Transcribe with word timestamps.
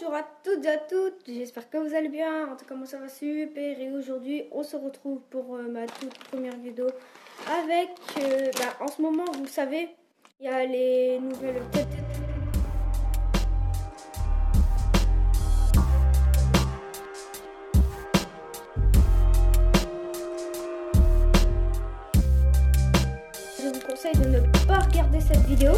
Bonjour 0.00 0.14
à 0.14 0.22
toutes 0.42 0.64
et 0.64 0.68
à 0.68 0.78
toutes, 0.78 1.26
j'espère 1.26 1.68
que 1.68 1.76
vous 1.76 1.94
allez 1.94 2.08
bien. 2.08 2.50
En 2.50 2.56
tout 2.56 2.64
cas, 2.64 2.74
moi 2.74 2.86
ça 2.86 2.98
va 2.98 3.08
super. 3.08 3.78
Et 3.78 3.92
aujourd'hui, 3.92 4.44
on 4.50 4.62
se 4.62 4.76
retrouve 4.76 5.20
pour 5.28 5.56
euh, 5.56 5.62
ma 5.68 5.86
toute 5.86 6.16
première 6.30 6.56
vidéo 6.56 6.86
avec. 7.46 7.90
euh, 8.18 8.50
bah, 8.58 8.76
en 8.80 8.88
ce 8.88 9.02
moment, 9.02 9.24
vous 9.36 9.46
savez, 9.46 9.90
il 10.40 10.46
y 10.46 10.48
a 10.48 10.64
les 10.64 11.18
nouvelles. 11.18 11.62
Je 23.58 23.68
vous 23.68 23.80
conseille 23.86 24.12
de 24.12 24.28
ne 24.28 24.66
pas 24.66 24.78
regarder 24.78 25.20
cette 25.20 25.44
vidéo. 25.44 25.72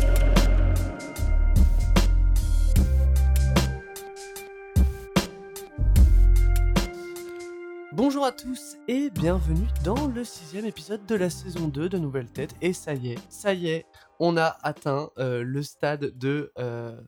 Bonjour 7.94 8.24
à 8.24 8.32
tous 8.32 8.78
et 8.88 9.10
bienvenue 9.10 9.66
dans 9.84 10.06
le 10.06 10.24
sixième 10.24 10.64
épisode 10.64 11.04
de 11.04 11.14
la 11.14 11.28
saison 11.28 11.68
2 11.68 11.90
de 11.90 11.98
Nouvelle 11.98 12.26
Tête. 12.26 12.54
Et 12.62 12.72
ça 12.72 12.94
y 12.94 13.12
est, 13.12 13.18
ça 13.28 13.52
y 13.52 13.68
est, 13.68 13.84
on 14.18 14.38
a 14.38 14.56
atteint 14.62 15.10
euh, 15.18 15.42
le 15.44 15.62
stade 15.62 16.16
de 16.16 16.52
euh, 16.58 16.98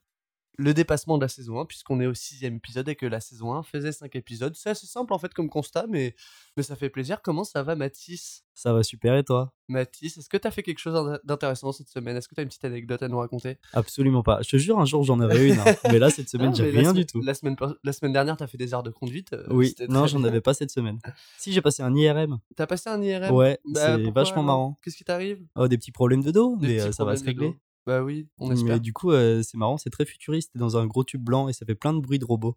le 0.57 0.73
dépassement 0.75 1.19
de 1.19 1.23
la 1.23 1.29
saison 1.29 1.61
1 1.61 1.65
puisqu'on 1.67 2.01
est 2.01 2.07
au 2.07 2.15
sixième 2.15 2.57
épisode 2.57 2.89
et 2.89 2.95
que 2.95 3.07
la 3.07 3.21
saison 3.21 3.55
1 3.55 3.63
faisait 3.63 3.93
5 3.93 4.15
épisodes. 4.17 4.55
C'est 4.57 4.71
assez 4.71 4.87
simple 4.87 5.13
en 5.13 5.19
fait 5.19 5.33
comme 5.35 5.49
constat 5.49 5.87
mais, 5.89 6.15
mais 6.57 6.63
ça 6.63 6.77
fait 6.77 6.91
plaisir. 6.91 7.23
Comment 7.23 7.45
ça 7.45 7.63
va 7.63 7.75
Mathis? 7.75 8.45
Ça 8.55 8.73
va 8.73 8.85
super 8.85 9.17
et 9.17 9.25
toi? 9.25 9.53
Mathis, 9.69 10.17
est-ce 10.17 10.29
que 10.29 10.37
tu 10.37 10.47
as 10.47 10.51
fait 10.53 10.63
quelque 10.63 10.79
chose 10.79 11.19
d'intéressant 11.25 11.73
cette 11.73 11.89
semaine? 11.89 12.17
Est-ce 12.17 12.29
que 12.29 12.35
tu 12.37 12.41
as 12.41 12.43
une 12.45 12.49
petite 12.49 12.65
anecdote 12.65 13.03
à 13.03 13.09
nous 13.09 13.19
raconter? 13.19 13.59
Absolument 13.73 14.23
pas. 14.23 14.43
Je 14.43 14.51
te 14.51 14.57
jure, 14.59 14.79
un 14.79 14.85
jour 14.85 15.03
j'en 15.03 15.19
avais 15.21 15.49
une, 15.49 15.59
hein. 15.59 15.65
mais 15.91 15.99
là 15.99 16.11
cette 16.11 16.29
semaine 16.29 16.55
j'ai 16.55 16.71
rien 16.71 16.93
du 16.93 17.05
tout. 17.05 17.21
La 17.23 17.35
semaine, 17.35 17.57
la 17.83 17.93
semaine 17.93 18.13
dernière, 18.13 18.37
tu 18.37 18.45
as 18.45 18.47
fait 18.47 18.59
des 18.59 18.75
heures 18.75 18.83
de 18.85 18.91
conduite. 18.91 19.33
euh, 19.33 19.47
Oui, 19.51 19.75
non, 19.89 20.07
j'en 20.07 20.23
avais 20.23 20.41
pas 20.41 20.55
cette 20.55 20.71
semaine. 20.71 20.99
Si 21.39 21.53
j'ai 21.53 21.63
passé 21.63 21.83
un 21.83 21.95
IRM, 21.95 22.39
T'as 22.55 22.67
passé 22.67 22.91
un 22.91 23.03
IRM 23.03 23.35
ouais, 23.35 23.59
Bah, 23.65 23.97
c'est 23.97 24.11
vachement 24.11 24.43
marrant. 24.45 24.79
Qu'est-ce 24.83 24.97
qui 24.97 25.05
t'arrive? 25.05 25.45
Oh, 25.57 25.67
des 25.67 25.77
petits 25.79 25.93
problèmes 25.93 26.23
de 26.23 26.31
dos, 26.31 26.57
Des 26.57 26.67
mais 26.69 26.81
euh, 26.81 26.93
ça 26.93 27.05
va 27.05 27.17
se 27.17 27.25
régler. 27.25 27.57
Bah 27.87 28.03
oui, 28.03 28.29
on 28.39 28.51
espère. 28.51 28.75
Mais 28.75 28.81
du 28.81 28.93
coup, 28.93 29.11
euh, 29.11 29.43
c'est 29.43 29.57
marrant, 29.57 29.77
c'est 29.77 29.91
très 29.91 30.07
futuriste. 30.07 30.53
T'es 30.53 30.59
dans 30.59 30.77
un 30.77 30.87
gros 30.87 31.05
tube 31.05 31.23
blanc 31.23 31.49
et 31.49 31.53
ça 31.53 31.67
fait 31.67 31.75
plein 31.75 31.93
de 31.93 32.01
bruit 32.01 32.19
de 32.19 32.25
robots. 32.25 32.57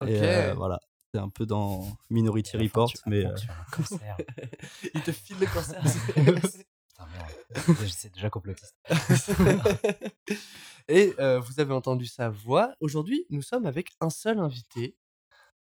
Ok. 0.00 0.08
Et 0.08 0.22
euh, 0.22 0.54
voilà, 0.54 0.78
c'est 1.12 1.20
un 1.20 1.28
peu 1.28 1.46
dans 1.46 1.86
Minority 2.10 2.56
Report, 2.56 2.92
mais 3.06 3.24
Tu 3.34 3.48
as 3.48 3.52
un 3.52 3.64
cancer. 3.70 4.16
Il 4.94 5.02
te 5.02 5.12
file 5.12 5.36
le 5.40 5.46
cancer. 5.46 5.82
Putain, 6.14 7.06
merde. 7.12 7.78
C'est 7.88 8.14
déjà 8.14 8.30
complotiste. 8.30 8.76
Et 10.88 11.14
euh, 11.18 11.40
vous 11.40 11.60
avez 11.60 11.74
entendu 11.74 12.06
sa 12.06 12.30
voix. 12.30 12.74
Aujourd'hui, 12.80 13.26
nous 13.30 13.42
sommes 13.42 13.66
avec 13.66 13.90
un 14.00 14.10
seul 14.10 14.38
invité. 14.38 14.96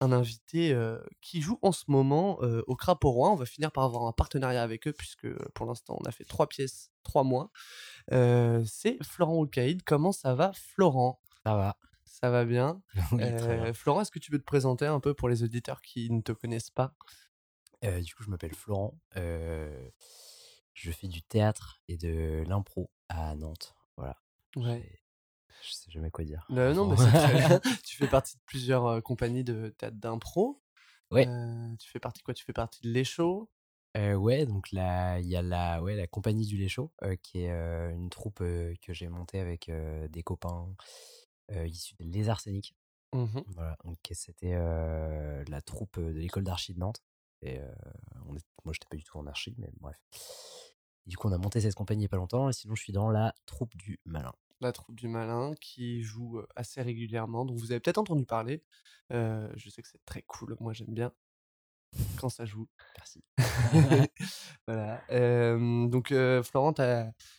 Un 0.01 0.13
invité 0.13 0.73
euh, 0.73 0.99
qui 1.21 1.43
joue 1.43 1.59
en 1.61 1.73
ce 1.73 1.85
moment 1.89 2.39
euh, 2.43 2.63
au 2.67 2.75
Crapaud 2.75 3.11
Roi. 3.11 3.31
On 3.31 3.35
va 3.35 3.45
finir 3.45 3.71
par 3.71 3.85
avoir 3.85 4.07
un 4.07 4.13
partenariat 4.13 4.63
avec 4.63 4.89
eux, 4.89 4.93
puisque 4.93 5.29
pour 5.51 5.67
l'instant, 5.67 5.99
on 6.01 6.05
a 6.09 6.11
fait 6.11 6.25
trois 6.25 6.47
pièces, 6.47 6.91
trois 7.03 7.23
mois. 7.23 7.51
C'est 8.11 8.97
Florent 9.03 9.37
Oulkaïd. 9.37 9.83
Comment 9.83 10.13
ça 10.13 10.35
va, 10.35 10.53
Florent? 10.55 11.21
Ça 11.45 11.55
va. 11.55 11.77
Ça 12.05 12.31
va 12.31 12.45
bien? 12.45 12.83
Oui, 13.13 13.37
très 13.37 13.57
bien. 13.57 13.73
Florent, 13.73 14.01
est-ce 14.01 14.11
que 14.11 14.19
tu 14.19 14.33
veux 14.33 14.39
te 14.39 14.45
présenter 14.45 14.87
un 14.87 15.01
peu 15.01 15.15
pour 15.15 15.29
les 15.29 15.43
auditeurs 15.43 15.83
qui 15.83 16.11
ne 16.11 16.21
te 16.23 16.33
connaissent 16.33 16.71
pas? 16.71 16.95
Du 17.83 18.15
coup, 18.15 18.23
je 18.23 18.31
m'appelle 18.31 18.55
Florent. 18.55 18.99
Je 19.15 20.91
fais 20.93 21.09
du 21.09 21.23
théâtre 21.23 21.83
et 21.89 21.99
de 21.99 22.43
l'impro 22.47 22.91
à 23.09 23.35
Nantes. 23.35 23.75
Voilà. 23.97 24.17
Ouais. 24.57 24.99
Je 25.63 25.73
sais 25.73 25.91
jamais 25.91 26.11
quoi 26.11 26.25
dire. 26.25 26.47
Euh, 26.51 26.75
non, 26.75 26.87
mais 26.87 26.97
c'est 26.97 27.11
très 27.11 27.61
tu 27.85 27.97
fais 27.97 28.07
partie 28.07 28.37
de 28.37 28.43
plusieurs 28.47 28.87
euh, 28.87 29.01
compagnies 29.01 29.45
de 29.45 29.75
théâtre 29.77 29.97
d'impro. 29.97 30.63
Ouais. 31.11 31.27
Euh, 31.27 31.77
tu 31.77 31.91
fais 31.91 31.99
partie 32.01 32.23
quoi? 32.23 32.35
Tu 32.35 32.45
fais 32.45 32.53
partie 32.53 32.83
de 32.83 32.91
l'Écho 32.91 33.51
Euh, 33.97 34.15
ouais, 34.15 34.47
donc 34.47 34.71
là, 34.73 35.19
il 35.19 35.27
y 35.27 35.37
a 35.37 35.43
la, 35.43 35.83
ouais, 35.83 35.97
la 35.97 36.07
compagnie 36.07 36.47
du 36.47 36.57
Lait 36.57 36.69
Chaud, 36.69 36.93
euh, 37.03 37.17
qui 37.23 37.41
est 37.41 37.51
une 37.51 38.11
troupe 38.11 38.39
que 38.39 38.93
j'ai 38.93 39.09
montée 39.09 39.41
avec 39.41 39.71
des 40.09 40.23
copains 40.23 40.69
issus 41.65 41.95
des 41.99 42.05
Les 42.05 42.29
Arseniques. 42.29 42.75
Mhm. 43.13 43.43
Voilà, 43.49 43.77
donc 43.85 43.99
c'était 44.13 44.55
la 44.55 45.63
troupe 45.63 45.99
de 45.99 46.19
l'école 46.19 46.45
d'archi 46.45 46.75
de 46.75 46.79
Nantes. 46.79 47.03
Et 47.43 47.59
on 48.27 48.37
est, 48.37 48.45
moi, 48.65 48.73
j'étais 48.73 48.87
pas 48.89 48.97
du 48.97 49.03
tout 49.03 49.19
en 49.19 49.27
archi, 49.27 49.55
mais 49.59 49.71
bref. 49.81 49.97
Du 51.07 51.17
coup, 51.17 51.29
on 51.29 51.33
a 51.33 51.39
monté 51.39 51.61
cette 51.61 51.75
compagnie 51.75 52.03
il 52.03 52.05
y 52.05 52.07
a 52.07 52.09
pas 52.09 52.19
longtemps, 52.19 52.49
et 52.49 52.53
sinon, 52.53 52.77
je 52.77 52.83
suis 52.83 52.93
dans 52.93 53.11
la 53.11 53.35
troupe 53.47 53.77
du 53.77 53.99
malin. 54.05 54.33
La 54.61 54.73
troupe 54.73 54.97
du 54.97 55.09
malin 55.09 55.55
qui 55.61 56.03
joue 56.03 56.43
assez 56.55 56.83
régulièrement, 56.83 57.45
dont 57.45 57.55
vous 57.55 57.73
avez 57.73 57.81
peut-être 57.81 57.99
entendu 57.99 58.27
parler. 58.27 58.63
Euh, 59.13 59.51
je 59.57 59.71
sais 59.71 59.81
que 59.83 59.89
c'est 59.89 60.05
très 60.05 60.23
cool, 60.23 60.57
moi 60.61 60.73
j'aime 60.73 60.93
bien 60.93 61.13
quand 62.19 62.29
ça 62.29 62.45
joue. 62.45 62.69
Merci. 62.97 63.25
voilà. 64.67 65.03
Euh, 65.11 65.87
donc 65.89 66.13
euh, 66.13 66.43
Florent, 66.43 66.75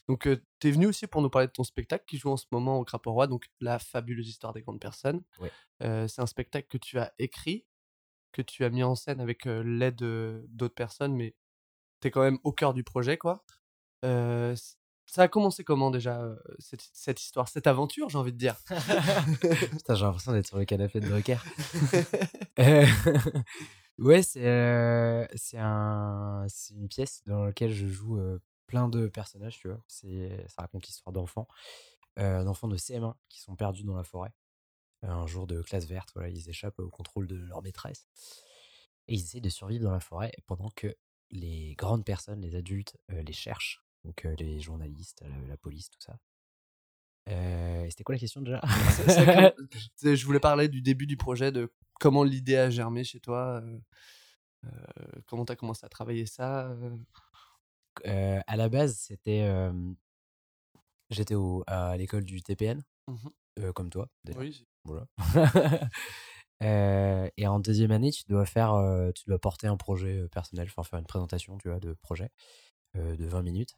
donc 0.08 0.28
euh, 0.28 0.44
t'es 0.59 0.72
venu 0.72 0.88
aussi 0.88 1.08
pour 1.08 1.22
nous 1.22 1.30
parler 1.30 1.48
de 1.48 1.54
ton 1.54 1.64
spectacle 1.64 2.06
qui 2.08 2.18
joue 2.18 2.30
en 2.30 2.38
ce 2.38 2.46
moment 2.52 2.80
au 2.80 2.84
Crapaud 2.84 3.14
Roi, 3.14 3.28
donc 3.28 3.50
la 3.59 3.80
fabuleuse 3.80 4.28
histoire 4.28 4.53
des 4.53 4.62
grandes 4.62 4.80
personnes. 4.80 5.22
Ouais. 5.40 5.52
C'est 6.08 6.22
un 6.22 6.28
spectacle 6.28 6.68
que 6.68 6.78
tu 6.78 7.00
as 7.00 7.12
écrit, 7.18 7.66
que 8.32 8.44
tu 8.44 8.64
as 8.64 8.70
mis 8.70 8.84
en 8.84 8.94
scène 8.94 9.20
avec 9.20 9.46
l'aide 9.46 9.96
d'autres 10.50 10.76
personnes, 10.76 11.16
mais 11.16 11.36
t'es 12.02 12.12
quand 12.12 12.22
même 12.22 12.38
au 12.44 12.52
cœur 12.52 12.76
du 12.76 12.84
projet, 12.84 13.18
quoi. 13.18 13.44
Ça 15.12 15.24
a 15.24 15.28
commencé 15.28 15.66
comment 15.66 15.92
déjà 15.92 16.22
euh, 16.22 16.38
cette, 16.58 16.90
cette 16.94 17.22
histoire, 17.22 17.50
cette 17.50 17.68
aventure, 17.68 18.08
j'ai 18.08 18.18
envie 18.18 18.32
de 18.32 18.38
dire? 18.38 18.56
Putain, 19.72 19.96
j'ai 19.96 20.06
l'impression 20.06 20.32
d'être 20.32 20.48
sur 20.48 20.58
le 20.58 20.64
canapé 20.64 21.02
de 21.02 21.10
Drucker. 21.10 21.36
Euh, 22.60 22.86
ouais, 23.98 24.24
c'est 24.24 24.46
euh, 24.46 25.26
c'est 25.36 25.58
un, 25.58 26.46
une 26.72 26.88
pièce 26.88 27.24
dans 27.26 27.44
laquelle 27.44 27.74
je 27.74 27.88
joue 27.88 28.20
euh, 28.20 28.40
plein 28.68 28.88
de 28.88 29.08
personnages, 29.08 29.60
tu 29.60 29.68
vois. 29.68 29.84
Ça 29.88 30.62
raconte 30.62 30.86
l'histoire 30.88 31.12
d'enfants, 31.12 31.48
d'enfants 32.16 32.68
de 32.70 32.78
CM1 32.78 33.16
qui 33.28 33.42
sont 33.42 33.58
perdus 33.58 33.84
dans 33.84 33.98
la 33.98 34.06
forêt. 34.06 34.32
Un 35.02 35.28
jour 35.28 35.46
de 35.46 35.62
classe 35.62 35.88
verte, 35.88 36.12
voilà, 36.14 36.30
ils 36.30 36.50
échappent 36.50 36.80
au 36.80 36.90
contrôle 36.90 37.28
de 37.28 37.36
leur 37.36 37.62
maîtresse. 37.62 38.08
Et 39.10 39.16
ils 39.16 39.22
essayent 39.22 39.42
de 39.42 39.50
survivre 39.50 39.84
dans 39.84 39.92
la 39.92 40.00
forêt 40.00 40.32
pendant 40.46 40.70
que 40.70 40.96
les 41.32 41.76
grandes 41.76 42.06
personnes, 42.06 42.40
les 42.40 42.56
adultes, 42.56 42.96
les 43.10 43.34
cherchent. 43.34 43.84
Donc 44.04 44.24
les 44.40 44.60
journalistes, 44.60 45.22
la, 45.22 45.48
la 45.48 45.58
police, 45.58 45.90
tout 45.90 46.02
ça. 46.02 46.18
C'était 47.90 48.04
quoi 48.04 48.16
la 48.16 48.20
question 48.20 48.42
déjà? 48.42 48.62
C'est- 49.96 50.16
je 50.16 50.26
voulais 50.26 50.40
parler 50.40 50.68
du 50.68 50.82
début 50.82 51.08
du 51.08 51.18
projet, 51.18 51.52
de 51.52 51.72
comment 52.00 52.24
l'idée 52.24 52.58
a 52.58 52.70
germé 52.70 53.04
chez 53.04 53.20
toi, 53.20 53.64
comment 55.28 55.46
tu 55.46 55.52
as 55.52 55.56
commencé 55.56 55.86
à 55.86 55.90
travailler 55.90 56.26
ça. 56.26 56.76
à 58.06 58.56
la 58.58 58.70
base, 58.70 58.98
c'était. 58.98 59.48
J'étais 61.10 61.36
à 61.68 61.98
l'école 61.98 62.24
du 62.24 62.42
TPN, 62.42 62.82
euh, 63.60 63.74
comme 63.74 63.90
toi. 63.90 64.08
Oui, 64.38 64.66
Voilà. 64.86 65.06
Euh, 66.64 67.28
et 67.38 67.48
en 67.48 67.60
deuxième 67.60 67.90
année, 67.90 68.12
tu 68.12 68.22
dois 68.30 68.46
faire, 68.46 68.74
euh, 68.74 69.12
tu 69.14 69.24
dois 69.26 69.40
porter 69.40 69.66
un 69.66 69.78
projet 69.78 70.28
personnel, 70.30 70.68
enfin 70.70 70.84
faire 70.84 71.00
une 71.00 71.08
présentation, 71.08 71.58
tu 71.58 71.70
vois, 71.70 71.80
de 71.80 71.94
projet 72.04 72.30
de 72.94 73.26
20 73.26 73.42
minutes, 73.42 73.74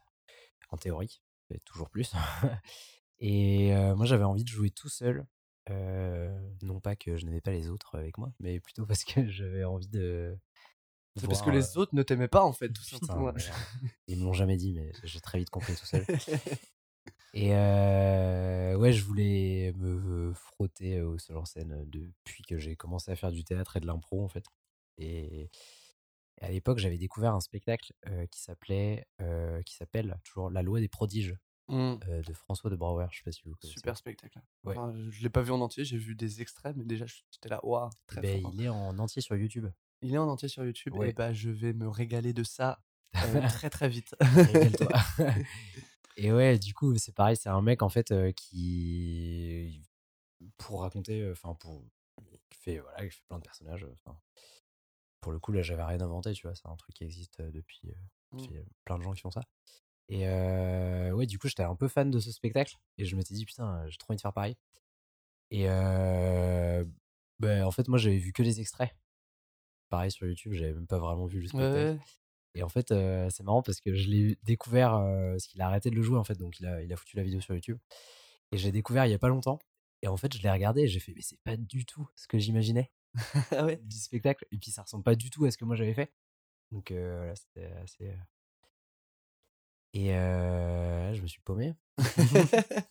en 0.74 0.76
théorie, 0.76 1.22
et 1.50 1.60
toujours 1.60 1.88
plus. 1.90 2.12
et 3.18 3.74
euh, 3.74 3.94
moi, 3.94 4.06
j'avais 4.06 4.24
envie 4.24 4.44
de 4.44 4.48
jouer 4.48 4.70
tout 4.70 4.88
seul. 4.88 5.26
euh, 5.70 6.38
non 6.62 6.80
pas 6.80 6.96
que 6.96 7.16
je 7.16 7.24
n'avais 7.24 7.40
pas 7.40 7.52
les 7.52 7.70
autres 7.70 7.96
avec 7.96 8.18
moi, 8.18 8.32
mais 8.40 8.60
plutôt 8.60 8.84
parce 8.86 9.04
que 9.04 9.28
j'avais 9.28 9.64
envie 9.64 9.88
de. 9.88 10.36
c'est 11.16 11.26
parce 11.26 11.42
que 11.42 11.50
les 11.50 11.76
euh, 11.76 11.80
autres 11.80 11.94
ne 11.94 12.02
t'aimaient 12.02 12.28
pas 12.28 12.44
en 12.44 12.52
fait, 12.52 12.70
tout 12.70 12.82
simplement. 12.82 13.32
merde. 13.32 13.40
Ils 14.08 14.18
me 14.18 14.24
l'ont 14.24 14.32
jamais 14.32 14.56
dit, 14.56 14.72
mais 14.72 14.92
j'ai 15.04 15.20
très 15.20 15.38
vite 15.38 15.50
compris 15.50 15.74
tout 15.74 15.86
seul. 15.86 16.04
Et 17.36 17.52
euh, 17.52 18.76
ouais, 18.76 18.92
je 18.92 19.02
voulais 19.02 19.72
me 19.76 20.32
frotter 20.34 21.00
au 21.00 21.18
seul 21.18 21.36
en 21.36 21.44
scène 21.44 21.84
depuis 21.88 22.44
que 22.44 22.58
j'ai 22.58 22.76
commencé 22.76 23.10
à 23.10 23.16
faire 23.16 23.32
du 23.32 23.42
théâtre 23.42 23.76
et 23.76 23.80
de 23.80 23.86
l'impro, 23.86 24.22
en 24.22 24.28
fait. 24.28 24.44
Et, 24.98 25.50
et 26.40 26.44
à 26.44 26.50
l'époque, 26.50 26.78
j'avais 26.78 26.98
découvert 26.98 27.34
un 27.34 27.40
spectacle 27.40 27.92
euh, 28.08 28.26
qui 28.26 28.40
s'appelait, 28.40 29.06
euh, 29.20 29.62
qui 29.62 29.74
s'appelle 29.74 30.18
toujours 30.24 30.50
La 30.50 30.62
loi 30.62 30.80
des 30.80 30.88
prodiges 30.88 31.36
Mm. 31.66 31.94
euh, 32.08 32.20
de 32.20 32.32
François 32.34 32.68
de 32.68 32.76
Brouwer. 32.76 33.06
Je 33.10 33.16
sais 33.16 33.22
pas 33.24 33.32
si 33.32 33.40
vous 33.46 33.54
connaissez. 33.54 33.78
Super 33.78 33.96
spectacle. 33.96 34.38
Ouais. 34.64 34.76
Enfin, 34.76 34.92
je 35.08 35.22
l'ai 35.22 35.30
pas 35.30 35.40
vu 35.40 35.50
en 35.50 35.62
entier, 35.62 35.82
j'ai 35.82 35.96
vu 35.96 36.14
des 36.14 36.42
extraits, 36.42 36.76
mais 36.76 36.84
déjà 36.84 37.06
j'étais 37.06 37.48
là, 37.48 37.58
waouh, 37.64 37.88
très 38.06 38.20
Ben, 38.20 38.42
fort. 38.42 38.50
il 38.54 38.62
est 38.64 38.68
en 38.68 38.98
entier 38.98 39.22
sur 39.22 39.34
YouTube. 39.34 39.66
Il 40.02 40.12
est 40.12 40.18
en 40.18 40.28
entier 40.28 40.48
sur 40.48 40.62
YouTube 40.62 40.92
et 41.02 41.14
bah 41.14 41.32
je 41.32 41.48
vais 41.48 41.72
me 41.72 41.88
régaler 41.88 42.34
de 42.34 42.42
ça 42.44 42.80
très 43.48 43.70
très 43.70 43.88
vite. 43.88 44.14
Régale-toi. 44.20 44.88
et 46.18 46.32
ouais, 46.34 46.58
du 46.58 46.74
coup, 46.74 46.94
c'est 46.98 47.14
pareil, 47.14 47.36
c'est 47.38 47.48
un 47.48 47.62
mec 47.62 47.80
en 47.80 47.88
fait 47.88 48.12
qui, 48.34 49.82
pour 50.58 50.82
raconter, 50.82 51.26
enfin, 51.30 51.54
pour. 51.54 51.82
qui 52.50 52.58
fait, 52.60 52.78
voilà, 52.80 52.98
fait 52.98 53.22
plein 53.26 53.38
de 53.38 53.42
personnages. 53.44 53.86
Pour 55.24 55.32
le 55.32 55.38
coup, 55.40 55.52
là, 55.52 55.62
j'avais 55.62 55.82
rien 55.82 56.00
inventé, 56.00 56.32
tu 56.34 56.46
vois, 56.46 56.54
c'est 56.54 56.68
un 56.68 56.76
truc 56.76 56.94
qui 56.94 57.02
existe 57.04 57.40
euh, 57.40 57.50
depuis. 57.50 57.80
euh, 57.88 57.94
Mm. 58.32 58.38
y 58.52 58.58
a 58.58 58.62
plein 58.84 58.98
de 58.98 59.02
gens 59.04 59.12
qui 59.12 59.20
font 59.22 59.30
ça. 59.30 59.42
Et 60.08 60.28
euh, 60.28 61.12
ouais, 61.12 61.24
du 61.24 61.38
coup, 61.38 61.48
j'étais 61.48 61.62
un 61.62 61.76
peu 61.76 61.88
fan 61.88 62.10
de 62.10 62.18
ce 62.18 62.30
spectacle 62.32 62.76
et 62.98 63.04
je 63.04 63.16
m'étais 63.16 63.32
dit, 63.32 63.44
putain, 63.46 63.86
j'ai 63.88 63.96
trop 63.96 64.10
envie 64.12 64.16
de 64.16 64.20
faire 64.20 64.32
pareil. 64.32 64.56
Et 65.50 65.64
euh, 65.68 66.84
Bah, 67.38 67.66
en 67.66 67.70
fait, 67.70 67.88
moi, 67.88 67.96
j'avais 67.98 68.18
vu 68.18 68.32
que 68.32 68.42
les 68.42 68.60
extraits. 68.60 68.90
Pareil 69.88 70.10
sur 70.10 70.26
YouTube, 70.26 70.52
j'avais 70.52 70.72
même 70.74 70.86
pas 70.86 70.98
vraiment 70.98 71.26
vu 71.26 71.40
le 71.40 71.46
spectacle. 71.48 71.74
Ouais. 71.74 71.98
Et 72.56 72.62
en 72.62 72.68
fait, 72.68 72.90
euh, 72.92 73.28
c'est 73.30 73.42
marrant 73.44 73.62
parce 73.62 73.80
que 73.80 73.94
je 73.94 74.08
l'ai 74.10 74.38
découvert 74.42 74.94
euh, 74.94 75.32
parce 75.32 75.46
qu'il 75.46 75.60
a 75.62 75.66
arrêté 75.66 75.90
de 75.90 75.96
le 75.96 76.02
jouer 76.02 76.18
en 76.18 76.24
fait, 76.24 76.36
donc 76.36 76.58
il 76.60 76.66
a, 76.66 76.82
il 76.82 76.92
a 76.92 76.96
foutu 76.96 77.16
la 77.16 77.22
vidéo 77.22 77.40
sur 77.40 77.54
YouTube. 77.54 77.78
Et 78.52 78.58
j'ai 78.58 78.72
découvert 78.72 79.06
il 79.06 79.10
y 79.10 79.14
a 79.14 79.18
pas 79.18 79.28
longtemps. 79.28 79.58
Et 80.02 80.08
en 80.08 80.16
fait, 80.16 80.36
je 80.36 80.42
l'ai 80.42 80.50
regardé 80.50 80.82
et 80.82 80.86
j'ai 80.88 81.00
fait, 81.00 81.12
mais 81.14 81.22
c'est 81.22 81.38
pas 81.44 81.56
du 81.56 81.84
tout 81.86 82.08
ce 82.16 82.26
que 82.28 82.38
j'imaginais 82.38 82.90
Ah 83.52 83.64
ouais. 83.64 83.76
du 83.82 83.96
spectacle. 83.98 84.46
Et 84.52 84.58
puis 84.58 84.70
ça 84.70 84.82
ressemble 84.82 85.04
pas 85.04 85.14
du 85.14 85.30
tout 85.30 85.44
à 85.44 85.50
ce 85.50 85.56
que 85.58 85.64
moi 85.64 85.76
j'avais 85.76 85.94
fait. 85.94 86.12
Donc 86.72 86.90
euh, 86.90 87.16
voilà, 87.18 87.34
c'était 87.36 87.72
assez. 87.82 88.08
euh. 88.08 88.16
Et 89.92 90.14
euh, 90.14 91.14
je 91.14 91.22
me 91.22 91.26
suis 91.26 91.40
paumé. 91.42 91.74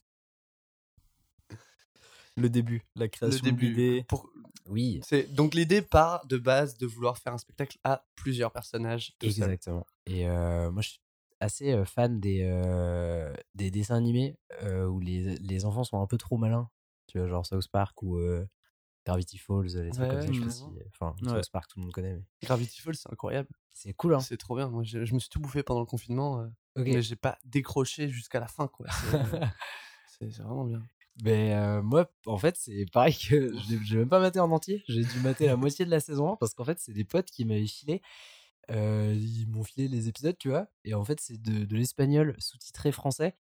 Le 2.36 2.50
début, 2.50 2.82
la 2.96 3.08
création 3.08 3.46
de 3.52 3.60
l'idée. 3.60 4.06
Pour... 4.08 4.28
Oui, 4.68 5.02
c'est- 5.04 5.32
Donc 5.36 5.54
l'idée 5.54 5.82
part 5.84 6.26
de 6.26 6.38
base 6.38 6.78
de 6.78 6.88
vouloir 6.88 7.18
faire 7.18 7.34
un 7.34 7.38
spectacle 7.38 7.78
à 7.84 8.06
plusieurs 8.16 8.52
personnages. 8.52 9.14
seul. 9.22 9.30
exactement. 9.30 9.86
Et 10.08 10.28
euh, 10.28 10.72
moi, 10.72 10.82
je 10.82 10.90
suis 10.92 11.00
assez 11.40 11.86
fan 11.86 12.20
des, 12.20 12.42
euh, 12.44 13.34
des 13.54 13.70
dessins 13.70 13.96
animés 13.98 14.38
euh, 14.64 14.86
où 14.88 15.00
les, 15.00 15.36
les 15.38 15.66
enfants 15.66 15.84
sont 15.84 16.02
un 16.02 16.08
peu 16.08 16.18
trop 16.18 16.38
malins. 16.38 16.70
Tu 17.08 17.20
vois, 17.20 17.28
genre 17.28 17.46
South 17.46 17.68
Park 17.68 18.02
ou 18.02 18.18
Gravity 19.06 19.38
Falls, 19.38 19.66
les 19.66 19.90
trucs 19.92 20.10
comme 20.10 20.22
ça. 20.22 20.32
Je 20.32 20.40
sais 20.40 20.46
pas 20.46 20.50
si- 20.52 20.64
Enfin, 20.94 21.16
Ouais. 21.24 21.30
South 21.42 21.52
Park, 21.52 21.70
tout 21.70 21.80
le 21.80 21.84
monde 21.84 21.92
connaît. 21.94 22.14
Mais... 22.16 22.24
Gravity 22.44 22.82
Falls, 22.82 22.96
c'est 22.96 23.12
incroyable. 23.12 23.50
C'est 23.74 23.94
cool, 23.94 24.14
hein. 24.16 24.20
C'est 24.20 24.38
trop 24.38 24.56
bien. 24.56 24.70
Moi, 24.70 24.84
je, 24.84 25.04
je 25.04 25.14
me 25.14 25.20
suis 25.20 25.30
tout 25.30 25.40
bouffé 25.40 25.64
pendant 25.64 25.80
le 25.82 25.86
confinement, 25.86 26.40
euh, 26.42 26.48
mais 26.78 27.02
j'ai 27.02 27.16
pas 27.16 27.38
décroché 27.44 28.08
jusqu'à 28.10 28.40
la 28.40 28.48
fin, 28.48 28.68
quoi. 28.68 28.86
C'est 30.08 30.26
euh, 30.26 30.30
vraiment 30.44 30.64
bien. 30.66 30.82
Mais 31.24 31.54
euh, 31.54 31.82
moi, 31.82 32.10
en 32.26 32.38
fait, 32.38 32.56
c'est 32.58 32.86
pareil 32.92 33.16
que 33.16 33.54
j'ai 33.84 33.98
même 33.98 34.10
pas 34.10 34.20
maté 34.20 34.40
en 34.40 34.50
entier. 34.52 34.84
J'ai 34.88 35.04
dû 35.04 35.20
mater 35.20 35.46
la 35.48 35.56
moitié 35.56 35.86
de 35.86 35.92
la 35.92 36.00
saison 36.00 36.32
1 36.34 36.36
parce 36.38 36.54
qu'en 36.56 36.64
fait, 36.66 36.80
c'est 36.80 36.94
des 36.94 37.04
potes 37.04 37.30
qui 37.30 37.46
m'avaient 37.46 37.68
filé. 37.68 38.02
Euh, 38.72 39.14
ils 39.16 39.48
m'ont 39.48 39.64
filé 39.64 39.88
les 39.88 40.08
épisodes, 40.08 40.38
tu 40.38 40.50
vois. 40.50 40.68
Et 40.86 40.94
en 40.94 41.04
fait, 41.04 41.20
c'est 41.20 41.42
de, 41.42 41.66
de 41.66 41.76
l'espagnol 41.76 42.36
sous-titré 42.40 42.92
français. 42.92 43.36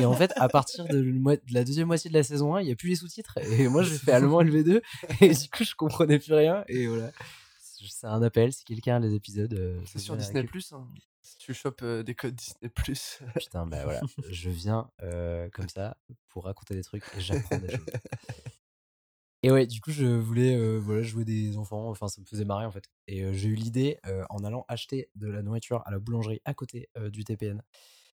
Et 0.00 0.04
en 0.04 0.14
fait, 0.14 0.32
à 0.36 0.48
partir 0.48 0.84
de, 0.86 1.04
la 1.52 1.64
deuxième 1.64 1.86
moitié 1.86 2.10
de 2.10 2.14
la 2.14 2.22
saison 2.22 2.54
1, 2.54 2.62
il 2.62 2.66
n'y 2.66 2.72
a 2.72 2.76
plus 2.76 2.88
les 2.88 2.96
sous-titres. 2.96 3.38
Et 3.38 3.68
moi, 3.68 3.82
j'ai 3.82 3.96
fait 3.98 4.12
allemand 4.12 4.42
LV2. 4.42 4.80
Et 5.20 5.28
du 5.34 5.48
coup, 5.48 5.64
je 5.64 5.74
comprenais 5.74 6.18
plus 6.18 6.34
rien. 6.34 6.64
Et 6.68 6.86
voilà. 6.86 7.10
C'est 7.86 8.06
un 8.06 8.22
appel. 8.22 8.52
Si 8.52 8.64
quelqu'un 8.64 8.96
a 8.96 8.98
les 9.00 9.14
épisodes. 9.14 9.52
euh, 9.52 9.78
C'est 9.84 9.98
sur 9.98 10.16
Disney 10.16 10.44
Plus. 10.44 10.72
hein. 10.72 10.86
Si 11.22 11.36
tu 11.38 11.54
chopes 11.54 11.82
euh, 11.82 12.02
des 12.02 12.14
codes 12.14 12.34
Disney 12.34 12.68
Plus. 12.70 13.18
Putain, 13.38 13.66
bah 13.66 13.84
voilà. 13.84 14.00
Je 14.30 14.50
viens 14.50 14.90
euh, 15.02 15.48
comme 15.52 15.68
ça 15.68 15.96
pour 16.28 16.44
raconter 16.44 16.74
des 16.74 16.82
trucs 16.82 17.04
et 17.16 17.20
j'apprends 17.20 17.58
des 17.58 17.70
choses. 17.70 17.86
Et 19.44 19.50
ouais, 19.50 19.66
du 19.66 19.82
coup, 19.82 19.90
je 19.90 20.06
voulais 20.06 20.56
euh, 20.56 20.78
voilà, 20.78 21.02
jouer 21.02 21.26
des 21.26 21.58
enfants. 21.58 21.90
Enfin, 21.90 22.08
ça 22.08 22.18
me 22.22 22.26
faisait 22.26 22.46
marrer 22.46 22.64
en 22.64 22.70
fait. 22.70 22.84
Et 23.08 23.22
euh, 23.24 23.34
j'ai 23.34 23.50
eu 23.50 23.54
l'idée 23.54 23.98
euh, 24.06 24.24
en 24.30 24.42
allant 24.42 24.64
acheter 24.68 25.10
de 25.16 25.28
la 25.28 25.42
nourriture 25.42 25.82
à 25.84 25.90
la 25.90 25.98
boulangerie 25.98 26.40
à 26.46 26.54
côté 26.54 26.88
euh, 26.96 27.10
du 27.10 27.24
TPN. 27.24 27.62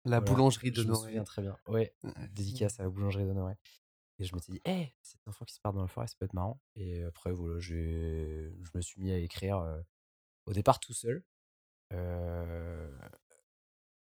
La 0.03 0.19
Voilà. 0.19 0.33
boulangerie 0.33 0.71
de 0.71 0.81
Je 0.81 0.87
me 0.89 0.93
Noé. 0.93 1.05
souviens 1.05 1.23
très 1.23 1.41
bien. 1.41 1.55
Ouais, 1.69 1.93
dédicace 2.33 2.81
à 2.81 2.83
la 2.83 2.89
boulangerie 2.89 3.23
de 3.25 3.31
Noé. 3.31 3.53
Et 4.19 4.25
je 4.25 4.35
m'étais 4.35 4.51
dit, 4.51 4.61
hé, 4.65 4.93
c'est 5.01 5.17
un 5.25 5.29
enfant 5.29 5.45
qui 5.45 5.53
se 5.55 5.61
part 5.61 5.71
dans 5.71 5.81
la 5.81 5.87
forêt, 5.87 6.07
ça 6.07 6.15
peut 6.19 6.25
être 6.25 6.33
marrant. 6.33 6.59
Et 6.75 7.01
après, 7.03 7.31
voilà, 7.31 7.61
je 7.61 8.51
me 8.75 8.81
suis 8.81 9.01
mis 9.01 9.11
à 9.13 9.17
écrire 9.17 9.65
au 10.47 10.51
départ 10.53 10.81
tout 10.81 10.93
seul. 10.93 11.23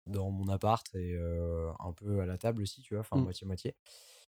dans 0.07 0.31
mon 0.31 0.49
appart 0.49 0.87
et 0.95 1.17
un 1.79 1.93
peu 1.93 2.21
à 2.21 2.27
la 2.27 2.39
table 2.39 2.63
aussi, 2.63 2.81
tu 2.83 2.95
vois, 2.95 3.03
enfin 3.03 3.19
Mm. 3.19 3.25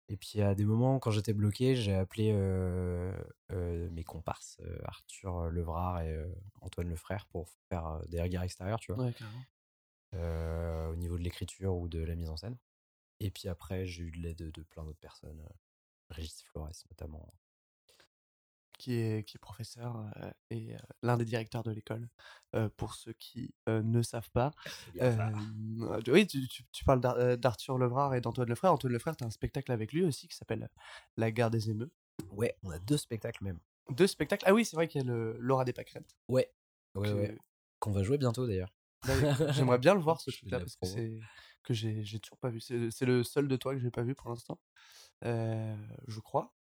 Et 0.07 0.17
puis 0.17 0.41
à 0.41 0.53
des 0.53 0.65
moments, 0.65 0.99
quand 0.99 1.11
j'étais 1.11 1.33
bloqué, 1.33 1.75
j'ai 1.75 1.95
appelé 1.95 2.31
euh, 2.31 3.11
euh, 3.51 3.89
mes 3.89 4.03
comparses, 4.03 4.57
euh, 4.61 4.77
Arthur 4.83 5.49
Levrard 5.49 6.01
et 6.01 6.15
Antoine 6.61 6.89
Lefrère, 6.89 7.25
pour 7.25 7.49
faire 7.69 8.01
des 8.07 8.21
regards 8.21 8.43
extérieurs, 8.43 8.79
tu 8.79 8.93
vois 8.93 9.05
Ouais, 9.05 9.13
au 10.13 10.95
niveau 10.95 11.17
de 11.17 11.23
l'écriture 11.23 11.75
ou 11.75 11.87
de 11.87 11.99
la 11.99 12.15
mise 12.15 12.29
en 12.29 12.37
scène. 12.37 12.57
Et 13.19 13.31
puis 13.31 13.49
après, 13.49 13.85
j'ai 13.85 14.03
eu 14.03 14.11
de 14.11 14.17
l'aide 14.17 14.51
de 14.51 14.63
plein 14.63 14.83
d'autres 14.83 14.99
personnes, 14.99 15.43
Régis 16.09 16.43
Flores 16.43 16.71
notamment. 16.89 17.33
Qui 18.77 18.93
est, 18.93 19.23
qui 19.27 19.37
est 19.37 19.39
professeur 19.39 19.97
euh, 20.17 20.31
et 20.49 20.75
euh, 20.75 20.79
l'un 21.03 21.17
des 21.17 21.25
directeurs 21.25 21.63
de 21.63 21.71
l'école, 21.71 22.07
euh, 22.55 22.69
pour 22.77 22.93
ceux 22.95 23.13
qui 23.13 23.53
ne 23.67 24.01
savent 24.01 24.29
pas. 24.31 24.51
Euh, 25.01 25.17
oui, 26.07 26.27
tu, 26.27 26.47
tu- 26.47 26.63
tu 26.71 26.83
parles 26.85 27.01
d'Ar- 27.01 27.37
d'Arthur 27.37 27.77
Levrard 27.77 28.15
et 28.15 28.21
d'Antoine 28.21 28.47
Lefrère. 28.49 28.71
Antoine 28.73 28.93
Lefrère, 28.93 29.15
tu 29.15 29.23
as 29.23 29.27
un 29.27 29.31
spectacle 29.31 29.71
avec 29.71 29.91
lui 29.93 30.03
aussi 30.03 30.27
qui 30.27 30.35
s'appelle 30.35 30.69
La 31.17 31.31
guerre 31.31 31.49
des 31.51 31.69
émeux. 31.69 31.91
Ouais, 32.31 32.55
on 32.63 32.69
a 32.69 32.79
deux 32.79 32.97
spectacles 32.97 33.43
même. 33.43 33.59
Deux 33.91 34.07
spectacles. 34.07 34.45
Ah 34.47 34.53
oui, 34.53 34.65
c'est 34.65 34.75
vrai 34.75 34.87
qu'il 34.87 35.01
y 35.01 35.03
a 35.03 35.07
le 35.07 35.37
Laura 35.39 35.65
des 35.65 35.73
pâquerettes. 35.73 36.15
Ouais, 36.27 36.51
ouais, 36.95 37.07
que- 37.09 37.13
ouais. 37.15 37.37
Qu'on 37.79 37.91
va 37.91 38.03
jouer 38.03 38.17
bientôt 38.17 38.47
d'ailleurs. 38.47 38.73
Bah, 39.05 39.13
J'aimerais 39.51 39.77
bien 39.77 39.93
le 39.93 39.99
voir 40.01 40.19
ce 40.21 40.31
truc-là 40.31 40.59
parce 40.59 40.75
que 40.77 40.85
c'est 40.87 41.19
que 41.63 41.73
j'ai 41.73 42.03
j'ai 42.03 42.19
toujours 42.19 42.37
pas 42.39 42.49
vu. 42.49 42.59
C'est 42.61 42.89
c'est 42.89 43.05
le 43.05 43.23
seul 43.23 43.47
de 43.47 43.55
toi 43.57 43.73
que 43.73 43.79
j'ai 43.79 43.91
pas 43.91 44.01
vu 44.01 44.15
pour 44.15 44.29
l'instant, 44.29 44.59
Euh, 45.23 45.75
je 46.07 46.19
crois. 46.19 46.54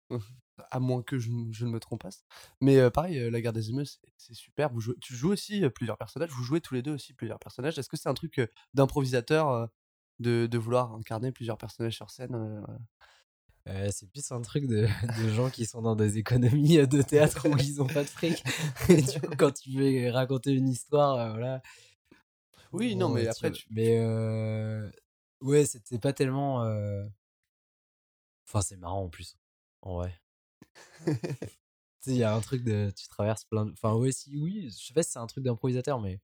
À 0.71 0.81
moins 0.81 1.03
que 1.03 1.19
je, 1.19 1.31
ne- 1.31 1.53
je 1.53 1.65
ne 1.67 1.71
me 1.71 1.81
trompe 1.81 2.03
pas. 2.03 2.11
Mais 2.61 2.79
euh, 2.79 2.91
pareil, 2.91 3.19
euh, 3.19 3.31
la 3.31 3.41
guerre 3.41 3.53
des 3.55 3.71
émeutes, 3.71 3.99
c'est- 4.17 4.35
super. 4.35 4.71
Vous 4.73 4.81
jouez- 4.81 4.97
tu 5.01 5.15
joues 5.15 5.33
aussi 5.33 5.65
euh, 5.65 5.71
plusieurs 5.71 5.97
personnages. 5.99 6.31
Vous 6.31 6.45
jouez 6.45 6.61
tous 6.61 6.75
les 6.75 6.83
deux 6.83 6.93
aussi 6.93 7.15
plusieurs 7.15 7.39
personnages. 7.39 7.79
Est-ce 7.79 7.89
que 7.89 7.97
c'est 7.97 8.09
un 8.09 8.15
truc 8.15 8.41
d'improvisateur 8.75 9.69
de, 10.21 10.47
de 10.47 10.59
vouloir 10.59 10.93
incarner 10.95 11.33
plusieurs 11.33 11.59
personnages 11.59 11.95
sur 11.97 12.11
scène 12.11 12.65
c'est 13.91 14.11
plus 14.11 14.31
un 14.33 14.41
truc 14.43 14.67
de, 14.67 14.87
de 15.25 15.29
gens 15.31 15.49
qui 15.49 15.67
sont 15.67 15.83
dans 15.83 15.95
des 15.97 16.19
économies 16.19 16.87
de 16.87 17.01
théâtre 17.03 17.49
où 17.49 17.57
ils 17.59 17.81
ont 17.81 17.87
pas 17.87 18.03
de 18.05 18.09
fric. 18.09 18.43
Et 18.89 19.01
du 19.03 19.21
coup, 19.21 19.35
quand 19.39 19.53
tu 19.53 19.71
veux 19.71 20.11
raconter 20.11 20.53
une 20.53 20.69
histoire, 20.69 21.31
voilà. 21.31 21.63
Oui, 22.73 22.97
non, 22.97 23.09
mais 23.15 23.23
après, 23.29 23.49
tu- 23.53 23.67
Mais 23.71 23.99
ouais, 25.41 25.65
c'était 25.65 25.99
pas 25.99 26.13
tellement. 26.13 26.61
Enfin, 28.49 28.61
c'est 28.63 28.77
marrant 28.77 29.05
en 29.05 29.09
plus. 29.09 29.37
Vrai. 29.83 30.15
tu 31.07 31.13
sais, 32.01 32.11
il 32.13 32.17
y 32.17 32.25
a 32.25 32.35
un 32.35 32.41
truc 32.41 32.63
de. 32.65 32.91
Tu 32.97 33.09
traverses 33.09 33.45
plein 33.45 33.67
de. 33.67 33.73
Enfin, 33.73 33.95
ouais, 33.95 34.13
si, 34.13 34.37
oui, 34.41 34.71
je 34.71 34.87
sais 34.87 34.95
pas 34.95 35.03
si 35.03 35.13
c'est 35.13 35.19
un 35.19 35.27
truc 35.27 35.45
d'improvisateur, 35.45 36.01
mais. 36.01 36.21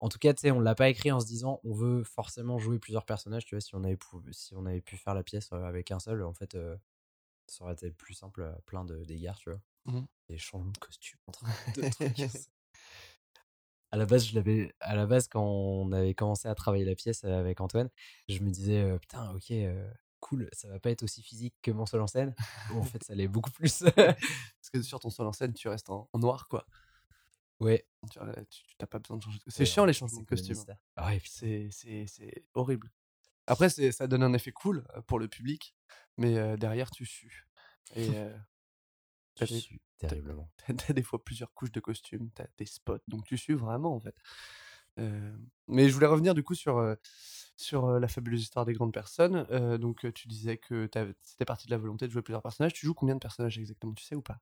En 0.00 0.10
tout 0.10 0.18
cas, 0.18 0.34
tu 0.34 0.42
sais, 0.42 0.50
on 0.50 0.60
l'a 0.60 0.74
pas 0.74 0.90
écrit 0.90 1.10
en 1.10 1.20
se 1.20 1.26
disant 1.26 1.58
on 1.64 1.72
veut 1.72 2.04
forcément 2.04 2.58
jouer 2.58 2.78
plusieurs 2.78 3.06
personnages. 3.06 3.46
Tu 3.46 3.54
vois, 3.54 3.60
si 3.62 3.74
on 3.74 3.82
avait, 3.82 3.96
pou- 3.96 4.22
si 4.30 4.54
on 4.54 4.66
avait 4.66 4.82
pu 4.82 4.96
faire 4.96 5.14
la 5.14 5.22
pièce 5.22 5.50
avec 5.52 5.90
un 5.90 5.98
seul, 6.00 6.22
en 6.22 6.34
fait, 6.34 6.54
euh, 6.54 6.76
ça 7.46 7.64
aurait 7.64 7.74
été 7.74 7.90
plus 7.90 8.14
simple 8.14 8.42
à 8.42 8.58
plein 8.66 8.84
de- 8.84 9.04
d'égards, 9.04 9.38
tu 9.38 9.50
vois. 9.50 9.60
Mhm. 9.86 10.06
Des 10.28 10.38
changements 10.38 10.70
de 10.72 10.78
costume 10.78 11.18
entre 11.26 11.44
deux 11.74 11.88
trucs. 11.90 12.20
à 13.90 13.96
la 13.96 14.04
base, 14.04 14.26
je 14.26 14.34
l'avais. 14.34 14.74
À 14.80 14.94
la 14.94 15.06
base, 15.06 15.28
quand 15.28 15.44
on 15.44 15.92
avait 15.92 16.14
commencé 16.14 16.46
à 16.48 16.54
travailler 16.54 16.84
la 16.84 16.94
pièce 16.94 17.24
euh, 17.24 17.38
avec 17.38 17.60
Antoine, 17.62 17.88
je 18.28 18.40
me 18.40 18.50
disais 18.50 18.98
putain, 18.98 19.32
ok, 19.34 19.50
euh, 19.52 19.90
cool, 20.28 20.48
ça 20.52 20.68
va 20.68 20.78
pas 20.80 20.90
être 20.90 21.02
aussi 21.02 21.22
physique 21.22 21.54
que 21.62 21.70
mon 21.70 21.86
seul 21.86 22.00
en 22.00 22.06
scène. 22.06 22.34
Bon, 22.70 22.80
en 22.80 22.84
fait, 22.84 23.02
ça 23.02 23.14
l'est 23.14 23.28
beaucoup 23.28 23.50
plus. 23.50 23.84
Parce 23.96 24.70
que 24.72 24.82
sur 24.82 25.00
ton 25.00 25.10
seul 25.10 25.26
en 25.26 25.32
scène, 25.32 25.52
tu 25.54 25.68
restes 25.68 25.90
en, 25.90 26.08
en 26.12 26.18
noir, 26.18 26.48
quoi. 26.48 26.66
ouais. 27.60 27.86
Tu 28.10 28.18
n'as 28.18 28.86
pas 28.86 28.98
besoin 28.98 29.16
de 29.16 29.22
changer 29.22 29.38
de 29.38 29.50
C'est 29.50 29.60
ouais, 29.60 29.66
chiant 29.66 29.84
les 29.84 29.92
changements 29.92 30.20
de 30.20 30.26
costume. 30.26 30.56
mystère. 30.56 30.76
Ah 30.96 31.06
ouais, 31.06 31.20
putain. 31.20 31.68
C'est 31.70 32.44
horrible. 32.54 32.90
Après, 33.46 33.68
ça 33.68 34.06
donne 34.06 34.22
un 34.22 34.32
effet 34.32 34.52
cool 34.52 34.84
euh, 34.96 35.02
pour 35.02 35.18
le 35.18 35.28
public, 35.28 35.74
mais 36.16 36.36
euh, 36.36 36.56
derrière, 36.56 36.90
tu 36.90 37.06
sues. 37.06 37.46
Et 37.94 38.08
euh, 38.14 38.36
des, 39.38 39.46
suis 39.46 39.80
terriblement. 39.98 40.50
t'as 40.66 40.92
des 40.92 41.02
fois 41.02 41.22
plusieurs 41.22 41.52
couches 41.54 41.72
de 41.72 41.80
costumes, 41.80 42.30
t'as 42.34 42.46
des 42.58 42.66
spots, 42.66 42.98
donc 43.06 43.24
tu 43.24 43.38
sues 43.38 43.54
vraiment, 43.54 43.94
en 43.94 44.00
fait. 44.00 44.16
Euh, 44.98 45.32
mais 45.68 45.88
je 45.88 45.94
voulais 45.94 46.06
revenir 46.06 46.34
du 46.34 46.42
coup 46.42 46.54
sur, 46.54 46.78
euh, 46.78 46.94
sur 47.56 47.86
euh, 47.86 48.00
la 48.00 48.08
fabuleuse 48.08 48.42
histoire 48.42 48.64
des 48.64 48.72
grandes 48.72 48.92
personnes. 48.92 49.44
Donc, 49.78 50.10
tu 50.14 50.28
disais 50.28 50.56
que 50.56 50.88
c'était 51.22 51.44
parti 51.44 51.66
de 51.66 51.72
la 51.72 51.78
volonté 51.78 52.06
de 52.06 52.12
jouer 52.12 52.22
plusieurs 52.22 52.42
personnages. 52.42 52.72
Tu 52.72 52.86
joues 52.86 52.94
combien 52.94 53.14
de 53.14 53.20
personnages 53.20 53.58
exactement, 53.58 53.94
tu 53.94 54.04
sais 54.04 54.14
ou 54.14 54.22
pas? 54.22 54.38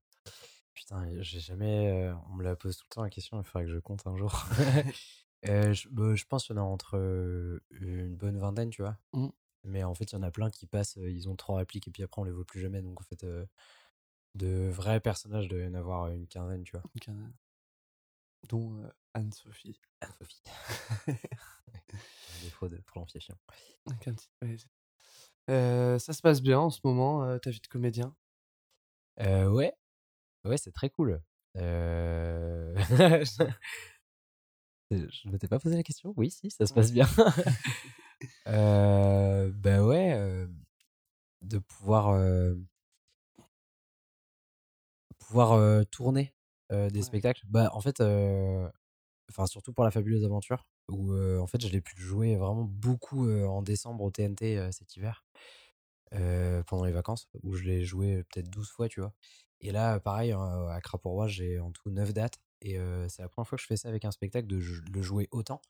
Putain, 0.75 1.07
j'ai 1.21 1.41
jamais. 1.41 2.13
on 2.31 2.35
me 2.35 2.43
la 2.43 2.57
pose 2.57 2.77
tout 2.77 2.85
le 2.91 2.95
temps 2.95 3.03
la 3.03 3.11
question, 3.11 3.41
il 3.41 3.45
faudrait 3.45 3.67
que 3.67 3.73
je 3.73 3.79
compte 3.79 4.07
un 4.07 4.17
jour. 4.17 4.45
Euh, 5.49 5.73
je, 5.75 5.89
bah, 5.91 6.15
je 6.15 6.25
pense 6.25 6.47
qu'il 6.47 6.57
y 6.57 6.59
en 6.59 6.63
a 6.63 6.65
entre 6.65 6.97
euh, 6.97 7.61
une 7.71 8.17
bonne 8.17 8.39
vingtaine, 8.39 8.71
tu 8.71 8.83
vois. 8.83 8.97
Mhm. 9.13 9.31
Mais 9.65 9.85
en 9.85 9.95
fait, 9.95 10.05
il 10.13 10.15
y 10.15 10.19
en 10.19 10.23
a 10.23 10.31
plein 10.31 10.51
qui 10.51 10.67
passent, 10.67 10.97
euh, 10.99 11.11
ils 11.11 11.29
ont 11.29 11.37
trois 11.37 11.59
répliques 11.59 11.89
et 11.89 11.91
puis 11.91 12.03
après, 12.03 12.21
on 12.21 12.25
les 12.25 12.31
voit 12.31 12.45
plus 12.45 12.61
jamais. 12.61 12.83
Donc, 12.83 13.01
en 13.01 13.05
fait, 13.05 13.27
de 14.35 14.69
vrais 14.69 15.01
personnages, 15.01 15.45
il 15.45 15.49
doit 15.49 15.61
y 15.61 15.67
en 15.67 15.75
avoir 15.75 16.09
une 16.09 16.27
quinzaine, 16.27 16.65
tu 16.65 16.73
vois. 16.73 16.83
Donc, 16.83 17.09
euh, 17.09 17.29
Dont 18.49 18.83
Anne-Sophie. 19.15 19.81
Anne-Sophie. 20.01 20.43
Défaut 22.43 22.69
de 22.69 22.77
prononciation. 22.79 23.37
Ouais, 23.87 24.57
Euh, 25.51 25.99
ça 25.99 26.13
se 26.13 26.21
passe 26.21 26.43
bien 26.43 26.59
en 26.59 26.71
ce 26.71 26.81
moment, 26.85 27.25
euh, 27.25 27.39
ta 27.39 27.51
vie 27.51 27.61
de 27.61 27.67
comédien? 27.69 28.15
Euh, 29.21 29.49
ouais, 29.49 29.73
ouais, 30.45 30.57
c'est 30.57 30.73
très 30.73 30.91
cool. 30.91 31.23
Euh... 31.57 32.75
je 34.91 34.97
ne 34.97 35.31
m'étais 35.31 35.47
pas 35.49 35.61
posé 35.61 35.77
la 35.77 35.85
question. 35.85 36.13
Oui, 36.17 36.31
si, 36.31 36.51
ça 36.51 36.67
se 36.67 36.75
passe 36.75 36.93
bien. 36.93 37.07
euh, 38.49 39.53
bah 39.55 39.85
ouais, 39.85 40.13
euh, 40.15 40.49
de 41.43 41.59
pouvoir, 41.59 42.19
pouvoir 45.19 45.87
tourner 45.87 46.35
des 46.71 46.91
Ouais. 46.93 47.03
spectacles. 47.03 47.45
Bah, 47.47 47.71
en 47.75 47.81
fait, 47.81 48.01
enfin, 49.37 49.47
surtout 49.47 49.73
pour 49.73 49.85
la 49.85 49.91
fabuleuse 49.91 50.25
aventure, 50.25 50.67
où 50.89 51.15
en 51.15 51.47
fait, 51.47 51.61
je 51.61 51.69
l'ai 51.69 51.81
pu 51.81 52.01
jouer 52.01 52.37
vraiment 52.37 52.65
beaucoup 52.65 53.29
en 53.29 53.63
décembre 53.63 54.05
au 54.05 54.11
TNT 54.11 54.71
cet 54.73 54.97
hiver, 54.97 55.25
pendant 56.67 56.85
les 56.85 56.93
vacances, 56.93 57.29
où 57.43 57.55
je 57.55 57.65
l'ai 57.65 57.85
joué 57.85 58.25
peut-être 58.25 58.49
12 58.51 58.71
fois, 58.71 58.89
tu 58.89 59.01
vois. 59.01 59.13
Et 59.61 59.73
là, 59.73 59.99
pareil, 60.01 60.33
hein, 60.33 60.69
à 60.69 60.81
Crapourrois, 60.81 61.29
j'ai 61.29 61.59
en 61.59 61.73
tout 61.73 61.91
9 61.91 62.13
dates. 62.13 62.41
Et 62.61 62.79
c'est 63.09 63.23
la 63.23 63.29
première 63.29 63.49
fois 63.49 63.57
que 63.57 63.63
je 63.63 63.67
fais 63.67 63.77
ça 63.77 63.89
avec 63.89 64.05
un 64.05 64.11
spectacle, 64.11 64.47
de 64.47 64.57
le 64.57 65.03
jouer 65.03 65.29
autant. 65.33 65.61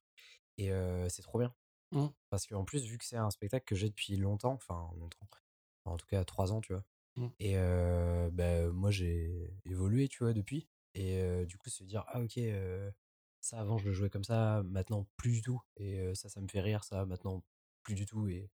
Et 0.59 0.71
c'est 1.09 1.23
trop 1.23 1.39
bien. 1.39 1.55
Mmh. 1.93 2.09
Parce 2.29 2.47
qu'en 2.47 2.65
plus, 2.65 2.85
vu 2.85 2.99
que 2.99 3.05
c'est 3.05 3.17
un 3.17 3.31
spectacle 3.31 3.65
que 3.65 3.77
j'ai 3.77 3.89
depuis 3.89 4.17
longtemps, 4.17 4.53
enfin 4.55 4.91
longtemps, 4.99 5.29
en 5.85 5.97
tout 5.97 6.07
cas 6.07 6.25
3 6.25 6.53
ans, 6.53 6.61
tu 6.61 6.73
vois. 6.73 6.85
Mmh. 7.17 7.27
Et 7.39 7.53
euh, 7.57 8.31
bah, 8.33 8.67
moi, 8.73 8.91
j'ai 8.91 9.51
évolué, 9.65 10.09
tu 10.09 10.25
vois, 10.25 10.33
depuis. 10.33 10.69
Et 10.95 11.21
euh, 11.21 11.45
du 11.47 11.57
coup, 11.57 11.71
se 11.71 11.85
dire, 11.85 12.05
ah 12.09 12.21
ok, 12.21 12.39
euh, 12.39 12.91
ça 13.45 13.61
avant, 13.61 13.79
je 13.79 13.87
le 13.87 13.93
jouais 13.93 14.11
comme 14.11 14.25
ça, 14.25 14.63
maintenant 14.65 15.07
plus 15.17 15.33
du 15.33 15.43
tout. 15.43 15.61
Et 15.77 16.15
ça, 16.15 16.29
ça 16.29 16.41
me 16.41 16.49
fait 16.49 16.61
rire, 16.61 16.85
ça, 16.85 17.07
maintenant 17.07 17.45
plus 17.83 17.95
du 17.95 18.07
tout. 18.07 18.27
Et 18.29 18.51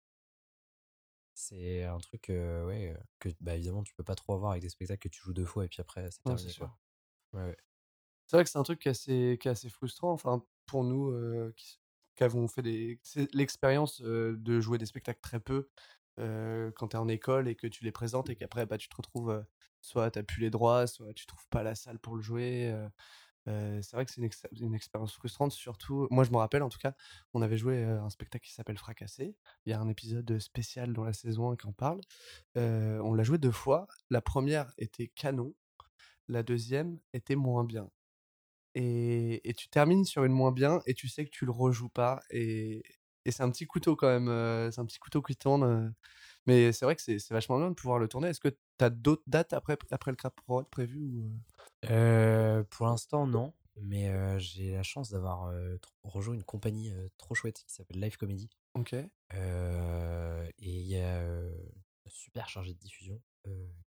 c'est 1.39 1.83
un 1.83 1.99
truc, 1.99 2.31
euh, 2.31 2.65
ouais, 2.65 2.97
que 3.19 3.29
bah, 3.41 3.55
évidemment, 3.55 3.83
tu 3.83 3.93
peux 3.93 4.03
pas 4.03 4.15
trop 4.15 4.33
avoir 4.33 4.51
avec 4.51 4.63
des 4.63 4.69
spectacles 4.69 5.07
que 5.07 5.13
tu 5.13 5.21
joues 5.21 5.33
deux 5.33 5.45
fois 5.45 5.65
et 5.65 5.67
puis 5.67 5.79
après, 5.81 6.09
c'est 6.09 6.23
terminé. 6.23 6.49
c'est. 6.49 6.63
Ouais, 6.63 6.69
ouais. 7.33 7.57
Vrai 8.31 8.43
que 8.43 8.49
c'est 8.49 8.57
un 8.57 8.63
truc 8.63 8.79
qui 8.79 8.87
est 8.87 8.91
assez, 8.91 9.37
qui 9.39 9.47
est 9.47 9.51
assez 9.51 9.69
frustrant. 9.69 10.11
Enfin, 10.11 10.43
pour 10.65 10.83
nous 10.83 11.11
euh, 11.11 11.53
qui, 11.55 11.79
qui 12.15 12.23
avons 12.23 12.47
fait 12.47 12.63
des. 12.63 12.99
L'expérience 13.33 14.01
euh, 14.01 14.35
de 14.39 14.59
jouer 14.59 14.79
des 14.79 14.87
spectacles 14.87 15.21
très 15.21 15.39
peu 15.39 15.69
quand 16.17 16.87
tu 16.87 16.95
es 16.95 16.99
en 16.99 17.07
école 17.07 17.47
et 17.47 17.53
que 17.53 17.67
tu 17.67 17.83
les 17.83 17.91
présentes 17.91 18.31
et 18.31 18.35
qu'après 18.35 18.65
bah, 18.65 18.79
tu 18.79 18.89
te 18.89 18.95
retrouves. 18.95 19.45
soit 19.81 20.09
tu 20.09 20.23
plus 20.23 20.41
les 20.41 20.49
droits, 20.49 20.87
soit 20.87 21.13
tu 21.13 21.27
trouves 21.27 21.47
pas 21.51 21.61
la 21.61 21.75
salle 21.75 21.99
pour 21.99 22.15
le 22.15 22.23
jouer. 22.23 22.73
C'est 23.47 23.93
vrai 23.93 24.05
que 24.05 24.11
c'est 24.11 24.17
une, 24.19 24.25
ex- 24.25 24.47
une 24.59 24.75
expérience 24.75 25.13
frustrante, 25.13 25.51
surtout. 25.51 26.07
Moi, 26.11 26.23
je 26.23 26.31
me 26.31 26.37
rappelle 26.37 26.63
en 26.63 26.69
tout 26.69 26.79
cas, 26.79 26.93
on 27.33 27.41
avait 27.41 27.57
joué 27.57 27.83
un 27.83 28.09
spectacle 28.09 28.45
qui 28.45 28.53
s'appelle 28.53 28.77
Fracassé. 28.77 29.35
Il 29.65 29.71
y 29.71 29.73
a 29.73 29.79
un 29.79 29.87
épisode 29.89 30.39
spécial 30.39 30.93
dans 30.93 31.03
la 31.03 31.13
saison 31.13 31.51
1 31.51 31.55
qui 31.55 31.67
en 31.67 31.73
parle. 31.73 32.01
On 32.55 33.13
l'a 33.13 33.23
joué 33.23 33.37
deux 33.37 33.51
fois. 33.51 33.87
La 34.09 34.21
première 34.21 34.73
était 34.77 35.07
canon, 35.07 35.53
la 36.27 36.43
deuxième 36.43 36.99
était 37.13 37.35
moins 37.35 37.63
bien 37.63 37.89
et, 38.75 39.53
tu 39.57 39.69
termines 39.69 40.05
sur 40.05 40.23
une 40.23 40.33
moins 40.33 40.51
bien 40.51 40.81
et 40.85 40.93
tu 40.93 41.07
sais 41.07 41.25
que 41.25 41.31
tu 41.31 41.45
le 41.45 41.51
rejoues 41.51 41.89
pas 41.89 42.19
et, 42.29 42.83
et 43.25 43.31
c'est 43.31 43.43
un 43.43 43.49
petit 43.49 43.65
couteau 43.65 43.95
quand 43.95 44.07
même 44.07 44.71
c'est 44.71 44.79
un 44.79 44.85
petit 44.85 44.99
couteau 44.99 45.21
qui 45.21 45.35
tourne. 45.35 45.93
Mais 46.47 46.71
c'est 46.71 46.85
vrai 46.85 46.95
que 46.95 47.01
c'est 47.01 47.29
vachement 47.31 47.57
bien 47.59 47.69
de 47.69 47.75
pouvoir 47.75 47.99
le 47.99 48.07
tourner 48.07 48.29
est-ce 48.29 48.39
que 48.39 48.47
tu 48.49 48.57
as 48.85 48.89
d'autres 48.89 49.23
dates 49.27 49.53
après, 49.53 49.77
après 49.91 50.11
le 50.11 50.15
Crap 50.17 50.39
Road 50.47 50.67
prévues 50.69 51.05
ou... 51.05 51.31
euh? 51.85 51.87
Euh, 51.89 52.63
pour 52.69 52.87
l'instant, 52.87 53.27
non. 53.27 53.53
Mais 53.79 54.09
euh, 54.09 54.39
j'ai 54.39 54.71
la 54.73 54.81
chance 54.83 55.11
d'avoir 55.11 55.45
euh, 55.45 55.77
rejoint 56.03 56.33
une 56.33 56.43
compagnie 56.43 56.91
trop 57.17 57.35
chouette 57.35 57.63
qui 57.67 57.73
s'appelle 57.73 57.99
Live 57.99 58.17
Comedy. 58.17 58.49
ok 58.73 58.93
et 58.93 59.09
il 60.59 60.87
y 60.87 60.97
a 60.99 61.19
un 61.19 61.51
super 62.07 62.49
chargé 62.49 62.73
de 62.73 62.79
diffusion 62.79 63.21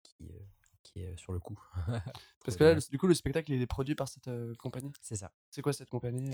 qui, 0.02 0.30
qui 0.82 1.00
est 1.00 1.16
sur 1.16 1.32
le 1.32 1.38
coup. 1.38 1.58
parce 2.44 2.56
que 2.56 2.64
là 2.64 2.74
le- 2.74 2.80
du 2.90 2.98
coup 2.98 3.06
le 3.06 3.14
spectacle 3.14 3.52
il 3.52 3.62
est 3.62 3.66
produit 3.66 3.94
par 3.94 4.08
cette 4.08 4.28
compagnie? 4.58 4.92
C'est 5.00 5.16
ça. 5.16 5.32
c'est 5.50 5.62
quoi 5.62 5.72
cette 5.72 5.88
compagnie 5.88 6.30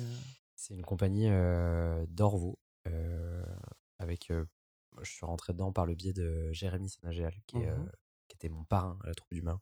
C'est 0.57 0.75
une 0.75 0.85
compagnie 0.85 1.29
euh, 1.31 2.05
avec, 3.99 4.33
je 5.03 5.11
suis 5.11 5.27
rentré 5.27 5.53
dedans 5.53 5.73
par 5.73 5.87
le 5.87 5.95
biais 5.95 6.13
de 6.13 6.53
Jérémy 6.53 6.89
Sénagéal, 6.91 7.35
qui, 7.47 7.65
Mhm. 7.65 7.65
euh, 7.65 7.89
qui 8.29 8.37
était 8.37 8.49
mon 8.49 8.65
parrain 8.65 8.99
à 9.05 9.09
la 9.09 9.15
troupe 9.15 9.35
du 9.35 9.43
Main. 9.43 9.61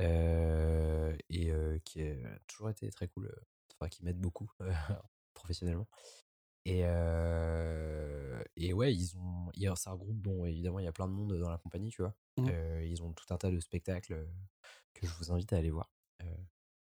Euh, 0.00 1.14
et 1.28 1.50
euh, 1.52 1.78
qui 1.84 2.02
a 2.02 2.38
toujours 2.46 2.70
été 2.70 2.90
très 2.90 3.08
cool, 3.08 3.30
enfin, 3.74 3.88
qui 3.88 4.04
m'aide 4.04 4.18
beaucoup 4.20 4.50
professionnellement. 5.34 5.88
Et, 6.66 6.84
et 8.56 8.72
ouais, 8.72 8.94
ils 8.94 9.16
ont, 9.16 9.50
c'est 9.76 9.90
un 9.90 9.96
groupe, 9.96 10.16
bon, 10.16 10.44
évidemment, 10.46 10.78
il 10.78 10.84
y 10.84 10.88
a 10.88 10.92
plein 10.92 11.08
de 11.08 11.12
monde 11.12 11.34
dans 11.38 11.50
la 11.50 11.58
compagnie, 11.58 11.90
tu 11.90 12.02
vois. 12.02 12.14
Euh, 12.48 12.84
ils 12.84 13.02
ont 13.02 13.12
tout 13.12 13.32
un 13.32 13.38
tas 13.38 13.50
de 13.50 13.60
spectacles 13.60 14.28
que 14.94 15.06
je 15.06 15.12
vous 15.14 15.32
invite 15.32 15.52
à 15.52 15.58
aller 15.58 15.70
voir. 15.70 15.92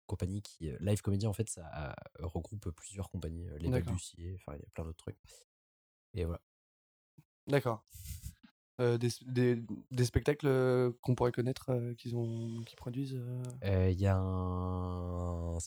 Compagnie 0.07 0.41
qui, 0.41 0.71
Live 0.79 1.01
Comedy, 1.01 1.27
en 1.27 1.33
fait, 1.33 1.49
ça 1.49 1.95
regroupe 2.19 2.69
plusieurs 2.71 3.09
compagnies, 3.09 3.49
les 3.59 3.67
D'accord. 3.67 3.69
Balbutiers, 3.69 4.35
enfin, 4.35 4.57
il 4.57 4.61
y 4.63 4.65
a 4.65 4.69
plein 4.73 4.85
d'autres 4.85 4.97
trucs. 5.03 5.19
Et 6.13 6.25
voilà. 6.25 6.41
D'accord 7.47 7.83
Euh, 8.79 8.97
des, 8.99 9.09
des, 9.25 9.63
des 9.89 10.05
spectacles 10.05 10.45
euh, 10.47 10.91
qu'on 11.01 11.15
pourrait 11.15 11.31
connaître 11.31 11.71
euh, 11.71 11.95
qu'ils 11.95 12.15
ont 12.15 12.61
qu'ils 12.63 12.75
produisent 12.75 13.19
Euh, 13.63 13.89
Il 13.89 13.99
y 13.99 14.05
a 14.05 14.15
un. 14.17 15.57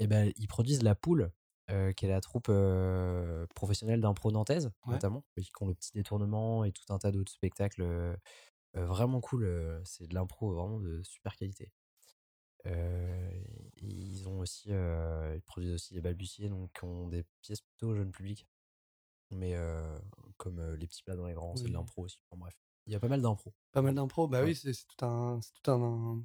Eh 0.00 0.06
ben, 0.06 0.32
ils 0.36 0.48
produisent 0.48 0.82
La 0.82 0.94
Poule, 0.94 1.32
qui 1.68 2.04
est 2.04 2.08
la 2.08 2.20
troupe 2.20 2.50
professionnelle 3.54 4.00
d'impro 4.00 4.30
nantaise, 4.30 4.70
Ouais. 4.86 4.92
notamment, 4.94 5.24
qui 5.40 5.50
ont 5.60 5.68
le 5.68 5.74
petit 5.74 5.92
détournement 5.92 6.64
et 6.64 6.72
tout 6.72 6.92
un 6.92 6.98
tas 6.98 7.10
d'autres 7.10 7.32
spectacles 7.32 8.16
vraiment 8.74 9.20
cool. 9.20 9.80
c'est 9.84 10.06
de 10.08 10.14
l'impro 10.14 10.52
vraiment 10.52 10.80
de 10.80 11.02
super 11.04 11.36
qualité. 11.36 11.70
Euh, 12.66 13.30
ils 13.76 14.26
ont 14.28 14.40
aussi, 14.40 14.72
euh, 14.72 15.34
ils 15.36 15.42
produisent 15.42 15.72
aussi 15.74 15.94
les 15.94 16.00
balbutiers, 16.00 16.48
donc 16.48 16.72
qui 16.72 16.84
ont 16.84 17.08
des 17.08 17.24
pièces 17.42 17.60
plutôt 17.60 17.94
jeune 17.94 18.10
public, 18.10 18.46
mais 19.30 19.54
euh, 19.54 19.98
comme 20.36 20.74
les 20.74 20.86
petits 20.86 21.02
plats 21.02 21.16
dans 21.16 21.26
les 21.26 21.34
grands, 21.34 21.56
c'est 21.56 21.64
de 21.64 21.72
l'impro 21.72 22.04
aussi. 22.04 22.18
Enfin, 22.30 22.38
bref, 22.40 22.54
il 22.86 22.92
y 22.92 22.96
a 22.96 23.00
pas 23.00 23.08
mal 23.08 23.22
d'impro. 23.22 23.52
Pas 23.72 23.82
mal 23.82 23.94
d'impro, 23.94 24.28
bah 24.28 24.40
Ouais. 24.40 24.46
oui, 24.48 24.54
c'est 24.54 24.72
tout 24.72 25.04
un, 25.04 25.40
c'est 25.40 25.52
tout 25.62 25.70
un, 25.70 26.22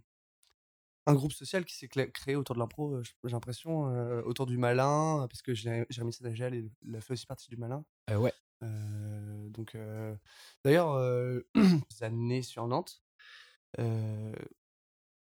un, 1.05 1.13
groupe 1.15 1.31
social 1.31 1.65
qui 1.65 1.75
s'est 1.75 1.87
créé 1.87 2.35
autour 2.35 2.55
de 2.55 2.59
l'impro, 2.59 3.01
j'ai 3.03 3.13
l'impression, 3.31 3.87
euh, 3.89 4.21
autour 4.23 4.45
du 4.45 4.57
malin, 4.57 5.25
parce 5.29 5.41
que 5.41 5.53
Jé- 5.53 5.85
Jérémy 5.89 6.13
Sénagel 6.13 6.55
il, 6.55 6.71
il 6.81 6.95
a 6.95 7.01
fait 7.01 7.13
aussi 7.13 7.25
partie 7.25 7.49
du 7.49 7.57
malin. 7.57 7.83
Euh, 8.09 8.17
ouais. 8.17 8.33
Euh, 8.63 9.49
donc, 9.49 9.75
euh, 9.75 10.15
d'ailleurs, 10.63 10.93
années 12.01 12.41
sur 12.43 12.67
Nantes, 12.67 13.01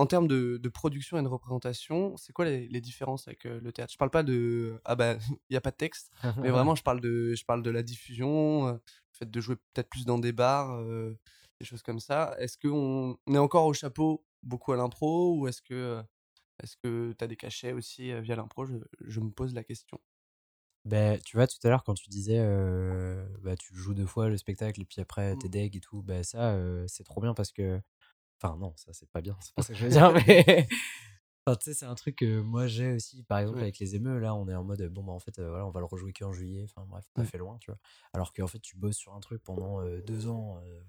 en 0.03 0.07
termes 0.07 0.27
de, 0.27 0.57
de 0.57 0.69
production 0.69 1.17
et 1.17 1.23
de 1.23 1.27
représentation, 1.27 2.17
c'est 2.17 2.33
quoi 2.33 2.45
les, 2.45 2.67
les 2.67 2.81
différences 2.81 3.27
avec 3.27 3.45
euh, 3.45 3.59
le 3.61 3.71
théâtre? 3.71 3.93
Je 3.93 3.97
parle 3.97 4.11
pas 4.11 4.23
de 4.23 4.79
ah 4.85 4.95
bah 4.95 5.15
il 5.15 5.37
y 5.53 5.57
a 5.57 5.61
pas 5.61 5.71
de 5.71 5.75
texte, 5.77 6.11
mais 6.43 6.49
vraiment 6.51 6.75
je 6.75 6.83
parle 6.83 7.01
de 7.01 7.33
je 7.35 7.45
parle 7.45 7.63
de 7.63 7.69
la 7.71 7.83
diffusion, 7.83 8.67
euh, 8.67 8.73
le 8.73 8.79
fait 9.17 9.29
de 9.31 9.41
jouer 9.41 9.55
peut-être 9.73 9.89
plus 9.89 10.05
dans 10.05 10.19
des 10.19 10.31
bars, 10.33 10.71
euh, 10.75 11.17
des 11.59 11.65
choses 11.65 11.81
comme 11.83 11.99
ça. 11.99 12.35
Est-ce 12.39 12.57
qu'on 12.57 13.17
on 13.27 13.33
est 13.35 13.37
encore 13.37 13.65
au 13.65 13.73
chapeau 13.73 14.25
beaucoup 14.43 14.73
à 14.73 14.77
l'impro 14.77 15.35
ou 15.37 15.47
est-ce 15.47 15.61
que 15.61 15.73
euh, 15.73 16.03
est-ce 16.63 16.77
que 16.77 17.13
tu 17.17 17.23
as 17.23 17.27
des 17.27 17.37
cachets 17.37 17.73
aussi 17.73 18.11
euh, 18.11 18.21
via 18.21 18.35
l'impro? 18.35 18.65
Je, 18.65 18.75
je 19.01 19.19
me 19.21 19.31
pose 19.31 19.53
la 19.55 19.63
question. 19.63 19.99
Ben, 20.85 21.17
tu 21.23 21.37
vois, 21.37 21.47
tout 21.47 21.55
à 21.63 21.69
l'heure, 21.69 21.83
quand 21.85 21.93
tu 21.93 22.09
disais, 22.09 22.39
euh, 22.39 23.25
bah, 23.41 23.55
tu 23.55 23.73
joues 23.73 23.93
deux 23.93 24.05
fois 24.05 24.27
le 24.27 24.35
spectacle 24.37 24.81
et 24.81 24.85
puis 24.85 24.99
après 24.99 25.37
t'es 25.37 25.47
deg 25.47 25.75
et 25.77 25.79
tout, 25.79 26.01
bah, 26.03 26.23
ça, 26.23 26.51
euh, 26.51 26.85
c'est 26.87 27.03
trop 27.05 27.21
bien 27.21 27.33
parce 27.33 27.51
que. 27.53 27.79
Enfin, 28.43 28.57
non, 28.57 28.73
ça, 28.75 28.91
c'est 28.93 29.09
pas 29.09 29.21
bien, 29.21 29.37
c'est 29.41 29.53
pas 29.55 29.61
ça 29.61 29.73
que 29.73 29.79
je 29.79 29.85
veux 29.85 29.91
dire, 29.91 30.11
mais. 30.27 30.67
Enfin, 31.45 31.57
tu 31.57 31.65
sais, 31.65 31.73
c'est 31.73 31.85
un 31.85 31.95
truc 31.95 32.15
que 32.15 32.39
moi 32.39 32.67
j'ai 32.67 32.93
aussi, 32.93 33.21
par 33.23 33.39
exemple, 33.39 33.57
Ouais. 33.57 33.63
avec 33.63 33.77
les 33.79 33.95
émeux, 33.95 34.17
là, 34.17 34.33
on 34.33 34.47
est 34.47 34.55
en 34.55 34.63
mode, 34.63 34.81
bon, 34.87 35.03
bah, 35.03 35.11
en 35.11 35.19
fait, 35.19 35.39
euh, 35.39 35.49
voilà, 35.49 35.65
on 35.67 35.71
va 35.71 35.81
le 35.81 35.85
rejouer 35.85 36.13
qu'en 36.13 36.31
juillet, 36.31 36.63
enfin, 36.63 36.85
bref, 36.87 37.03
ça 37.13 37.21
Ouais. 37.21 37.27
fait 37.27 37.37
loin, 37.37 37.57
tu 37.59 37.69
vois. 37.69 37.77
Alors 38.13 38.31
qu'en 38.31 38.47
fait, 38.47 38.59
tu 38.61 38.77
bosses 38.77 38.95
sur 38.95 39.13
un 39.13 39.19
truc 39.19 39.43
pendant 39.43 39.81
euh, 39.81 40.01
deux 40.01 40.29
ans, 40.29 40.61
euh, 40.63 40.81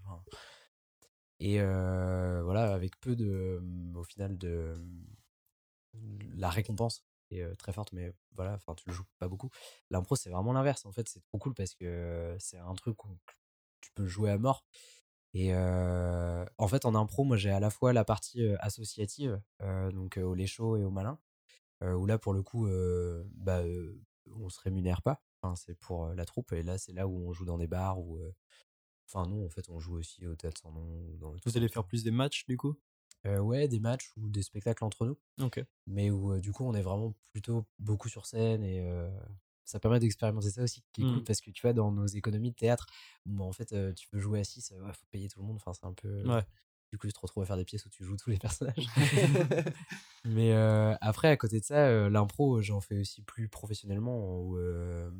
et 1.40 1.58
voilà, 1.58 2.72
avec 2.72 2.98
peu 3.00 3.16
de, 3.16 3.60
au 3.94 4.04
final, 4.04 4.38
de. 4.38 4.74
La 6.36 6.50
récompense 6.50 7.04
est 7.30 7.56
très 7.56 7.72
forte, 7.72 7.92
mais 7.92 8.14
voilà, 8.32 8.54
enfin, 8.54 8.74
tu 8.74 8.88
le 8.88 8.94
joues 8.94 9.04
pas 9.18 9.26
beaucoup. 9.28 9.50
L'impro, 9.90 10.14
c'est 10.14 10.30
vraiment 10.30 10.52
l'inverse. 10.52 10.86
En 10.86 10.92
fait, 10.92 11.08
c'est 11.08 11.20
trop 11.20 11.38
cool 11.38 11.54
parce 11.54 11.74
que 11.74 12.36
c'est 12.38 12.58
un 12.58 12.74
truc 12.74 13.04
où 13.04 13.18
tu 13.80 13.90
peux 13.92 14.06
jouer 14.06 14.30
à 14.30 14.38
mort. 14.38 14.64
Et 15.34 15.52
euh, 15.54 16.44
en 16.58 16.68
fait, 16.68 16.84
en 16.86 16.94
impro, 16.94 17.24
moi, 17.24 17.36
j'ai 17.36 17.50
à 17.50 17.60
la 17.60 17.70
fois 17.70 17.92
la 17.92 18.04
partie 18.04 18.46
associative, 18.60 19.40
euh, 19.62 19.90
donc 19.90 20.16
au 20.16 20.34
lait 20.34 20.46
chaud 20.46 20.76
et 20.76 20.84
au 20.84 20.90
malin, 20.90 21.18
où 21.82 22.06
là, 22.06 22.18
pour 22.18 22.32
le 22.32 22.42
coup, 22.42 22.66
bah, 23.36 23.60
euh, 23.60 24.00
on 24.34 24.48
se 24.48 24.60
rémunère 24.60 25.02
pas. 25.02 25.22
Enfin, 25.42 25.56
c'est 25.56 25.74
pour 25.78 26.08
la 26.14 26.24
troupe. 26.24 26.52
Et 26.52 26.62
là, 26.62 26.78
c'est 26.78 26.92
là 26.92 27.06
où 27.06 27.28
on 27.28 27.32
joue 27.32 27.44
dans 27.44 27.58
des 27.58 27.66
bars. 27.66 28.00
Où, 28.00 28.18
euh, 28.18 28.32
Enfin, 29.06 29.28
non, 29.28 29.44
en 29.44 29.50
fait, 29.50 29.68
on 29.68 29.78
joue 29.80 29.96
aussi 29.96 30.26
au 30.26 30.34
théâtre 30.34 30.60
sans 30.62 30.72
nom. 30.72 30.82
ou 30.82 31.16
Dans 31.18 31.34
Vous 31.44 31.56
allez 31.56 31.68
faire 31.68 31.84
plus 31.84 32.02
des 32.04 32.10
matchs 32.10 32.46
du 32.46 32.56
coup? 32.56 32.74
Euh, 33.26 33.38
ouais, 33.38 33.68
des 33.68 33.80
matchs 33.80 34.10
ou 34.16 34.28
des 34.28 34.42
spectacles 34.42 34.84
entre 34.84 35.06
nous 35.06 35.18
Ok. 35.40 35.64
mais 35.86 36.10
où 36.10 36.32
euh, 36.32 36.40
du 36.40 36.52
coup 36.52 36.64
on 36.64 36.74
est 36.74 36.82
vraiment 36.82 37.14
plutôt 37.32 37.64
beaucoup 37.78 38.08
sur 38.10 38.26
scène 38.26 38.62
et 38.62 38.80
euh, 38.80 39.10
ça 39.64 39.80
permet 39.80 39.98
d'expérimenter 40.00 40.50
ça 40.50 40.62
aussi 40.62 40.82
qui 40.92 41.02
est 41.02 41.04
cool 41.04 41.18
Mhm. 41.20 41.24
parce 41.24 41.40
que 41.40 41.50
tu 41.50 41.62
vois 41.62 41.72
dans 41.72 41.90
nos 41.92 42.06
économies 42.06 42.50
de 42.50 42.56
théâtre 42.56 42.86
bon, 43.26 43.44
en 43.44 43.52
fait 43.52 43.74
tu 43.94 44.08
veux 44.12 44.20
jouer 44.20 44.40
à 44.40 44.44
6 44.44 44.72
il 44.76 44.92
faut 44.92 45.06
payer 45.10 45.28
tout 45.28 45.40
le 45.40 45.46
monde 45.46 45.56
enfin 45.56 45.72
c'est 45.72 45.86
un 45.86 45.92
peu 45.94 46.22
Ouais. 46.28 46.44
du 46.90 46.98
coup 46.98 47.06
tu 47.06 47.12
te 47.12 47.20
retrouves 47.20 47.42
à 47.42 47.46
faire 47.46 47.56
des 47.56 47.64
pièces 47.64 47.86
où 47.86 47.90
tu 47.90 48.04
joues 48.04 48.16
tous 48.16 48.30
les 48.30 48.38
personnages 48.38 48.86
mais 50.24 50.52
euh, 50.52 50.94
après 51.00 51.28
à 51.28 51.36
côté 51.36 51.60
de 51.60 51.64
ça 51.64 51.86
euh, 51.88 52.08
l'impro 52.10 52.62
j'en 52.62 52.80
fais 52.80 53.00
aussi 53.00 53.22
plus 53.22 53.48
professionnellement 53.48 54.38
ou, 54.40 54.56
euh, 54.58 55.10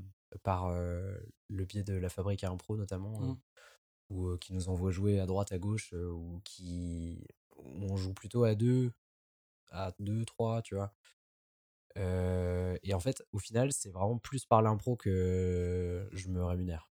par 0.42 0.70
le 0.70 1.64
biais 1.64 1.84
de 1.84 1.94
la 1.94 2.08
fabrique 2.08 2.44
à 2.44 2.50
impro 2.50 2.76
notamment 2.76 3.20
Mhm. 3.20 3.36
ou 4.10 4.36
qui 4.38 4.52
nous 4.52 4.68
envoient 4.68 4.90
jouer 4.90 5.18
à 5.20 5.26
droite, 5.26 5.52
à 5.52 5.58
gauche, 5.58 5.92
ou 5.94 6.40
qui 6.44 7.26
on 7.56 7.96
joue 7.96 8.12
plutôt 8.12 8.44
à 8.44 8.54
deux, 8.54 8.92
à 9.70 9.92
deux, 9.98 10.24
trois, 10.24 10.62
tu 10.62 10.74
vois. 10.74 10.92
Euh, 11.96 12.76
et 12.82 12.94
en 12.94 13.00
fait, 13.00 13.22
au 13.32 13.38
final, 13.38 13.72
c'est 13.72 13.90
vraiment 13.90 14.18
plus 14.18 14.44
par 14.46 14.62
l'impro 14.62 14.96
que 14.96 16.08
je 16.12 16.28
me 16.28 16.44
rémunère. 16.44 16.90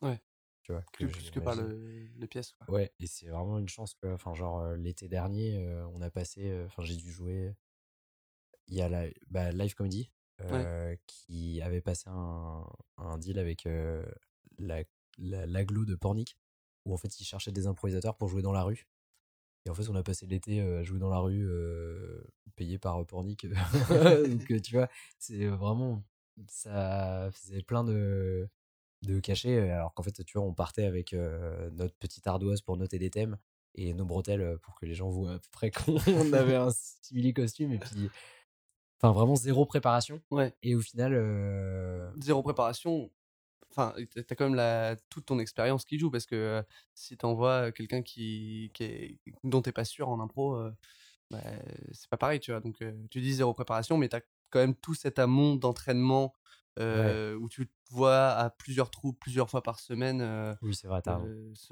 Ouais. 0.00 0.20
Tu 0.62 0.72
vois, 0.72 0.82
Que, 0.92 1.04
plus 1.04 1.30
que 1.30 1.40
par 1.40 1.54
le, 1.54 2.08
les 2.16 2.26
pièces. 2.26 2.52
Quoi. 2.52 2.74
Ouais, 2.74 2.92
et 3.00 3.06
c'est 3.06 3.28
vraiment 3.28 3.58
une 3.58 3.68
chance 3.68 3.94
que, 3.94 4.12
enfin, 4.12 4.34
genre, 4.34 4.72
l'été 4.74 5.08
dernier, 5.08 5.58
on 5.94 6.00
a 6.02 6.10
passé, 6.10 6.62
enfin, 6.66 6.82
j'ai 6.82 6.96
dû 6.96 7.10
jouer. 7.10 7.54
Il 8.66 8.74
y 8.76 8.82
a 8.82 8.88
la 8.88 9.06
bah, 9.28 9.50
Live 9.50 9.74
Comedy 9.74 10.10
euh, 10.42 10.94
qui 11.06 11.62
avait 11.62 11.80
passé 11.80 12.04
un, 12.08 12.66
un 12.98 13.16
deal 13.18 13.38
avec 13.38 13.66
euh, 13.66 14.04
la, 14.58 14.82
la- 15.16 15.46
l'aglo 15.46 15.84
de 15.86 15.94
Pornic 15.94 16.36
où 16.84 16.92
en 16.92 16.96
fait 16.98 17.18
ils 17.18 17.24
cherchaient 17.24 17.50
des 17.52 17.66
improvisateurs 17.66 18.16
pour 18.16 18.28
jouer 18.28 18.42
dans 18.42 18.52
la 18.52 18.62
rue. 18.62 18.86
Et 19.68 19.70
en 19.70 19.74
fait, 19.74 19.90
on 19.90 19.94
a 19.96 20.02
passé 20.02 20.24
l'été 20.24 20.62
euh, 20.62 20.80
à 20.80 20.82
jouer 20.82 20.98
dans 20.98 21.10
la 21.10 21.18
rue, 21.18 21.46
euh, 21.46 22.24
payé 22.56 22.78
par 22.78 23.02
euh, 23.02 23.04
Pornic. 23.04 23.46
Donc, 24.26 24.62
tu 24.62 24.74
vois, 24.74 24.88
c'est 25.18 25.44
vraiment. 25.44 26.02
Ça 26.46 27.28
faisait 27.32 27.60
plein 27.60 27.84
de, 27.84 28.48
de 29.02 29.20
cachets. 29.20 29.68
Alors 29.70 29.92
qu'en 29.92 30.02
fait, 30.02 30.24
tu 30.24 30.38
vois, 30.38 30.46
on 30.46 30.54
partait 30.54 30.86
avec 30.86 31.12
notre 31.12 31.94
petite 31.96 32.26
ardoise 32.26 32.62
pour 32.62 32.78
noter 32.78 32.98
des 32.98 33.10
thèmes 33.10 33.36
et 33.74 33.92
nos 33.92 34.06
bretelles 34.06 34.56
pour 34.62 34.74
que 34.80 34.86
les 34.86 34.94
gens 34.94 35.10
voient 35.10 35.34
à 35.34 35.38
peu 35.38 35.48
près 35.52 35.70
qu'on 35.70 36.32
avait 36.32 36.54
un 36.54 36.70
simili 37.02 37.34
costume. 37.34 37.72
Et 37.72 37.78
puis. 37.78 38.08
Enfin, 39.00 39.12
vraiment 39.12 39.36
zéro 39.36 39.66
préparation. 39.66 40.22
Ouais. 40.30 40.54
Et 40.62 40.74
au 40.74 40.80
final. 40.80 41.12
euh, 41.14 42.10
Zéro 42.20 42.42
préparation. 42.42 43.10
Enfin, 43.78 43.94
t'as 44.26 44.34
quand 44.34 44.46
même 44.46 44.56
la, 44.56 44.96
toute 45.08 45.26
ton 45.26 45.38
expérience 45.38 45.84
qui 45.84 46.00
joue 46.00 46.10
parce 46.10 46.26
que 46.26 46.34
euh, 46.34 46.62
si 46.94 47.16
t'envoies 47.16 47.70
quelqu'un 47.70 48.02
qui, 48.02 48.72
qui 48.74 48.82
est, 48.82 49.18
dont 49.44 49.62
t'es 49.62 49.70
pas 49.70 49.84
sûr 49.84 50.08
en 50.08 50.18
impro, 50.18 50.56
euh, 50.56 50.72
bah, 51.30 51.38
c'est 51.92 52.10
pas 52.10 52.16
pareil, 52.16 52.40
tu 52.40 52.50
vois. 52.50 52.60
Donc, 52.60 52.82
euh, 52.82 52.92
tu 53.08 53.20
dis 53.20 53.34
zéro 53.34 53.54
préparation, 53.54 53.96
mais 53.96 54.08
t'as 54.08 54.20
quand 54.50 54.58
même 54.58 54.74
tout 54.74 54.94
cet 54.94 55.20
amont 55.20 55.54
d'entraînement 55.54 56.34
où 56.80 57.48
tu 57.48 57.66
te 57.68 57.72
vois 57.90 58.30
à 58.30 58.50
plusieurs 58.50 58.90
trous, 58.90 59.12
plusieurs 59.12 59.48
fois 59.48 59.62
par 59.62 59.78
semaine. 59.78 60.56
Oui, 60.62 60.74
c'est 60.74 60.88
vrai, 60.88 61.00
t'as 61.00 61.20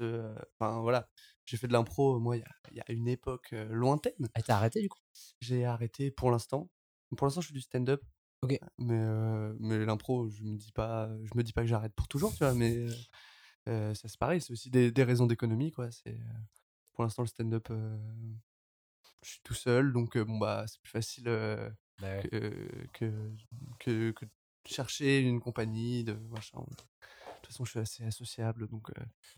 euh, 0.01 0.35
enfin, 0.59 0.79
voilà. 0.79 1.09
J'ai 1.45 1.57
fait 1.57 1.67
de 1.67 1.73
l'impro, 1.73 2.19
moi, 2.19 2.37
il 2.37 2.43
y 2.71 2.77
y 2.77 2.81
a 2.81 2.91
une 2.91 3.07
époque 3.09 3.51
lointaine. 3.51 4.29
Ah, 4.33 4.41
t'as 4.41 4.55
arrêté 4.55 4.81
du 4.81 4.87
coup? 4.87 4.99
J'ai 5.41 5.65
arrêté 5.65 6.09
pour 6.11 6.31
l'instant. 6.31 6.69
Pour 7.15 7.27
l'instant, 7.27 7.41
je 7.41 7.47
fais 7.47 7.53
du 7.53 7.61
stand-up. 7.61 8.01
Ok. 8.43 8.57
Mais, 8.77 8.93
euh, 8.93 9.53
mais 9.59 9.83
l'impro, 9.85 10.29
je 10.29 10.43
me 10.43 10.57
dis 10.57 10.71
pas, 10.71 11.09
je 11.23 11.31
me 11.35 11.43
dis 11.43 11.53
pas 11.53 11.61
que 11.61 11.67
j'arrête 11.67 11.93
pour 11.93 12.07
toujours, 12.07 12.31
tu 12.33 12.39
vois. 12.43 12.53
Mais 12.53 12.85
euh, 13.67 13.93
ça 13.93 14.07
c'est 14.07 14.19
pareil, 14.19 14.41
c'est 14.41 14.51
aussi 14.53 14.69
des, 14.69 14.91
des 14.91 15.03
raisons 15.03 15.25
d'économie, 15.25 15.71
quoi. 15.71 15.91
C'est 15.91 16.13
euh, 16.13 16.33
pour 16.93 17.03
l'instant 17.03 17.23
le 17.23 17.27
stand-up, 17.27 17.67
euh, 17.71 17.97
je 19.23 19.29
suis 19.31 19.41
tout 19.43 19.53
seul, 19.55 19.91
donc 19.91 20.17
bon 20.17 20.37
bah 20.37 20.65
c'est 20.67 20.79
plus 20.81 20.91
facile 20.91 21.23
Bah 21.25 21.73
ouais. 22.01 22.29
que, 22.29 22.87
que, 23.79 24.11
que 24.11 24.25
chercher 24.65 25.19
une 25.19 25.39
compagnie 25.39 26.03
de 26.03 26.13
machin. 26.13 26.59
De 26.59 26.75
toute 27.41 27.47
façon, 27.47 27.65
je 27.65 27.71
suis 27.71 27.79
assez 27.79 28.03
associable, 28.03 28.67
donc 28.67 28.91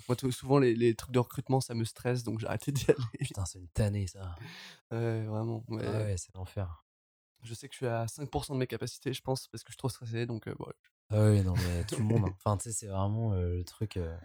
moi 0.08 0.18
souvent 0.32 0.58
les, 0.60 0.76
les 0.76 0.96
trucs 0.96 1.12
de 1.12 1.20
recrutement 1.20 1.62
ça 1.62 1.74
me 1.76 1.84
stresse, 1.86 2.24
donc 2.24 2.40
j'ai 2.40 2.48
arrêté 2.48 2.72
d'y 2.72 2.86
aller. 2.90 2.98
Putain, 3.20 3.46
c'est 3.46 3.60
une 3.60 3.68
tannée 3.70 4.08
ça. 4.08 4.36
Ouais, 4.92 5.24
vraiment. 5.26 5.64
Ah 5.70 5.74
mais- 5.76 5.88
ouais, 5.88 6.18
c'est 6.18 6.34
l'enfer. 6.36 6.84
Je 7.44 7.54
sais 7.54 7.68
que 7.68 7.74
je 7.74 7.78
suis 7.78 7.88
à 7.88 8.06
5% 8.08 8.54
de 8.54 8.60
mes 8.60 8.68
capacités, 8.68 9.14
je 9.14 9.22
pense, 9.22 9.48
parce 9.48 9.64
que 9.64 9.70
je 9.70 9.74
suis 9.74 9.78
trop 9.78 9.90
stressé. 9.90 10.26
Donc, 10.26 10.48
euh, 10.48 10.56
bon, 10.58 10.66
Ah 11.10 11.30
oui, 11.30 11.42
non, 11.42 11.54
mais 11.56 11.84
tout 11.86 11.96
le 11.98 12.04
monde. 12.06 12.26
hein. 12.26 12.36
Enfin, 12.44 12.58
tu 12.58 12.64
sais, 12.64 12.72
c'est 12.74 12.88
vraiment 12.88 13.34
euh, 13.34 13.56
le 13.58 13.64
truc. 13.64 13.98
euh, 13.98 14.16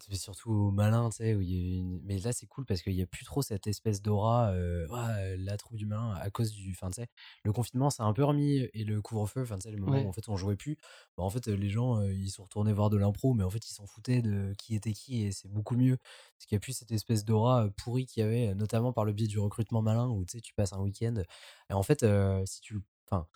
c'est 0.00 0.16
surtout 0.16 0.50
au 0.52 0.70
malin, 0.70 1.10
tu 1.10 1.16
sais, 1.18 1.34
où 1.34 1.40
il 1.42 1.50
y 1.50 1.74
a 1.74 1.78
une... 1.78 2.00
Mais 2.04 2.18
là, 2.18 2.32
c'est 2.32 2.46
cool 2.46 2.64
parce 2.64 2.82
qu'il 2.82 2.94
n'y 2.94 3.02
a 3.02 3.06
plus 3.06 3.24
trop 3.24 3.42
cette 3.42 3.66
espèce 3.66 4.00
d'aura, 4.02 4.50
euh, 4.52 4.86
euh, 4.90 5.36
la 5.38 5.56
troupe 5.56 5.76
du 5.76 5.86
malin, 5.86 6.12
à 6.14 6.30
cause 6.30 6.50
du. 6.52 6.70
Enfin, 6.72 6.88
tu 6.90 7.02
sais, 7.02 7.08
le 7.44 7.52
confinement, 7.52 7.90
ça 7.90 8.04
a 8.04 8.06
un 8.06 8.12
peu 8.14 8.24
remis, 8.24 8.68
et 8.72 8.84
le 8.84 9.02
couvre-feu, 9.02 9.42
enfin, 9.42 9.58
tu 9.58 9.62
sais, 9.68 9.70
le 9.70 9.76
moment 9.82 10.00
Ouais. 10.00 10.04
où 10.04 10.08
en 10.08 10.12
fait 10.12 10.28
on 10.28 10.36
jouait 10.36 10.56
plus, 10.56 10.76
bah, 11.16 11.22
en 11.24 11.30
fait, 11.30 11.46
les 11.46 11.68
gens, 11.68 11.98
euh, 12.00 12.12
ils 12.12 12.30
sont 12.30 12.44
retournés 12.44 12.72
voir 12.72 12.88
de 12.90 12.96
l'impro, 12.96 13.34
mais 13.34 13.44
en 13.44 13.50
fait, 13.50 13.66
ils 13.68 13.72
s'en 13.74 13.86
foutaient 13.86 14.22
de 14.22 14.54
qui 14.58 14.74
était 14.74 14.92
qui, 14.94 15.24
et 15.24 15.32
c'est 15.32 15.48
beaucoup 15.48 15.76
mieux. 15.76 15.96
Parce 15.98 16.46
qu'il 16.46 16.56
n'y 16.56 16.58
a 16.58 16.60
plus 16.60 16.72
cette 16.72 16.90
espèce 16.92 17.24
d'aura 17.24 17.68
pourrie 17.76 18.06
qu'il 18.06 18.22
y 18.22 18.26
avait, 18.26 18.54
notamment 18.54 18.92
par 18.92 19.04
le 19.04 19.12
biais 19.12 19.26
du 19.28 19.38
recrutement 19.38 19.82
malin, 19.82 20.08
où 20.08 20.24
tu 20.24 20.32
sais, 20.38 20.40
tu 20.40 20.54
passes 20.54 20.72
un 20.72 20.80
week-end. 20.80 21.14
Et 21.70 21.72
en 21.74 21.82
fait, 21.82 22.02
euh, 22.02 22.42
si 22.46 22.60
tu. 22.62 22.78
Enfin, 23.10 23.26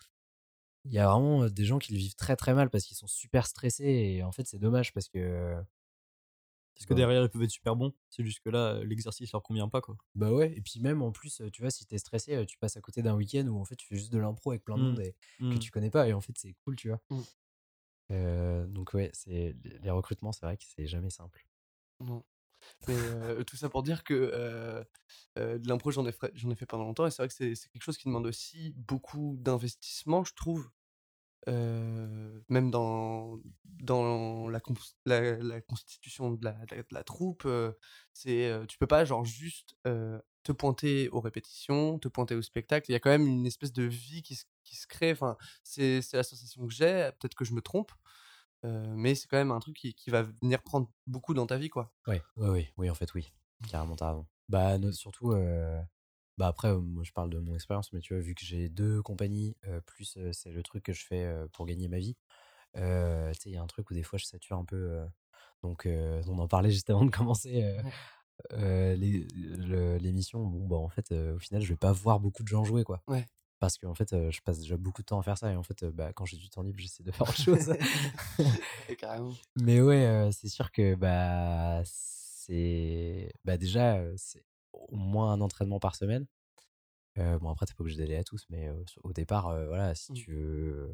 il 0.85 0.93
y 0.93 0.99
a 0.99 1.09
vraiment 1.11 1.47
des 1.49 1.65
gens 1.65 1.79
qui 1.79 1.91
le 1.93 1.97
vivent 1.99 2.15
très 2.15 2.35
très 2.35 2.53
mal 2.53 2.69
parce 2.69 2.85
qu'ils 2.85 2.97
sont 2.97 3.07
super 3.07 3.45
stressés 3.47 3.85
et 3.85 4.23
en 4.23 4.31
fait 4.31 4.47
c'est 4.47 4.59
dommage 4.59 4.93
parce 4.93 5.09
que 5.09 5.55
Parce 6.77 6.85
que 6.85 6.93
Ouais. 6.93 6.97
derrière, 6.97 7.23
ils 7.23 7.29
peuvent 7.29 7.41
être 7.43 7.49
super 7.49 7.75
bons. 7.75 7.93
C'est 8.09 8.23
juste 8.23 8.39
que 8.41 8.49
là, 8.49 8.75
euh, 8.75 8.83
l'exercice 8.85 9.31
leur 9.31 9.41
convient 9.43 9.67
pas, 9.69 9.81
quoi. 9.81 9.97
bah 10.15 10.31
ouais 10.31 10.53
et 10.55 10.61
puis 10.61 10.79
même 10.79 11.01
en 11.01 11.11
plus 11.11 11.41
euh, 11.41 11.49
tu 11.51 11.61
vois 11.61 11.71
si 11.71 11.85
t'es 11.85 11.97
stressé 11.97 12.35
euh, 12.35 12.45
tu 12.45 12.57
passes 12.57 12.77
à 12.77 12.81
côté 12.81 13.01
d'un 13.01 13.15
week-end 13.15 13.45
où 13.47 13.59
en 13.59 13.65
fait 13.65 13.75
tu 13.75 13.87
fais 13.87 13.95
juste 13.95 14.11
de 14.13 14.19
l'impro 14.19 14.51
avec 14.51 14.63
plein 14.63 14.77
de 14.77 14.83
Mm. 14.83 14.85
monde 14.85 14.99
et 15.01 15.15
que 15.39 15.45
Mm. 15.55 15.59
tu 15.59 15.71
connais 15.71 15.89
pas 15.89 16.07
et 16.07 16.13
en 16.13 16.21
fait 16.21 16.33
c'est 16.37 16.53
cool 16.63 16.75
tu 16.75 16.89
vois 16.89 17.01
Mm. 17.09 17.21
Euh, 18.11 18.65
donc 18.67 18.93
ouais 18.93 19.09
c'est 19.13 19.55
les 19.81 19.89
recrutements 19.91 20.31
c'est 20.31 20.45
vrai 20.45 20.55
que 20.55 20.63
c'est 20.65 20.87
jamais 20.87 21.09
simple 21.09 21.45
non. 21.99 22.23
Mais 22.87 22.95
euh, 22.95 23.43
tout 23.43 23.57
ça 23.57 23.69
pour 23.69 23.83
dire 23.83 24.03
que 24.03 24.13
euh, 24.13 24.83
euh, 25.39 25.57
de 25.57 25.67
l'impro, 25.67 25.91
j'en 25.91 26.05
ai, 26.05 26.11
fait- 26.11 26.31
ai 26.35 26.55
fait 26.55 26.65
pendant 26.67 26.83
longtemps. 26.85 27.07
Et 27.07 27.11
c'est 27.11 27.21
vrai 27.23 27.27
que 27.27 27.33
c'est 27.33 27.55
c'est 27.55 27.69
quelque 27.69 27.83
chose 27.83 27.97
qui 27.97 28.07
demande 28.07 28.27
aussi 28.27 28.73
beaucoup 28.77 29.35
d'investissement, 29.39 30.23
je 30.23 30.33
trouve. 30.35 30.69
Euh, 31.47 32.39
même 32.49 32.71
dans, 32.71 33.39
dans 33.65 34.49
la, 34.49 34.59
la, 35.05 35.37
la 35.37 35.61
constitution 35.61 36.31
de 36.31 36.43
la, 36.43 36.53
de 36.65 36.83
la, 36.91 37.03
troupe, 37.03 37.43
euh, 37.45 37.71
c'est 38.13 38.49
euh, 38.49 38.65
tu 38.65 38.77
peux 38.77 38.87
pas 38.87 39.05
genre 39.05 39.23
juste 39.23 39.75
te 39.83 40.51
pointer 40.51 41.09
aux 41.09 41.19
répétitions, 41.19 41.99
te 41.99 42.07
pointer 42.07 42.35
au 42.35 42.41
spectacle. 42.41 42.89
Il 42.89 42.93
y 42.93 42.95
a 42.95 42.99
quand 42.99 43.09
même 43.09 43.27
une 43.27 43.45
espèce 43.45 43.73
de 43.73 43.83
vie 43.83 44.23
qui 44.23 44.35
se, 44.35 44.45
qui 44.63 44.75
se 44.75 44.87
crée. 44.87 45.11
Enfin, 45.11 45.37
c'est 45.63 46.01
la 46.13 46.23
sensation 46.23 46.65
que 46.67 46.73
j'ai. 46.73 47.09
Peut-être 47.19 47.35
que 47.35 47.45
je 47.45 47.53
me 47.53 47.61
trompe, 47.61 47.91
euh, 48.65 48.93
mais 48.95 49.15
c'est 49.15 49.27
quand 49.27 49.37
même 49.37 49.51
un 49.51 49.59
truc 49.59 49.75
qui, 49.75 49.93
qui 49.93 50.09
va 50.09 50.23
venir 50.23 50.63
prendre 50.63 50.89
beaucoup 51.05 51.33
dans 51.33 51.45
ta 51.47 51.57
vie, 51.57 51.69
quoi. 51.69 51.93
ouais 52.07 52.21
oui 52.37 52.67
oui 52.77 52.89
en 52.89 52.95
fait 52.95 53.13
oui 53.13 53.31
carrément 53.69 53.95
t'as 53.95 54.09
raison 54.09 54.27
bah 54.49 54.77
surtout 54.91 55.31
euh, 55.31 55.81
bah 56.37 56.47
après 56.47 56.69
euh, 56.69 56.79
moi 56.79 57.03
je 57.03 57.11
parle 57.13 57.29
de 57.29 57.39
mon 57.39 57.53
expérience 57.55 57.91
mais 57.93 57.99
tu 57.99 58.13
vois 58.13 58.21
vu 58.23 58.35
que 58.35 58.45
j'ai 58.45 58.69
deux 58.69 59.01
compagnies 59.01 59.55
euh, 59.67 59.81
plus 59.81 60.15
euh, 60.17 60.31
c'est 60.33 60.51
le 60.51 60.63
truc 60.63 60.83
que 60.83 60.93
je 60.93 61.05
fais 61.05 61.23
euh, 61.25 61.47
pour 61.53 61.65
gagner 61.65 61.87
ma 61.87 61.99
vie 61.99 62.15
euh, 62.77 63.31
tu 63.33 63.41
sais 63.41 63.49
il 63.49 63.53
y 63.53 63.57
a 63.57 63.61
un 63.63 63.67
truc 63.67 63.89
où 63.91 63.93
des 63.95 64.03
fois 64.03 64.19
je 64.19 64.25
sature 64.25 64.57
un 64.57 64.65
peu 64.65 64.75
euh, 64.77 65.05
donc 65.63 65.85
euh, 65.85 66.21
on 66.27 66.39
en 66.39 66.47
parlait 66.47 66.71
juste 66.71 66.89
avant 66.89 67.05
de 67.05 67.11
commencer 67.11 67.63
euh, 67.63 67.81
Ouais. 67.83 67.93
euh, 68.53 68.95
les- 68.95 69.27
le- 69.35 69.97
l'émission 69.97 70.45
bon 70.45 70.67
bah 70.67 70.77
en 70.77 70.89
fait 70.89 71.11
euh, 71.11 71.35
au 71.35 71.39
final 71.39 71.61
je 71.61 71.69
vais 71.69 71.77
pas 71.77 71.91
voir 71.91 72.19
beaucoup 72.19 72.43
de 72.43 72.47
gens 72.47 72.63
jouer 72.63 72.83
quoi 72.83 73.01
Ouais. 73.07 73.25
parce 73.59 73.77
qu'en 73.77 73.95
fait 73.95 74.13
euh, 74.13 74.31
je 74.31 74.41
passe 74.41 74.59
déjà 74.59 74.77
beaucoup 74.77 75.01
de 75.01 75.07
temps 75.07 75.19
à 75.19 75.23
faire 75.23 75.37
ça 75.37 75.51
et 75.51 75.55
en 75.55 75.63
fait 75.63 75.83
euh, 75.83 75.91
bah, 75.91 76.13
quand 76.13 76.25
j'ai 76.25 76.37
du 76.37 76.49
temps 76.49 76.63
libre 76.63 76.79
j'essaie 76.79 77.03
de 77.03 77.11
faire 77.13 77.27
autre 77.29 77.41
chose 77.41 77.75
Et 78.89 78.95
carrément. 78.95 79.33
mais 79.55 79.81
ouais 79.81 80.05
euh, 80.05 80.31
c'est 80.31 80.49
sûr 80.49 80.71
que 80.71 80.95
bah 80.95 81.81
c'est 81.85 83.31
bah 83.45 83.57
déjà 83.57 83.95
euh, 83.97 84.13
c'est 84.17 84.43
au 84.89 84.95
moins 84.95 85.31
un 85.33 85.41
entraînement 85.41 85.79
par 85.79 85.95
semaine 85.95 86.25
Euh, 87.17 87.39
bon 87.39 87.49
après 87.49 87.65
t'es 87.65 87.73
pas 87.73 87.81
obligé 87.81 87.97
d'aller 87.97 88.15
à 88.15 88.23
tous 88.23 88.45
mais 88.49 88.67
euh, 88.67 88.83
au 89.03 89.11
départ 89.11 89.47
euh, 89.47 89.67
voilà 89.67 89.95
si 89.95 90.11
Mm. 90.11 90.15
tu 90.15 90.31
veux 90.33 90.91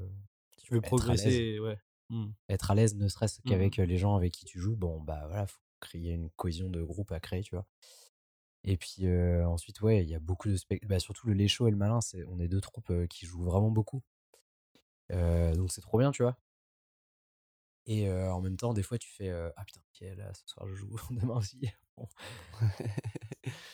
Tu 0.58 0.74
veux 0.74 0.82
progresser, 0.82 1.60
ouais. 1.60 1.78
Mm. 2.10 2.28
être 2.50 2.72
à 2.72 2.76
l'aise 2.76 2.96
ne 2.96 3.08
serait-ce 3.10 3.42
Mhm. 3.42 3.50
qu'avec 3.50 3.78
les 3.78 3.98
gens 3.98 4.16
avec 4.16 4.32
qui 4.34 4.46
tu 4.46 4.60
joues 4.60 4.76
bon 4.78 5.02
bah 5.02 5.26
voilà 5.28 5.48
faut 5.48 5.60
créer 5.82 6.12
une 6.14 6.30
cohésion 6.32 6.70
de 6.70 6.82
groupe 6.82 7.12
à 7.12 7.20
créer 7.20 7.42
tu 7.44 7.56
vois 7.56 7.66
et 8.64 8.78
puis 8.78 9.06
ensuite 9.46 9.82
ouais 9.82 10.04
il 10.04 10.10
y 10.10 10.16
a 10.16 10.20
beaucoup 10.20 10.48
de 10.50 10.56
spectacles 10.56 10.88
bah, 10.90 11.00
surtout 11.00 11.28
le 11.28 11.34
Léchaud 11.34 11.68
et 11.68 11.72
le 11.72 11.78
Malin 11.78 12.00
c'est 12.00 12.24
on 12.26 12.40
est 12.40 12.48
deux 12.48 12.62
troupes 12.62 12.94
qui 13.10 13.26
jouent 13.26 13.44
vraiment 13.44 13.72
beaucoup 13.72 14.02
donc 15.10 15.72
c'est 15.72 15.82
trop 15.82 15.98
bien 16.00 16.12
tu 16.12 16.24
vois 16.24 16.38
et 17.86 18.10
en 18.10 18.40
même 18.42 18.56
temps 18.56 18.74
des 18.74 18.84
fois 18.84 18.98
tu 18.98 19.10
fais 19.10 19.30
ah 19.30 19.64
putain 19.66 19.82
ok 19.82 20.18
là 20.18 20.34
ce 20.34 20.48
soir 20.48 20.68
je 20.68 20.76
joue 20.76 20.96
demain 21.12 21.36
aussi 21.36 21.70
bon, 21.98 22.08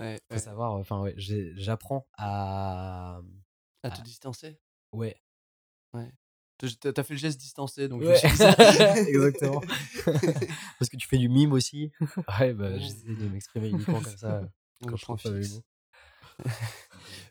ouais, 0.00 0.20
faut 0.28 0.34
ouais. 0.34 0.40
savoir 0.40 0.72
enfin 0.74 1.00
ouais 1.00 1.14
j'apprends 1.16 2.06
à 2.18 3.20
À 3.82 3.90
te 3.90 4.02
distancer? 4.02 4.58
ouais 4.92 5.16
T'as 6.58 6.92
t'as 6.92 7.02
fait 7.02 7.14
le 7.14 7.18
geste 7.18 7.40
distancé, 7.40 7.88
donc 7.88 8.02
Ouais. 8.02 8.14
je 8.16 8.28
suis. 8.28 8.28
Exactement. 9.08 9.60
Parce 10.78 10.90
que 10.90 10.96
tu 10.98 11.08
fais 11.08 11.16
du 11.16 11.30
mime 11.30 11.52
aussi. 11.52 11.90
ouais 12.38 12.52
bah 12.52 12.72
Ouais. 12.72 12.78
j'essaie 12.78 13.14
de 13.14 13.28
m'exprimer 13.28 13.68
uniquement 13.70 14.02
comme 14.02 14.16
ça 14.16 14.40
Donc, 14.82 14.90
quand 14.90 14.96
je 14.96 15.02
trouve. 15.04 15.62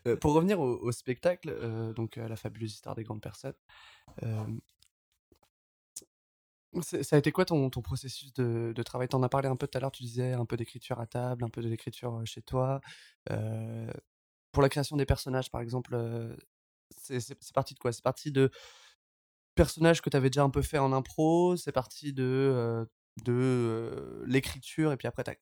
Euh, 0.06 0.16
pour 0.16 0.32
revenir 0.34 0.58
au, 0.60 0.78
au 0.78 0.92
spectacle, 0.92 1.48
euh, 1.50 1.92
donc 1.92 2.18
à 2.18 2.26
la 2.28 2.34
fabuleuse 2.36 2.72
histoire 2.72 2.94
des 2.96 3.04
grandes 3.04 3.20
personnes, 3.22 3.54
euh, 4.22 4.44
ça 6.82 7.16
a 7.16 7.18
été 7.18 7.32
quoi 7.32 7.44
ton, 7.44 7.68
ton 7.70 7.82
processus 7.82 8.32
de, 8.34 8.72
de 8.74 8.82
travail? 8.82 9.08
T'en 9.08 9.22
as 9.22 9.28
parlé 9.28 9.48
un 9.48 9.56
peu 9.56 9.66
tout 9.66 9.76
à 9.76 9.80
l'heure, 9.80 9.90
tu 9.90 10.02
disais 10.04 10.32
un 10.32 10.44
peu 10.46 10.56
d'écriture 10.56 11.00
à 11.00 11.06
table, 11.06 11.44
un 11.44 11.48
peu 11.48 11.62
de 11.62 11.68
l'écriture 11.68 12.20
chez 12.24 12.42
toi. 12.42 12.80
Euh, 13.30 13.90
pour 14.52 14.62
la 14.62 14.68
création 14.68 14.96
des 14.96 15.06
personnages, 15.06 15.50
par 15.50 15.60
exemple, 15.60 15.94
euh, 15.94 16.36
c'est 16.96 17.52
parti 17.52 17.74
de 17.74 17.78
quoi? 17.78 17.92
C'est 17.92 18.02
parti 18.02 18.30
de 18.30 18.50
personnages 19.54 20.00
que 20.00 20.10
tu 20.10 20.16
avais 20.16 20.30
déjà 20.30 20.42
un 20.42 20.50
peu 20.50 20.62
fait 20.62 20.78
en 20.78 20.92
impro 20.92 21.56
C'est 21.56 21.72
parti 21.72 22.12
de 22.12 22.24
euh, 22.24 22.84
de 23.24 24.22
l'écriture 24.26 24.92
et 24.92 24.96
puis 24.96 25.08
après, 25.08 25.24
tu 25.24 25.30
as 25.30 25.36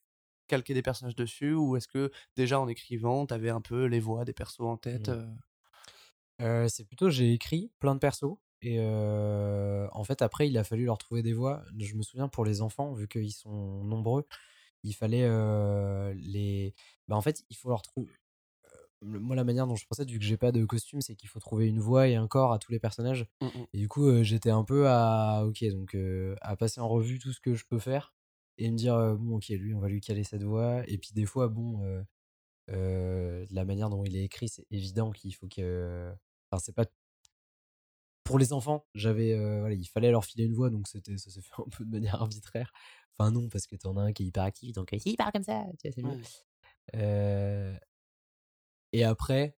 calqué 0.48 0.72
des 0.72 0.82
personnages 0.82 1.14
dessus 1.14 1.52
ou 1.52 1.76
est-ce 1.76 1.88
que 1.88 2.10
déjà 2.36 2.58
en 2.58 2.68
écrivant, 2.68 3.26
tu 3.26 3.34
avais 3.34 3.50
un 3.50 3.60
peu 3.60 3.84
les 3.84 4.00
voix 4.00 4.24
des 4.24 4.32
persos 4.32 4.60
en 4.60 4.76
tête 4.76 5.10
Mmh. 6.40 6.68
c'est 6.68 6.84
plutôt, 6.84 7.10
j'ai 7.10 7.32
écrit 7.32 7.72
plein 7.80 7.94
de 7.94 8.00
persos. 8.00 8.38
Et 8.62 8.78
euh, 8.80 9.86
en 9.92 10.04
fait, 10.04 10.22
après, 10.22 10.48
il 10.48 10.58
a 10.58 10.64
fallu 10.64 10.84
leur 10.84 10.98
trouver 10.98 11.22
des 11.22 11.32
voix. 11.32 11.64
Je 11.78 11.94
me 11.94 12.02
souviens 12.02 12.28
pour 12.28 12.44
les 12.44 12.60
enfants, 12.60 12.92
vu 12.92 13.06
qu'ils 13.06 13.32
sont 13.32 13.84
nombreux, 13.84 14.26
il 14.82 14.94
fallait 14.94 15.24
euh, 15.24 16.12
les. 16.14 16.74
Bah, 17.06 17.16
en 17.16 17.20
fait, 17.20 17.44
il 17.50 17.56
faut 17.56 17.68
leur 17.68 17.82
trouver. 17.82 18.10
Moi, 19.00 19.36
la 19.36 19.44
manière 19.44 19.68
dont 19.68 19.76
je 19.76 19.86
procède, 19.86 20.10
vu 20.10 20.18
que 20.18 20.24
j'ai 20.24 20.36
pas 20.36 20.50
de 20.50 20.64
costume, 20.64 21.00
c'est 21.00 21.14
qu'il 21.14 21.28
faut 21.28 21.38
trouver 21.38 21.68
une 21.68 21.78
voix 21.78 22.08
et 22.08 22.16
un 22.16 22.26
corps 22.26 22.52
à 22.52 22.58
tous 22.58 22.72
les 22.72 22.80
personnages. 22.80 23.26
Mmh 23.40 23.46
mh. 23.46 23.66
Et 23.74 23.78
du 23.78 23.88
coup, 23.88 24.06
euh, 24.08 24.24
j'étais 24.24 24.50
un 24.50 24.64
peu 24.64 24.88
à. 24.88 25.44
Ok, 25.46 25.64
donc 25.70 25.96
à 26.40 26.56
passer 26.56 26.80
en 26.80 26.88
revue 26.88 27.20
tout 27.20 27.32
ce 27.32 27.40
que 27.40 27.54
je 27.54 27.64
peux 27.64 27.78
faire 27.78 28.12
et 28.56 28.68
me 28.70 28.76
dire, 28.76 28.96
bon, 29.16 29.36
ok, 29.36 29.48
lui, 29.50 29.72
on 29.74 29.78
va 29.80 29.88
lui 29.88 30.00
caler 30.00 30.24
cette 30.24 30.42
voix. 30.42 30.82
Et 30.88 30.98
puis, 30.98 31.10
des 31.14 31.26
fois, 31.26 31.46
bon, 31.46 31.78
de 32.68 33.54
la 33.54 33.64
manière 33.64 33.88
dont 33.88 34.04
il 34.04 34.16
est 34.16 34.24
écrit, 34.24 34.48
c'est 34.48 34.66
évident 34.72 35.12
qu'il 35.12 35.32
faut 35.34 35.46
que. 35.46 36.12
Enfin, 36.50 36.60
c'est 36.64 36.74
pas. 36.74 36.86
Pour 38.28 38.38
les 38.38 38.52
enfants, 38.52 38.86
j'avais. 38.94 39.32
euh, 39.32 39.60
voilà, 39.60 39.74
il 39.74 39.86
fallait 39.88 40.10
leur 40.10 40.24
filer 40.24 40.44
une 40.44 40.54
voix, 40.54 40.70
donc 40.70 40.86
c'était, 40.86 41.16
ça 41.18 41.30
s'est 41.30 41.40
fait 41.42 41.50
un 41.58 41.68
peu 41.70 41.84
de 41.84 41.90
manière 41.90 42.14
arbitraire. 42.22 42.72
Enfin, 43.18 43.30
non, 43.32 43.48
parce 43.48 43.66
que 43.66 43.74
t'en 43.74 43.96
as 43.96 44.02
un 44.02 44.12
qui 44.12 44.22
est 44.22 44.26
hyper 44.26 44.44
actif, 44.44 44.72
donc 44.72 44.92
euh, 44.92 44.98
il 45.04 45.16
parle 45.16 45.32
comme 45.32 45.42
ça, 45.42 45.64
tu 45.80 45.88
vois, 45.88 45.92
c'est 45.94 46.02
mieux. 46.02 46.10
Ouais. 46.16 46.22
Euh, 46.94 47.76
Et 48.92 49.02
après, 49.04 49.56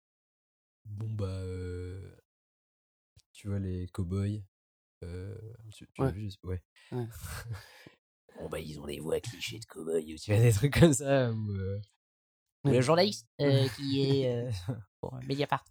bon, 0.85 1.09
bah. 1.11 1.27
euh, 1.27 2.15
Tu 3.33 3.49
vois, 3.49 3.59
les 3.59 3.87
cow-boys. 3.89 4.41
tu, 5.71 5.87
tu 5.95 6.03
Ouais. 6.03 6.09
as 6.09 6.11
vu 6.11 6.31
Ouais. 6.45 6.63
Ouais. 6.93 7.07
bon, 8.39 8.49
bah, 8.49 8.61
ils 8.61 8.79
ont 8.81 8.87
des 8.87 9.01
voix 9.01 9.19
clichés 9.21 9.59
de 9.59 9.65
cow-boys, 9.67 10.13
ou 10.13 10.17
tu 10.17 10.33
vois, 10.33 10.41
des 10.43 10.53
trucs 10.53 10.79
comme 10.79 10.93
ça. 10.95 11.31
Ouais. 11.31 12.73
le 12.73 12.81
journaliste 12.81 13.27
qui 13.77 14.01
est 14.03 14.49
pour 15.01 15.15
Mediapart. 15.27 15.65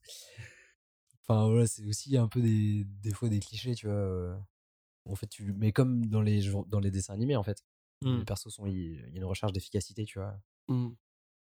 Enfin, 1.28 1.48
voilà, 1.50 1.68
c'est 1.68 1.86
aussi 1.86 2.18
un 2.18 2.28
peu 2.28 2.42
des, 2.42 2.86
des 2.86 3.14
fois 3.14 3.30
des 3.30 3.40
clichés, 3.40 3.76
tu 3.76 3.88
vois. 3.88 3.96
euh. 3.96 4.38
En 5.06 5.16
fait, 5.16 5.28
tu, 5.28 5.54
mais 5.54 5.72
comme 5.72 6.06
dans 6.08 6.22
les, 6.22 6.42
dans 6.68 6.80
les 6.80 6.92
dessins 6.92 7.14
animés, 7.14 7.36
en 7.38 7.44
fait. 7.44 7.64
Mmh. 8.04 8.18
Les 8.20 8.26
persos 8.26 8.50
sont. 8.54 8.68
Il 8.68 8.96
y 8.96 9.00
a 9.00 9.18
une 9.18 9.26
recherche 9.26 9.54
d'efficacité, 9.54 10.06
tu 10.06 10.20
vois. 10.20 10.36
Mmh. 10.68 10.90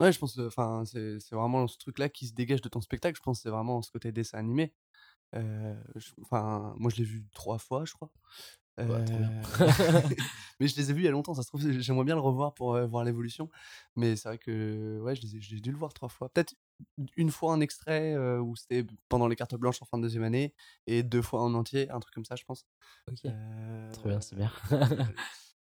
Ouais, 0.00 0.12
je 0.12 0.18
pense, 0.18 0.38
enfin, 0.38 0.84
c'est 0.86 1.20
c'est 1.20 1.36
vraiment 1.36 1.66
ce 1.68 1.78
truc-là 1.78 2.08
qui 2.08 2.26
se 2.28 2.32
dégage 2.34 2.62
de 2.62 2.68
ton 2.70 2.80
spectacle. 2.80 3.16
Je 3.18 3.22
pense 3.22 3.38
que 3.38 3.42
c'est 3.44 3.50
vraiment 3.50 3.82
ce 3.82 3.90
côté 3.90 4.12
dessin 4.12 4.38
animé. 4.38 4.74
Euh, 5.34 5.76
Enfin, 6.22 6.74
moi, 6.78 6.90
je 6.90 6.96
l'ai 6.98 7.04
vu 7.04 7.26
trois 7.34 7.58
fois, 7.58 7.84
je 7.84 7.92
crois. 7.94 8.10
Bah, 8.86 9.00
trop 9.02 9.16
bien. 9.18 9.30
Euh, 9.60 10.00
mais 10.60 10.68
je 10.68 10.76
les 10.76 10.90
ai 10.90 10.92
vus 10.94 11.02
il 11.02 11.04
y 11.04 11.08
a 11.08 11.10
longtemps, 11.10 11.34
ça 11.34 11.42
se 11.42 11.48
trouve, 11.48 11.60
j'aimerais 11.80 12.04
bien 12.04 12.14
le 12.14 12.20
revoir 12.20 12.54
pour 12.54 12.74
euh, 12.74 12.86
voir 12.86 13.04
l'évolution. 13.04 13.48
Mais 13.96 14.16
c'est 14.16 14.28
vrai 14.28 14.38
que 14.38 14.98
ouais, 15.00 15.14
je 15.16 15.22
les 15.22 15.36
ai- 15.36 15.40
j'ai 15.40 15.60
dû 15.60 15.70
le 15.72 15.78
voir 15.78 15.92
trois 15.92 16.08
fois. 16.08 16.28
Peut-être 16.28 16.54
une 17.16 17.30
fois 17.30 17.52
un 17.52 17.60
extrait 17.60 18.14
euh, 18.14 18.40
où 18.40 18.56
c'était 18.56 18.86
pendant 19.08 19.28
les 19.28 19.36
cartes 19.36 19.54
blanches 19.54 19.82
en 19.82 19.86
fin 19.86 19.98
de 19.98 20.02
deuxième 20.02 20.22
année, 20.24 20.54
et 20.86 21.02
deux 21.02 21.22
fois 21.22 21.42
en 21.42 21.52
entier, 21.54 21.90
un 21.90 22.00
truc 22.00 22.14
comme 22.14 22.24
ça, 22.24 22.36
je 22.36 22.44
pense. 22.44 22.64
Ok. 23.08 23.20
Euh, 23.26 23.92
Trop 23.92 24.08
bien, 24.08 24.20
c'est 24.20 24.36
bien. 24.36 24.50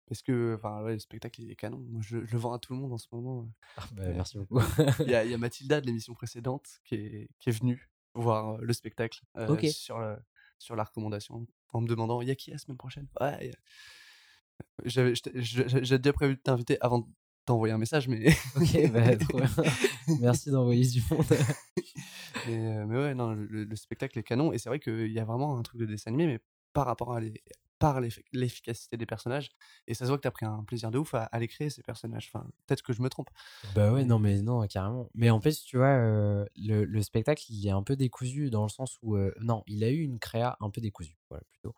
Parce 0.06 0.22
que 0.22 0.54
enfin, 0.56 0.82
ouais, 0.84 0.94
le 0.94 0.98
spectacle 1.00 1.42
il 1.42 1.50
est 1.50 1.56
canon. 1.56 1.84
Moi, 1.90 2.00
je, 2.02 2.24
je 2.24 2.32
le 2.32 2.38
vends 2.38 2.54
à 2.54 2.58
tout 2.58 2.72
le 2.72 2.78
monde 2.78 2.92
en 2.94 2.98
ce 2.98 3.08
moment. 3.12 3.46
Ah, 3.76 3.82
bah, 3.92 4.04
merci 4.14 4.38
beaucoup. 4.38 4.58
Il 5.00 5.10
y, 5.10 5.14
a, 5.14 5.22
il 5.24 5.30
y 5.30 5.34
a 5.34 5.38
Mathilda 5.38 5.82
de 5.82 5.86
l'émission 5.86 6.14
précédente 6.14 6.66
qui 6.84 6.94
est, 6.94 7.28
qui 7.38 7.50
est 7.50 7.52
venue 7.52 7.90
voir 8.14 8.54
euh, 8.54 8.58
le 8.62 8.72
spectacle 8.72 9.20
euh, 9.36 9.48
Ok. 9.48 9.66
sur, 9.66 9.98
le- 9.98 10.16
sur 10.58 10.76
la 10.76 10.84
recommandation 10.84 11.46
en 11.72 11.80
me 11.80 11.86
demandant 11.86 12.20
il 12.20 12.28
y 12.28 12.30
a 12.30 12.34
qui 12.34 12.50
la 12.50 12.58
semaine 12.58 12.76
prochaine? 12.78 13.06
Ouais, 13.20 13.50
je- 14.84 15.12
J'avais 15.34 15.80
déjà 15.80 16.12
prévu 16.12 16.34
de 16.36 16.40
t'inviter 16.40 16.78
avant 16.80 17.00
de 17.00 17.06
t'envoyer 17.44 17.72
un 17.74 17.78
message, 17.78 18.08
mais. 18.08 18.28
ok, 18.56 18.92
bah, 18.92 19.16
trop 19.16 19.38
bien. 19.38 19.48
Merci 20.20 20.50
d'envoyer 20.50 20.86
du 20.86 21.02
monde. 21.10 21.24
mais, 22.46 22.76
euh, 22.76 22.86
mais 22.86 22.96
ouais, 22.96 23.14
non, 23.14 23.32
le, 23.32 23.64
le 23.64 23.76
spectacle 23.76 24.18
est 24.18 24.22
canon. 24.22 24.52
Et 24.52 24.58
c'est 24.58 24.68
vrai 24.68 24.80
qu'il 24.80 25.10
y 25.12 25.18
a 25.18 25.24
vraiment 25.24 25.58
un 25.58 25.62
truc 25.62 25.80
de 25.80 25.86
dessin 25.86 26.10
animé, 26.10 26.26
mais 26.26 26.40
par 26.72 26.86
rapport 26.86 27.14
à 27.14 27.20
les, 27.20 27.42
par 27.78 28.00
l'effi- 28.00 28.24
l'efficacité 28.32 28.96
des 28.96 29.06
personnages. 29.06 29.50
Et 29.86 29.94
ça 29.94 30.04
se 30.04 30.08
voit 30.10 30.16
que 30.18 30.22
tu 30.22 30.28
as 30.28 30.32
pris 30.32 30.46
un 30.46 30.64
plaisir 30.64 30.90
de 30.90 30.98
ouf 30.98 31.14
à, 31.14 31.24
à 31.24 31.38
les 31.38 31.48
créer, 31.48 31.70
ces 31.70 31.82
personnages. 31.82 32.30
Enfin, 32.32 32.46
peut-être 32.66 32.82
que 32.82 32.92
je 32.92 33.02
me 33.02 33.08
trompe. 33.08 33.30
Bah 33.74 33.92
ouais, 33.92 34.04
non, 34.04 34.18
mais 34.18 34.40
non, 34.42 34.66
carrément. 34.66 35.08
Mais 35.14 35.30
en 35.30 35.40
plus, 35.40 35.62
tu 35.64 35.76
vois, 35.78 35.86
euh, 35.86 36.44
le, 36.56 36.84
le 36.84 37.02
spectacle, 37.02 37.44
il 37.50 37.66
est 37.66 37.70
un 37.70 37.82
peu 37.82 37.96
décousu 37.96 38.50
dans 38.50 38.62
le 38.62 38.68
sens 38.68 38.98
où. 39.02 39.16
euh, 39.16 39.34
non, 39.40 39.62
il 39.66 39.84
a 39.84 39.90
eu 39.90 40.00
une 40.02 40.18
créa 40.18 40.56
un 40.60 40.70
peu 40.70 40.80
décousue, 40.80 41.16
voilà, 41.28 41.44
plutôt. 41.50 41.74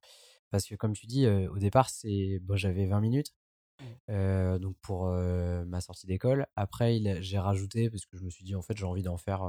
Parce 0.51 0.67
que, 0.67 0.75
comme 0.75 0.95
tu 0.95 1.07
dis, 1.07 1.27
euh, 1.27 1.49
au 1.51 1.59
départ, 1.59 1.91
c'est 1.91 2.39
bon, 2.43 2.57
j'avais 2.57 2.87
20 2.87 3.01
minutes. 3.01 3.35
euh, 4.11 4.59
donc 4.59 4.77
pour 4.83 5.07
ma 5.07 5.81
sortie 5.81 6.07
d'école. 6.07 6.47
Après, 6.57 7.01
j'ai 7.23 7.39
rajouté 7.39 7.91
parce 7.91 8.07
que 8.07 8.17
je 8.17 8.25
me 8.25 8.31
suis 8.31 8.45
dit, 8.45 8.55
en 8.55 8.63
fait, 8.63 8.77
j'ai 8.77 8.85
envie 8.85 9.03
d'en 9.03 9.17
faire 9.17 9.43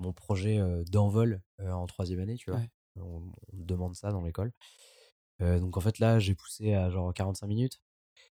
mon 0.00 0.12
projet 0.12 0.60
d'envol 0.90 1.40
en 1.60 1.86
troisième 1.86 2.20
année, 2.20 2.36
tu 2.36 2.50
vois. 2.50 2.60
Ouais. 2.60 2.70
On, 2.96 3.22
demande 3.52 3.94
ça 3.94 4.10
dans 4.10 4.22
l'école. 4.22 4.52
Euh, 5.42 5.58
donc 5.58 5.76
en 5.76 5.80
fait, 5.80 5.98
là, 5.98 6.18
j'ai 6.18 6.34
poussé 6.34 6.74
à 6.74 6.90
genre 6.90 7.12
45 7.12 7.46
minutes. 7.46 7.80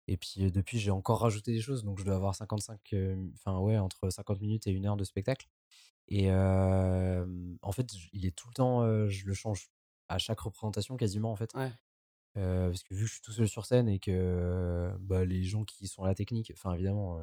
Et 0.07 0.17
puis 0.17 0.45
euh, 0.45 0.51
depuis, 0.51 0.79
j'ai 0.79 0.91
encore 0.91 1.21
rajouté 1.21 1.53
des 1.53 1.61
choses. 1.61 1.83
Donc 1.83 1.99
je 1.99 2.03
dois 2.03 2.15
avoir 2.15 2.35
55, 2.35 2.79
euh, 2.93 3.15
enfin 3.35 3.57
ouais, 3.59 3.77
entre 3.77 4.09
50 4.09 4.41
minutes 4.41 4.67
et 4.67 4.71
une 4.71 4.85
heure 4.85 4.97
de 4.97 5.03
spectacle. 5.03 5.47
Et 6.07 6.29
euh, 6.29 7.25
en 7.61 7.71
fait, 7.71 7.87
il 8.11 8.25
est 8.25 8.35
tout 8.35 8.47
le 8.49 8.53
temps, 8.53 9.07
je 9.07 9.25
le 9.25 9.33
change 9.33 9.69
à 10.09 10.17
chaque 10.17 10.41
représentation 10.41 10.97
quasiment 10.97 11.31
en 11.31 11.35
fait. 11.35 11.53
Ouais. 11.55 11.71
Parce 12.33 12.83
que 12.83 12.93
vu 12.93 13.03
que 13.03 13.07
je 13.07 13.13
suis 13.13 13.21
tout 13.21 13.31
seul 13.31 13.47
sur 13.47 13.65
scène 13.65 13.87
et 13.87 13.99
que 13.99 14.93
bah, 14.99 15.23
les 15.23 15.43
gens 15.43 15.63
qui 15.63 15.87
sont 15.87 16.03
à 16.03 16.07
la 16.07 16.15
technique, 16.15 16.51
enfin 16.53 16.73
évidemment. 16.73 17.21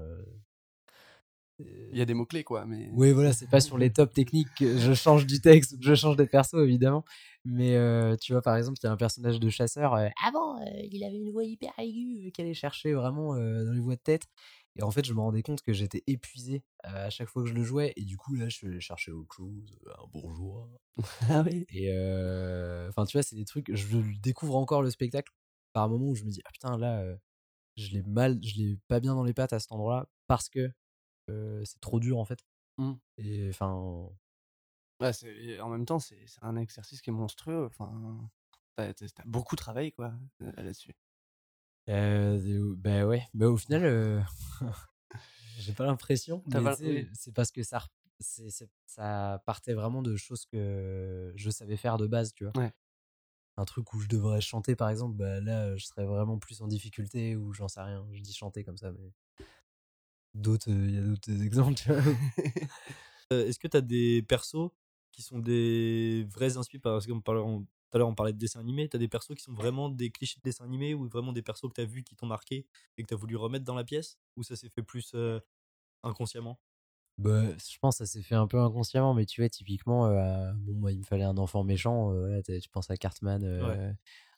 Il 1.58 1.98
y 1.98 2.00
a 2.00 2.04
des 2.04 2.14
mots-clés, 2.14 2.44
quoi. 2.44 2.66
Mais... 2.66 2.88
oui, 2.92 3.12
voilà, 3.12 3.32
c'est 3.32 3.48
pas 3.48 3.60
sur 3.60 3.78
les 3.78 3.90
top 3.90 4.12
techniques 4.12 4.48
que 4.56 4.78
je 4.78 4.92
change 4.94 5.26
du 5.26 5.40
texte 5.40 5.72
ou 5.72 5.78
que 5.78 5.84
je 5.84 5.94
change 5.94 6.16
des 6.16 6.26
persos, 6.26 6.54
évidemment. 6.54 7.04
Mais 7.44 7.76
euh, 7.76 8.16
tu 8.16 8.32
vois, 8.32 8.42
par 8.42 8.56
exemple, 8.56 8.78
il 8.82 8.86
y 8.86 8.88
a 8.88 8.92
un 8.92 8.96
personnage 8.96 9.40
de 9.40 9.48
chasseur. 9.48 9.94
euh, 9.94 10.08
avant, 10.24 10.60
euh, 10.60 10.64
il 10.90 11.02
avait 11.02 11.16
une 11.16 11.32
voix 11.32 11.44
hyper 11.44 11.72
aiguë 11.78 12.30
qu'il 12.32 12.44
allait 12.44 12.54
chercher 12.54 12.92
vraiment 12.92 13.34
dans 13.34 13.72
les 13.72 13.80
voix 13.80 13.96
de 13.96 14.00
tête. 14.00 14.24
Et 14.76 14.82
en 14.82 14.90
fait, 14.92 15.04
je 15.04 15.12
me 15.12 15.20
rendais 15.20 15.42
compte 15.42 15.62
que 15.62 15.72
j'étais 15.72 16.04
épuisé 16.06 16.62
à 16.84 17.10
chaque 17.10 17.28
fois 17.28 17.42
que 17.42 17.48
je 17.48 17.54
le 17.54 17.64
jouais. 17.64 17.92
Et 17.96 18.04
du 18.04 18.16
coup, 18.16 18.34
là, 18.34 18.48
je 18.48 18.64
allé 18.66 18.80
chercher 18.80 19.10
autre 19.10 19.34
chose, 19.34 19.76
un 19.86 20.06
bourgeois. 20.12 20.68
Ah 21.30 21.42
oui. 21.44 21.66
Et 21.70 21.88
enfin, 22.88 23.04
tu 23.04 23.16
vois, 23.16 23.22
c'est 23.22 23.36
des 23.36 23.44
trucs. 23.44 23.74
Je 23.74 23.96
découvre 24.20 24.56
encore 24.56 24.82
le 24.82 24.90
spectacle 24.90 25.32
par 25.72 25.84
un 25.84 25.88
moment 25.88 26.06
où 26.06 26.14
je 26.14 26.24
me 26.24 26.30
dis, 26.30 26.40
ah 26.44 26.50
putain, 26.52 26.78
là, 26.78 27.04
je 27.76 27.90
l'ai 27.90 28.02
mal, 28.02 28.38
je 28.42 28.54
l'ai 28.56 28.78
pas 28.88 29.00
bien 29.00 29.14
dans 29.14 29.24
les 29.24 29.34
pattes 29.34 29.52
à 29.52 29.58
cet 29.58 29.72
endroit-là 29.72 30.06
parce 30.26 30.48
que 30.48 30.70
euh, 31.30 31.64
c'est 31.64 31.80
trop 31.80 32.00
dur 32.00 32.18
en 32.18 32.24
fait. 32.24 32.40
Mmh. 32.78 32.92
Et 33.18 33.48
enfin, 33.50 34.10
Ouais, 35.00 35.12
en 35.60 35.68
même 35.68 35.86
temps, 35.86 36.00
c'est 36.00 36.18
un 36.42 36.56
exercice 36.56 37.00
qui 37.00 37.10
est 37.10 37.12
monstrueux. 37.12 37.66
Enfin, 37.66 38.28
t'as 38.76 38.92
t'as 38.92 39.24
beaucoup 39.26 39.54
travaillé, 39.56 39.92
quoi, 39.92 40.12
euh, 40.42 40.52
là-dessus. 40.56 40.94
euh, 41.88 42.38
de- 42.40 42.74
bah 42.74 43.06
ouais, 43.06 43.26
mais 43.34 43.46
au 43.46 43.56
final, 43.56 43.84
euh, 43.84 44.20
j'ai 45.58 45.72
pas 45.72 45.86
l'impression. 45.86 46.42
Oui. 46.52 47.08
C'est 47.14 47.32
parce 47.32 47.52
que 47.52 47.62
ça, 47.62 47.84
ça 48.86 49.42
partait 49.46 49.74
vraiment 49.74 50.02
de 50.02 50.16
choses 50.16 50.44
que 50.46 51.32
je 51.36 51.50
savais 51.50 51.76
faire 51.76 51.96
de 51.96 52.06
base, 52.06 52.32
tu 52.34 52.44
vois. 52.44 52.52
Ouais. 52.60 52.72
Un 53.56 53.64
truc 53.64 53.92
où 53.92 54.00
je 54.00 54.08
devrais 54.08 54.40
chanter, 54.40 54.76
par 54.76 54.88
exemple, 54.88 55.16
bah 55.16 55.40
là, 55.40 55.76
je 55.76 55.84
serais 55.84 56.04
vraiment 56.06 56.38
plus 56.38 56.60
en 56.60 56.68
difficulté 56.68 57.36
ou 57.36 57.52
j'en 57.52 57.68
sais 57.68 57.80
rien. 57.80 58.06
Je 58.12 58.22
dis 58.22 58.32
chanter 58.32 58.62
comme 58.64 58.76
ça, 58.76 58.92
mais 58.92 59.12
d'autres, 60.34 60.70
il 60.70 60.94
y 60.94 60.98
a 60.98 61.02
d'autres 61.02 61.30
exemples, 61.42 61.74
tu 61.74 61.92
vois. 61.92 62.02
Euh, 63.32 63.46
Est-ce 63.46 63.58
que 63.58 63.68
tu 63.68 63.76
as 63.76 63.80
des 63.82 64.22
persos 64.22 64.70
qui 65.12 65.22
sont 65.22 65.38
des 65.38 66.26
vrais 66.30 66.56
inspirés 66.56 66.80
Parce 66.80 67.06
que 67.06 67.12
tout 67.12 67.22
à 67.30 67.34
l'heure, 67.34 68.08
on 68.08 68.14
parlait 68.14 68.32
de 68.32 68.38
dessins 68.38 68.60
animés. 68.60 68.88
Tu 68.88 68.96
as 68.96 68.98
des 69.00 69.08
persos 69.08 69.34
qui 69.34 69.42
sont 69.42 69.52
vraiment 69.52 69.88
des 69.90 70.10
clichés 70.10 70.36
de 70.38 70.42
dessins 70.42 70.64
animés 70.64 70.94
ou 70.94 71.08
vraiment 71.08 71.32
des 71.32 71.42
persos 71.42 71.68
que 71.68 71.74
tu 71.74 71.80
as 71.80 71.84
vus 71.84 72.04
qui 72.04 72.16
t'ont 72.16 72.26
marqué 72.26 72.66
et 72.96 73.02
que 73.02 73.08
tu 73.08 73.14
as 73.14 73.16
voulu 73.16 73.36
remettre 73.36 73.64
dans 73.64 73.74
la 73.74 73.84
pièce 73.84 74.18
Ou 74.36 74.42
ça 74.42 74.56
s'est 74.56 74.70
fait 74.70 74.82
plus 74.82 75.12
euh, 75.14 75.40
inconsciemment? 76.04 76.60
Bah, 77.18 77.42
je 77.58 77.78
pense 77.80 77.98
que 77.98 78.06
ça 78.06 78.12
s'est 78.12 78.22
fait 78.22 78.36
un 78.36 78.46
peu 78.46 78.60
inconsciemment, 78.60 79.12
mais 79.12 79.26
tu 79.26 79.40
vois, 79.40 79.48
typiquement, 79.48 80.06
euh, 80.06 80.52
bon, 80.54 80.74
moi, 80.74 80.92
il 80.92 81.00
me 81.00 81.04
fallait 81.04 81.24
un 81.24 81.36
enfant 81.36 81.64
méchant. 81.64 82.12
euh, 82.12 82.40
tu 82.46 82.68
penses 82.70 82.90
à 82.90 82.96
Cartman, 82.96 83.42
euh, 83.42 83.92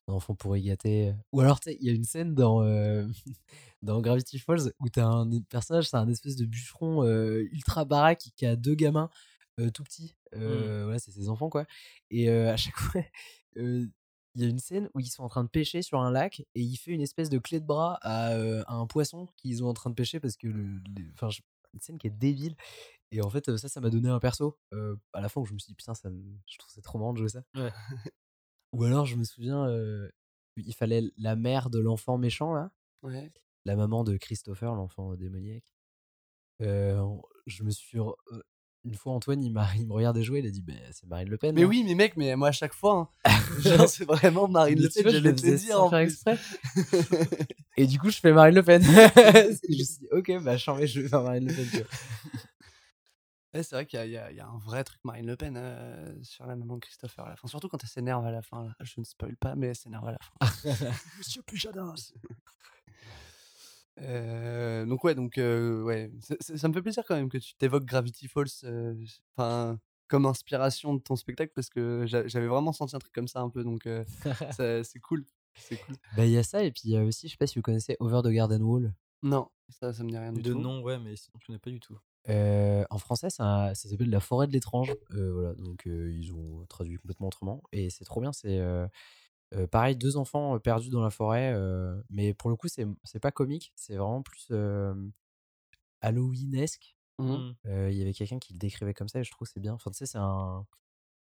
un 0.09 0.13
enfant 0.15 0.35
pourri 0.35 0.63
gâté. 0.63 1.15
Ou 1.33 1.41
alors, 1.41 1.61
il 1.67 1.83
y 1.85 1.91
a 1.91 1.93
une 1.93 2.05
scène 2.05 2.35
dans, 2.35 2.63
euh, 2.63 3.07
dans 3.83 4.01
Gravity 4.01 4.39
Falls 4.39 4.73
où 4.81 4.89
t'as 4.89 5.07
un 5.07 5.29
personnage, 5.43 5.89
c'est 5.89 5.97
un 5.97 6.09
espèce 6.09 6.37
de 6.37 6.45
bûcheron 6.47 7.05
euh, 7.05 7.43
ultra 7.53 7.85
baraque 7.85 8.29
qui 8.37 8.47
a 8.47 8.57
deux 8.57 8.75
gamins 8.75 9.11
euh, 9.61 9.71
tout 9.71 9.85
petits. 9.85 10.17
Euh, 10.35 10.85
Voilà, 10.85 10.99
c'est 10.99 11.11
ses 11.13 11.29
enfants, 11.29 11.51
quoi. 11.51 11.67
Et 12.11 12.29
à 12.31 12.57
chaque 12.57 12.77
fois, 12.79 13.03
il 13.57 13.91
y 14.37 14.45
a 14.45 14.49
une 14.49 14.59
scène 14.61 14.89
où 14.95 15.01
ils 15.01 15.07
sont 15.11 15.23
en 15.25 15.29
train 15.29 15.43
de 15.45 15.49
pêcher 15.49 15.83
sur 15.83 16.01
un 16.01 16.11
lac 16.11 16.41
et 16.55 16.61
il 16.61 16.77
fait 16.77 16.93
une 16.93 17.01
espèce 17.01 17.31
de 17.31 17.39
clé 17.39 17.59
de 17.61 17.67
bras 17.67 17.99
à, 18.03 18.29
à 18.67 18.75
un 18.75 18.87
poisson 18.87 19.27
qu'ils 19.37 19.59
sont 19.59 19.65
en 19.67 19.75
train 19.75 19.91
de 19.91 19.95
pêcher 19.97 20.21
parce 20.21 20.37
que 20.37 20.47
le, 20.47 20.81
je- 21.31 21.41
une 21.75 21.81
scène 21.81 21.99
qui 21.99 22.07
est 22.09 22.11
débile. 22.11 22.57
Et 23.13 23.23
en 23.23 23.31
fait, 23.31 23.57
ça, 23.57 23.69
ça 23.69 23.81
m'a 23.81 23.91
donné 23.91 24.09
un 24.09 24.21
perso. 24.21 24.57
euh, 24.73 24.97
à 25.13 25.21
la 25.21 25.29
fin 25.29 25.41
où 25.41 25.47
je 25.47 25.53
me 25.53 25.59
suis 25.59 25.71
dit, 25.73 25.75
putain, 25.75 25.95
ça 25.95 26.09
je 26.47 26.59
trouve 26.59 26.71
c'est 26.73 26.81
trop 26.83 26.99
marrant 26.99 27.13
de 27.13 27.19
jouer 27.19 27.29
ça. 27.29 27.43
Ouais. 27.57 27.73
Ou 28.73 28.85
alors, 28.85 29.07
je 29.07 29.17
me 29.17 29.25
souviens, 29.25 29.67
euh, 29.69 30.09
il 30.57 30.75
fallait 30.75 31.03
la 31.19 31.37
mère 31.37 31.71
de 31.71 31.79
l'enfant 31.79 32.19
méchant, 32.19 32.55
là. 32.55 32.71
Ouais. 33.03 33.31
La 33.65 33.77
maman 33.77 34.05
de 34.05 34.17
Christopher, 34.17 34.75
l'enfant 34.75 35.15
démoniaque. 35.15 35.75
Euh, 36.63 36.99
on- 37.01 37.23
je 37.47 37.63
me 37.65 37.71
suis. 37.71 37.99
re- 37.99 38.15
euh, 38.33 38.41
Une 38.85 38.95
fois, 38.95 39.13
Antoine, 39.13 39.43
il, 39.43 39.53
m'a- 39.53 39.69
il 39.77 39.87
me 39.87 39.93
regardait 39.93 40.23
jouer, 40.23 40.39
il 40.39 40.47
a 40.47 40.51
dit 40.51 40.63
bah, 40.63 40.73
C'est 40.93 41.07
Marine 41.07 41.29
Le 41.29 41.37
Pen. 41.37 41.55
Mais 41.55 41.65
hein. 41.65 41.67
oui, 41.67 41.85
mais 41.85 41.95
mec, 41.95 42.17
mais 42.17 42.35
moi 42.37 42.49
à 42.49 42.53
chaque 42.53 42.73
fois, 42.73 43.11
hein, 43.25 43.31
genre 43.61 43.87
c'est 43.89 44.05
vraiment 44.07 44.49
Marine 44.49 44.77
Mais 44.77 44.85
Le 44.85 44.89
tu 44.89 44.95
Pen, 44.95 45.03
vois, 45.03 45.13
j'allais 45.13 45.31
le 45.31 45.37
te 45.37 45.47
le 45.47 45.53
faisais 45.57 45.67
dire 45.67 45.77
sans 45.77 45.87
en 45.87 45.91
faire 45.91 45.99
plus. 46.07 46.13
exprès. 46.13 46.39
Et 47.77 47.87
du 47.87 47.99
coup, 47.99 48.09
je 48.11 48.19
fais 48.19 48.33
Marine 48.33 48.55
Le 48.55 48.63
Pen. 48.63 48.83
Parce 48.83 49.13
que 49.61 49.73
je 49.73 49.79
me 49.79 49.85
suis 49.85 49.99
dit 49.99 50.09
Ok, 50.13 50.33
bah, 50.43 50.57
je 50.57 51.01
vais 51.01 51.09
faire 51.09 51.23
Marine 51.23 51.47
Le 51.49 51.55
Pen. 51.55 51.67
tu 51.71 51.77
vois. 51.77 51.87
Ouais, 53.53 53.63
c'est 53.65 53.75
vrai 53.75 53.85
qu'il 53.87 53.99
y, 53.99 54.17
a- 54.17 54.31
y 54.31 54.37
y 54.37 54.41
un 54.41 54.59
vrai 54.59 54.85
truc 54.85 55.01
Marine 55.05 55.27
Le 55.27 55.37
Pen 55.37 55.57
euh, 55.57 56.15
sur 56.23 56.47
la 56.47 56.55
maman 56.55 56.77
de 56.77 56.81
Christopher 56.81 57.27
à 57.27 57.31
la 57.31 57.37
fin. 57.37 57.49
Surtout 57.49 57.69
quand 57.69 57.83
elle 57.83 57.89
s'énerve 57.91 58.25
à 58.25 58.31
la 58.31 58.43
fin. 58.43 58.65
Là. 58.65 58.75
Je 58.81 58.95
ne 59.01 59.05
spoil 59.05 59.37
pas, 59.37 59.57
mais 59.57 59.69
elle 59.69 59.77
s'énerve 59.77 60.07
à 60.07 60.13
la 60.13 60.19
fin. 60.21 60.69
Monsieur 61.19 61.43
Pujadas 61.43 62.13
Euh, 63.99 64.87
donc 64.87 65.05
ouais, 65.05 65.15
donc 65.15 65.37
euh, 65.37 65.83
ouais, 65.83 66.11
ça 66.41 66.69
me 66.69 66.73
fait 66.73 66.81
plaisir 66.81 67.05
quand 67.07 67.17
même 67.17 67.29
que 67.29 67.37
tu 67.39 67.55
t'évoques 67.57 67.85
Gravity 67.85 68.29
Falls, 68.29 68.47
euh, 68.65 68.95
enfin 69.37 69.79
comme 70.09 70.25
inspiration 70.27 70.95
de 70.95 71.01
ton 71.03 71.17
spectacle 71.17 71.53
parce 71.55 71.69
que 71.69 72.05
j'a- 72.07 72.27
j'avais 72.27 72.47
vraiment 72.47 72.73
senti 72.73 72.97
un 72.97 72.99
truc 72.99 73.13
comme 73.13 73.29
ça 73.29 73.41
un 73.41 73.51
peu, 73.51 73.63
donc 73.63 73.87
euh, 73.87 74.05
c'est 74.85 75.01
cool, 75.01 75.25
c'est 75.55 75.77
cool. 75.77 75.97
Bah, 76.17 76.25
il 76.25 76.31
y 76.33 76.39
a 76.39 76.43
ça, 76.43 76.63
et 76.65 76.71
puis 76.73 76.83
il 76.85 76.91
y 76.93 76.97
a 76.97 77.05
aussi, 77.05 77.27
je 77.29 77.33
sais 77.33 77.37
pas 77.37 77.47
si 77.47 77.59
vous 77.59 77.63
connaissez 77.63 77.97
Over 78.01 78.23
the 78.25 78.33
Garden 78.33 78.63
Wall. 78.63 78.95
Non, 79.23 79.51
ça, 79.69 79.93
ça 79.93 80.03
me 80.03 80.09
dit 80.09 80.17
rien 80.17 80.33
du 80.33 80.41
De 80.41 80.53
tout. 80.53 80.59
nom, 80.61 80.81
ouais, 80.83 80.99
mais 80.99 81.15
sinon 81.17 81.39
je 81.41 81.47
connais 81.47 81.59
pas 81.59 81.71
du 81.71 81.81
tout. 81.81 81.99
Euh, 82.29 82.85
en 82.91 82.99
français, 82.99 83.31
ça, 83.31 83.73
ça 83.75 83.89
s'appelle 83.89 84.11
La 84.11 84.21
forêt 84.21 84.47
de 84.47 84.53
l'étrange. 84.53 84.95
Euh, 85.13 85.33
voilà, 85.33 85.55
donc 85.55 85.87
euh, 85.87 86.13
ils 86.13 86.33
ont 86.33 86.67
traduit 86.69 86.97
complètement 86.97 87.29
autrement. 87.29 87.63
Et 87.73 87.91
c'est 87.91 88.05
trop 88.05 88.21
bien. 88.21 88.33
C'est 88.33 88.59
euh, 88.59 88.87
euh, 89.55 89.67
pareil, 89.67 89.97
deux 89.97 90.17
enfants 90.17 90.59
perdus 90.61 90.91
dans 90.91 91.03
la 91.03 91.11
forêt. 91.11 91.53
euh, 91.55 92.01
mais 92.11 92.35
pour 92.35 92.51
le 92.51 92.57
coup, 92.57 92.69
c'est 92.69 92.87
c'est 93.05 93.21
pas 93.21 93.33
comique. 93.33 93.73
C'est 93.77 93.97
vraiment 93.97 94.23
plus 94.23 94.49
euh, 94.53 94.95
Halloweenesque. 96.01 96.97
Mhm. 97.19 97.29
Mm. 97.33 97.57
Euh, 97.67 97.91
Il 97.91 97.99
y 97.99 98.03
avait 98.03 98.15
quelqu'un 98.15 98.39
qui 98.39 98.53
le 98.55 98.59
décrivait 98.59 98.95
comme 98.95 99.09
ça 99.09 99.21
et 99.21 99.25
je 99.25 99.31
trouve 99.31 99.47
que 99.49 99.53
c'est 99.53 99.61
bien. 99.61 99.75
Enfin, 99.75 99.91
tu 99.91 99.99
sais, 99.99 100.07
c'est 100.07 100.19
un, 100.19 100.67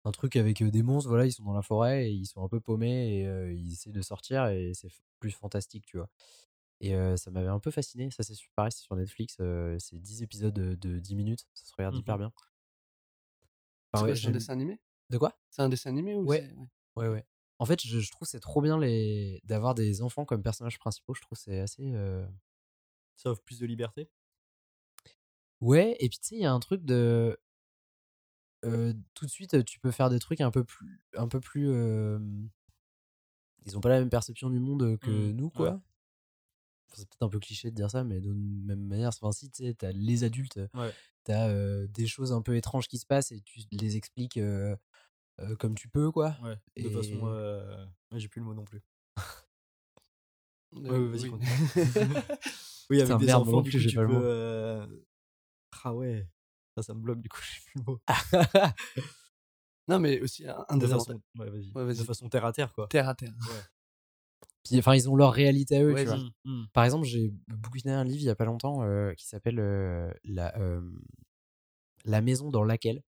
un 0.05 0.11
truc 0.11 0.35
avec 0.35 0.63
des 0.63 0.83
monstres. 0.83 1.09
Voilà, 1.09 1.25
ils 1.25 1.31
sont 1.33 1.43
dans 1.45 1.53
la 1.53 1.61
forêt 1.63 2.07
et 2.09 2.11
ils 2.11 2.25
sont 2.27 2.43
un 2.43 2.49
peu 2.49 2.59
paumés 2.61 3.19
et 3.21 3.27
euh, 3.27 3.53
ils 3.53 3.73
essaient 3.73 3.91
de 3.91 4.01
sortir 4.01 4.47
et 4.47 4.73
c'est 4.75 4.89
plus 5.19 5.31
fantastique, 5.31 5.85
tu 5.87 5.97
vois. 5.97 6.09
Et 6.79 6.95
euh, 6.95 7.17
ça 7.17 7.31
m'avait 7.31 7.47
un 7.47 7.59
peu 7.59 7.71
fasciné. 7.71 8.09
Ça, 8.11 8.23
c'est 8.23 8.35
pareil, 8.55 8.71
c'est 8.71 8.83
sur 8.83 8.95
Netflix. 8.95 9.37
euh, 9.39 9.77
c'est 9.79 9.97
10 9.99 10.21
épisodes 10.23 10.53
de, 10.53 10.75
de 10.75 10.99
10 10.99 11.15
minutes. 11.15 11.45
Ça 11.53 11.65
se 11.65 11.73
regarde 11.77 11.95
hyper 11.95 12.15
Mhm. 12.15 12.19
bien. 12.19 12.31
C'est 12.37 12.47
Enfin, 13.93 14.05
quoi, 14.05 14.13
ouais, 14.13 14.15
c'est 14.15 14.27
un 14.27 14.31
dessin 14.31 14.53
animé? 14.53 14.79
De 15.09 15.17
quoi? 15.17 15.37
C'est 15.49 15.61
un 15.61 15.69
dessin 15.69 15.89
animé 15.89 16.13
ou 16.15 16.25
Ouais. 16.25 16.49
ouais? 16.95 17.07
Ouais. 17.07 17.25
En 17.59 17.65
fait, 17.65 17.81
je, 17.81 17.99
je 17.99 18.11
trouve 18.11 18.27
que 18.27 18.31
c'est 18.31 18.39
trop 18.39 18.61
bien 18.61 18.77
les... 18.79 19.41
d'avoir 19.43 19.73
des 19.73 20.01
enfants 20.01 20.25
comme 20.25 20.43
personnages 20.43 20.77
principaux. 20.77 21.13
Je 21.15 21.21
trouve 21.21 21.37
que 21.37 21.43
c'est 21.43 21.59
assez. 21.59 21.91
euh, 21.93 22.27
Ça 23.15 23.31
offre 23.31 23.41
plus 23.43 23.59
de 23.59 23.65
liberté? 23.65 24.09
Ouais, 25.61 25.95
et 25.99 26.09
puis 26.09 26.19
tu 26.19 26.27
sais, 26.27 26.35
il 26.35 26.41
y 26.41 26.45
a 26.45 26.51
un 26.53 26.59
truc 26.59 26.83
de. 26.85 27.37
tout 28.61 29.25
de 29.25 29.29
suite, 29.31 29.63
tu 29.65 29.79
peux 29.79 29.91
faire 29.91 30.09
des 30.09 30.19
trucs 30.19 30.41
un 30.41 30.51
peu 30.51 30.63
plus. 30.63 31.01
Un 31.15 31.27
peu 31.27 31.39
plus 31.39 31.67
Ils 33.65 33.77
ont 33.77 33.81
pas 33.81 33.89
la 33.89 33.99
même 33.99 34.09
perception 34.09 34.49
du 34.49 34.59
monde 34.59 34.97
que 34.99 35.09
Mm, 35.09 35.31
nous, 35.31 35.49
quoi. 35.49 35.81
C'est 36.93 37.07
peut-être 37.07 37.23
un 37.23 37.29
peu 37.29 37.39
cliché 37.39 37.69
de 37.71 37.75
dire 37.75 37.89
ça, 37.91 38.03
mais 38.03 38.19
de 38.21 38.31
même 38.33 38.85
manière, 38.87 39.09
enfin, 39.09 39.31
si 39.31 39.49
tu 39.49 39.65
sais, 39.65 39.73
t'as 39.73 39.91
les 39.91 40.23
adultes, 40.23 40.59
Ouais. 40.73 40.91
t'as 41.23 41.49
euh, 41.49 41.87
des 41.87 42.07
choses 42.07 42.31
un 42.31 42.41
peu 42.41 42.55
étranges 42.55 42.87
qui 42.87 42.97
se 42.97 43.05
passent 43.05 43.31
et 43.31 43.41
tu 43.41 43.59
les 43.71 43.95
expliques 43.97 44.37
euh, 44.37 44.75
euh, 45.39 45.55
comme 45.55 45.75
tu 45.75 45.87
peux, 45.89 46.11
quoi. 46.11 46.35
Ouais, 46.43 46.55
de 46.77 46.89
Et- 46.89 46.91
façon. 46.91 47.21
euh, 47.27 47.85
J'ai 48.15 48.27
plus 48.27 48.39
le 48.39 48.45
mot 48.45 48.53
non 48.53 48.65
plus. 48.65 48.81
Euh, 50.75 50.79
Ouais, 50.81 50.89
ouais, 50.89 51.07
vas-y, 51.07 51.29
oui. 51.29 51.39
oui, 52.89 53.01
avec 53.01 53.17
des 53.17 53.33
enfants, 53.33 53.61
du 53.61 53.69
plus, 53.69 53.77
coup, 53.77 53.83
j'ai 53.83 53.89
tu 53.89 53.95
peux. 53.95 54.05
mot. 54.07 54.21
euh, 54.23 54.87
Ah 55.83 55.93
ouais, 55.93 56.27
ça, 56.75 56.83
ça 56.83 56.93
me 56.93 56.99
bloque, 57.01 57.21
du 57.21 57.29
coup, 57.29 57.39
j'ai 57.41 57.61
plus 57.61 57.79
le 57.79 57.83
mot. 57.91 57.99
Non, 59.87 59.99
mais 59.99 60.19
aussi 60.19 60.45
un, 60.47 60.65
un 60.67 60.75
de 60.77 60.85
des 60.85 60.91
façon, 60.91 61.21
ouais, 61.37 61.95
de 61.95 62.03
façon 62.03 62.27
terre 62.29 62.43
à 62.45 62.51
terre, 62.51 62.73
quoi. 62.73 62.87
Terre 62.87 63.07
à 63.07 63.15
terre. 63.15 63.33
Puis, 64.69 64.79
enfin, 64.79 64.95
ils 64.95 65.09
ont 65.09 65.15
leur 65.15 65.33
réalité 65.33 65.77
à 65.77 65.83
eux, 65.83 65.93
Ouais, 65.93 66.01
tu 66.03 66.07
vois. 66.07 66.17
dis. 66.17 66.31
Mm, 66.45 66.51
mm. 66.61 66.67
Par 66.73 66.83
exemple, 66.83 67.05
j'ai 67.05 67.31
bouquiné 67.47 67.93
un 67.93 68.03
livre 68.03 68.21
il 68.21 68.25
y 68.25 68.29
a 68.29 68.35
pas 68.35 68.45
longtemps 68.45 68.83
euh, 68.83 69.13
qui 69.13 69.25
s'appelle 69.27 69.59
euh, 69.59 70.11
la, 70.23 70.57
euh, 70.59 70.81
la 72.05 72.21
maison 72.21 72.49
dans 72.49 72.63
laquelle. 72.63 73.03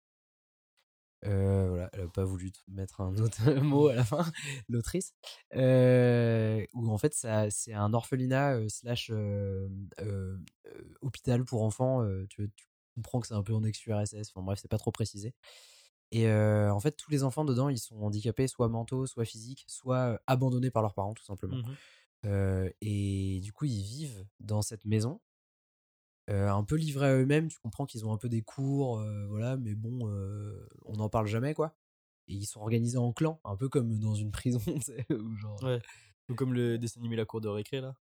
Euh, 1.25 1.67
voilà, 1.69 1.89
elle 1.93 2.01
a 2.01 2.07
pas 2.07 2.23
voulu 2.25 2.51
mettre 2.67 3.01
un 3.01 3.17
autre 3.17 3.41
mot 3.63 3.87
à 3.87 3.95
la 3.95 4.03
fin, 4.05 4.23
l'autrice. 4.69 5.13
Où 5.53 6.89
en 6.91 6.97
fait, 6.97 7.13
ça, 7.13 7.49
c'est 7.49 7.73
un 7.73 7.93
orphelinat 7.93 8.69
slash 8.69 9.11
hôpital 11.01 11.43
pour 11.45 11.63
enfants. 11.63 12.07
tu, 12.29 12.49
tu 12.55 12.67
comprends 12.95 13.19
que 13.19 13.27
c'est 13.27 13.33
un 13.33 13.43
peu 13.43 13.53
en 13.53 13.63
ex-URSS. 13.63 14.31
Enfin 14.33 14.43
bref, 14.43 14.59
c'est 14.61 14.67
pas 14.69 14.77
trop 14.77 14.91
précisé. 14.91 15.33
Et 16.11 16.27
euh, 16.27 16.73
en 16.73 16.79
fait, 16.79 16.91
tous 16.91 17.11
les 17.11 17.23
enfants 17.23 17.45
dedans, 17.45 17.69
ils 17.69 17.79
sont 17.79 18.01
handicapés, 18.01 18.47
soit 18.47 18.69
mentaux, 18.69 19.05
soit 19.05 19.25
physiques, 19.25 19.65
soit 19.67 20.13
euh, 20.13 20.17
abandonnés 20.27 20.71
par 20.71 20.81
leurs 20.81 20.93
parents, 20.93 21.13
tout 21.13 21.25
simplement. 21.25 21.57
Mhm. 21.57 21.75
Euh, 22.25 22.69
et 22.81 23.39
du 23.41 23.51
coup, 23.51 23.65
ils 23.65 23.81
vivent 23.81 24.25
dans 24.39 24.61
cette 24.61 24.85
maison, 24.85 25.19
euh, 26.29 26.49
un 26.49 26.63
peu 26.63 26.75
livrés 26.75 27.07
à 27.07 27.15
eux-mêmes. 27.15 27.47
Tu 27.49 27.59
comprends 27.59 27.85
qu'ils 27.85 28.05
ont 28.05 28.13
un 28.13 28.17
peu 28.17 28.29
des 28.29 28.41
cours, 28.41 29.03
voilà, 29.27 29.57
mais 29.57 29.75
bon, 29.75 30.09
on 30.85 30.93
n'en 30.95 31.09
parle 31.09 31.27
jamais, 31.27 31.53
quoi. 31.53 31.75
Et 32.29 32.33
ils 32.33 32.45
sont 32.45 32.59
organisés 32.59 32.97
en 32.97 33.13
clans, 33.13 33.39
un 33.45 33.55
peu 33.55 33.69
comme 33.69 33.99
dans 33.99 34.15
une 34.15 34.31
prison, 34.31 34.59
tu 34.65 34.81
sais, 34.81 35.05
où 35.13 35.35
genre. 35.35 35.61
Ouais. 35.63 35.81
Ou 36.29 36.35
comme 36.35 36.53
le 36.53 36.77
dessin 36.77 36.99
animé 36.99 37.15
La 37.15 37.25
Cour 37.25 37.39
de 37.39 37.47
récré, 37.47 37.79
là. 37.79 37.95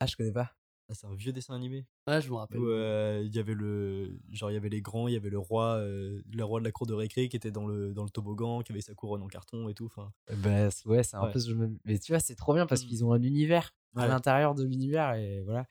Ah, 0.00 0.06
je 0.06 0.16
connais 0.16 0.32
pas. 0.32 0.57
Ah, 0.88 0.94
c'est 0.94 1.06
un 1.06 1.14
vieux 1.14 1.32
dessin 1.32 1.54
animé? 1.54 1.86
Ouais, 2.06 2.20
je 2.22 2.30
me 2.30 2.36
rappelle. 2.36 2.60
Où 2.60 2.68
euh, 2.68 3.22
il 3.24 3.34
y 3.34 3.38
avait 3.40 3.54
le. 3.54 4.20
Genre, 4.32 4.50
il 4.50 4.54
y 4.54 4.56
avait 4.56 4.70
les 4.70 4.82
grands, 4.82 5.08
il 5.08 5.14
y 5.14 5.16
avait 5.16 5.30
le 5.30 5.38
roi, 5.38 5.76
euh, 5.78 6.22
le 6.30 6.44
roi 6.44 6.60
de 6.60 6.64
la 6.64 6.72
cour 6.72 6.86
de 6.86 6.94
récré 6.94 7.28
qui 7.28 7.36
était 7.36 7.50
dans 7.50 7.66
le, 7.66 7.94
dans 7.94 8.04
le 8.04 8.10
toboggan, 8.10 8.62
qui 8.62 8.72
avait 8.72 8.80
sa 8.80 8.94
couronne 8.94 9.22
en 9.22 9.28
carton 9.28 9.68
et 9.68 9.74
tout. 9.74 9.86
Enfin, 9.86 10.12
Bah, 10.30 10.68
ouais, 10.84 11.02
c'est 11.02 11.16
un 11.16 11.26
Ouais. 11.26 11.32
peu 11.32 11.38
ce 11.40 11.50
même. 11.52 11.78
Mais 11.84 11.98
tu 11.98 12.12
vois, 12.12 12.20
c'est 12.20 12.34
trop 12.34 12.54
bien 12.54 12.66
parce 12.66 12.82
Mm. 12.82 12.88
qu'ils 12.88 13.04
ont 13.04 13.12
un 13.12 13.22
univers 13.22 13.74
à 13.96 14.06
l'intérieur 14.06 14.54
de 14.54 14.62
l'univers 14.64 15.14
et 15.14 15.42
voilà. 15.42 15.66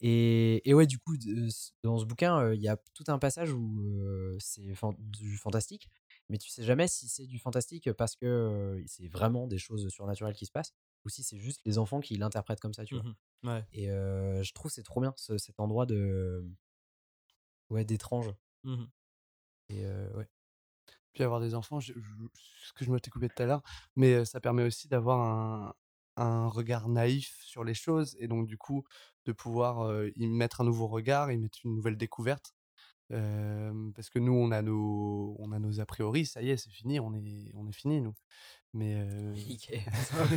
Et, 0.00 0.68
et 0.68 0.74
ouais, 0.74 0.86
du 0.86 0.98
coup, 0.98 1.16
dans 1.84 1.98
ce 1.98 2.04
bouquin, 2.06 2.38
euh, 2.40 2.54
il 2.56 2.62
y 2.62 2.68
a 2.68 2.76
tout 2.94 3.04
un 3.08 3.18
passage 3.18 3.52
où 3.52 4.36
c'est 4.40 4.74
fan- 4.74 4.96
du 4.98 5.36
fantastique, 5.36 5.88
mais 6.28 6.38
tu 6.38 6.50
sais 6.50 6.64
jamais 6.64 6.88
si 6.88 7.08
c'est 7.08 7.26
du 7.26 7.38
fantastique 7.38 7.92
parce 7.92 8.16
que 8.16 8.82
c'est 8.86 9.08
vraiment 9.08 9.46
des 9.46 9.58
choses 9.58 9.88
surnaturelles 9.90 10.34
qui 10.34 10.46
se 10.46 10.52
passent 10.52 10.74
ou 11.04 11.08
si 11.08 11.22
c'est 11.22 11.38
juste 11.38 11.60
les 11.64 11.78
enfants 11.78 12.00
qui 12.00 12.16
l'interprètent 12.16 12.60
comme 12.60 12.74
ça, 12.74 12.84
tu 12.84 12.94
vois. 12.94 13.04
Ouais. 13.44 13.64
Et 13.72 13.90
euh, 13.90 14.42
je 14.42 14.52
trouve 14.52 14.70
c'est 14.70 14.82
trop 14.84 15.00
bien 15.00 15.12
ce- 15.16 15.38
cet 15.38 15.60
endroit 15.60 15.86
de 15.86 16.44
ouais 17.70 17.84
d'étrange. 17.84 18.30
Mhm. 18.64 18.88
Et 19.68 19.84
euh, 19.86 20.12
ouais. 20.16 20.28
Puis 21.14 21.24
avoir 21.24 21.40
des 21.40 21.54
enfants, 21.54 21.80
je- 21.80 21.94
je- 21.94 22.00
ce 22.34 22.72
que 22.74 22.84
je 22.84 22.92
m'étais 22.92 23.10
coupé 23.10 23.28
tout 23.28 23.42
à 23.42 23.46
l'heure, 23.46 23.62
mais 23.96 24.24
ça 24.24 24.40
permet 24.40 24.64
aussi 24.64 24.88
d'avoir 24.88 25.20
un, 25.20 25.74
un 26.16 26.48
regard 26.48 26.88
naïf 26.88 27.40
sur 27.44 27.64
les 27.64 27.74
choses 27.74 28.16
et 28.20 28.28
donc 28.28 28.46
du 28.48 28.58
coup 28.58 28.84
de 29.26 29.32
pouvoir 29.32 29.80
euh, 29.82 30.10
y 30.16 30.26
mettre 30.28 30.60
un 30.62 30.64
nouveau 30.64 30.88
regard, 30.88 31.32
y 31.32 31.38
mettre 31.38 31.60
une 31.64 31.74
nouvelle 31.76 31.96
découverte. 31.98 32.54
Euh, 33.12 33.90
parce 33.94 34.10
que 34.10 34.18
nous, 34.18 34.32
on 34.34 34.50
a 34.52 34.62
nos, 34.62 35.36
on 35.38 35.52
a 35.52 35.58
nos 35.60 35.80
a 35.80 35.86
priori, 35.86 36.26
ça 36.26 36.42
y 36.42 36.50
est, 36.50 36.56
c'est 36.58 36.70
fini, 36.70 37.00
on 37.00 37.14
est, 37.14 37.52
on 37.54 37.68
est 37.68 37.72
fini, 37.72 38.00
nous. 38.02 38.14
Mais, 38.74 38.94
euh, 39.00 39.34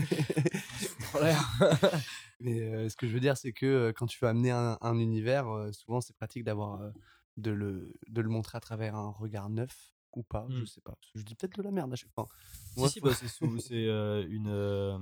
mais 2.39 2.61
euh, 2.61 2.89
ce 2.89 2.95
que 2.95 3.07
je 3.07 3.13
veux 3.13 3.19
dire, 3.19 3.37
c'est 3.37 3.53
que 3.53 3.65
euh, 3.65 3.93
quand 3.93 4.07
tu 4.07 4.19
veux 4.21 4.27
amener 4.27 4.51
un, 4.51 4.77
un 4.81 4.99
univers, 4.99 5.45
souvent 5.73 6.01
c'est 6.01 6.15
pratique 6.15 6.43
d'avoir 6.43 6.91
de, 7.37 7.51
le, 7.51 7.93
de 8.07 8.21
le 8.21 8.29
montrer 8.29 8.57
à 8.57 8.61
travers 8.61 8.95
un 8.95 9.09
regard 9.11 9.49
neuf 9.49 9.93
ou 10.13 10.23
pas, 10.23 10.45
je 10.49 10.61
Mm. 10.61 10.65
sais 10.65 10.81
pas. 10.81 10.95
Je 11.15 11.21
dis 11.23 11.35
peut-être 11.35 11.57
de 11.57 11.63
la 11.63 11.71
merde 11.71 11.91
à 11.91 11.95
chaque 11.95 12.13
fois. 12.13 12.27
Si, 12.73 12.79
Moi, 12.79 12.89
si, 12.89 12.99
bah, 13.01 13.11
c'est 13.13 13.27
sou- 13.27 13.57
c'est, 13.59 13.87
euh, 13.87 14.25
une. 14.29 14.47
euh, 14.49 14.97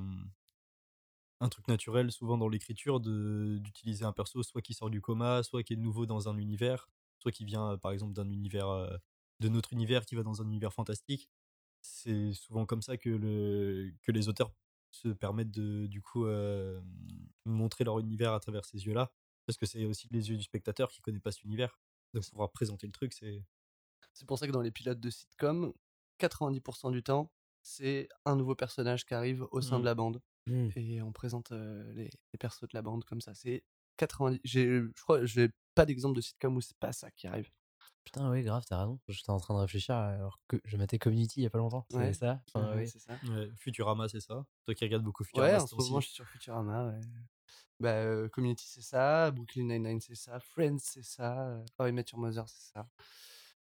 un 1.39 1.50
truc 1.50 1.67
naturel, 1.67 2.12
souvent 2.12 2.38
dans 2.38 2.48
l'écriture, 2.48 3.00
de- 3.00 3.58
d'utiliser 3.60 4.06
un 4.06 4.13
perso 4.13 4.41
soit 4.43 4.62
qui 4.62 4.74
sort 4.74 4.89
du 4.89 5.02
coma, 5.02 5.43
soit 5.43 5.62
qui 5.63 5.74
est 5.74 5.78
nouveau 5.78 6.06
dans 6.06 6.30
un 6.30 6.38
univers, 6.38 6.88
soit 7.19 7.32
qui 7.32 7.43
vient, 7.46 7.78
par 7.78 7.91
exemple, 7.91 8.13
d'un 8.13 8.30
univers. 8.30 8.67
euh, 8.69 8.96
de 9.39 9.50
notre 9.50 9.74
univers 9.74 10.06
qui 10.06 10.15
va 10.15 10.24
dans 10.24 10.41
un 10.41 10.46
univers 10.46 10.72
fantastique. 10.72 11.28
C'est 11.86 12.32
souvent 12.34 12.65
comme 12.65 12.82
ça 12.82 12.96
que, 12.98 13.10
le, 13.10 13.93
que 14.02 14.12
les 14.12 14.30
auteurs 14.30 14.52
se 14.91 15.10
permettent 15.10 15.52
de, 15.52 15.86
du 15.88 16.02
coup, 16.02 16.26
euh, 16.26 16.82
montrer 17.46 17.84
leur 17.84 18.00
univers 18.00 18.34
à 18.34 18.39
travers 18.39 18.63
ces 18.65 18.86
yeux-là. 18.86 19.12
Parce 19.46 19.58
que 19.58 19.65
c'est 19.65 19.84
aussi 19.86 20.08
les 20.12 20.30
yeux 20.30 20.38
du 20.38 20.43
spectateur 20.43 20.89
qui 20.89 21.02
connaît 21.02 21.19
pas 21.19 21.32
cet 21.32 21.43
univers. 21.43 21.78
Donc, 22.13 22.24
pouvoir 22.30 22.52
présenter 22.52 22.88
le 22.88 22.93
truc, 22.93 23.12
c'est. 23.13 23.43
C'est 24.13 24.26
pour 24.28 24.39
ça 24.39 24.48
que 24.48 24.52
dans 24.54 24.62
les 24.62 24.72
pilotes 24.72 25.00
de 25.00 25.10
sitcom, 25.10 25.74
90% 26.19 26.91
du 26.91 27.04
temps, 27.04 27.32
c'est 27.63 28.08
un 28.26 28.36
nouveau 28.36 28.56
personnage 28.56 29.06
qui 29.06 29.13
arrive 29.13 29.46
au 29.52 29.60
sein 29.62 29.80
de 29.80 29.86
la 29.86 29.96
bande 29.96 30.22
Mm. 30.46 30.69
et 30.76 31.02
on 31.02 31.13
présente 31.13 31.54
euh, 31.54 31.89
les, 31.93 32.10
les 32.34 32.38
persos 32.38 32.63
de 32.63 32.74
la 32.74 32.82
bande 32.82 33.06
comme 33.06 33.22
ça. 33.22 33.34
C'est 33.34 33.63
90. 33.98 34.41
j'ai- 34.43 34.82
Je 34.82 35.02
crois, 35.02 35.24
j'ai 35.26 35.50
pas 35.74 35.86
d'exemple 35.86 36.17
de 36.17 36.22
sitcom 36.22 36.58
où 36.58 36.62
c'est 36.62 36.78
pas 36.80 36.91
ça 36.91 37.10
qui 37.12 37.28
arrive. 37.28 37.50
Putain, 38.04 38.30
oui, 38.30 38.43
grave, 38.43 38.63
t'as 38.67 38.80
raison. 38.80 39.00
J'étais 39.08 39.30
en 39.30 39.39
train 39.39 39.54
de 39.56 39.60
réfléchir 39.60 39.96
alors 39.96 40.39
que 40.48 40.60
je 40.65 40.76
mettais 40.78 41.00
Community 41.00 41.39
il 41.39 41.43
y 41.43 41.48
a 41.48 41.50
pas 41.50 41.58
longtemps. 41.58 41.86
C'est 41.89 41.98
Ouais. 41.98 42.13
ça 42.13 42.41
Enfin, 42.54 42.72
Ouais, 42.72 42.82
oui. 42.84 42.88
c'est 42.88 43.00
ça. 43.00 43.13
Ouais, 43.30 43.50
Futurama, 43.58 44.08
c'est 44.10 44.19
ça 44.19 44.46
Toi 44.65 44.76
qui 44.76 44.84
regardes 44.84 45.04
beaucoup 45.04 45.24
Futurama, 45.24 45.52
Ouais, 45.54 45.62
en 45.62 45.67
ce 45.67 45.76
aussi. 45.76 45.89
moment, 45.89 46.02
je 46.02 46.06
suis 46.08 46.15
sur 46.15 46.28
Futurama. 46.28 46.88
Ouais. 46.89 47.00
Bah, 47.80 47.89
euh, 47.93 48.30
Community, 48.30 48.65
c'est 48.67 48.82
ça. 48.82 49.32
Brooklyn 49.32 49.63
Nine-Nine, 49.65 50.00
c'est 50.02 50.15
ça. 50.15 50.39
Friends, 50.39 50.78
c'est 50.80 51.04
ça. 51.04 51.63
How 51.80 51.88
I 51.88 51.91
Met 51.91 52.06
Your 52.12 52.19
Mother, 52.22 52.48
c'est 52.48 52.72
ça. 52.74 52.88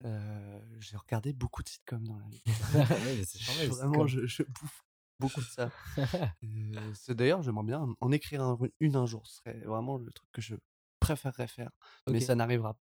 Euh, 0.05 0.61
J'ai 0.81 0.97
regardé 0.97 1.33
beaucoup 1.33 1.63
de 1.63 1.69
sitcoms 1.69 2.05
dans 2.07 2.19
la 2.19 2.27
vie. 2.29 2.43
Ouais, 2.75 3.23
mais 3.59 3.67
vraiment, 3.69 4.07
je, 4.07 4.27
je 4.27 4.43
bouffe 4.43 4.85
beaucoup 5.21 5.41
de 5.41 5.47
ça. 5.47 5.71
Euh, 6.45 6.93
c'est 6.95 7.15
d'ailleurs, 7.15 7.43
j'aimerais 7.43 7.65
bien 7.65 7.87
en 8.01 8.13
écrire 8.13 8.43
un- 8.43 8.59
une 8.81 8.97
un 8.97 9.07
jour. 9.07 9.27
Ce 9.27 9.37
serait 9.37 9.59
vraiment 9.61 9.97
le 9.97 10.11
truc 10.13 10.29
que 10.33 10.41
je 10.43 10.57
préférerais 11.01 11.47
faire. 11.47 11.71
Mais 12.11 12.21
ça 12.21 12.35
n'arrivera 12.35 12.77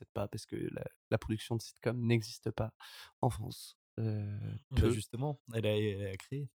peut-être 0.00 0.12
pas 0.12 0.28
parce 0.28 0.46
que 0.46 0.56
la, 0.56 0.84
la 1.10 1.18
production 1.18 1.56
de 1.56 1.62
sitcom 1.62 2.00
n'existe 2.00 2.50
pas 2.50 2.72
en 3.20 3.30
France. 3.30 3.76
Euh, 3.98 4.38
Bah, 4.70 4.90
justement, 4.90 5.40
elle 5.54 5.66
a, 5.66 5.76
elle 5.76 6.06
a 6.06 6.16
créé. 6.16 6.48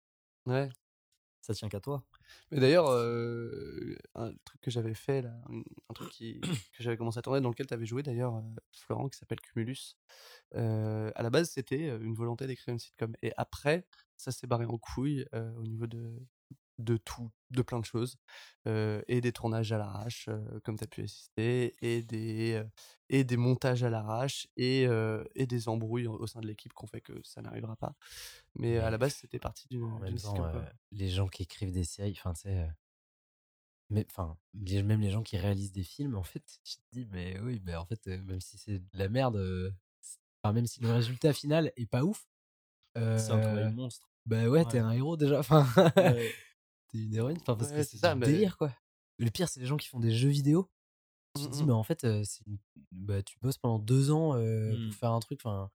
Ouais. 0.47 0.69
Ça 1.41 1.55
tient 1.55 1.69
qu'à 1.69 1.81
toi. 1.81 2.05
Mais 2.53 2.61
d'ailleurs, 2.61 2.89
euh, 2.89 3.97
un 4.15 4.33
truc 4.45 4.61
que 4.61 4.71
j'avais 4.71 4.95
fait, 4.95 5.23
là, 5.23 5.35
un, 5.89 5.93
truc 5.93 6.09
qui, 6.11 6.41
que 6.41 6.83
j'avais 6.83 6.97
commencé 6.97 7.19
à 7.19 7.23
tourner, 7.23 7.41
dans 7.41 7.49
lequel 7.49 7.67
tu 7.67 7.75
avais 7.75 7.87
joué 7.87 8.05
d'ailleurs, 8.05 8.37
euh, 8.37 8.43
Florent, 8.73 9.09
qui 9.09 9.19
s'appelle 9.19 9.41
Cumulus. 9.41 9.97
à 10.55 11.23
la 11.23 11.31
base, 11.31 11.51
c'était 11.51 11.89
une 11.89 12.15
volonté 12.15 12.47
d'écrire 12.47 12.73
une 12.73 12.79
sitcom. 12.79 13.13
Et 13.23 13.33
après, 13.37 13.89
ça 14.17 14.31
s'est 14.31 14.47
barré 14.47 14.67
en 14.67 14.79
couille 14.79 15.27
au 15.33 15.65
niveau 15.65 15.89
de, 15.89 16.17
de 16.79 16.97
tout, 16.97 17.31
de 17.51 17.63
plein 17.63 17.79
de 17.81 17.85
choses. 17.85 18.17
euh, 18.69 19.03
et 19.09 19.21
des 19.21 19.33
tournages 19.33 19.73
à 19.73 19.79
l'arrache, 19.79 20.27
euh, 20.29 20.61
comme 20.65 20.79
tu 20.79 20.85
as 20.85 20.87
pu 20.87 21.03
assister, 21.03 21.75
et 21.83 22.03
des, 22.03 22.55
euh, 22.55 22.65
et 23.09 23.25
des 23.25 23.37
montages 23.37 23.83
à 23.83 23.91
l'arrache, 23.91 24.47
et, 24.57 24.83
et 25.35 25.47
des 25.47 25.69
embrouilles 25.69 26.07
au 26.07 26.27
sein 26.27 26.41
de 26.41 26.47
l'équipe 26.47 26.73
qu'on 26.73 26.87
fait 26.87 27.01
que 27.01 27.13
ça 27.25 27.43
n'arrivera 27.43 27.77
pas. 27.77 27.95
Mais 28.55 28.79
à 28.79 28.91
la 28.91 28.99
base, 28.99 29.15
c'était 29.15 29.39
parti 29.39 29.69
d'une 29.69 29.83
les 30.93 31.09
gens 31.09 31.29
qui 31.29 31.43
écrivent 31.43 31.73
des 31.73 31.85
séries, 31.85 32.17
enfin, 32.19 32.33
tu 32.33 32.43
sais. 32.43 32.69
mais 33.91 34.07
enfin, 34.09 34.37
même 34.55 35.01
les 35.01 35.11
gens 35.11 35.23
qui 35.23 35.37
réalisent 35.37 35.73
des 35.73 35.83
films, 35.83 36.17
en 36.17 36.23
fait, 36.23 36.43
tu 36.65 36.77
te 36.77 36.83
dis, 36.93 37.07
mais 37.11 37.39
oui, 37.41 37.61
mais 37.65 37.75
en 37.75 37.85
fait, 37.85 38.07
même 38.07 38.41
si 38.41 38.57
c'est 38.59 38.79
de 38.79 38.99
la 38.99 39.09
merde, 39.09 39.75
enfin, 40.43 40.53
même 40.53 40.67
si 40.67 40.81
le 40.81 40.91
résultat 40.93 41.33
final 41.33 41.73
est 41.77 41.87
pas 41.87 42.03
ouf, 42.05 42.27
C'est 42.95 43.31
un 43.31 43.71
monstre. 43.71 44.09
bah 44.27 44.49
ouais, 44.49 44.65
t'es 44.65 44.79
un 44.79 44.93
héros 44.93 45.17
déjà. 45.17 45.41
Enfin, 45.41 45.67
Ouais. 45.97 46.33
Une 46.93 47.15
héroïne. 47.15 47.39
Enfin, 47.41 47.57
parce 47.57 47.71
Ouais, 47.71 47.79
que 47.79 47.83
c'est 47.85 47.97
ça, 47.99 48.15
mais- 48.15 48.27
délire, 48.27 48.57
quoi. 48.59 48.73
Le 49.19 49.31
pire, 49.31 49.49
c'est 49.49 49.61
les 49.61 49.67
gens 49.67 49.77
qui 49.77 49.89
font 49.89 50.01
des 50.01 50.11
jeux 50.13 50.29
vidéo. 50.31 50.69
Tu 51.37 51.43
te 51.45 51.49
Mm, 51.49 51.51
dis, 51.53 51.63
mm. 51.63 51.67
mais 51.67 51.73
en 51.73 51.83
fait, 51.83 52.05
euh, 52.05 52.23
c'est 52.25 52.47
une- 52.47 52.59
bah, 52.91 53.23
tu 53.23 53.39
bosses 53.41 53.59
pendant 53.59 53.79
deux 53.79 54.11
ans 54.11 54.35
euh, 54.37 54.77
Mm. 54.77 54.89
pour 54.91 54.99
faire 54.99 55.13
un 55.13 55.21
truc. 55.21 55.41
Enfin, 55.45 55.71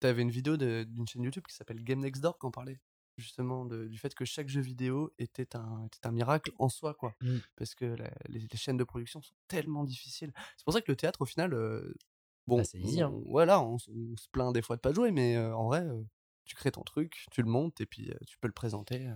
T'avais 0.00 0.22
une 0.22 0.30
vidéo 0.30 0.56
de- 0.56 0.84
d'une 0.88 1.06
chaîne 1.08 1.22
YouTube 1.24 1.44
qui 1.48 1.54
s'appelle 1.56 1.82
Game 1.82 1.98
Next 1.98 2.22
Door 2.22 2.38
qui 2.38 2.46
en 2.46 2.52
parlait 2.52 2.78
justement 3.16 3.64
de- 3.64 3.86
du 3.88 3.98
fait 3.98 4.14
que 4.14 4.24
chaque 4.24 4.48
jeu 4.48 4.60
vidéo 4.60 5.12
était 5.18 5.56
un, 5.56 5.86
était 5.86 6.06
un 6.06 6.12
miracle 6.12 6.52
en 6.60 6.68
soi 6.68 6.94
quoi 6.94 7.16
Mm. 7.20 7.38
parce 7.56 7.74
que 7.74 7.84
la- 7.84 8.12
les, 8.28 8.38
les 8.38 8.56
chaînes 8.56 8.76
de 8.76 8.84
production 8.84 9.20
sont 9.20 9.34
tellement 9.48 9.82
difficiles 9.82 10.32
c'est 10.56 10.62
pour 10.64 10.72
ça 10.72 10.80
que 10.82 10.92
le 10.92 10.94
théâtre 10.96 11.22
au 11.22 11.24
final 11.24 11.52
euh, 11.52 11.92
bon 12.46 12.58
Bah, 12.58 12.64
c'est 12.64 12.78
easy, 12.78 13.02
hein. 13.02 13.10
on- 13.12 13.28
voilà 13.28 13.60
on, 13.60 13.74
s- 13.74 13.88
on 13.88 14.16
se 14.16 14.28
plaint 14.30 14.54
des 14.54 14.62
fois 14.62 14.76
de 14.76 14.80
pas 14.80 14.92
jouer 14.92 15.10
mais 15.10 15.34
euh, 15.36 15.52
en 15.56 15.66
vrai 15.66 15.80
euh, 15.84 16.00
tu 16.48 16.56
crées 16.56 16.72
ton 16.72 16.82
truc 16.82 17.24
tu 17.30 17.42
le 17.42 17.48
montes 17.48 17.80
et 17.80 17.86
puis 17.86 18.10
tu 18.26 18.38
peux 18.38 18.48
le 18.48 18.52
présenter. 18.54 19.08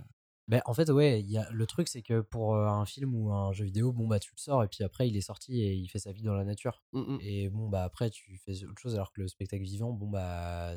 Ben, 0.49 0.61
en 0.67 0.75
fait, 0.75 0.91
ouais, 0.91 1.23
y 1.23 1.39
a, 1.39 1.49
le 1.53 1.67
truc, 1.67 1.87
c'est 1.87 2.03
que 2.03 2.21
pour 2.21 2.57
un 2.57 2.85
film 2.85 3.15
ou 3.15 3.33
un 3.33 3.53
jeu 3.53 3.65
vidéo, 3.65 3.93
bon, 3.93 4.09
bah, 4.09 4.19
tu 4.19 4.33
le 4.35 4.41
sors 4.41 4.63
et 4.65 4.69
puis 4.69 4.83
après, 4.83 5.09
il 5.09 5.17
est 5.17 5.21
sorti 5.23 5.63
et 5.63 5.73
il 5.75 5.87
fait 5.89 6.01
sa 6.01 6.11
vie 6.11 6.23
dans 6.23 6.35
la 6.35 6.45
nature. 6.45 6.83
Mm, 6.93 7.01
mm. 7.15 7.19
Et 7.23 7.49
bon, 7.49 7.69
bah, 7.69 7.85
après, 7.85 8.11
tu 8.11 8.37
fais 8.45 8.65
autre 8.65 8.81
chose 8.81 8.95
alors 8.97 9.13
que 9.13 9.21
le 9.21 9.29
spectacle 9.29 9.63
vivant, 9.63 9.93
bon, 9.93 10.11
bah, 10.11 10.75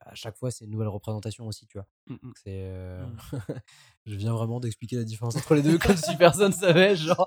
à 0.00 0.14
chaque 0.14 0.36
fois, 0.38 0.50
c'est 0.50 0.64
une 0.64 0.70
nouvelle 0.70 0.88
représentation 0.88 1.46
aussi, 1.46 1.66
tu 1.66 1.76
vois. 1.76 1.86
Mm, 2.06 2.14
mm. 2.14 2.32
C'est. 2.42 2.44
euh, 2.64 3.04
Mm. 3.06 3.16
Je 4.06 4.16
viens 4.16 4.32
vraiment 4.32 4.58
d'expliquer 4.58 4.96
la 4.96 5.04
différence 5.04 5.36
entre 5.36 5.54
les 5.54 5.62
deux 5.62 5.78
comme 5.78 5.96
si 5.96 6.16
personne 6.16 6.52
savait. 6.52 6.96
Genre, 6.96 7.26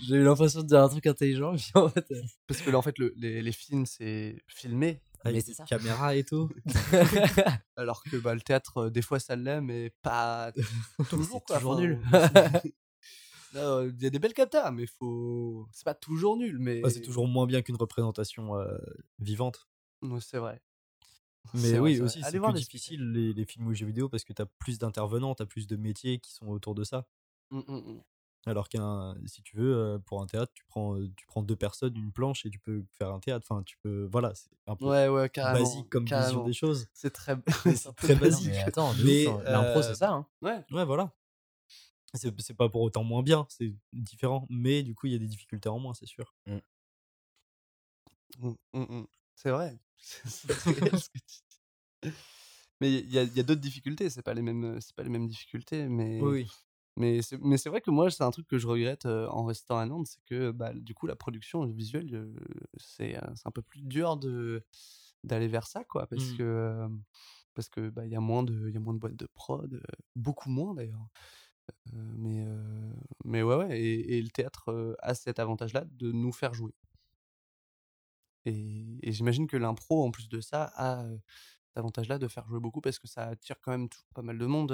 j'ai 0.00 0.16
eu 0.16 0.22
l'impression 0.24 0.62
de 0.62 0.66
dire 0.68 0.80
un 0.80 0.88
truc 0.88 1.06
intelligent. 1.06 1.52
Et 1.54 1.56
puis 1.58 1.70
en 1.74 1.88
fait, 1.88 2.06
euh, 2.12 2.22
parce 2.46 2.60
que 2.62 2.70
là 2.70 2.78
en 2.78 2.82
fait 2.82 2.96
le- 2.98 3.12
les, 3.16 3.42
les 3.42 3.52
films 3.52 3.86
c'est 3.86 4.40
filmé 4.46 5.00
Avec 5.24 5.44
des 5.46 5.54
ça. 5.54 5.64
caméras 5.64 6.14
et 6.14 6.24
tout. 6.24 6.48
alors 7.76 8.02
que 8.04 8.16
bah, 8.16 8.34
le 8.34 8.40
théâtre 8.40 8.84
euh, 8.84 8.90
des 8.90 9.02
fois 9.02 9.18
ça 9.18 9.36
l'est 9.36 9.60
mais 9.60 9.90
pas 10.02 10.52
toujours 11.10 11.44
quoi 11.44 11.56
toujours 11.58 11.72
Enfin, 11.72 11.80
nul. 11.80 12.00
là, 13.52 13.84
Il 13.86 14.02
y 14.02 14.06
a 14.06 14.10
des 14.10 14.18
belles 14.18 14.34
catas, 14.34 14.70
mais 14.70 14.86
faut. 14.86 15.66
C'est 15.72 15.84
pas 15.84 15.94
toujours 15.94 16.36
nul, 16.36 16.58
mais. 16.58 16.82
C'est 16.90 17.02
toujours 17.02 17.26
moins 17.28 17.46
bien 17.46 17.62
qu'une 17.62 17.76
représentation 17.76 18.56
euh, 18.56 18.76
vivante. 19.18 19.68
Ouais, 20.02 20.20
c'est 20.20 20.38
vrai. 20.38 20.60
Mais 21.54 21.78
oui, 21.78 21.96
vrai. 21.96 22.04
aussi, 22.04 22.22
c'est 22.22 22.38
plus 22.40 22.52
difficile 22.52 23.12
les, 23.12 23.32
les 23.32 23.44
films 23.46 23.66
ou 23.68 23.74
jeux 23.74 23.86
vidéo 23.86 24.08
parce 24.08 24.22
que 24.24 24.32
tu 24.32 24.42
as 24.42 24.46
plus 24.46 24.78
d'intervenants, 24.78 25.34
tu 25.34 25.42
as 25.42 25.46
plus 25.46 25.66
de 25.66 25.76
métiers 25.76 26.18
qui 26.18 26.32
sont 26.32 26.48
autour 26.48 26.74
de 26.74 26.84
ça. 26.84 27.06
Mm, 27.50 27.58
mm, 27.66 27.74
mm. 27.76 28.02
Alors 28.48 28.68
qu'un, 28.68 29.14
si 29.26 29.42
tu 29.42 29.56
veux, 29.56 30.00
pour 30.06 30.22
un 30.22 30.26
théâtre, 30.26 30.52
tu 30.54 30.64
prends, 30.64 30.96
tu 31.16 31.26
prends 31.26 31.42
deux 31.42 31.56
personnes, 31.56 31.94
une 31.96 32.12
planche 32.12 32.46
et 32.46 32.50
tu 32.50 32.58
peux 32.58 32.82
faire 32.92 33.10
un 33.12 33.20
théâtre. 33.20 33.46
Enfin, 33.48 33.62
tu 33.62 33.76
peux, 33.82 34.08
voilà, 34.10 34.34
c'est 34.34 34.48
un 34.66 34.74
peu 34.74 34.86
Ouais, 34.86 35.08
ouais, 35.08 35.28
carrément. 35.28 35.64
basique 35.64 35.88
comme 35.90 36.04
vision 36.04 36.44
des 36.44 36.52
choses. 36.54 36.86
C'est 36.94 37.12
très, 37.12 37.36
C'est 37.64 37.76
c'est 37.76 37.88
un 37.88 37.92
peu 37.92 38.06
très 38.06 38.16
basique. 38.16 38.48
mais 38.48 38.58
attends, 38.58 38.90
hein. 38.90 39.42
l'impro, 39.44 39.82
c'est 39.82 39.94
ça. 39.94 40.12
Hein. 40.12 40.26
Ouais. 40.40 40.64
Ouais, 40.70 40.84
voilà. 40.84 41.12
C'est 42.14 42.32
c'est 42.40 42.54
pas 42.54 42.70
pour 42.70 42.80
autant 42.80 43.04
moins 43.04 43.22
bien, 43.22 43.46
c'est 43.50 43.74
différent. 43.92 44.46
Mais 44.48 44.82
du 44.82 44.94
coup, 44.94 45.06
il 45.08 45.12
y 45.12 45.16
a 45.16 45.18
des 45.18 45.26
difficultés 45.26 45.68
en 45.68 45.78
moins, 45.78 45.92
c'est 45.92 46.06
sûr. 46.06 46.34
Mm, 46.46 46.58
mm, 48.40 48.54
mm. 48.72 49.06
C'est 49.34 49.50
vrai. 49.50 49.78
Mais 52.80 52.92
il 52.92 53.10
y 53.12 53.18
a, 53.18 53.24
il 53.24 53.36
y 53.36 53.40
a 53.40 53.42
d'autres 53.42 53.60
difficultés, 53.60 54.08
c'est 54.08 54.22
pas 54.22 54.34
les 54.34 54.42
mêmes, 54.42 54.80
c'est 54.80 54.94
pas 54.94 55.02
les 55.02 55.08
mêmes 55.08 55.26
difficultés, 55.26 55.88
mais 55.88 56.20
Oui, 56.22 56.48
mais 56.98 57.22
c'est 57.22 57.38
mais 57.42 57.58
c'est 57.58 57.68
vrai 57.70 57.80
que 57.80 57.90
moi 57.90 58.10
c'est 58.10 58.24
un 58.24 58.30
truc 58.30 58.46
que 58.48 58.58
je 58.58 58.66
regrette 58.66 59.06
euh, 59.06 59.28
en 59.28 59.44
restant 59.44 59.78
à 59.78 59.86
Nantes, 59.86 60.08
c'est 60.08 60.24
que 60.26 60.50
bah, 60.52 60.72
du 60.74 60.94
coup 60.94 61.06
la 61.06 61.16
production 61.16 61.64
visuelle 61.66 62.14
euh, 62.14 62.34
c'est 62.76 63.16
c'est 63.36 63.46
un 63.46 63.50
peu 63.52 63.62
plus 63.62 63.82
dur 63.82 64.16
de 64.16 64.64
d'aller 65.24 65.48
vers 65.48 65.66
ça 65.66 65.84
quoi, 65.84 66.06
parce 66.08 66.32
Mm. 66.32 66.32
que 66.32 66.42
euh, 66.42 66.88
parce 67.54 67.68
que 67.68 67.90
bah 67.90 68.06
il 68.06 68.12
y 68.12 68.16
a 68.16 68.20
moins 68.20 68.42
de 68.44 68.70
y 68.70 68.76
a 68.76 68.80
moins 68.80 68.94
de 68.94 68.98
boîtes 69.00 69.16
de 69.16 69.26
prod, 69.26 69.82
beaucoup 70.16 70.50
moins 70.50 70.74
d'ailleurs. 70.74 71.08
Mais 71.92 72.44
mais 73.24 73.42
ouais 73.42 73.56
ouais 73.56 73.80
et, 73.80 74.18
et 74.18 74.22
le 74.22 74.30
théâtre 74.30 74.96
a 75.00 75.14
cet 75.14 75.38
avantage 75.38 75.72
là 75.74 75.84
de 75.86 76.12
nous 76.12 76.32
faire 76.32 76.54
jouer. 76.54 76.74
Et, 78.44 78.98
et 79.02 79.12
j'imagine 79.12 79.46
que 79.46 79.56
l'impro, 79.56 80.04
en 80.04 80.10
plus 80.10 80.28
de 80.28 80.40
ça, 80.40 80.70
a 80.76 81.04
cet 81.66 81.76
avantage-là 81.76 82.18
de 82.18 82.28
faire 82.28 82.46
jouer 82.48 82.60
beaucoup 82.60 82.80
parce 82.80 82.98
que 82.98 83.08
ça 83.08 83.24
attire 83.26 83.56
quand 83.60 83.72
même 83.72 83.88
pas 84.14 84.22
mal 84.22 84.38
de 84.38 84.46
monde, 84.46 84.72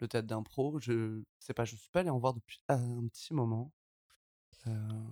le 0.00 0.08
théâtre 0.08 0.26
d'impro. 0.28 0.78
Je 0.80 1.22
sais 1.38 1.54
pas, 1.54 1.64
je 1.64 1.76
suis 1.76 1.90
pas 1.90 2.00
allé 2.00 2.10
en 2.10 2.18
voir 2.18 2.34
depuis 2.34 2.60
un 2.68 3.06
petit 3.08 3.34
moment. 3.34 3.72
Euh, 4.66 5.02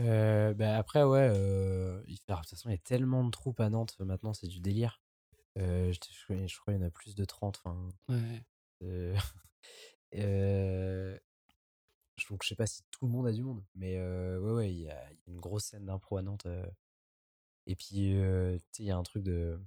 Euh, 0.00 0.54
bah 0.54 0.76
après, 0.76 1.04
ouais, 1.04 1.28
euh, 1.32 2.02
il- 2.08 2.18
alors, 2.26 2.40
de 2.40 2.46
toute 2.46 2.50
façon, 2.58 2.68
il 2.68 2.72
y 2.72 2.74
a 2.74 2.78
tellement 2.78 3.24
de 3.24 3.30
troupes 3.30 3.60
à 3.60 3.70
Nantes 3.70 3.96
maintenant, 4.00 4.34
c'est 4.34 4.48
du 4.48 4.58
délire. 4.60 5.00
Euh, 5.58 5.92
je, 5.92 6.46
je 6.46 6.58
crois 6.60 6.74
qu'il 6.74 6.80
y 6.82 6.84
en 6.84 6.88
a 6.88 6.90
plus 6.90 7.14
de 7.14 7.24
30. 7.24 7.58
Enfin, 7.64 7.88
ouais. 8.08 8.42
euh, 8.82 9.16
je- 10.12 11.18
donc, 12.30 12.42
je 12.42 12.48
sais 12.48 12.56
pas 12.56 12.66
si 12.66 12.82
tout 12.90 13.06
le 13.06 13.12
monde 13.12 13.26
a 13.28 13.32
du 13.32 13.42
monde, 13.42 13.64
mais 13.76 13.96
euh, 13.98 14.40
ouais, 14.40 14.52
ouais, 14.52 14.72
il 14.72 14.80
y 14.80 14.90
a, 14.90 15.10
il 15.12 15.16
y 15.26 15.30
a 15.30 15.32
une 15.34 15.40
grosse 15.40 15.66
scène 15.66 15.86
d'impro 15.86 16.16
à 16.16 16.22
Nantes. 16.22 16.46
euh. 16.46 16.66
et 17.66 17.76
puis, 17.76 18.14
euh, 18.16 18.56
tu 18.58 18.64
sais, 18.72 18.82
il 18.84 18.86
y 18.86 18.90
a 18.90 18.96
un 18.96 19.02
truc 19.04 19.22
de. 19.22 19.60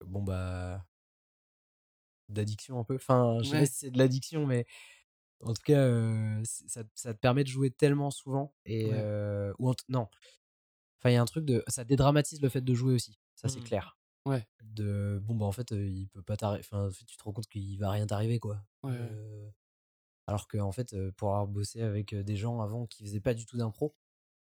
Bon, 0.00 0.22
bah. 0.22 0.84
D'addiction 2.28 2.78
un 2.78 2.84
peu. 2.84 2.94
Enfin, 2.96 3.38
je 3.42 3.48
sais 3.48 3.54
Ouais. 3.54 3.60
pas 3.60 3.66
si 3.66 3.74
c'est 3.74 3.90
de 3.90 3.98
l'addiction, 3.98 4.46
mais 4.46 4.66
en 5.42 5.54
tout 5.54 5.62
cas, 5.64 5.80
euh, 5.80 6.42
ça, 6.44 6.84
ça 6.94 7.14
te 7.14 7.18
permet 7.20 7.44
de 7.44 7.48
jouer 7.48 7.70
tellement 7.70 8.10
souvent. 8.10 8.54
Et, 8.66 8.86
Ouais. 8.86 8.92
euh, 8.94 9.52
ou 9.58 9.68
en 9.70 9.74
non. 9.88 10.08
Enfin, 11.00 11.10
il 11.10 11.14
y 11.14 11.16
a 11.16 11.22
un 11.22 11.26
truc 11.26 11.44
de. 11.44 11.64
Ça 11.68 11.84
dédramatise 11.84 12.40
le 12.42 12.48
fait 12.48 12.62
de 12.62 12.74
jouer 12.74 12.94
aussi. 12.94 13.18
Ça, 13.36 13.48
c'est 13.48 13.60
Mhm. 13.60 13.64
clair. 13.66 13.98
Ouais. 14.26 14.46
De. 14.64 15.20
Bon, 15.22 15.36
bah, 15.36 15.46
en 15.46 15.52
fait, 15.52 15.70
il 15.72 16.08
peut 16.08 16.22
pas 16.22 16.36
t'arriver. 16.36 16.60
Enfin, 16.64 16.86
en 16.88 16.90
fait, 16.90 17.04
tu 17.06 17.16
te 17.16 17.24
rends 17.24 17.32
compte 17.32 17.48
qu'il 17.48 17.78
va 17.78 17.90
rien 17.90 18.06
t'arriver, 18.06 18.38
quoi. 18.40 18.64
Ouais. 18.82 18.92
Euh, 18.92 19.50
alors 20.26 20.48
que, 20.48 20.58
en 20.58 20.72
fait, 20.72 20.94
pour 21.12 21.30
avoir 21.30 21.46
bossé 21.48 21.82
avec 21.82 22.14
des 22.14 22.36
gens 22.36 22.60
avant 22.62 22.86
qui 22.86 23.04
faisaient 23.04 23.20
pas 23.20 23.34
du 23.34 23.46
tout 23.46 23.58
d'impro, 23.58 23.96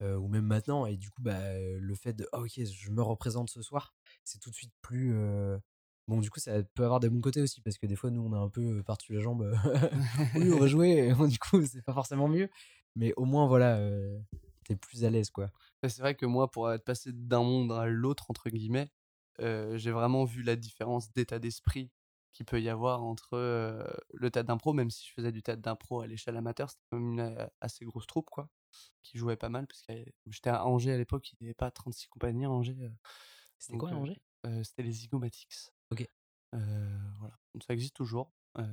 ou 0.03 0.29
même 0.29 0.47
maintenant, 0.47 0.87
et 0.87 0.97
du 0.97 1.11
coup, 1.11 1.23
bah, 1.23 1.41
le 1.59 1.95
fait 1.95 2.13
de. 2.15 2.29
Ah, 2.33 2.41
ok, 2.41 2.65
je 2.65 2.91
me 2.91 3.03
représente 3.03 3.51
ce 3.51 3.63
soir, 3.63 3.95
c'est 4.25 4.41
tout 4.41 4.51
de 4.51 4.57
suite 4.57 4.75
plus. 4.83 5.15
Bon, 6.09 6.21
du 6.21 6.31
coup, 6.31 6.41
ça 6.41 6.63
peut 6.75 6.85
avoir 6.85 7.01
des 7.01 7.09
bons 7.09 7.21
côtés 7.21 7.41
aussi, 7.41 7.61
parce 7.61 7.79
que 7.79 7.87
des 7.87 7.97
fois, 7.97 8.11
nous, 8.11 8.23
on 8.23 8.33
a 8.33 8.39
un 8.39 8.49
peu 8.49 8.79
euh, 8.79 8.83
par-dessus 8.83 9.15
la 9.15 9.21
jambe. 9.21 9.43
euh, 9.43 9.55
oui, 10.37 10.53
on 10.53 10.59
va 10.59 10.67
jouer, 10.67 11.09
et 11.09 11.29
du 11.29 11.39
coup, 11.39 11.65
c'est 11.65 11.83
pas 11.83 11.95
forcément 11.95 12.29
mieux. 12.29 12.49
Mais 12.97 13.13
au 13.17 13.25
moins, 13.25 13.47
voilà, 13.47 13.77
euh, 13.77 14.19
t'es 14.65 14.77
plus 14.77 15.05
à 15.05 15.11
l'aise, 15.11 15.31
quoi. 15.31 15.51
C'est 15.83 16.01
vrai 16.01 16.15
que 16.15 16.27
moi, 16.27 16.51
pour 16.51 16.71
être 16.71 16.85
passé 16.85 17.11
d'un 17.13 17.43
monde 17.43 17.73
à 17.73 17.87
l'autre, 17.87 18.27
entre 18.31 18.51
guillemets, 18.51 18.91
euh, 19.41 19.79
j'ai 19.79 19.91
vraiment 19.93 20.25
vu 20.25 20.43
la 20.43 20.57
différence 20.57 21.11
d'état 21.13 21.39
d'esprit 21.39 21.91
qu'il 22.33 22.47
peut 22.47 22.61
y 22.61 22.69
avoir 22.69 23.03
entre 23.03 23.35
euh, 23.35 23.83
le 24.15 24.31
théâtre 24.31 24.49
d'impro, 24.49 24.73
même 24.73 24.91
si 24.91 25.07
je 25.07 25.13
faisais 25.13 25.33
du 25.33 25.43
théâtre 25.43 25.63
d'impro 25.63 26.01
à 26.01 26.07
l'échelle 26.07 26.37
amateur, 26.37 26.71
c'était 26.71 26.85
quand 26.91 26.99
même 26.99 27.13
une 27.19 27.49
assez 27.61 27.85
grosse 27.85 28.07
troupe, 28.07 28.31
quoi. 28.31 28.49
qui 29.03 29.19
jouait 29.19 29.37
pas 29.37 29.49
mal, 29.49 29.67
parce 29.67 29.83
que 29.83 29.93
j'étais 30.27 30.51
à 30.51 30.65
Angers 30.67 30.93
à 30.93 30.99
l'époque, 30.99 31.31
il 31.33 31.37
n'y 31.41 31.49
avait 31.49 31.55
pas 31.55 31.71
36 31.71 32.09
compagnies 32.09 32.45
à 32.47 32.51
Angers. 32.51 32.77
C'était 33.59 33.79
quoi, 33.79 33.91
euh, 33.91 33.97
Angers? 33.97 34.21
C'était 34.65 34.83
les 34.83 34.93
Zygomatics. 34.93 35.71
Ok. 35.93 36.09
Euh, 36.55 36.99
voilà. 37.19 37.39
Donc, 37.55 37.63
ça 37.65 37.75
existe 37.75 37.95
toujours. 37.95 38.33
Euh, 38.59 38.65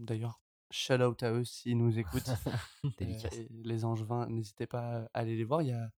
D'ailleurs, 0.00 0.40
shout 0.70 0.94
out 0.94 1.22
à 1.22 1.32
eux 1.32 1.44
s'ils 1.44 1.76
nous 1.76 1.98
écoutent. 1.98 2.22
Euh, 2.84 2.90
Dédicace. 2.98 3.34
et 3.34 3.48
les 3.64 3.84
Angevins, 3.84 4.26
n'hésitez 4.28 4.66
pas 4.66 5.08
à 5.12 5.20
aller 5.20 5.36
les 5.36 5.44
voir. 5.44 5.62
Il 5.62 5.68
y 5.68 5.72
a, 5.72 5.90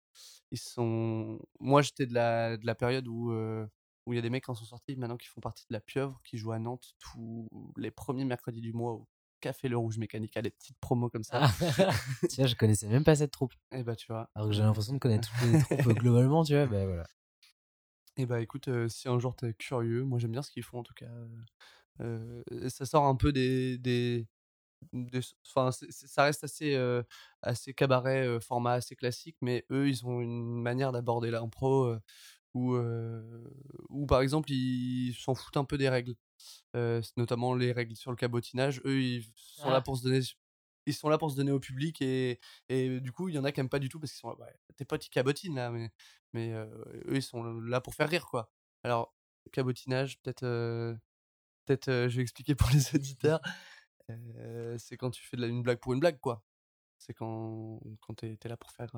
ils 0.50 0.58
sont... 0.58 1.38
Moi, 1.60 1.82
j'étais 1.82 2.06
de 2.06 2.14
la, 2.14 2.56
de 2.56 2.66
la 2.66 2.74
période 2.74 3.06
où 3.06 3.32
euh, 3.32 3.66
où 4.06 4.12
il 4.12 4.16
y 4.16 4.18
a 4.18 4.22
des 4.22 4.30
mecs 4.30 4.44
qui 4.44 4.50
en 4.50 4.54
sont 4.54 4.64
sortis 4.64 4.96
maintenant 4.96 5.16
qui 5.16 5.28
font 5.28 5.40
partie 5.40 5.64
de 5.68 5.72
la 5.72 5.80
pieuvre, 5.80 6.20
qui 6.24 6.38
jouent 6.38 6.52
à 6.52 6.58
Nantes 6.58 6.94
tous 6.98 7.48
les 7.76 7.90
premiers 7.90 8.24
mercredis 8.24 8.60
du 8.60 8.72
mois 8.72 8.92
au 8.92 9.06
Café 9.40 9.68
Le 9.68 9.76
Rouge 9.76 9.98
Mécanique, 9.98 10.36
à 10.36 10.42
des 10.42 10.50
petites 10.50 10.78
promos 10.80 11.08
comme 11.10 11.22
ça. 11.22 11.40
Ah. 11.42 11.50
tu 12.28 12.36
vois, 12.36 12.46
je 12.46 12.54
connaissais 12.56 12.88
même 12.88 13.04
pas 13.04 13.16
cette 13.16 13.30
troupe. 13.30 13.54
Et 13.72 13.82
bah, 13.82 13.96
tu 13.96 14.06
vois. 14.08 14.28
Alors 14.34 14.48
que 14.48 14.54
j'ai 14.54 14.62
l'impression 14.62 14.92
de 14.94 14.98
connaître 14.98 15.30
toutes 15.38 15.48
les 15.52 15.58
troupes 15.78 15.86
euh, 15.86 15.94
globalement, 15.94 16.44
tu 16.44 16.54
vois. 16.54 16.66
Bah 16.66 16.84
voilà. 16.86 17.06
Et 18.16 18.26
bah, 18.26 18.40
écoute, 18.40 18.68
euh, 18.68 18.88
si 18.88 19.08
un 19.08 19.18
jour 19.18 19.34
t'es 19.36 19.54
curieux, 19.54 20.02
moi 20.04 20.18
j'aime 20.18 20.32
bien 20.32 20.42
ce 20.42 20.50
qu'ils 20.50 20.62
font 20.62 20.78
en 20.80 20.82
tout 20.82 20.94
cas. 20.94 21.06
euh, 22.00 22.42
ça 22.68 22.86
sort 22.86 23.06
un 23.06 23.16
peu 23.16 23.32
des. 23.32 23.78
des 23.78 24.26
des- 24.92 25.20
Enfin, 25.48 25.70
ça 25.72 26.24
reste 26.24 26.44
assez, 26.44 26.74
euh, 26.76 27.02
assez 27.42 27.74
cabaret, 27.74 28.40
format 28.40 28.74
assez 28.74 28.96
classique, 28.96 29.36
mais 29.42 29.66
eux, 29.72 29.88
ils 29.88 30.06
ont 30.06 30.20
une 30.22 30.62
manière 30.62 30.92
d'aborder 30.92 31.30
l'impro 31.32 31.94
où, 32.54 32.76
où, 33.88 34.06
par 34.06 34.20
exemple, 34.22 34.50
ils 34.52 35.14
s'en 35.14 35.34
foutent 35.34 35.56
un 35.58 35.64
peu 35.64 35.78
des 35.78 35.88
règles. 35.88 36.14
Notamment 37.16 37.54
les 37.54 37.72
règles 37.72 37.96
sur 37.96 38.10
le 38.12 38.16
cabotinage. 38.16 38.80
Eux, 38.86 39.00
ils 39.02 39.24
sont 39.36 39.70
Ah. 39.70 39.70
là 39.70 39.82
pour 39.82 39.96
se 39.98 40.02
donner. 40.04 40.20
Ils 40.90 40.94
sont 40.94 41.08
là 41.08 41.18
pour 41.18 41.30
se 41.30 41.36
donner 41.36 41.52
au 41.52 41.60
public 41.60 42.02
et, 42.02 42.38
et 42.68 43.00
du 43.00 43.12
coup, 43.12 43.28
il 43.28 43.34
y 43.34 43.38
en 43.38 43.44
a 43.44 43.52
qui 43.52 43.60
aiment 43.60 43.68
pas 43.68 43.78
du 43.78 43.88
tout 43.88 43.98
parce 43.98 44.12
qu'ils 44.12 44.20
sont 44.20 44.30
là, 44.30 44.36
ouais, 44.36 44.54
tes 44.76 44.84
potes 44.84 45.06
ils 45.06 45.10
cabotinent 45.10 45.56
là, 45.56 45.70
mais, 45.70 45.90
mais 46.32 46.52
euh, 46.52 46.66
eux 47.06 47.16
ils 47.16 47.22
sont 47.22 47.42
là 47.60 47.80
pour 47.80 47.94
faire 47.94 48.08
rire 48.08 48.26
quoi. 48.26 48.52
Alors, 48.82 49.14
cabotinage, 49.52 50.20
peut-être, 50.20 50.44
euh, 50.44 50.94
peut-être 51.64 51.88
euh, 51.88 52.08
je 52.08 52.16
vais 52.16 52.22
expliquer 52.22 52.54
pour 52.54 52.68
les 52.74 52.94
auditeurs. 52.94 53.40
C'est 54.78 54.96
quand 54.96 55.10
tu 55.10 55.22
fais 55.22 55.36
de 55.36 55.42
la, 55.42 55.48
une 55.48 55.62
blague 55.62 55.78
pour 55.78 55.92
une 55.92 56.00
blague 56.00 56.18
quoi. 56.18 56.44
C'est 56.98 57.14
quand, 57.14 57.80
quand 58.00 58.14
t'es 58.14 58.36
es 58.42 58.48
là 58.48 58.56
pour 58.58 58.72
faire. 58.72 58.90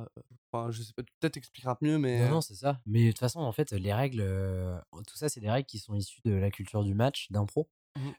Enfin, 0.51 0.72
je 0.72 0.82
sais 0.82 0.93
pas, 0.93 1.03
peut-être 1.20 1.36
expliquera 1.36 1.78
mieux, 1.82 1.99
mais. 1.99 2.24
Non, 2.24 2.36
non, 2.36 2.40
c'est 2.40 2.57
ça. 2.57 2.80
Mais 2.84 3.05
de 3.05 3.11
toute 3.11 3.20
façon, 3.20 3.40
en 3.40 3.53
fait, 3.53 3.70
les 3.72 3.93
règles, 3.93 4.24
tout 5.07 5.16
ça, 5.16 5.28
c'est 5.28 5.40
des 5.40 5.51
règles 5.51 5.66
qui 5.66 5.78
sont 5.78 5.95
issues 5.95 6.20
de 6.24 6.32
la 6.32 6.51
culture 6.51 6.82
du 6.82 6.95
match, 6.95 7.30
d'impro. 7.30 7.68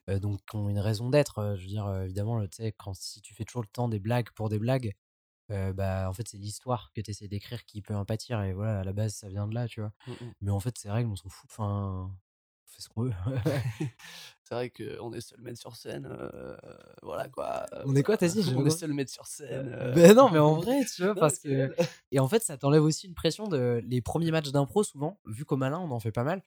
Euh, 0.09 0.19
donc, 0.19 0.39
qui 0.49 0.55
ont 0.55 0.69
une 0.69 0.79
raison 0.79 1.09
d'être. 1.09 1.55
Je 1.57 1.61
veux 1.63 1.67
dire, 1.67 1.87
évidemment, 2.03 2.41
tu 2.43 2.49
sais, 2.57 2.71
quand 2.73 2.93
si 2.93 3.21
tu 3.21 3.33
fais 3.33 3.43
toujours 3.45 3.61
le 3.63 3.67
temps 3.67 3.87
des 3.87 3.99
blagues 3.99 4.29
pour 4.35 4.49
des 4.49 4.59
blagues, 4.59 4.93
euh, 5.51 5.73
bah, 5.73 6.07
en 6.09 6.13
fait, 6.13 6.27
c'est 6.27 6.37
l'histoire 6.37 6.91
que 6.93 7.01
tu 7.01 7.11
essaies 7.11 7.27
d'écrire 7.27 7.65
qui 7.65 7.81
peut 7.81 7.95
en 7.95 8.05
pâtir. 8.05 8.41
Et 8.43 8.53
voilà, 8.53 8.79
à 8.79 8.83
la 8.83 8.93
base, 8.93 9.13
ça 9.15 9.27
vient 9.29 9.47
de 9.47 9.53
là, 9.53 9.67
tu 9.67 9.81
vois. 9.81 9.91
mm, 10.07 10.11
mm. 10.11 10.33
Mais 10.41 10.51
en 10.51 10.59
fait, 10.59 10.77
ces 10.77 10.89
règles, 10.89 11.09
on 11.09 11.15
s'en 11.15 11.29
fout. 11.29 11.49
Enfin, 11.51 12.11
on 12.65 12.71
fait 12.71 12.81
ce 12.81 12.89
qu'on 12.89 13.03
veut. 13.03 13.13
c'est 14.43 14.55
vrai 14.55 14.69
qu'on 14.71 15.13
est 15.13 15.21
seul 15.21 15.41
maître 15.41 15.59
sur 15.59 15.75
scène. 15.75 16.07
euh, 16.09 16.55
voilà 17.01 17.27
quoi. 17.27 17.65
On 17.85 17.95
est 17.95 18.03
quoi, 18.03 18.17
t'as 18.17 18.27
dit 18.27 18.41
On 18.57 18.65
est 18.65 18.69
seul 18.69 18.93
maître 18.93 19.11
sur 19.11 19.27
scène. 19.27 19.69
euh, 19.73 19.91
Ben 19.93 20.15
non, 20.15 20.29
mais 20.29 20.39
en 20.39 20.55
vrai, 20.55 20.83
tu 20.85 21.03
vois, 21.03 21.13
non, 21.13 21.19
parce 21.19 21.39
que. 21.39 21.75
Et 22.11 22.19
en 22.19 22.27
fait, 22.27 22.41
ça 22.41 22.57
t'enlève 22.57 22.83
aussi 22.83 23.07
une 23.07 23.15
pression 23.15 23.47
de 23.47 23.81
les 23.85 24.01
premiers 24.01 24.31
matchs 24.31 24.51
d'impro, 24.51 24.83
souvent, 24.83 25.19
vu 25.25 25.45
qu'au 25.45 25.57
malin, 25.57 25.79
on 25.79 25.91
en 25.91 25.99
fait 25.99 26.11
pas 26.11 26.23
mal. 26.23 26.41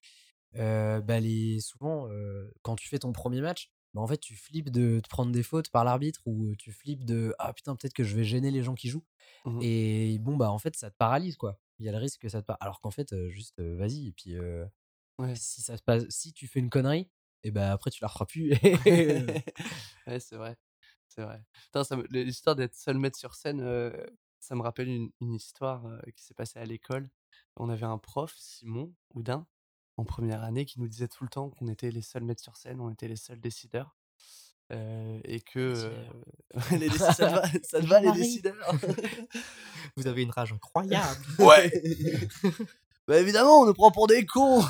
Euh, 0.58 1.00
bah 1.00 1.20
les, 1.20 1.60
souvent, 1.60 2.08
euh, 2.10 2.50
quand 2.62 2.76
tu 2.76 2.88
fais 2.88 2.98
ton 2.98 3.12
premier 3.12 3.40
match, 3.40 3.70
bah 3.94 4.00
en 4.00 4.06
fait, 4.06 4.18
tu 4.18 4.34
flippes 4.36 4.70
de 4.70 5.00
te 5.00 5.08
prendre 5.08 5.32
des 5.32 5.42
fautes 5.42 5.70
par 5.70 5.84
l'arbitre 5.84 6.20
ou 6.26 6.54
tu 6.56 6.72
flippes 6.72 7.04
de 7.04 7.34
ah 7.38 7.52
putain, 7.52 7.74
peut-être 7.76 7.94
que 7.94 8.04
je 8.04 8.14
vais 8.16 8.24
gêner 8.24 8.50
les 8.50 8.62
gens 8.62 8.74
qui 8.74 8.88
jouent. 8.88 9.04
Mhm. 9.44 9.60
Et 9.62 10.18
bon, 10.20 10.36
bah 10.36 10.50
en 10.50 10.58
fait, 10.58 10.76
ça 10.76 10.90
te 10.90 10.96
paralyse, 10.96 11.36
quoi. 11.36 11.58
Il 11.78 11.86
y 11.86 11.88
a 11.88 11.92
le 11.92 11.98
risque 11.98 12.20
que 12.22 12.28
ça 12.28 12.40
te 12.42 12.46
paralyse. 12.46 12.62
Alors 12.62 12.80
qu'en 12.80 12.90
fait, 12.90 13.14
juste 13.28 13.60
vas-y. 13.60 14.08
Et 14.08 14.12
puis, 14.12 14.36
euh, 14.36 14.64
Ouais. 15.18 15.34
si, 15.34 15.62
ça 15.62 15.76
se 15.76 15.82
passe, 15.82 16.04
si 16.10 16.32
tu 16.34 16.46
fais 16.46 16.60
une 16.60 16.68
connerie, 16.70 17.10
et 17.42 17.50
bah 17.50 17.72
après, 17.72 17.90
tu 17.90 18.02
la 18.02 18.08
referas 18.08 18.26
plus. 18.26 18.50
ouais, 18.86 19.44
c'est 20.20 20.36
vrai. 20.36 20.56
C'est 21.08 21.22
vrai. 21.22 21.42
L'histoire 22.10 22.56
d'être 22.56 22.74
seul 22.74 22.98
maître 22.98 23.18
sur 23.18 23.34
scène, 23.34 23.60
ça 24.40 24.54
me 24.54 24.62
rappelle 24.62 24.88
une, 24.88 25.10
une 25.20 25.34
histoire 25.34 25.84
qui 26.14 26.22
s'est 26.24 26.34
passée 26.34 26.58
à 26.58 26.64
l'école. 26.66 27.08
On 27.56 27.70
avait 27.70 27.86
un 27.86 27.98
prof, 27.98 28.34
Simon 28.36 28.92
Houdin, 29.14 29.46
en 29.96 30.04
première 30.04 30.42
année, 30.44 30.64
qui 30.64 30.80
nous 30.80 30.88
disait 30.88 31.08
tout 31.08 31.24
le 31.24 31.30
temps 31.30 31.50
qu'on 31.50 31.68
était 31.68 31.90
les 31.90 32.02
seuls 32.02 32.22
maîtres 32.24 32.42
sur 32.42 32.56
scène, 32.56 32.80
on 32.80 32.90
était 32.90 33.08
les 33.08 33.16
seuls 33.16 33.40
décideurs. 33.40 33.96
euh, 34.72 35.20
et 35.24 35.40
que. 35.40 35.58
euh, 35.58 36.04
les 36.78 36.88
déci- 36.88 37.14
ça 37.14 37.28
va, 37.28 37.42
ça 37.62 37.80
va, 37.80 38.00
les 38.00 38.12
décideurs? 38.12 38.74
Vous 39.96 40.06
avez 40.06 40.22
une 40.22 40.30
rage 40.30 40.52
incroyable. 40.52 41.20
Ouais 41.38 41.70
Bah 43.06 43.18
évidemment, 43.20 43.60
on 43.60 43.66
nous 43.66 43.74
prend 43.74 43.90
pour 43.92 44.06
des 44.08 44.26
cons 44.26 44.62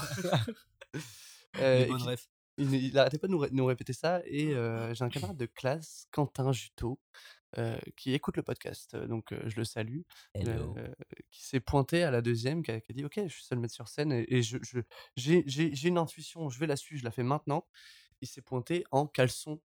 Euh, 1.59 1.87
il, 2.59 2.75
il 2.75 2.99
arrêtait 2.99 3.19
pas 3.19 3.27
de 3.27 3.33
nous, 3.33 3.47
nous 3.51 3.65
répéter 3.67 3.93
ça. 3.95 4.21
Et 4.27 4.55
euh, 4.55 4.93
j'ai 4.95 5.05
un 5.05 5.09
camarade 5.09 5.37
de 5.39 5.47
classe, 5.47 6.07
Quentin 6.11 6.53
Juteau, 6.53 6.99
euh, 7.59 7.79
qui 7.97 8.13
écoute 8.13 8.37
le 8.37 8.43
podcast, 8.43 8.95
euh, 8.95 9.07
donc 9.07 9.33
euh, 9.33 9.41
je 9.47 9.57
le 9.57 9.65
salue, 9.65 10.03
qui 11.31 11.45
s'est 11.45 11.61
pointé 11.61 12.03
à 12.03 12.11
la 12.11 12.23
deuxième, 12.23 12.63
qui 12.63 12.71
a, 12.71 12.81
qui 12.81 12.93
a 12.93 12.95
dit 12.95 13.05
Ok, 13.05 13.21
je 13.27 13.33
suis 13.33 13.45
seul 13.45 13.59
mettre 13.59 13.75
sur 13.75 13.89
scène 13.89 14.13
et, 14.13 14.27
et 14.29 14.43
je, 14.43 14.59
je- 14.63 14.81
j'ai, 15.17 15.89
une 15.89 15.99
intuition, 15.99 16.49
je 16.51 16.59
vais 16.59 16.67
la 16.67 16.77
suivre, 16.77 17.01
je 17.01 17.05
la 17.05 17.11
fais 17.11 17.23
maintenant. 17.23 17.67
Il 18.21 18.29
s'est 18.29 18.43
pointé 18.43 18.85
en 18.91 19.07
caleçon 19.07 19.61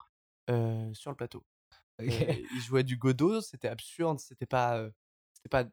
sur 0.92 1.10
le 1.10 1.16
plateau. 1.16 1.44
Il 2.00 2.60
jouait 2.60 2.82
du 2.84 2.96
Godot, 2.96 3.40
c'était 3.40 3.68
absurde, 3.68 4.18
c'était 4.18 4.46
pas. 4.46 4.88
c'était 5.34 5.48
pas, 5.48 5.64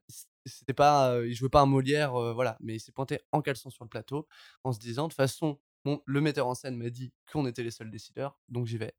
c'était 0.46 0.74
pas, 0.74 1.20
il 1.26 1.34
jouait 1.34 1.50
pas 1.50 1.62
un 1.62 1.66
Molière, 1.66 2.12
voilà, 2.34 2.58
mais 2.62 2.76
il 2.76 2.80
s'est 2.80 2.92
pointé 2.92 3.20
en 3.32 3.42
caleçon 3.42 3.70
sur 3.70 3.84
le 3.86 3.90
plateau 3.90 4.28
en 4.64 4.72
se 4.74 4.80
disant 4.80 5.04
de 5.06 5.10
toute 5.14 5.18
façon, 5.18 5.60
bon, 5.86 6.02
le 6.06 6.22
metteur 6.22 6.48
en 6.48 6.56
scène 6.56 6.78
m'a 6.78 6.90
dit 6.90 7.14
qu'on 7.32 7.46
était 7.48 7.64
les 7.64 7.72
seuls 7.72 7.92
décideurs, 7.92 8.40
donc 8.50 8.68
j'y 8.68 8.78
vais. 8.78 8.94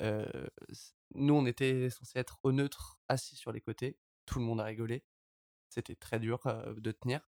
Nous, 0.00 1.34
on 1.34 1.46
était 1.46 1.90
censé 1.90 2.18
être 2.18 2.38
au 2.42 2.52
neutre, 2.52 2.98
assis 3.08 3.36
sur 3.36 3.52
les 3.52 3.60
côtés, 3.60 3.98
tout 4.26 4.38
le 4.38 4.44
monde 4.44 4.60
a 4.60 4.64
rigolé, 4.64 5.04
c'était 5.68 5.94
très 5.94 6.18
dur 6.18 6.40
de 6.76 6.92
tenir, 6.92 7.28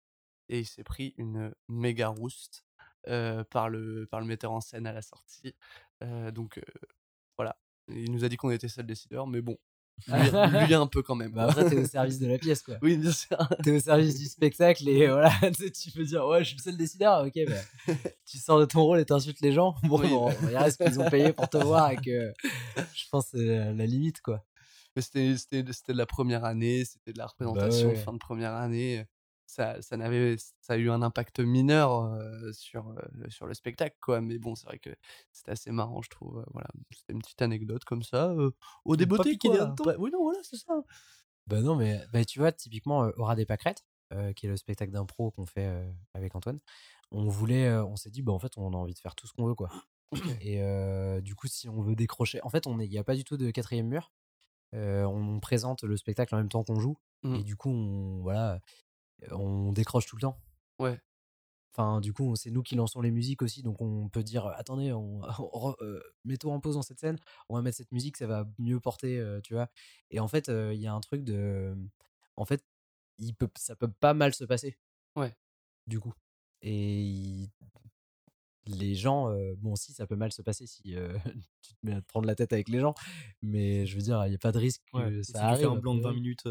et 0.49 0.59
il 0.59 0.65
s'est 0.65 0.83
pris 0.83 1.13
une 1.17 1.53
méga 1.67 2.07
rouste 2.07 2.65
par, 3.03 3.69
le, 3.69 4.07
par 4.07 4.19
le 4.19 4.25
metteur 4.25 4.51
en 4.51 4.61
scène 4.61 4.87
à 4.87 4.93
la 4.93 5.01
sortie. 5.01 5.55
Donc 6.01 6.59
voilà, 7.37 7.57
il 7.87 8.11
nous 8.11 8.23
a 8.23 8.29
dit 8.29 8.37
qu'on 8.37 8.49
était 8.49 8.67
seuls 8.67 8.85
décideurs, 8.85 9.27
mais 9.27 9.41
bon, 9.41 9.57
lui, 10.07 10.73
un 10.73 10.87
peu 10.87 11.01
quand 11.01 11.15
même. 11.15 11.31
Bah 11.31 11.47
après, 11.49 11.69
t'es 11.69 11.77
au 11.77 11.85
service 11.85 12.19
de 12.19 12.27
la 12.27 12.37
pièce, 12.37 12.61
quoi. 12.61 12.75
Oui, 12.81 12.97
bien 12.97 13.11
sûr. 13.11 13.37
T'es 13.63 13.71
au 13.71 13.79
service 13.79 14.17
du 14.17 14.25
spectacle 14.25 14.87
et 14.87 15.07
voilà, 15.07 15.31
tu 15.51 15.91
peux 15.91 16.03
dire, 16.03 16.25
ouais, 16.27 16.43
je 16.43 16.49
suis 16.49 16.57
le 16.57 16.61
seul 16.61 16.77
décideur, 16.77 17.25
ok, 17.25 17.33
bah, 17.47 17.93
tu 18.25 18.37
sors 18.37 18.59
de 18.59 18.65
ton 18.65 18.83
rôle 18.83 18.99
et 18.99 19.05
t'insultes 19.05 19.41
les 19.41 19.51
gens. 19.51 19.75
Bon, 19.83 19.99
Oui. 19.99 20.09
bon, 20.09 20.29
il 20.49 20.57
reste 20.57 20.83
qu'ils 20.83 20.99
ont 20.99 21.09
payé 21.09 21.33
pour 21.33 21.49
te 21.49 21.57
voir 21.57 21.91
et 21.91 21.97
que 21.97 22.33
je 22.93 23.03
pense 23.11 23.31
que 23.31 23.37
c'est 23.37 23.73
la 23.73 23.85
limite, 23.85 24.21
quoi. 24.21 24.43
Mais 24.95 25.01
c'était, 25.01 25.63
de 25.63 25.73
la 25.93 26.05
première 26.05 26.43
année, 26.43 26.83
c'était 26.85 27.13
de 27.13 27.19
la 27.19 27.27
représentation 27.27 27.89
ouais. 27.89 27.95
fin 27.95 28.13
de 28.13 28.17
première 28.17 28.53
année. 28.53 29.05
Ça, 29.47 29.81
ça, 29.81 29.95
n'avait, 29.97 30.35
ça 30.37 30.73
a 30.73 30.77
eu 30.77 30.89
un 30.91 31.01
impact 31.01 31.39
mineur 31.39 32.03
euh, 32.03 32.51
sur, 32.51 32.89
euh, 32.89 33.29
sur 33.29 33.47
le 33.47 33.53
spectacle, 33.53 33.95
quoi. 34.01 34.21
Mais 34.21 34.37
bon, 34.39 34.55
c'est 34.55 34.67
vrai 34.67 34.77
que 34.79 34.89
c'était 35.31 35.51
assez 35.51 35.71
marrant, 35.71 36.01
je 36.01 36.09
trouve. 36.09 36.45
voilà, 36.53 36.67
c'était 36.93 37.13
une 37.13 37.19
petite 37.21 37.41
anecdote 37.41 37.85
comme 37.85 38.03
ça, 38.03 38.31
euh, 38.31 38.51
au 38.85 38.95
débeauté, 38.97 39.37
quoi. 39.37 39.55
hannetons. 39.61 39.83
Pas- 39.85 39.95
Oui, 39.97 40.11
non, 40.11 40.21
voilà, 40.23 40.39
c'est 40.43 40.57
ça. 40.57 40.83
Bah 41.47 41.61
non, 41.61 41.75
mais 41.75 42.01
bah, 42.11 42.25
tu 42.25 42.39
vois, 42.39 42.51
typiquement, 42.51 43.05
euh, 43.05 43.11
Aura 43.17 43.35
des 43.35 43.45
pâquerettes, 43.45 43.85
euh, 44.13 44.33
qui 44.33 44.45
est 44.47 44.49
le 44.49 44.57
spectacle 44.57 44.91
d'impro 44.91 45.31
qu'on 45.31 45.45
fait 45.45 45.67
euh, 45.67 45.91
avec 46.13 46.35
Antoine, 46.35 46.59
on 47.11 47.27
voulait, 47.29 47.67
euh, 47.67 47.85
on 47.85 47.95
s'est 47.95 48.09
dit, 48.11 48.21
bah 48.21 48.33
en 48.33 48.39
fait, 48.39 48.57
on 48.57 48.73
a 48.73 48.77
envie 48.77 48.93
de 48.93 48.99
faire 48.99 49.15
tout 49.15 49.27
ce 49.27 49.33
qu'on 49.33 49.45
veut, 49.47 49.55
quoi. 49.55 49.69
Et 50.41 50.61
euh, 50.61 51.21
du 51.21 51.35
coup, 51.35 51.47
si 51.47 51.69
on 51.69 51.81
veut 51.81 51.95
décrocher, 51.95 52.41
en 52.43 52.49
fait, 52.49 52.67
on 52.67 52.79
est- 52.79 52.85
il 52.85 52.91
n'y 52.91 52.97
a 52.99 53.03
pas 53.03 53.15
du 53.15 53.23
tout 53.23 53.37
de 53.37 53.51
quatrième 53.51 53.87
mur. 53.87 54.11
Euh, 54.75 55.05
on 55.05 55.39
présente 55.39 55.83
le 55.83 55.97
spectacle 55.97 56.35
en 56.35 56.39
même 56.39 56.49
temps 56.49 56.63
qu'on 56.63 56.79
joue. 56.79 56.97
Et 57.33 57.43
du 57.43 57.55
coup, 57.57 57.69
on, 57.69 58.21
voilà, 58.21 58.61
on 59.31 59.71
décroche 59.71 60.05
tout 60.05 60.15
le 60.15 60.21
temps. 60.21 60.39
Ouais. 60.79 60.99
Enfin, 61.73 62.01
du 62.01 62.11
coup, 62.11 62.35
c'est 62.35 62.49
nous 62.49 62.63
qui 62.63 62.73
lançons 62.75 63.01
les 63.01 63.11
musiques 63.11 63.43
aussi, 63.43 63.61
donc 63.61 63.81
on 63.81 64.09
peut 64.09 64.23
dire 64.23 64.47
attendez, 64.47 64.91
on, 64.93 65.21
euh, 65.81 66.01
mets-toi 66.25 66.51
en 66.53 66.59
pause 66.59 66.73
dans 66.75 66.81
cette 66.81 66.99
scène, 66.99 67.19
on 67.49 67.55
va 67.55 67.61
mettre 67.61 67.77
cette 67.77 67.91
musique, 67.91 68.17
ça 68.17 68.25
va 68.25 68.47
mieux 68.57 68.79
porter, 68.79 69.19
euh, 69.19 69.39
tu 69.41 69.53
vois. 69.53 69.69
Et 70.09 70.19
en 70.19 70.27
fait, 70.27 70.49
euh, 70.49 70.73
il 70.73 70.81
y 70.81 70.87
a 70.87 70.93
un 70.93 70.99
truc 71.01 71.23
de, 71.23 71.77
en 72.35 72.45
fait, 72.45 72.63
il 73.19 73.35
peut, 73.35 73.49
ça 73.57 73.75
peut 73.75 73.91
pas 73.91 74.13
mal 74.15 74.33
se 74.33 74.43
passer. 74.43 74.75
Ouais. 75.15 75.35
Du 75.85 75.99
coup, 75.99 76.13
et 76.63 76.99
il- 77.01 77.51
les 78.65 78.95
gens, 78.95 79.33
bon, 79.59 79.75
si 79.77 79.93
ça 79.93 80.05
peut 80.07 80.17
mal 80.17 80.31
se 80.33 80.41
passer 80.41 80.67
si 80.67 80.81
tu 81.61 81.73
te 81.73 81.77
mets 81.83 81.93
à 81.93 82.01
te 82.01 82.05
prendre 82.07 82.27
la 82.27 82.35
tête 82.35 82.51
avec 82.51 82.67
les 82.69 82.79
gens, 82.79 82.95
mais 83.41 83.85
je 83.85 83.95
veux 83.95 84.01
dire, 84.01 84.25
il 84.25 84.29
n'y 84.29 84.35
a 84.35 84.39
pas 84.39 84.51
de 84.51 84.57
risque 84.59 84.81
Ouais, 84.93 85.23
ça 85.23 85.31
si 85.33 85.37
arrive. 85.37 85.57
tu 85.59 85.63
fais 85.63 85.69
un 85.69 85.75
blanc 85.79 85.95
de 85.95 86.01
20 86.01 86.09
priori. 86.09 86.21
minutes. 86.21 86.47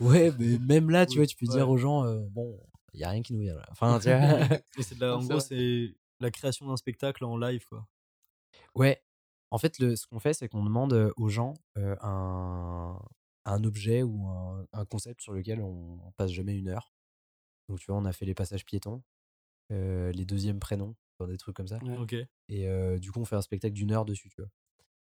Ouais, 0.00 0.30
mais 0.38 0.58
même 0.58 0.90
là, 0.90 1.06
tu 1.06 1.12
Oui, 1.12 1.16
vois, 1.18 1.26
tu 1.26 1.36
peux 1.36 1.46
dire 1.46 1.68
aux 1.68 1.76
gens, 1.76 2.04
euh, 2.04 2.20
bon, 2.30 2.58
il 2.94 3.00
y 3.00 3.04
a 3.04 3.10
rien 3.10 3.22
qui 3.22 3.32
nous 3.34 3.40
vient 3.40 3.54
là. 3.54 3.66
Enfin, 3.70 3.98
tu 4.02 4.08
vois. 4.08 4.14
de 4.16 5.00
la- 5.00 5.16
en 5.16 5.24
gros, 5.24 5.40
c'est 5.40 5.94
la 6.20 6.30
création 6.30 6.66
d'un 6.66 6.76
spectacle 6.76 7.24
en 7.24 7.36
live, 7.36 7.64
quoi. 7.66 7.86
Ouais. 8.74 9.02
En 9.50 9.58
fait, 9.58 9.78
le, 9.78 9.96
ce 9.96 10.06
qu'on 10.06 10.18
fait, 10.20 10.34
c'est 10.34 10.48
qu'on 10.48 10.62
demande 10.64 10.92
euh, 10.92 11.12
aux 11.16 11.28
gens 11.28 11.54
euh, 11.78 11.96
un, 12.02 12.98
un 13.46 13.64
objet 13.64 14.02
ou 14.02 14.26
un, 14.28 14.66
un 14.72 14.84
concept 14.84 15.22
sur 15.22 15.32
lequel 15.32 15.60
on, 15.60 15.98
on 16.06 16.10
passe 16.12 16.30
jamais 16.32 16.54
une 16.54 16.68
heure. 16.68 16.92
Donc, 17.68 17.78
tu 17.80 17.86
vois, 17.86 17.96
on 17.96 18.04
a 18.04 18.12
fait 18.12 18.26
les 18.26 18.34
passages 18.34 18.64
piétons, 18.66 19.02
euh, 19.72 20.12
les 20.12 20.24
deuxièmes 20.26 20.60
prénoms, 20.60 20.96
enfin, 21.18 21.30
des 21.30 21.38
trucs 21.38 21.56
comme 21.56 21.68
ça. 21.68 21.78
Ouais. 21.82 21.96
Ok. 21.98 22.14
Et 22.48 22.68
euh, 22.68 22.98
du 22.98 23.10
coup, 23.12 23.20
on 23.20 23.24
fait 23.24 23.36
un 23.36 23.42
spectacle 23.42 23.74
d'une 23.74 23.92
heure 23.92 24.04
dessus, 24.04 24.28
tu 24.28 24.40
vois. 24.42 24.50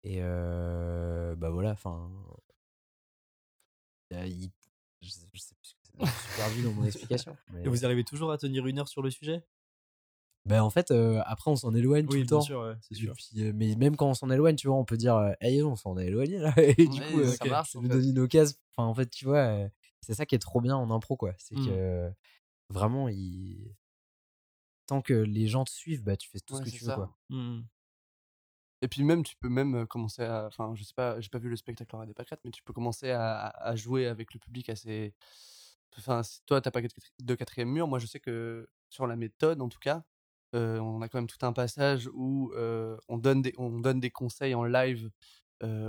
Et 0.04 0.18
euh, 0.22 1.36
bah 1.36 1.50
voilà, 1.50 1.72
enfin. 1.72 2.12
il- 4.12 4.52
Je 5.10 5.14
sais, 5.14 5.28
je 5.34 5.40
sais 5.42 5.56
plus 5.56 5.70
ce 5.70 5.74
que 5.74 5.80
c'est. 5.84 6.06
Je 6.06 6.12
suis 6.12 6.36
perdu 6.38 6.62
dans 6.64 6.74
mon 6.74 6.84
explication. 6.86 7.36
mais- 7.54 7.64
Et 7.66 7.68
vous 7.68 7.86
arrivez 7.86 8.04
toujours 8.04 8.32
à 8.32 8.38
tenir 8.38 8.66
une 8.68 8.80
heure 8.80 8.88
sur 8.88 9.02
le 9.02 9.10
sujet? 9.10 9.44
Bah, 10.46 10.64
en 10.64 10.70
fait, 10.70 10.92
euh, 10.92 11.22
après, 11.26 11.52
on 11.52 11.56
s'en 11.56 11.74
éloigne 11.76 12.06
tout 12.06 12.14
Oui, 12.14 12.20
le 12.20 12.26
bien 12.26 12.38
temps. 12.38 12.42
sûr, 12.42 12.62
ouais, 12.62 12.76
sûr. 12.92 13.14
puis, 13.14 13.44
euh, 13.44 13.52
mais 13.54 13.76
même 13.76 13.96
quand 13.98 14.08
on 14.10 14.14
s'en 14.14 14.30
éloigne, 14.30 14.56
tu 14.56 14.68
vois, 14.68 14.78
on 14.78 14.86
peut 14.86 14.98
dire, 14.98 15.16
euh, 15.16 15.32
hey, 15.42 15.62
on 15.64 15.76
s'en 15.76 15.98
est 15.98 16.08
éloigné 16.08 16.38
là. 16.38 16.54
Et 16.80 16.88
du 16.88 17.02
Ouais, 17.02 17.12
coup, 17.12 17.20
euh, 17.20 17.32
ça 17.36 17.46
marche, 17.46 17.72
ça 17.72 17.80
en 17.80 17.82
nous 17.82 17.88
fait. 17.90 17.94
donne 17.96 18.10
une 18.10 18.20
occasion. 18.20 18.56
Enfin, 18.76 18.88
en 18.88 18.94
fait, 18.94 19.10
tu 19.10 19.26
vois, 19.26 19.38
euh, 19.40 19.70
c'est 20.02 20.14
ça 20.14 20.26
qui 20.26 20.36
est 20.36 20.40
trop 20.40 20.62
bien 20.62 20.76
en 20.76 20.90
impro, 20.92 21.18
quoi. 21.18 21.34
C'est 21.38 21.56
Mm. 21.58 21.66
que 21.66 22.12
vraiment, 22.70 23.10
il... 23.10 23.76
tant 24.88 25.02
que 25.02 25.14
les 25.14 25.48
gens 25.48 25.66
te 25.66 25.72
suivent, 25.72 26.04
bah, 26.04 26.16
tu 26.18 26.30
fais 26.30 26.40
tout 26.40 26.54
Ouais, 26.56 26.60
ce 26.62 26.66
que 26.66 26.70
tu 26.76 26.84
veux, 26.84 26.90
ça. 26.92 26.96
quoi. 26.96 27.16
Mm. 27.30 27.62
Et 28.82 28.88
puis 28.88 29.04
même, 29.04 29.24
tu 29.24 29.36
peux 29.36 29.50
même 29.50 29.76
euh, 29.76 29.86
commencer 29.86 30.24
à... 30.24 30.46
Enfin, 30.48 30.74
je 30.76 30.84
sais 30.84 30.94
pas, 30.94 31.20
j'ai 31.20 31.30
pas 31.30 31.40
vu 31.40 31.50
le 31.50 31.56
spectacle 31.56 31.94
Laura 31.94 32.06
des 32.06 32.14
Pâquerettes, 32.14 32.42
mais 32.46 32.52
tu 32.52 32.64
peux 32.64 32.74
commencer 32.74 33.12
à, 33.12 33.76
jouer 33.76 34.08
avec 34.08 34.34
le 34.34 34.40
public 34.40 34.70
assez... 34.70 35.14
Enfin, 35.98 36.22
toi, 36.46 36.62
t'as 36.62 36.72
pas 36.72 36.82
de 36.82 37.36
quatrième 37.36 37.70
mur, 37.70 37.88
moi, 37.88 38.00
je 38.00 38.06
sais 38.08 38.20
que 38.20 38.70
sur 38.90 39.08
la 39.08 39.16
méthode, 39.16 39.62
en 39.62 39.70
tout 39.70 39.80
cas, 39.80 40.04
euh, 40.56 40.80
on 40.80 41.02
a 41.02 41.10
quand 41.10 41.18
même 41.20 41.28
tout 41.28 41.46
un 41.46 41.54
passage 41.54 42.10
où 42.14 42.52
euh, 42.56 42.98
on, 43.08 43.18
donne 43.18 43.42
des, 43.42 43.54
on 43.58 43.80
donne 43.80 44.00
des 44.00 44.10
conseils 44.12 44.56
en 44.56 44.64
live 44.64 45.10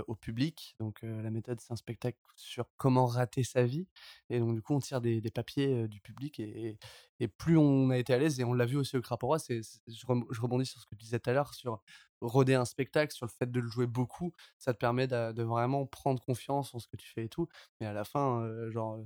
au 0.07 0.15
public. 0.15 0.75
Donc, 0.79 0.99
la 1.01 1.29
méthode, 1.31 1.59
c'est 1.59 1.71
un 1.71 1.77
spectacle 1.77 2.17
sur 2.35 2.65
comment 2.77 3.05
rater 3.05 3.43
sa 3.43 3.63
vie. 3.63 3.87
Et 4.29 4.39
donc, 4.39 4.55
du 4.55 4.61
coup, 4.61 4.73
on 4.73 4.79
tire 4.79 5.01
des, 5.01 5.21
papiers 5.31 5.87
du 5.87 6.01
public. 6.01 6.39
Et, 6.39 6.77
et- 7.19 7.27
plus 7.27 7.57
on 7.57 7.89
a 7.91 7.97
été 7.97 8.13
à 8.13 8.17
l'aise, 8.17 8.39
et 8.39 8.43
on 8.43 8.53
l'a 8.53 8.65
vu 8.65 8.77
aussi 8.77 8.97
au 8.97 9.01
c'est- 9.37 9.61
je, 9.87 10.41
rebondis 10.41 10.65
sur 10.65 10.79
ce 10.81 10.85
que 10.85 10.95
tu 10.95 11.03
disais 11.03 11.19
tout 11.19 11.29
à 11.29 11.33
l'heure, 11.33 11.53
sur 11.53 11.81
roder 12.21 12.55
un 12.55 12.65
spectacle, 12.65 13.13
sur 13.13 13.25
le 13.25 13.31
fait 13.31 13.49
de 13.51 13.59
le 13.59 13.67
jouer 13.67 13.87
beaucoup, 13.87 14.33
ça 14.57 14.73
te 14.73 14.79
permet 14.79 15.07
de, 15.07 15.43
vraiment 15.43 15.85
prendre 15.85 16.21
confiance 16.21 16.73
en 16.73 16.79
ce 16.79 16.87
que 16.87 16.97
tu 16.97 17.07
fais 17.07 17.25
et 17.25 17.29
tout. 17.29 17.47
Mais 17.79 17.87
à 17.87 17.93
la 17.93 18.03
fin, 18.03 18.47
genre, 18.71 18.99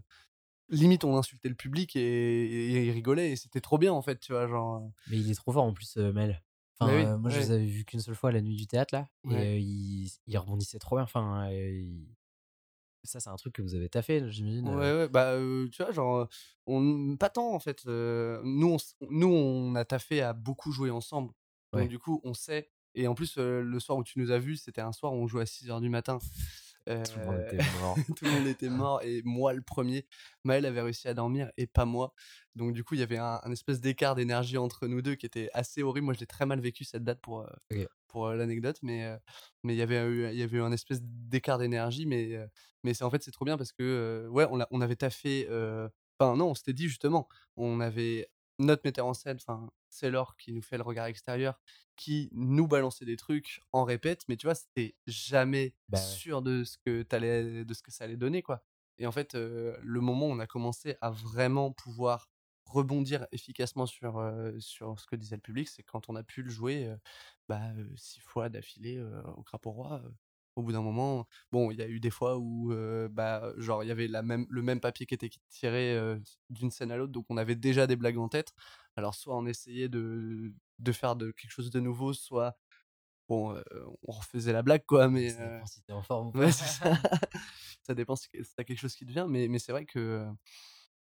limite, 0.69 1.03
on 1.03 1.17
insultait 1.17 1.49
le 1.49 1.55
public 1.55 1.95
et, 1.95 2.01
et, 2.01 2.85
il 2.85 2.91
rigolait, 2.91 3.31
et 3.31 3.35
c'était 3.35 3.61
trop 3.61 3.77
bien 3.77 3.93
en 3.93 4.01
fait, 4.01 4.19
tu 4.19 4.33
vois. 4.33 4.47
Genre, 4.47 4.89
Mais 5.09 5.19
il 5.19 5.29
est 5.29 5.35
trop 5.35 5.51
fort 5.51 5.63
en 5.63 5.73
plus, 5.73 5.95
Mel. 5.97 6.41
Enfin, 6.79 6.91
Bah 6.91 6.97
oui, 6.97 7.05
euh, 7.05 7.17
moi, 7.17 7.29
je 7.29 7.35
ouais. 7.37 7.41
les 7.43 7.51
avais 7.51 7.65
vus 7.65 7.85
qu'une 7.85 7.99
seule 8.01 8.15
fois 8.15 8.29
à 8.29 8.33
la 8.33 8.41
nuit 8.41 8.55
du 8.55 8.67
théâtre, 8.67 8.93
là. 8.93 9.07
Et 9.29 9.33
euh, 9.35 9.57
il, 9.57 10.09
il 10.27 10.37
rebondissait 10.37 10.79
trop 10.79 10.95
bien. 10.97 11.03
Enfin, 11.03 11.47
euh, 11.49 11.71
il- 11.71 12.07
ça, 13.03 13.19
c'est 13.19 13.29
un 13.29 13.35
truc 13.35 13.53
que 13.53 13.61
vous 13.61 13.75
avez 13.75 13.87
taffé, 13.87 14.23
j'imagine. 14.31 14.67
Ouais, 14.67 14.75
euh. 14.83 15.03
ouais, 15.03 15.09
bah, 15.09 15.35
tu 15.71 15.83
vois, 15.83 15.91
genre, 15.91 16.27
on, 16.65 17.15
pas 17.17 17.29
tant 17.29 17.53
en 17.53 17.59
fait. 17.59 17.85
nous, 17.85 18.43
on, 18.73 18.77
nous, 19.09 19.27
on 19.27 19.75
a 19.75 19.85
taffé 19.85 20.21
à 20.21 20.33
beaucoup 20.33 20.71
jouer 20.71 20.89
ensemble. 20.89 21.31
Donc, 21.71 21.81
Ouais. 21.83 21.87
du 21.87 21.99
coup, 21.99 22.19
on 22.23 22.33
sait. 22.33 22.69
Et 22.95 23.07
en 23.07 23.13
plus, 23.15 23.37
le 23.37 23.79
soir 23.79 23.97
où 23.97 24.03
tu 24.03 24.19
nous 24.19 24.31
as 24.31 24.39
vus, 24.39 24.57
c'était 24.57 24.81
un 24.81 24.91
soir 24.91 25.13
où 25.13 25.17
on 25.17 25.27
jouait 25.27 25.43
à 25.43 25.45
6h 25.45 25.81
du 25.81 25.89
matin. 25.89 26.17
Tout 26.85 27.19
le 27.19 27.25
monde 27.25 27.35
Euh, 27.35 27.47
était 27.51 27.63
mort. 27.81 27.95
tout 28.17 28.25
le 28.25 28.31
monde 28.31 28.47
était 28.47 28.69
mort 28.69 29.01
et 29.03 29.21
moi 29.23 29.53
le 29.53 29.61
premier. 29.61 30.05
Maël 30.43 30.65
avait 30.65 30.81
réussi 30.81 31.07
à 31.07 31.13
dormir 31.13 31.51
et 31.57 31.67
pas 31.67 31.85
moi. 31.85 32.13
Donc 32.55 32.73
du 32.73 32.83
coup, 32.83 32.93
il 32.95 32.99
y 32.99 33.03
avait 33.03 33.17
un, 33.17 33.39
un 33.43 33.51
espèce 33.51 33.81
d'écart 33.81 34.15
d'énergie 34.15 34.57
entre 34.57 34.87
nous 34.87 35.01
deux 35.01 35.15
qui 35.15 35.25
était 35.25 35.49
assez 35.53 35.83
horrible. 35.83 36.05
Moi, 36.05 36.13
je 36.13 36.19
l'ai 36.19 36.25
très 36.27 36.45
mal 36.45 36.59
vécu 36.59 36.83
cette 36.83 37.03
date 37.03 37.19
pour, 37.21 37.41
euh, 37.41 37.47
pour 38.07 38.27
euh, 38.27 38.35
l'anecdote, 38.35 38.77
mais 38.81 39.17
mais 39.63 39.73
il 39.73 39.77
y 39.77 39.81
avait 39.81 40.01
eu, 40.05 40.29
il 40.31 40.37
y 40.37 40.43
avait 40.43 40.57
eu 40.57 40.61
un 40.61 40.71
espèce 40.71 40.99
d'écart 41.01 41.57
d'énergie, 41.57 42.05
mais 42.05 42.37
mais 42.83 42.93
c'est 42.93 43.03
en 43.03 43.09
fait 43.09 43.23
c'est 43.23 43.31
trop 43.31 43.45
bien 43.45 43.57
parce 43.57 43.71
que 43.73 44.27
ouais, 44.31 44.45
on, 44.51 44.59
on 44.71 44.81
avait 44.81 44.95
taffé. 44.95 45.47
Enfin 46.19 46.37
non, 46.37 46.51
on 46.51 46.53
s'était 46.55 46.71
dit 46.73 46.87
justement, 46.87 47.27
on 47.57 47.81
avait 47.81 48.29
notre 48.59 48.81
metteur 48.85 49.05
en 49.07 49.13
scène, 49.13 49.37
enfin 49.37 49.69
c'est 49.89 50.09
Laure 50.11 50.37
qui 50.37 50.51
nous 50.53 50.61
fait 50.61 50.77
le 50.77 50.83
regard 50.83 51.05
extérieur, 51.07 51.59
qui 51.95 52.29
nous 52.33 52.67
balançait 52.67 53.05
des 53.05 53.17
trucs 53.17 53.61
en 53.71 53.83
répète, 53.85 54.23
mais 54.27 54.37
tu 54.37 54.47
vois, 54.47 54.55
c'était 54.55 54.95
jamais 55.07 55.75
Bah 55.89 56.05
ouais. 56.07 56.19
sûr 56.19 56.41
de 56.41 56.63
ce 56.63 56.77
que 56.77 57.03
t'allais, 57.03 57.65
de 57.65 57.73
ce 57.73 57.81
que 57.83 57.91
ça 57.91 58.03
allait 58.05 58.17
donner, 58.17 58.41
quoi. 58.41 58.63
Et 58.97 59.07
en 59.07 59.11
fait, 59.11 59.35
euh, 59.35 59.77
le 59.81 60.01
moment 60.01 60.27
où 60.27 60.31
on 60.31 60.39
a 60.39 60.47
commencé 60.47 60.95
à 61.01 61.09
vraiment 61.11 61.71
pouvoir 61.71 62.29
rebondir 62.65 63.27
efficacement 63.31 63.85
sur, 63.85 64.17
euh, 64.17 64.53
sur 64.59 64.99
ce 64.99 65.05
que 65.07 65.15
disait 65.15 65.35
le 65.35 65.41
public, 65.41 65.67
c'est 65.69 65.83
quand 65.83 66.09
on 66.09 66.15
a 66.15 66.23
pu 66.23 66.41
le 66.43 66.49
jouer 66.49 66.85
euh, 66.87 66.97
bah, 67.49 67.61
six 67.95 68.19
fois 68.21 68.49
d'affilée 68.49 68.99
au 69.37 69.43
crapaud 69.43 69.71
roi. 69.71 70.01
Au 70.55 70.61
bout 70.63 70.71
d'un 70.71 70.81
moment, 70.81 71.27
bon, 71.51 71.71
il 71.71 71.77
y 71.77 71.81
a 71.81 71.87
eu 71.87 71.99
des 71.99 72.09
fois 72.09 72.37
où, 72.37 72.71
euh, 72.71 73.09
bah, 73.09 73.51
genre, 73.57 73.83
il 73.83 73.87
y 73.87 73.91
avait 73.91 74.07
la 74.07 74.21
même, 74.21 74.45
le 74.49 74.61
même 74.61 74.79
papier 74.79 75.05
qui 75.05 75.13
était 75.13 75.29
tiré 75.49 75.95
euh, 75.95 76.17
d'une 76.49 76.71
scène 76.71 76.91
à 76.91 76.97
l'autre, 76.97 77.11
donc 77.11 77.25
on 77.29 77.37
avait 77.37 77.55
déjà 77.55 77.87
des 77.87 77.95
blagues 77.95 78.17
en 78.17 78.29
tête. 78.29 78.53
Alors, 78.95 79.15
soit 79.15 79.35
on 79.37 79.45
essayait 79.45 79.89
de, 79.89 80.53
de 80.79 80.91
faire 80.91 81.15
de 81.15 81.31
quelque 81.31 81.51
chose 81.51 81.69
de 81.71 81.79
nouveau, 81.79 82.13
soit, 82.13 82.57
bon, 83.27 83.53
euh, 83.55 83.63
on 84.03 84.11
refaisait 84.13 84.53
la 84.53 84.63
blague, 84.63 84.85
quoi, 84.85 85.09
mais... 85.09 85.29
Ça 85.31 85.43
dépend 85.45 85.65
si 85.65 85.81
t'es 85.83 85.93
en 85.93 86.01
forme 86.03 86.27
ou 86.29 86.31
pas. 86.31 86.39
Ouais, 86.39 86.51
c'est 86.51 86.65
ça. 86.65 86.91
ça 87.83 87.93
dépend 87.93 88.15
si 88.15 88.29
t'as 88.55 88.63
quelque 88.63 88.79
chose 88.79 88.95
qui 88.95 89.05
te 89.05 89.11
vient, 89.11 89.27
mais, 89.27 89.47
mais 89.47 89.59
c'est 89.59 89.71
vrai 89.73 89.85
que, 89.85 90.25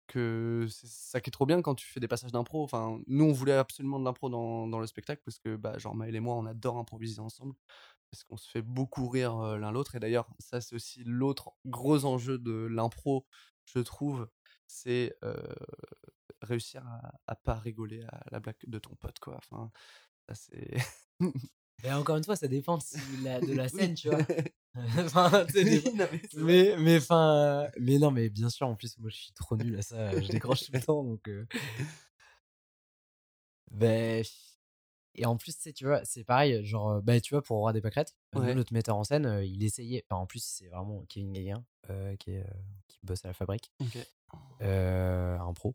que 0.09 0.67
c'est 0.71 0.89
ça 0.89 1.21
qui 1.21 1.29
est 1.29 1.31
trop 1.31 1.47
bien 1.47 1.63
quand 1.63 1.75
tu 1.75 1.87
fais 1.87 2.01
des 2.01 2.09
passages 2.09 2.33
d'impro. 2.33 2.65
Enfin, 2.65 2.99
nous, 3.07 3.25
on 3.25 3.33
voulait 3.33 3.53
absolument 3.53 4.01
de 4.01 4.05
l'impro 4.05 4.29
dans, 4.31 4.67
dans 4.67 4.81
le 4.81 4.87
spectacle 4.87 5.23
parce 5.25 5.39
que, 5.39 5.57
bah, 5.57 5.79
genre, 5.79 5.95
Maël 5.95 6.17
et 6.17 6.21
moi, 6.21 6.35
on 6.35 6.47
adore 6.47 6.79
improviser 6.79 7.21
ensemble 7.21 7.55
parce 8.11 8.25
qu'on 8.25 8.37
se 8.37 8.49
fait 8.51 8.63
beaucoup 8.63 9.09
rire 9.09 9.37
l'un 9.59 9.71
l'autre. 9.73 9.95
Et 9.97 10.01
d'ailleurs, 10.01 10.29
ça, 10.39 10.61
c'est 10.61 10.75
aussi 10.75 11.03
l'autre 11.05 11.53
gros 11.67 12.05
enjeu 12.05 12.39
de 12.39 12.53
l'impro, 12.67 13.27
je 13.67 13.81
trouve, 13.81 14.29
c'est 14.67 15.17
euh, 15.25 15.35
réussir 16.43 16.87
à, 16.87 17.13
à 17.27 17.35
pas 17.37 17.55
rigoler 17.55 18.03
à 18.11 18.23
la 18.31 18.41
blague 18.41 18.57
de 18.67 18.79
ton 18.79 18.95
pote, 18.97 19.19
quoi. 19.21 19.37
Enfin, 19.39 19.71
ça, 20.29 20.35
c'est. 20.35 20.77
Mais 21.85 21.93
encore 21.93 22.17
une 22.17 22.25
fois, 22.25 22.35
ça 22.35 22.49
dépend 22.49 22.77
de, 22.79 22.83
si 22.83 22.99
la, 23.23 23.41
de 23.41 23.53
la 23.53 23.69
Oui. 23.73 23.81
scène, 23.81 23.95
tu 23.95 24.09
vois. 24.09 24.19
Enfin, 24.99 25.47
Oui, 25.55 25.83
non, 25.97 26.07
mais 26.35 26.77
mais 26.79 26.99
enfin 26.99 27.67
mais 27.81 27.99
non 27.99 28.13
mais 28.13 28.29
bien 28.29 28.49
sûr 28.49 28.69
en 28.69 28.77
plus 28.77 28.97
moi 28.99 29.11
je 29.11 29.17
suis 29.17 29.33
trop 29.33 29.57
nul 29.57 29.77
à 29.77 29.83
ça 29.83 30.21
je 30.21 30.29
décroche 30.29 30.67
tout 30.67 30.73
le 30.73 30.81
temps 30.81 31.03
donc 31.03 31.27
euh... 31.29 31.47
ben, 33.71 34.23
et 35.21 35.27
en 35.27 35.37
plus 35.37 35.57
tu 35.75 35.85
vois 35.85 36.05
c'est 36.05 36.25
pareil 36.25 36.65
genre 36.65 36.91
euh, 36.91 37.01
bah 37.03 37.21
tu 37.21 37.35
vois 37.35 37.43
pour 37.43 37.59
Roi 37.59 37.73
des 37.73 37.81
Pâquerettes 37.81 38.17
euh, 38.37 38.41
Ouais. 38.41 38.55
notre 38.55 38.73
metteur 38.73 38.97
en 38.97 39.05
scène 39.05 39.27
euh, 39.27 39.45
il 39.45 39.63
essayait 39.65 40.05
enfin, 40.09 40.21
en 40.23 40.27
plus 40.27 40.43
c'est 40.45 40.69
vraiment 40.69 41.05
Kevin 41.09 41.63
euh, 41.91 42.17
qui 42.17 42.31
est 42.33 42.41
euh, 42.41 42.51
qui 42.89 42.99
bosse 43.03 43.25
à 43.25 43.29
la 43.29 43.35
fabrique 43.35 43.71
euh, 44.63 45.39
un 45.39 45.53
pro 45.53 45.75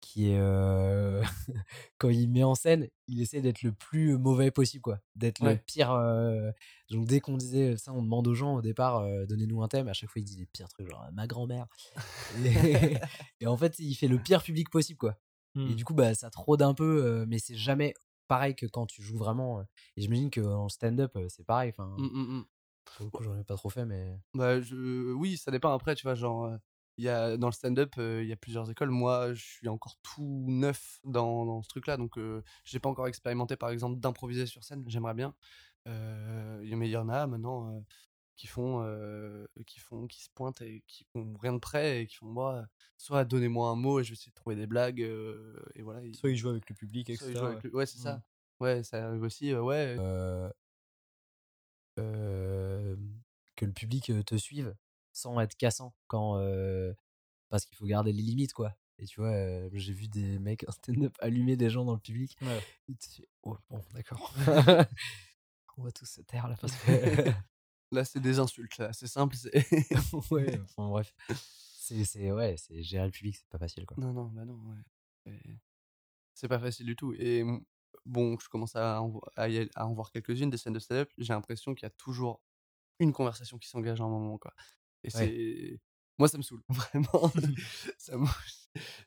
qui 0.00 0.30
est 0.30 0.38
euh, 0.38 1.22
quand 1.98 2.08
il 2.08 2.28
met 2.30 2.44
en 2.44 2.54
scène 2.54 2.88
il 3.08 3.20
essaie 3.20 3.40
d'être 3.40 3.62
le 3.62 3.72
plus 3.72 4.16
mauvais 4.16 4.50
possible 4.52 4.80
quoi 4.82 5.00
d'être 5.16 5.40
le 5.40 5.56
pire 5.58 5.90
euh, 5.92 6.50
donc 6.90 7.06
dès 7.06 7.18
qu'on 7.20 7.36
disait 7.36 7.76
ça 7.76 7.92
on 7.92 8.02
demande 8.02 8.28
aux 8.28 8.34
gens 8.34 8.54
au 8.54 8.62
départ 8.62 8.98
euh, 8.98 9.26
donnez-nous 9.26 9.60
un 9.62 9.68
thème 9.68 9.88
à 9.88 9.92
chaque 9.94 10.10
fois 10.10 10.20
il 10.20 10.24
dit 10.24 10.36
les 10.36 10.46
pires 10.46 10.68
trucs 10.68 10.88
genre 10.88 11.04
ma 11.12 11.26
grand-mère 11.26 11.66
et, 12.44 12.96
et 13.40 13.46
en 13.46 13.56
fait 13.56 13.78
il 13.80 13.94
fait 13.94 14.08
le 14.08 14.18
pire 14.18 14.42
public 14.42 14.70
possible 14.70 14.98
quoi 14.98 15.16
et 15.56 15.60
Hmm. 15.70 15.74
du 15.74 15.84
coup 15.84 15.94
bah 15.94 16.14
ça 16.14 16.30
te 16.30 16.38
rôde 16.38 16.60
un 16.62 16.74
peu 16.74 17.02
euh, 17.04 17.24
mais 17.26 17.38
c'est 17.38 17.56
jamais 17.56 17.94
pareil 18.28 18.54
que 18.54 18.66
quand 18.66 18.86
tu 18.86 19.02
joues 19.02 19.18
vraiment 19.18 19.62
et 19.62 20.00
j'imagine 20.00 20.30
que 20.30 20.40
en 20.40 20.68
stand-up 20.68 21.16
c'est 21.28 21.44
pareil 21.44 21.70
enfin 21.70 21.96
Mm, 21.98 22.04
mm, 22.04 22.44
pour 22.84 23.04
le 23.06 23.10
coup 23.10 23.22
j'en 23.24 23.38
ai 23.38 23.44
pas 23.44 23.56
trop 23.56 23.70
fait 23.70 23.84
mais 23.84 24.18
Bah, 24.34 24.60
je... 24.60 25.12
Oui, 25.12 25.36
ça 25.36 25.50
dépend 25.50 25.72
après, 25.72 25.94
tu 25.94 26.04
vois, 26.04 26.14
genre, 26.14 26.50
il 26.96 27.04
y 27.04 27.08
a, 27.08 27.36
dans 27.36 27.46
le 27.48 27.52
stand-up, 27.52 27.94
euh, 27.98 28.22
il 28.22 28.28
y 28.28 28.32
a 28.32 28.36
plusieurs 28.36 28.70
écoles. 28.70 28.90
Moi, 28.90 29.32
je 29.32 29.42
suis 29.44 29.68
encore 29.68 29.96
tout 30.02 30.44
neuf 30.48 30.98
dans, 31.04 31.46
dans 31.46 31.62
ce 31.62 31.68
truc-là, 31.68 31.96
donc 31.96 32.18
euh, 32.18 32.42
j'ai 32.64 32.80
pas 32.80 32.88
encore 32.88 33.06
expérimenté, 33.06 33.56
par 33.56 33.70
exemple, 33.70 34.00
d'improviser 34.00 34.46
sur 34.46 34.64
scène, 34.64 34.84
j'aimerais 34.88 35.14
bien. 35.14 35.34
Euh, 35.86 36.60
mais 36.76 36.88
il 36.88 36.92
y 36.92 36.96
en 36.96 37.08
a 37.08 37.26
maintenant 37.26 37.84
qui 38.38 38.46
font, 38.46 38.82
euh, 38.84 39.46
qui 39.66 39.80
font, 39.80 40.06
qui 40.06 40.22
se 40.22 40.30
pointent 40.34 40.62
et 40.62 40.82
qui 40.86 41.04
font 41.12 41.34
rien 41.42 41.52
de 41.52 41.58
près 41.58 42.00
et 42.02 42.06
qui 42.06 42.16
font, 42.16 42.26
moi, 42.26 42.64
soit 42.96 43.24
donnez-moi 43.26 43.68
un 43.68 43.74
mot 43.74 44.00
et 44.00 44.04
je 44.04 44.10
vais 44.10 44.14
essayer 44.14 44.30
de 44.30 44.34
trouver 44.36 44.56
des 44.56 44.66
blagues, 44.66 45.02
euh, 45.02 45.60
et 45.74 45.82
voilà. 45.82 46.02
ils- 46.04 46.14
Soit 46.16 46.30
il 46.30 46.36
joue 46.36 46.48
avec 46.48 46.66
le 46.70 46.74
public, 46.74 47.10
etc. 47.10 47.26
ils 47.30 47.36
jouent 47.36 47.44
ouais. 47.44 47.58
le- 47.64 47.74
Ouais, 47.74 47.84
c'est 47.86 47.98
ça. 47.98 48.22
Ouais, 48.60 48.82
ça 48.84 49.06
arrive 49.08 49.22
aussi, 49.22 49.52
ouais. 49.54 49.96
euh, 49.98 50.48
que 53.56 53.64
le 53.64 53.72
public 53.72 54.12
te 54.24 54.36
suive 54.36 54.74
sans 55.12 55.38
être 55.40 55.56
cassant 55.56 55.94
quand 56.06 56.34
parce 57.48 57.64
qu'il 57.66 57.76
faut 57.76 57.86
garder 57.86 58.12
les 58.12 58.22
limites 58.22 58.52
quoi 58.52 58.76
et 58.98 59.06
tu 59.06 59.20
vois 59.20 59.30
euh, 59.30 59.70
j'ai 59.72 59.92
vu 59.92 60.08
des 60.08 60.38
mecs 60.38 60.64
en 60.68 60.72
stand-up 60.72 61.14
allumer 61.20 61.56
des 61.56 61.70
gens 61.70 61.84
dans 61.84 61.94
le 61.94 62.00
public 62.00 62.36
Ouais. 62.42 62.60
et 62.88 62.94
tu 62.96 63.08
fais, 63.10 63.28
oh 63.42 63.56
bon 63.70 63.80
d'accord 63.94 64.32
on 65.76 65.82
va 65.84 65.92
tous 65.92 66.06
se 66.06 66.20
taire 66.22 66.48
là 66.48 66.56
parce 66.60 66.72
que 66.84 67.30
Là, 67.90 68.04
c'est 68.04 68.20
des 68.20 68.38
insultes, 68.38 68.76
là, 68.78 68.92
c'est 68.92 69.06
simple. 69.06 69.34
c'est- 69.36 69.52
ouais 70.30 70.60
enfin 70.64 70.88
bref 70.88 71.14
c'est 71.80 72.04
c'est 72.04 72.30
ouais 72.32 72.54
c'est 72.58 72.82
gérer 72.82 73.06
le 73.06 73.10
public 73.10 73.34
c'est 73.36 73.48
pas 73.48 73.58
facile 73.58 73.86
quoi 73.86 73.96
Non, 73.98 74.12
non, 74.12 74.26
bah 74.26 74.44
non, 74.44 74.60
ouais. 75.26 75.32
C'est- 76.34 76.48
pas 76.48 76.58
facile 76.58 76.84
du 76.86 76.94
tout. 76.96 77.14
Et 77.18 77.44
bon, 78.04 78.38
je 78.38 78.48
commence 78.48 78.76
à 78.76 79.00
en, 79.02 79.20
à 79.36 79.48
y 79.48 79.56
aller- 79.58 79.70
à 79.74 79.86
en 79.86 79.92
voir 79.94 80.10
quelques-unes 80.12 80.50
des 80.50 80.56
scènes 80.58 80.72
de 80.74 80.78
stand-up. 80.78 81.10
J'ai 81.18 81.32
l'impression 81.32 81.74
qu'il 81.74 81.84
y 81.84 81.86
a 81.86 81.90
toujours 81.90 82.42
une 83.00 83.12
conversation 83.12 83.58
qui 83.58 83.68
s'engage 83.68 84.00
à 84.00 84.04
un 84.04 84.08
moment, 84.08 84.38
quoi. 84.38 84.52
Et 85.02 85.10
c'est. 85.10 85.80
Moi, 86.18 86.28
ça 86.28 86.36
me 86.36 86.42
saoule, 86.42 86.62
vraiment. 86.68 87.30
Ça 87.96 88.16
me- 88.18 88.26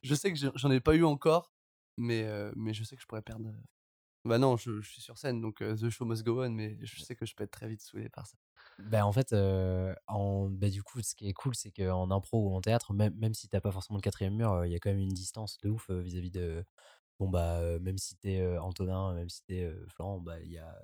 Je 0.02 0.16
sais 0.16 0.32
que 0.34 0.40
j'en- 0.56 0.72
ai 0.72 0.80
pas 0.80 0.96
eu 0.96 1.04
encore, 1.04 1.52
mais, 1.98 2.24
euh, 2.24 2.52
mais 2.56 2.74
je 2.74 2.84
sais 2.84 2.96
que 2.96 3.02
je 3.02 3.08
pourrais 3.08 3.22
perdre. 3.22 3.52
Bah 4.26 4.38
non, 4.38 4.56
je, 4.58 4.82
je 4.82 4.90
suis 4.90 5.02
sur 5.02 5.18
scène, 5.18 5.42
donc 5.42 5.62
euh, 5.62 5.76
The 5.76 5.90
Show 5.90 6.06
Must 6.06 6.24
Go 6.24 6.44
On, 6.44 6.50
mais 6.52 6.78
je 6.86 7.02
sais 7.02 7.16
que 7.16 7.26
je 7.26 7.34
peux 7.36 7.44
être 7.44 7.52
très 7.52 7.68
vite 7.68 7.82
saoulé 7.82 8.08
par 8.10 8.28
ça. 8.28 8.38
Bah, 8.90 9.06
en 9.06 9.12
fait, 9.12 9.34
euh, 9.34 9.94
en, 10.08 10.48
bah, 10.50 10.70
du 10.70 10.84
coup, 10.84 11.02
ce 11.02 11.16
qui 11.16 11.28
est 11.28 11.34
cool, 11.34 11.56
c'est 11.56 11.72
qu'en 11.72 12.10
impro 12.12 12.50
ou 12.50 12.56
en 12.56 12.62
théâtre, 12.62 12.94
même, 12.94 13.14
même 13.16 13.34
si 13.34 13.48
t'as 13.48 13.62
pas 13.62 13.72
forcément 13.72 13.98
le 13.98 14.02
quatrième 14.02 14.36
mur, 14.36 14.52
euh, 14.52 14.68
il 14.68 14.74
y 14.74 14.76
a 14.76 14.80
quand 14.80 14.90
même 14.90 15.00
une 15.00 15.10
distance 15.14 15.58
de 15.60 15.70
ouf 15.70 15.90
vis-à-vis 15.90 16.32
de. 16.32 16.64
Bon, 17.20 17.30
bah, 17.30 17.80
même 17.80 17.98
si 17.98 18.16
t'es 18.18 18.46
Antonin, 18.58 19.14
même 19.14 19.30
si 19.30 19.44
t'es 19.44 19.72
Florent, 19.90 20.20
bah, 20.20 20.40
il 20.42 20.52
y 20.52 20.58
a. 20.58 20.76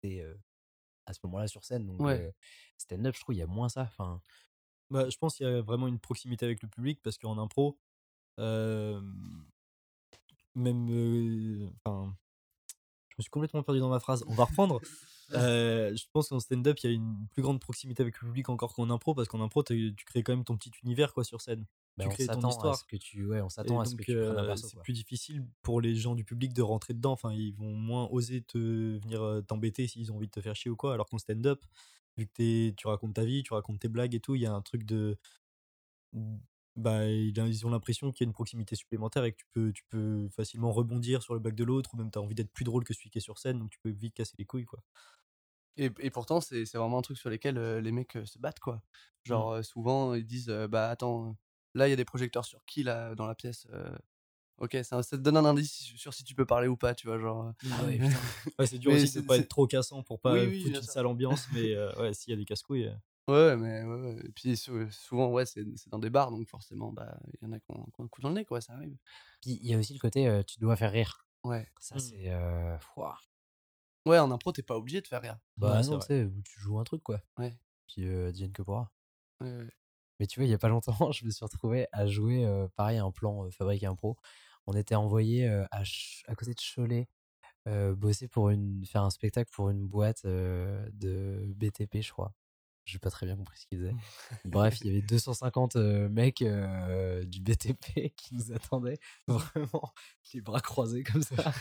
t'es 0.00 0.24
à 1.06 1.12
ce 1.12 1.20
moment-là 1.24 1.46
sur 1.46 1.64
scène. 1.64 1.86
Donc, 1.86 2.00
Ouais. 2.00 2.32
stand-up, 2.78 3.14
je 3.14 3.20
trouve, 3.20 3.34
il 3.34 3.38
y 3.38 3.42
a 3.42 3.46
moins 3.46 3.68
ça. 3.68 3.82
Enfin, 3.82 4.20
Bah, 4.90 5.08
je 5.10 5.16
pense 5.18 5.36
qu'il 5.36 5.46
y 5.46 5.50
a 5.50 5.60
vraiment 5.60 5.88
une 5.88 5.98
proximité 5.98 6.46
avec 6.46 6.62
le 6.62 6.68
public 6.68 7.00
parce 7.02 7.18
qu'en 7.18 7.38
impro, 7.38 7.78
même. 10.54 11.70
Enfin. 11.84 12.14
je 13.10 13.14
me 13.18 13.22
suis 13.22 13.30
complètement 13.30 13.62
perdu 13.62 13.80
dans 13.80 13.90
ma 13.90 14.00
phrase. 14.00 14.24
On 14.28 14.34
va 14.34 14.44
reprendre. 14.44 14.80
Euh, 15.32 15.94
je 15.96 16.04
pense 16.12 16.28
qu'en 16.28 16.40
stand-up, 16.40 16.78
il 16.82 16.90
y 16.90 16.92
a 16.92 16.94
une 16.94 17.26
plus 17.32 17.42
grande 17.42 17.60
proximité 17.60 18.02
avec 18.02 18.20
le 18.20 18.28
public 18.28 18.48
encore 18.48 18.74
qu'en 18.74 18.90
impro 18.90 19.14
parce 19.14 19.28
qu'en 19.28 19.40
impro, 19.40 19.62
tu 19.62 19.94
crées 20.06 20.22
quand 20.22 20.32
même 20.32 20.44
ton 20.44 20.56
petit 20.56 20.70
univers 20.82 21.14
quoi, 21.14 21.24
sur 21.24 21.40
scène. 21.40 21.64
bah, 21.96 22.04
tu 22.04 22.10
crées 22.10 22.26
ton 22.26 22.44
à 22.44 22.50
histoire. 22.50 22.76
ce 22.76 22.84
que 22.84 22.96
tu. 22.96 23.24
Ouais, 23.24 23.40
on 23.40 23.48
s'attend 23.48 23.80
à 23.80 23.84
ce 23.84 23.94
que 23.94 24.12
euh, 24.12 24.56
c'est 24.56 24.78
plus 24.80 24.92
difficile 24.92 25.44
pour 25.62 25.80
les 25.80 25.94
gens 25.94 26.14
du 26.14 26.24
public 26.24 26.52
de 26.52 26.62
rentrer 26.62 26.94
dedans. 26.94 27.12
Enfin, 27.12 27.32
ils 27.32 27.54
vont 27.54 27.74
moins 27.74 28.08
oser 28.10 28.42
te 28.42 28.58
venir 28.58 29.22
euh, 29.22 29.40
t'embêter 29.40 29.86
s'ils 29.86 30.12
ont 30.12 30.16
envie 30.16 30.26
de 30.26 30.32
te 30.32 30.40
faire 30.40 30.56
chier 30.56 30.70
ou 30.70 30.76
quoi. 30.76 30.94
Alors 30.94 31.08
qu'en 31.08 31.18
stand-up, 31.18 31.64
vu 32.16 32.26
que 32.26 32.70
tu 32.70 32.86
racontes 32.86 33.14
ta 33.14 33.24
vie, 33.24 33.42
tu 33.42 33.54
racontes 33.54 33.80
tes 33.80 33.88
blagues 33.88 34.14
et 34.14 34.20
tout, 34.20 34.34
il 34.34 34.42
y 34.42 34.46
a 34.46 34.52
un 34.52 34.62
truc 34.62 34.84
de. 34.84 35.16
Bah, 36.76 37.06
ils 37.08 37.66
ont 37.66 37.70
l'impression 37.70 38.10
qu'il 38.10 38.24
y 38.24 38.26
a 38.26 38.28
une 38.28 38.32
proximité 38.32 38.74
supplémentaire 38.74 39.24
et 39.24 39.32
que 39.32 39.36
tu 39.36 39.46
peux, 39.52 39.72
tu 39.72 39.84
peux 39.88 40.28
facilement 40.30 40.72
rebondir 40.72 41.22
sur 41.22 41.34
le 41.34 41.40
blague 41.40 41.54
de 41.54 41.62
l'autre 41.64 41.94
ou 41.94 41.96
même 41.96 42.10
t'as 42.10 42.20
envie 42.20 42.34
d'être 42.34 42.52
plus 42.52 42.64
drôle 42.64 42.82
que 42.84 42.92
celui 42.94 43.10
qui 43.10 43.18
est 43.18 43.20
sur 43.20 43.38
scène, 43.38 43.60
donc 43.60 43.70
tu 43.70 43.78
peux 43.80 43.90
vite 43.90 44.14
casser 44.14 44.34
les 44.38 44.44
couilles 44.44 44.64
quoi. 44.64 44.80
Et, 45.76 45.90
et 45.98 46.10
pourtant, 46.10 46.40
c'est 46.40 46.66
c'est 46.66 46.78
vraiment 46.78 46.98
un 46.98 47.02
truc 47.02 47.18
sur 47.18 47.30
lequel 47.30 47.58
euh, 47.58 47.80
les 47.80 47.90
mecs 47.92 48.16
euh, 48.16 48.24
se 48.26 48.38
battent, 48.38 48.60
quoi. 48.60 48.76
Mmh. 48.76 48.80
Genre, 49.24 49.50
euh, 49.52 49.62
souvent, 49.62 50.14
ils 50.14 50.24
disent 50.26 50.48
euh, 50.50 50.68
Bah 50.68 50.88
attends, 50.90 51.36
là, 51.74 51.88
il 51.88 51.90
y 51.90 51.92
a 51.92 51.96
des 51.96 52.04
projecteurs 52.04 52.44
sur 52.44 52.64
qui, 52.66 52.82
là, 52.84 53.14
dans 53.14 53.26
la 53.26 53.34
pièce 53.34 53.66
euh, 53.72 53.96
Ok, 54.58 54.76
ça, 54.84 55.02
ça 55.02 55.16
te 55.18 55.22
donne 55.22 55.36
un 55.38 55.44
indice 55.46 55.72
sur 55.96 56.14
si 56.14 56.24
tu 56.24 56.34
peux 56.34 56.46
parler 56.46 56.68
ou 56.68 56.76
pas, 56.76 56.94
tu 56.94 57.06
vois. 57.08 57.18
Genre, 57.18 57.48
euh. 57.48 57.52
Ah 57.70 57.84
ouais, 58.58 58.66
c'est 58.66 58.78
dur 58.78 58.92
Mais 58.92 58.96
aussi 58.98 59.08
c'est- 59.08 59.22
de 59.22 59.26
pas 59.26 59.36
être 59.38 59.48
trop 59.48 59.66
cassant 59.66 60.02
pour 60.02 60.20
pas 60.20 60.34
Oui, 60.34 60.46
oui, 60.48 60.62
foutre 60.62 60.80
une 60.80 60.86
sale 60.86 61.06
ambiance, 61.06 61.48
mais 61.52 61.74
euh, 61.74 61.92
ouais, 62.00 62.14
s'il 62.14 62.30
y 62.30 62.34
a 62.34 62.36
des 62.36 62.44
casse-couilles. 62.44 62.94
Ouais, 63.26 63.56
mais 63.56 63.82
ouais, 63.84 64.00
ouais. 64.14 64.16
Et 64.26 64.32
puis 64.32 64.56
sou- 64.56 64.90
souvent, 64.90 65.30
ouais, 65.30 65.46
c'est 65.46 65.64
c'est 65.76 65.88
dans 65.90 65.98
des 65.98 66.10
bars, 66.10 66.30
donc 66.30 66.46
forcément, 66.48 66.92
bah, 66.92 67.18
il 67.32 67.46
y 67.46 67.48
en 67.48 67.52
a 67.52 67.58
qui 67.58 67.70
ont, 67.70 67.84
qui 67.86 68.00
ont 68.00 68.04
un 68.04 68.08
coup 68.08 68.20
dans 68.20 68.28
le 68.28 68.34
nez, 68.34 68.44
quoi, 68.44 68.60
ça 68.60 68.74
arrive. 68.74 68.96
Puis 69.40 69.58
il 69.62 69.66
y 69.66 69.74
a 69.74 69.78
aussi 69.78 69.94
le 69.94 69.98
côté, 69.98 70.28
euh, 70.28 70.42
tu 70.42 70.58
dois 70.60 70.76
faire 70.76 70.92
rire. 70.92 71.26
Ouais. 71.42 71.66
Ça, 71.80 71.96
Mm. 71.96 71.98
c'est. 72.00 72.30
euh, 72.30 72.76
ouah. 72.96 73.16
Ouais, 74.06 74.18
en 74.18 74.30
impro, 74.30 74.52
t'es 74.52 74.62
pas 74.62 74.76
obligé 74.76 75.00
de 75.00 75.06
faire 75.06 75.22
rire. 75.22 75.38
Bah 75.56 75.76
Ouais, 75.76 75.82
c'est 75.82 75.90
non, 75.90 75.96
vrai. 75.98 76.06
tu 76.06 76.14
sais, 76.14 76.30
tu 76.44 76.60
joues 76.60 76.78
un 76.78 76.84
truc, 76.84 77.02
quoi. 77.02 77.22
Ouais. 77.38 77.58
Puis, 77.88 78.06
euh, 78.06 78.28
advienne 78.28 78.52
que 78.52 78.62
pourra. 78.62 78.92
Ouais, 79.40 79.50
ouais. 79.56 79.70
Mais 80.20 80.26
tu 80.26 80.38
vois, 80.40 80.46
il 80.46 80.50
y 80.50 80.54
a 80.54 80.58
pas 80.58 80.68
longtemps, 80.68 80.92
je 81.12 81.24
me 81.24 81.30
suis 81.30 81.44
retrouvé 81.44 81.86
à 81.92 82.06
jouer, 82.06 82.44
euh, 82.44 82.68
pareil, 82.76 82.98
un 82.98 83.10
plan 83.10 83.46
euh, 83.46 83.50
Fabrique 83.50 83.84
Impro. 83.84 84.16
On 84.66 84.74
était 84.74 84.94
envoyé 84.94 85.48
euh, 85.48 85.64
à, 85.70 85.78
Ch- 85.78 86.24
à 86.28 86.34
côté 86.34 86.52
de 86.54 86.60
Cholet, 86.60 87.08
euh, 87.68 87.94
bosser 87.94 88.28
pour 88.28 88.50
une, 88.50 88.84
faire 88.86 89.02
un 89.04 89.10
spectacle 89.10 89.50
pour 89.54 89.70
une 89.70 89.86
boîte 89.88 90.24
euh, 90.26 90.88
de 90.92 91.52
BTP, 91.56 92.02
je 92.02 92.12
crois. 92.12 92.34
J'ai 92.84 92.98
pas 92.98 93.10
très 93.10 93.24
bien 93.24 93.36
compris 93.36 93.58
ce 93.58 93.66
qu'ils 93.66 93.78
faisaient. 93.78 93.94
Bref, 94.44 94.80
il 94.82 94.88
y 94.88 94.90
avait 94.90 95.00
250 95.00 95.76
euh, 95.76 96.08
mecs 96.10 96.42
euh, 96.42 97.24
du 97.24 97.40
BTP 97.40 98.12
qui 98.16 98.34
nous 98.34 98.52
attendaient, 98.52 98.98
vraiment, 99.26 99.92
les 100.34 100.40
bras 100.42 100.60
croisés 100.60 101.02
comme 101.02 101.22
ça. 101.22 101.52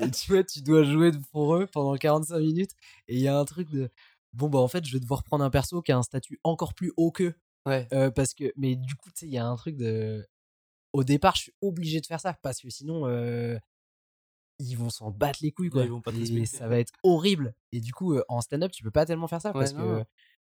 Et 0.00 0.10
tu 0.10 0.32
vois, 0.32 0.42
tu 0.42 0.62
dois 0.62 0.84
jouer 0.84 1.12
pour 1.32 1.54
eux 1.54 1.66
pendant 1.66 1.96
45 1.96 2.38
minutes. 2.38 2.72
Et 3.08 3.16
il 3.16 3.20
y 3.20 3.28
a 3.28 3.38
un 3.38 3.44
truc 3.44 3.70
de. 3.70 3.90
Bon, 4.32 4.48
bah 4.48 4.60
en 4.60 4.68
fait, 4.68 4.84
je 4.84 4.92
vais 4.92 5.00
devoir 5.00 5.22
prendre 5.22 5.44
un 5.44 5.50
perso 5.50 5.82
qui 5.82 5.92
a 5.92 5.98
un 5.98 6.02
statut 6.02 6.38
encore 6.44 6.72
plus 6.72 6.92
haut 6.96 7.10
qu'eux. 7.10 7.34
Ouais. 7.66 7.86
Euh, 7.92 8.10
parce 8.10 8.32
que, 8.32 8.50
mais 8.56 8.76
du 8.76 8.94
coup, 8.94 9.10
tu 9.10 9.20
sais, 9.20 9.26
il 9.26 9.32
y 9.32 9.38
a 9.38 9.46
un 9.46 9.56
truc 9.56 9.76
de. 9.76 10.26
Au 10.92 11.04
départ, 11.04 11.36
je 11.36 11.42
suis 11.42 11.54
obligé 11.60 12.00
de 12.00 12.06
faire 12.06 12.20
ça 12.20 12.32
parce 12.42 12.60
que 12.60 12.70
sinon, 12.70 13.06
ils 14.58 14.74
vont 14.76 14.90
s'en 14.90 15.10
battre 15.10 15.40
les 15.42 15.52
couilles, 15.52 15.70
quoi. 15.70 15.84
ils 15.84 15.90
vont 15.90 16.00
pas 16.00 16.12
et 16.12 16.46
ça 16.46 16.68
va 16.68 16.78
être 16.78 16.92
horrible. 17.02 17.54
Et 17.72 17.80
du 17.80 17.92
coup, 17.92 18.18
en 18.28 18.40
stand-up, 18.40 18.72
tu 18.72 18.82
peux 18.82 18.90
pas 18.90 19.04
tellement 19.04 19.28
faire 19.28 19.42
ça 19.42 19.50
Ouais, 19.50 19.60
parce 19.60 19.74
non, 19.74 19.98
que. 19.98 20.04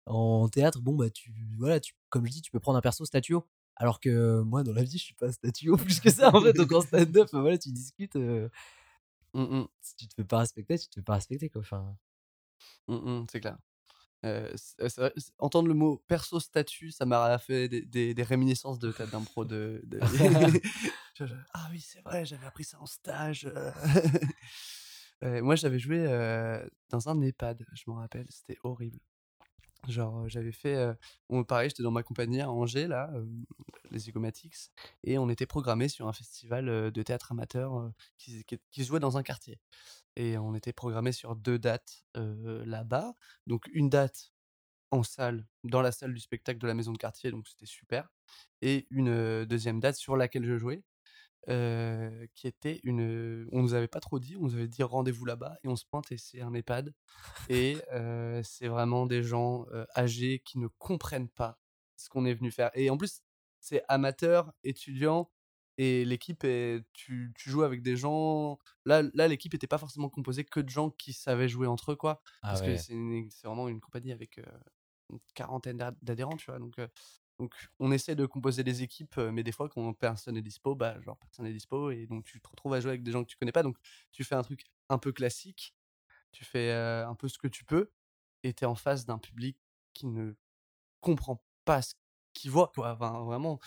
En 0.05 0.47
théâtre, 0.49 0.81
bon, 0.81 0.95
bah, 0.95 1.09
tu, 1.09 1.33
voilà, 1.57 1.79
tu, 1.79 1.93
comme 2.09 2.25
je 2.25 2.31
dis, 2.31 2.41
tu 2.41 2.51
peux 2.51 2.59
prendre 2.59 2.77
un 2.77 2.81
perso 2.81 3.05
statut 3.05 3.33
haut. 3.35 3.47
Alors 3.75 3.99
que 3.99 4.41
moi, 4.41 4.63
dans 4.63 4.73
la 4.73 4.83
vie, 4.83 4.97
je 4.97 5.03
suis 5.03 5.13
pas 5.15 5.31
statut 5.31 5.69
haut 5.69 5.77
plus 5.77 5.99
que 5.99 6.11
ça, 6.11 6.35
en 6.35 6.41
fait. 6.41 6.53
Donc 6.53 6.71
en 6.71 6.81
stand-up, 6.81 7.29
voilà, 7.33 7.57
tu 7.57 7.71
discutes. 7.71 8.15
euh, 8.15 8.49
Mm, 9.33 9.43
mm, 9.61 9.67
si 9.81 9.95
tu 9.95 10.07
te 10.07 10.13
fais 10.15 10.23
pas 10.25 10.39
respecter, 10.39 10.77
tu 10.77 10.87
te 10.89 10.95
fais 10.95 11.01
pas 11.03 11.13
respecter, 11.15 11.49
quoi. 11.49 11.61
Enfin, 11.61 11.95
mm, 12.87 12.95
mm, 12.95 13.25
c'est 13.31 13.39
clair. 13.39 13.57
Euh, 14.25 14.51
vrai, 14.57 15.13
c'est- 15.17 15.33
entendre 15.39 15.67
le 15.67 15.73
mot 15.73 16.03
perso 16.07 16.39
statut, 16.39 16.91
ça 16.91 17.05
m'a 17.05 17.37
fait 17.39 17.69
des, 17.69 17.81
des, 17.81 18.13
des 18.13 18.23
réminiscences 18.23 18.79
de 18.79 18.91
tête 18.91 19.09
d'impro 19.11 19.45
de, 19.45 19.81
ah 21.53 21.67
oui 21.71 21.79
c'est 21.81 22.01
vrai 22.01 22.25
j'avais 22.25 22.45
appris 22.45 22.63
ça 22.63 22.79
en 22.79 22.85
stage 22.85 23.45
euh. 23.45 23.71
Euh, 25.23 25.41
moi 25.43 25.55
j'avais 25.55 25.77
joué 25.79 26.05
euh, 26.07 26.65
dans 26.89 27.09
un 27.09 27.21
EHPAD 27.21 27.65
je 27.73 27.83
m'en 27.87 27.95
rappelle 27.97 28.25
c'était 28.29 28.57
horrible 28.63 28.99
genre 29.87 30.27
j'avais 30.27 30.51
fait 30.51 30.75
euh, 30.75 30.93
on, 31.29 31.43
pareil 31.43 31.69
j'étais 31.69 31.83
dans 31.83 31.91
ma 31.91 32.03
compagnie 32.03 32.41
à 32.41 32.51
Angers 32.51 32.87
là 32.87 33.11
les 33.89 33.99
Zygomatics 33.99 34.71
et 35.03 35.17
on 35.17 35.29
était 35.29 35.45
programmé 35.45 35.87
sur 35.87 36.07
un 36.07 36.13
festival 36.13 36.91
de 36.91 37.03
théâtre 37.03 37.31
amateur 37.31 37.91
qui, 38.17 38.43
qui, 38.45 38.59
qui 38.71 38.83
jouait 38.83 38.99
dans 38.99 39.17
un 39.17 39.23
quartier 39.23 39.59
et 40.15 40.37
on 40.37 40.55
était 40.55 40.73
programmé 40.73 41.11
sur 41.11 41.35
deux 41.35 41.57
dates 41.57 42.05
là-bas 42.15 43.13
donc 43.47 43.67
une 43.73 43.89
date 43.89 44.31
en 44.91 45.03
salle, 45.03 45.47
dans 45.63 45.81
la 45.81 45.91
salle 45.91 46.13
du 46.13 46.19
spectacle 46.19 46.59
de 46.59 46.67
la 46.67 46.73
maison 46.73 46.91
de 46.91 46.97
quartier, 46.97 47.31
donc 47.31 47.47
c'était 47.47 47.65
super. 47.65 48.09
Et 48.61 48.87
une 48.91 49.45
deuxième 49.45 49.79
date 49.79 49.95
sur 49.95 50.17
laquelle 50.17 50.43
je 50.43 50.57
jouais, 50.57 50.83
euh, 51.49 52.25
qui 52.35 52.47
était 52.47 52.79
une. 52.83 53.47
On 53.51 53.61
nous 53.61 53.73
avait 53.73 53.87
pas 53.87 53.99
trop 53.99 54.19
dit, 54.19 54.35
on 54.37 54.41
nous 54.43 54.53
avait 54.55 54.67
dit 54.67 54.83
rendez-vous 54.83 55.25
là-bas, 55.25 55.57
et 55.63 55.67
on 55.67 55.75
se 55.75 55.85
pointe 55.85 56.11
et 56.11 56.17
c'est 56.17 56.41
un 56.41 56.53
EHPAD. 56.53 56.93
Et 57.49 57.77
euh, 57.93 58.41
c'est 58.43 58.67
vraiment 58.67 59.05
des 59.05 59.23
gens 59.23 59.65
euh, 59.71 59.85
âgés 59.95 60.39
qui 60.45 60.59
ne 60.59 60.67
comprennent 60.77 61.29
pas 61.29 61.59
ce 61.97 62.09
qu'on 62.09 62.25
est 62.25 62.33
venu 62.33 62.51
faire. 62.51 62.71
Et 62.73 62.89
en 62.89 62.97
plus, 62.97 63.21
c'est 63.59 63.83
amateur, 63.87 64.51
étudiant, 64.63 65.31
et 65.77 66.05
l'équipe, 66.05 66.43
est, 66.43 66.83
tu, 66.93 67.31
tu 67.35 67.49
joues 67.49 67.63
avec 67.63 67.81
des 67.81 67.95
gens. 67.95 68.59
Là, 68.85 69.03
là 69.13 69.27
l'équipe 69.27 69.53
n'était 69.53 69.67
pas 69.67 69.77
forcément 69.77 70.09
composée 70.09 70.43
que 70.43 70.59
de 70.59 70.69
gens 70.69 70.89
qui 70.91 71.13
savaient 71.13 71.47
jouer 71.49 71.65
entre 71.67 71.93
eux, 71.93 71.95
quoi. 71.95 72.21
ah 72.43 72.49
Parce 72.49 72.61
ouais. 72.61 72.67
que 72.75 72.77
c'est 72.77 72.93
une- 72.93 73.29
vraiment 73.43 73.67
une 73.67 73.79
compagnie 73.79 74.11
avec 74.11 74.37
une 75.09 75.19
quarantaine 75.33 75.77
d'ad- 75.77 75.97
d'adhérents, 76.01 76.37
tu 76.37 76.45
vois. 76.51 76.59
Donc, 76.59 76.75
donc, 77.41 77.55
on 77.79 77.91
essaie 77.91 78.15
de 78.15 78.25
composer 78.25 78.63
des 78.63 78.83
équipes, 78.83 79.17
euh, 79.17 79.31
mais 79.31 79.43
des 79.43 79.51
fois, 79.51 79.67
quand 79.69 79.93
personne 79.93 80.35
n'est 80.35 80.41
dispo, 80.41 80.75
bah, 80.75 80.99
genre, 81.01 81.17
personne 81.17 81.45
n'est 81.45 81.53
dispo, 81.53 81.91
et 81.91 82.05
donc 82.07 82.23
tu 82.25 82.39
te 82.39 82.47
retrouves 82.47 82.73
à 82.73 82.79
jouer 82.81 82.91
avec 82.91 83.03
des 83.03 83.11
gens 83.11 83.23
que 83.23 83.29
tu 83.29 83.37
connais 83.37 83.51
pas. 83.51 83.63
Donc, 83.63 83.77
tu 84.11 84.23
fais 84.23 84.35
un 84.35 84.43
truc 84.43 84.65
un 84.89 84.97
peu 84.99 85.11
classique, 85.11 85.75
tu 86.31 86.45
fais 86.45 86.71
euh, 86.71 87.07
un 87.07 87.15
peu 87.15 87.27
ce 87.27 87.37
que 87.39 87.47
tu 87.47 87.65
peux, 87.65 87.91
et 88.43 88.53
tu 88.53 88.63
es 88.63 88.67
en 88.67 88.75
face 88.75 89.05
d'un 89.05 89.17
public 89.17 89.57
qui 89.93 90.07
ne 90.07 90.33
comprend 91.01 91.43
pas 91.65 91.81
ce 91.81 91.95
qu'il 92.33 92.51
voit, 92.51 92.71
quoi. 92.73 92.93
Enfin, 92.93 93.23
vraiment. 93.23 93.59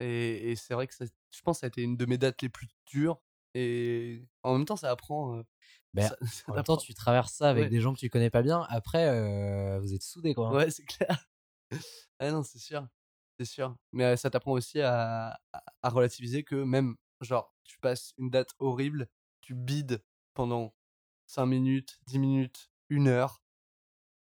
Et, 0.00 0.52
et 0.52 0.56
c'est 0.56 0.74
vrai 0.74 0.86
que 0.86 0.94
ça- 0.94 1.04
je 1.06 1.40
pense 1.42 1.58
que 1.58 1.60
ça 1.60 1.66
a 1.66 1.68
été 1.68 1.82
une 1.82 1.96
de 1.96 2.06
mes 2.06 2.18
dates 2.18 2.42
les 2.42 2.48
plus 2.48 2.68
dures, 2.86 3.20
et 3.54 4.24
en 4.42 4.56
même 4.56 4.64
temps, 4.66 4.76
ça 4.76 4.90
apprend. 4.90 5.36
euh, 5.38 5.42
Ben, 5.94 6.08
ça- 6.08 6.16
ça 6.26 6.44
En 6.48 6.54
même 6.54 6.64
temps, 6.64 6.76
tu 6.78 6.94
traverses 6.94 7.34
ça 7.34 7.50
avec 7.50 7.64
Ouais. 7.64 7.70
des 7.70 7.80
gens 7.82 7.92
que 7.94 7.98
tu 8.00 8.08
connais 8.10 8.30
pas 8.30 8.42
bien. 8.42 8.62
Après, 8.70 9.08
euh, 9.08 9.78
vous 9.80 9.92
êtes 9.94 10.02
soudés, 10.02 10.34
quoi. 10.34 10.48
hein. 10.48 10.54
Ouais, 10.54 10.70
c'est 10.70 10.84
clair. 10.86 11.28
ah 12.18 12.30
non, 12.30 12.42
c'est 12.42 12.58
sûr. 12.58 12.88
C'est 13.44 13.54
sûr. 13.54 13.76
Mais 13.92 14.16
ça 14.16 14.30
t'apprend 14.30 14.52
aussi 14.52 14.80
à, 14.80 15.36
à, 15.82 15.88
relativiser 15.88 16.44
que 16.44 16.54
même, 16.54 16.94
genre, 17.20 17.52
tu 17.64 17.76
passes 17.80 18.14
une 18.18 18.30
date 18.30 18.50
horrible, 18.60 19.08
tu 19.40 19.54
bides 19.54 20.00
pendant 20.32 20.72
5 21.26 21.46
minutes, 21.46 21.98
10 22.06 22.20
minutes, 22.20 22.70
une 22.88 23.08
heure, 23.08 23.42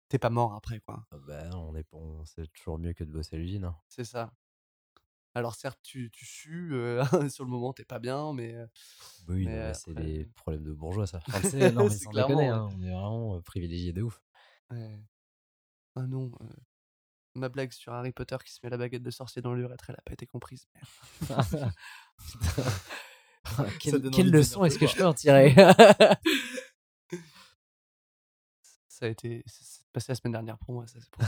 t'es 0.07 0.19
pas 0.19 0.29
mort 0.29 0.53
après, 0.53 0.79
quoi. 0.79 1.05
Non, 1.51 1.69
on 1.69 1.75
est, 1.75 1.85
on- 1.91 2.23
c'est 2.25 2.47
toujours 2.53 2.79
mieux 2.79 2.93
que 2.93 3.03
de 3.03 3.11
bosser 3.11 3.35
l'usine. 3.35 3.65
hein. 3.65 3.75
C'est 3.89 4.05
ça. 4.05 4.31
Alors 5.35 5.55
certes, 5.55 5.79
tu, 5.83 6.09
tu 6.11 6.25
sues, 6.25 6.73
euh, 6.73 7.03
sur 7.29 7.43
le 7.43 7.49
moment, 7.51 7.73
t'es 7.73 7.83
pas 7.85 7.99
bien, 7.99 8.31
mais... 8.33 8.55
Oui, 9.27 9.45
Mais 9.45 9.73
c'est 9.73 9.91
après- 9.91 10.03
des 10.05 10.25
problèmes 10.35 10.63
de 10.63 10.71
bourgeois, 10.71 11.07
ça. 11.07 11.19
Enfin, 11.27 11.41
sais, 11.41 11.71
non, 11.73 11.83
mais 11.83 11.89
C'est 11.89 12.07
clairement, 12.07 12.35
déconner, 12.35 12.47
hein, 12.47 12.69
on 12.73 12.83
est 12.83 12.89
vraiment 12.91 13.41
privilégiés 13.41 13.91
de 13.91 14.01
ouf. 14.01 14.21
ouais. 14.71 14.97
Ah 15.95 16.07
non, 16.07 16.31
euh, 16.41 16.45
ma 17.39 17.49
blague 17.49 17.71
sur 17.71 17.93
Harry 17.93 18.11
Potter 18.11 18.37
qui 18.45 18.53
se 18.53 18.59
met 18.63 18.69
la 18.69 18.77
baguette 18.77 19.03
de 19.03 19.11
sorcier 19.11 19.41
dans 19.41 19.53
l'urètre, 19.53 19.89
elle 19.89 19.95
a 19.97 20.01
pas 20.01 20.13
été 20.13 20.27
comprise. 20.27 20.67
quelle 23.79 24.29
leçon 24.29 24.65
est-ce 24.65 24.77
que 24.77 24.87
je 24.87 24.95
peux 24.95 25.05
en 25.05 25.13
tirer 25.13 25.55
Ça 28.87 29.05
a 29.05 29.09
été... 29.09 29.45
Passé 29.91 30.11
la 30.11 30.15
semaine 30.15 30.33
dernière 30.33 30.59
pour 30.59 30.75
moi, 30.75 30.85
ça, 30.85 30.99
pour 31.11 31.25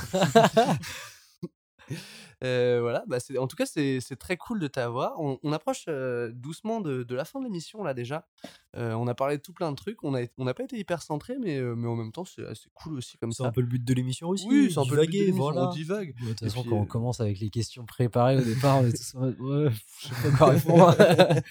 voilà, 2.41 3.03
bah 3.07 3.17
en 3.37 3.47
tout 3.47 3.55
cas, 3.55 3.65
c'est, 3.65 3.99
très 4.19 4.37
cool 4.37 4.59
de 4.59 4.67
t'avoir. 4.67 5.19
On, 5.19 5.39
on 5.43 5.53
approche 5.53 5.85
euh, 5.87 6.31
doucement 6.33 6.81
de, 6.81 7.03
de 7.03 7.15
la 7.15 7.25
fin 7.25 7.39
de 7.39 7.45
l'émission, 7.45 7.83
là, 7.83 7.93
déjà. 7.93 8.27
Euh, 8.75 8.93
on 8.93 9.07
a 9.07 9.13
parlé 9.13 9.37
de 9.37 9.41
tout 9.41 9.53
plein 9.53 9.71
de 9.71 9.75
trucs. 9.75 10.03
On 10.03 10.11
n'a 10.11 10.21
on 10.37 10.45
pas 10.45 10.63
été 10.63 10.77
hyper 10.77 11.01
centré, 11.01 11.37
mais, 11.39 11.57
euh, 11.57 11.75
mais 11.75 11.87
en 11.87 11.95
même 11.95 12.11
temps, 12.11 12.25
c'est 12.25 12.45
assez 12.45 12.69
cool 12.73 12.95
aussi 12.97 13.17
comme 13.17 13.31
C'est 13.31 13.43
un 13.43 13.51
peu 13.51 13.61
le 13.61 13.67
but 13.67 13.83
de 13.83 13.93
l'émission 13.93 14.29
aussi. 14.29 14.47
Oui, 14.47 14.71
c'est 14.71 14.79
un 14.79 14.85
peu 14.85 14.95
le 14.95 15.05
but 15.05 15.27
de 15.27 15.31
voilà. 15.33 15.69
on 15.69 15.71
divague. 15.71 16.15
De 16.19 16.29
toute 16.29 16.39
façon, 16.39 16.61
puis, 16.61 16.69
quand 16.69 16.77
on 16.77 16.83
euh, 16.83 16.85
commence 16.85 17.19
avec 17.19 17.39
les 17.39 17.49
questions 17.49 17.85
préparées 17.85 18.37
au 18.37 18.41
départ, 18.41 18.79
on 18.79 18.87
est 18.87 18.97
tous 18.97 19.15
en 19.15 19.19
mode 19.19 19.37
ouais, 19.39 19.71
je 19.99 20.07
sais 20.07 20.31
pas 20.31 20.37
quoi 20.37 20.47
répondre. 20.49 20.95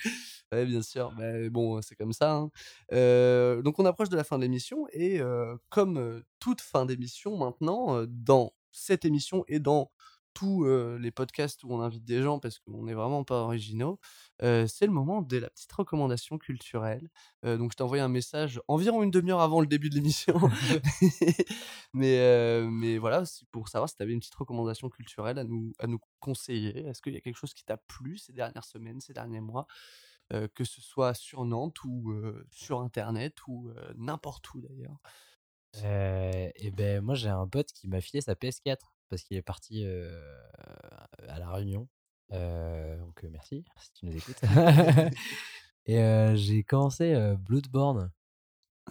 Ouais, 0.53 0.67
bien 0.67 0.83
sûr. 0.83 1.13
Mais 1.17 1.49
bon, 1.49 1.81
c'est 1.81 1.95
comme 1.95 2.13
ça. 2.13 2.35
hein. 2.35 2.51
Euh, 2.93 3.63
donc, 3.63 3.79
on 3.79 3.85
approche 3.85 4.09
de 4.09 4.17
la 4.17 4.25
fin 4.25 4.37
de 4.37 4.43
l'émission. 4.43 4.87
Et 4.93 5.21
euh, 5.21 5.57
comme 5.69 5.97
euh, 5.97 6.23
toute 6.41 6.61
fin 6.61 6.87
d'émission 6.87 7.37
maintenant, 7.37 7.97
euh, 7.97 8.07
dans 8.09 8.53
cette 8.73 9.05
émission 9.05 9.45
et 9.47 9.61
dans 9.61 9.93
tous 10.35 10.65
euh, 10.65 10.99
les 10.99 11.11
podcasts 11.11 11.65
où 11.65 11.73
on 11.73 11.81
invite 11.81 12.05
des 12.05 12.23
gens, 12.23 12.39
parce 12.39 12.59
qu'on 12.59 12.85
n'est 12.85 12.95
vraiment 12.95 13.25
pas 13.25 13.43
originaux, 13.43 13.99
euh, 14.43 14.67
c'est 14.67 14.87
le 14.87 14.93
moment 14.93 15.23
de 15.23 15.37
la 15.39 15.51
petite 15.51 15.73
recommandation 15.73 16.39
culturelle. 16.39 17.09
Euh, 17.45 17.57
donc, 17.57 17.73
je 17.73 17.77
t'ai 17.77 17.83
envoyé 17.83 18.03
un 18.03 18.09
message 18.09 18.61
environ 18.69 19.03
une 19.03 19.11
demi-heure 19.11 19.41
avant 19.41 19.61
le 19.61 19.67
début 19.67 19.91
de 19.91 19.95
l'émission. 19.95 20.39
mais, 21.95 22.63
mais 22.71 22.99
voilà, 22.99 23.25
c'est 23.25 23.49
pour 23.51 23.69
savoir 23.69 23.89
si 23.89 23.97
tu 23.97 24.03
avais 24.03 24.13
une 24.13 24.21
petite 24.21 24.35
recommandation 24.35 24.89
culturelle 24.89 25.39
à 25.39 25.45
nous, 25.45 25.73
à 25.79 25.87
nous 25.87 26.01
conseiller. 26.21 26.87
Est-ce 26.87 27.03
qu'il 27.03 27.15
y 27.15 27.17
a 27.17 27.21
quelque 27.21 27.39
chose 27.39 27.55
qui 27.55 27.65
t'a 27.65 27.77
plu 27.77 28.19
ces 28.19 28.33
dernières 28.33 28.65
semaines, 28.65 29.01
ces 29.01 29.13
derniers 29.13 29.41
mois 29.41 29.67
que 30.55 30.63
ce 30.63 30.81
soit 30.81 31.13
sur 31.13 31.45
Nantes 31.45 31.83
ou 31.83 32.15
sur 32.53 32.83
Internet 32.83 33.35
ou 33.49 33.73
n'importe 33.97 34.55
où 34.55 34.61
d'ailleurs? 34.61 35.01
Et 36.55 36.71
ben 36.71 37.01
moi 37.01 37.17
j'ai 37.17 37.31
un 37.31 37.49
pote 37.49 37.73
qui 37.73 37.89
m'a 37.89 38.01
filé 38.01 38.21
sa 38.21 38.35
PS4 38.35 38.77
parce 39.11 39.23
qu'il 39.23 39.37
est 39.37 39.43
parti 39.43 39.83
euh, 39.85 40.19
à 41.29 41.39
la 41.39 41.51
Réunion. 41.51 41.89
Euh, 42.33 42.97
donc 42.99 43.23
merci 43.31 43.65
si 43.81 43.93
tu 43.93 44.07
nous 44.07 44.17
écoutes. 44.17 44.41
et 45.87 45.99
euh, 45.99 46.37
j'ai 46.37 46.63
commencé 46.63 47.13
euh, 47.15 47.37
Bloodborne. 47.37 48.11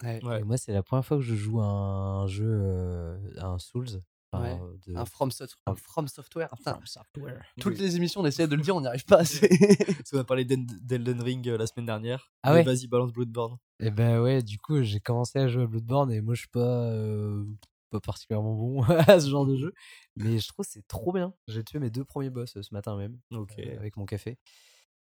Ouais. 0.02 0.22
Ouais. 0.24 0.40
Et 0.40 0.44
moi 0.44 0.56
c'est 0.56 0.72
la 0.72 0.82
première 0.82 1.04
fois 1.04 1.16
que 1.16 1.22
je 1.22 1.34
joue 1.34 1.60
à 1.60 1.64
un 1.66 2.26
jeu, 2.26 2.46
euh, 2.48 3.18
à 3.38 3.46
un 3.46 3.58
Souls. 3.58 3.86
enfin, 4.32 4.44
Ouais. 4.44 4.58
de- 4.86 4.96
Un 4.96 5.04
From, 5.04 5.30
Soft- 5.30 5.56
un 5.66 5.74
From 5.74 6.06
Software. 6.08 6.48
Putain, 6.56 6.72
From 6.74 6.86
Software. 6.86 7.44
toutes 7.60 7.78
les 7.78 7.96
émissions, 7.96 8.20
on 8.20 8.26
essaie 8.26 8.46
de 8.46 8.54
le 8.56 8.62
dire, 8.62 8.76
on 8.76 8.80
n'y 8.80 8.86
arrive 8.86 9.04
pas 9.04 9.18
assez. 9.18 9.48
Parce 9.96 10.10
qu'on 10.10 10.18
a 10.20 10.24
parlé 10.24 10.44
d'Elden 10.44 11.20
Ring 11.22 11.48
euh, 11.48 11.58
la 11.58 11.66
semaine 11.66 11.86
dernière. 11.86 12.30
Ah 12.42 12.52
ouais? 12.54 12.62
Vas-y, 12.62 12.86
balance 12.86 13.12
Bloodborne. 13.12 13.56
Et 13.80 13.90
ben 13.90 14.20
ouais, 14.20 14.42
du 14.42 14.58
coup, 14.58 14.82
j'ai 14.82 15.00
commencé 15.00 15.38
à 15.38 15.48
jouer 15.48 15.64
à 15.64 15.66
Bloodborne 15.66 16.12
et 16.12 16.20
moi, 16.20 16.34
je 16.34 16.40
suis 16.40 16.48
pas, 16.48 16.60
euh, 16.60 17.44
pas 17.90 18.00
particulièrement 18.00 18.54
bon 18.54 18.82
à 19.08 19.20
ce 19.20 19.28
genre 19.30 19.46
de 19.46 19.56
jeu. 19.56 19.72
Mais 20.16 20.38
je 20.38 20.48
trouve 20.48 20.66
c'est 20.68 20.86
trop 20.88 21.12
bien. 21.12 21.34
J'ai 21.48 21.64
tué 21.64 21.78
mes 21.78 21.90
deux 21.90 22.04
premiers 22.04 22.30
boss 22.30 22.56
euh, 22.56 22.62
ce 22.62 22.74
matin 22.74 22.96
même 22.96 23.18
Ok. 23.32 23.58
euh, 23.58 23.76
avec 23.78 23.96
mon 23.96 24.06
café. 24.06 24.38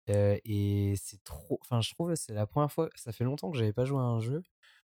Euh, 0.09 0.37
et 0.45 0.95
c'est 0.97 1.23
trop. 1.23 1.59
Enfin, 1.61 1.81
je 1.81 1.91
trouve 1.93 2.13
c'est 2.15 2.33
la 2.33 2.45
première 2.47 2.71
fois. 2.71 2.89
Ça 2.95 3.11
fait 3.13 3.23
longtemps 3.23 3.51
que 3.51 3.57
j'avais 3.57 3.73
pas 3.73 3.85
joué 3.85 3.99
à 3.99 4.03
un 4.03 4.19
jeu 4.19 4.43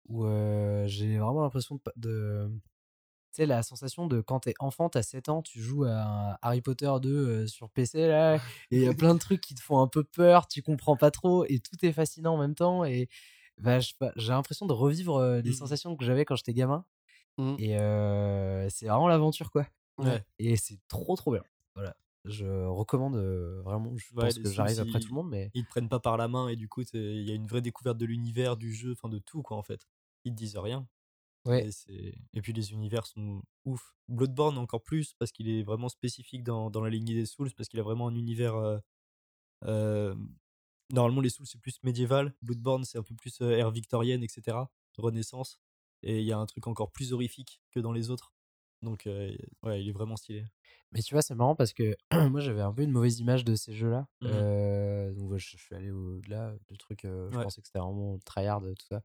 où 0.07 0.25
euh, 0.25 0.87
j'ai 0.87 1.17
vraiment 1.19 1.41
l'impression 1.43 1.79
de. 1.97 2.49
tu 3.33 3.43
sais, 3.43 3.45
la 3.47 3.63
sensation 3.63 4.07
de 4.07 4.21
quand 4.21 4.41
t'es 4.41 4.53
enfant, 4.59 4.89
t'as 4.89 5.03
7 5.03 5.29
ans, 5.29 5.41
tu 5.43 5.61
joues 5.61 5.85
à 5.85 6.03
un 6.33 6.37
Harry 6.41 6.61
Potter 6.61 6.91
2 7.01 7.27
euh, 7.43 7.47
sur 7.47 7.69
PC 7.71 8.07
là, 8.07 8.37
et 8.71 8.77
il 8.77 8.81
y 8.83 8.87
a 8.87 8.93
plein 8.95 9.13
de 9.15 9.19
trucs 9.19 9.41
qui 9.41 9.55
te 9.55 9.61
font 9.61 9.79
un 9.81 9.87
peu 9.87 10.03
peur, 10.03 10.47
tu 10.47 10.61
comprends 10.63 10.97
pas 10.97 11.11
trop, 11.11 11.45
et 11.45 11.59
tout 11.59 11.83
est 11.85 11.91
fascinant 11.93 12.35
en 12.35 12.37
même 12.39 12.55
temps. 12.55 12.85
Et 12.85 13.09
bah, 13.59 13.79
pas, 13.99 14.11
j'ai 14.15 14.31
l'impression 14.33 14.65
de 14.67 14.73
revivre 14.73 15.41
les 15.43 15.51
Mhm. 15.51 15.53
sensations 15.53 15.95
que 15.97 16.05
j'avais 16.05 16.25
quand 16.25 16.35
j'étais 16.35 16.53
gamin. 16.53 16.85
Mhm. 17.39 17.55
Et 17.59 18.69
c'est 18.69 18.87
vraiment 18.87 19.07
l'aventure, 19.07 19.51
quoi. 19.51 19.67
Ouais. 19.97 20.23
Et 20.37 20.55
c'est 20.55 20.79
trop 20.87 21.15
trop 21.15 21.31
bien. 21.31 21.43
Voilà. 21.75 21.95
Je 22.25 22.45
recommande 22.65 23.15
vraiment. 23.63 23.95
Je 23.97 24.13
Ouais, 24.13 24.25
pense 24.25 24.39
que 24.39 24.49
j'arrive 24.51 24.79
après 24.79 24.99
ils- 24.99 25.01
tout 25.01 25.09
le 25.09 25.15
monde, 25.15 25.29
mais 25.29 25.49
Ils 25.53 25.63
te 25.63 25.69
prennent 25.69 25.89
pas 25.89 25.99
par 25.99 26.17
la 26.17 26.27
main 26.27 26.49
et 26.49 26.55
du 26.55 26.67
coup, 26.67 26.81
il 26.93 27.23
y 27.23 27.31
a 27.31 27.33
une 27.33 27.47
vraie 27.47 27.61
découverte 27.61 27.97
de 27.97 28.05
l'univers, 28.05 28.57
du 28.57 28.73
jeu, 28.73 28.91
enfin 28.91 29.09
de 29.09 29.19
tout, 29.19 29.41
quoi, 29.41 29.57
en 29.57 29.63
fait. 29.63 29.87
Ils 30.25 30.31
te 30.33 30.37
disent 30.37 30.57
rien. 30.57 30.87
ouais. 31.45 31.69
Et, 31.87 32.41
puis 32.41 32.53
les 32.53 32.73
univers 32.73 33.05
sont 33.07 33.41
ouf. 33.65 33.95
Bloodborne 34.09 34.57
encore 34.57 34.83
plus 34.83 35.13
parce 35.19 35.31
qu'il 35.31 35.47
est 35.49 35.63
vraiment 35.63 35.87
spécifique 35.89 36.43
dans, 36.43 36.69
dans 36.69 36.81
la 36.81 36.89
lignée 36.89 37.13
des 37.13 37.25
Souls, 37.25 37.51
parce 37.55 37.69
qu'il 37.69 37.79
a 37.79 37.83
vraiment 37.83 38.07
un 38.07 38.15
univers. 38.15 38.55
euh, 38.55 38.79
euh, 39.65 40.15
normalement, 40.91 41.21
les 41.21 41.29
Souls 41.29 41.45
c'est 41.47 41.59
plus 41.61 41.79
médiéval. 41.83 42.35
Bloodborne 42.41 42.83
c'est 42.83 42.97
un 42.97 43.03
peu 43.03 43.15
plus 43.15 43.39
ère 43.41 43.71
victorienne, 43.71 44.23
etc. 44.23 44.57
Renaissance. 44.97 45.59
Et 46.03 46.19
il 46.19 46.25
y 46.25 46.31
a 46.31 46.37
un 46.37 46.45
truc 46.45 46.67
encore 46.67 46.91
plus 46.91 47.13
horrifique 47.13 47.61
que 47.71 47.79
dans 47.79 47.91
les 47.91 48.09
autres. 48.09 48.33
Donc, 48.81 49.07
euh, 49.07 49.35
ouais, 49.63 49.83
il 49.83 49.89
est 49.89 49.91
vraiment 49.91 50.15
stylé. 50.15 50.45
Mais 50.93 51.01
tu 51.01 51.13
vois, 51.13 51.21
c'est 51.21 51.35
marrant 51.35 51.55
parce 51.55 51.73
que 51.73 51.95
moi 52.29 52.39
j'avais 52.39 52.61
un 52.61 52.71
peu 52.73 52.83
une 52.83 52.91
mauvaise 52.91 53.19
image 53.19 53.43
de 53.43 53.55
ces 53.55 53.73
jeux-là. 53.73 54.07
Mhm. 54.21 54.29
Euh, 54.31 55.13
donc 55.13 55.31
ouais, 55.31 55.39
je, 55.39 55.57
je 55.57 55.61
suis 55.63 55.75
allé 55.75 55.91
au-delà 55.91 56.55
de 56.69 56.75
trucs. 56.77 57.03
euh, 57.05 57.29
je 57.31 57.37
Ouais. 57.37 57.43
pensais 57.43 57.61
que 57.61 57.67
c'était 57.67 57.79
vraiment 57.79 58.17
tryhard, 58.19 58.61
tout 58.61 58.85
ça. 58.87 59.01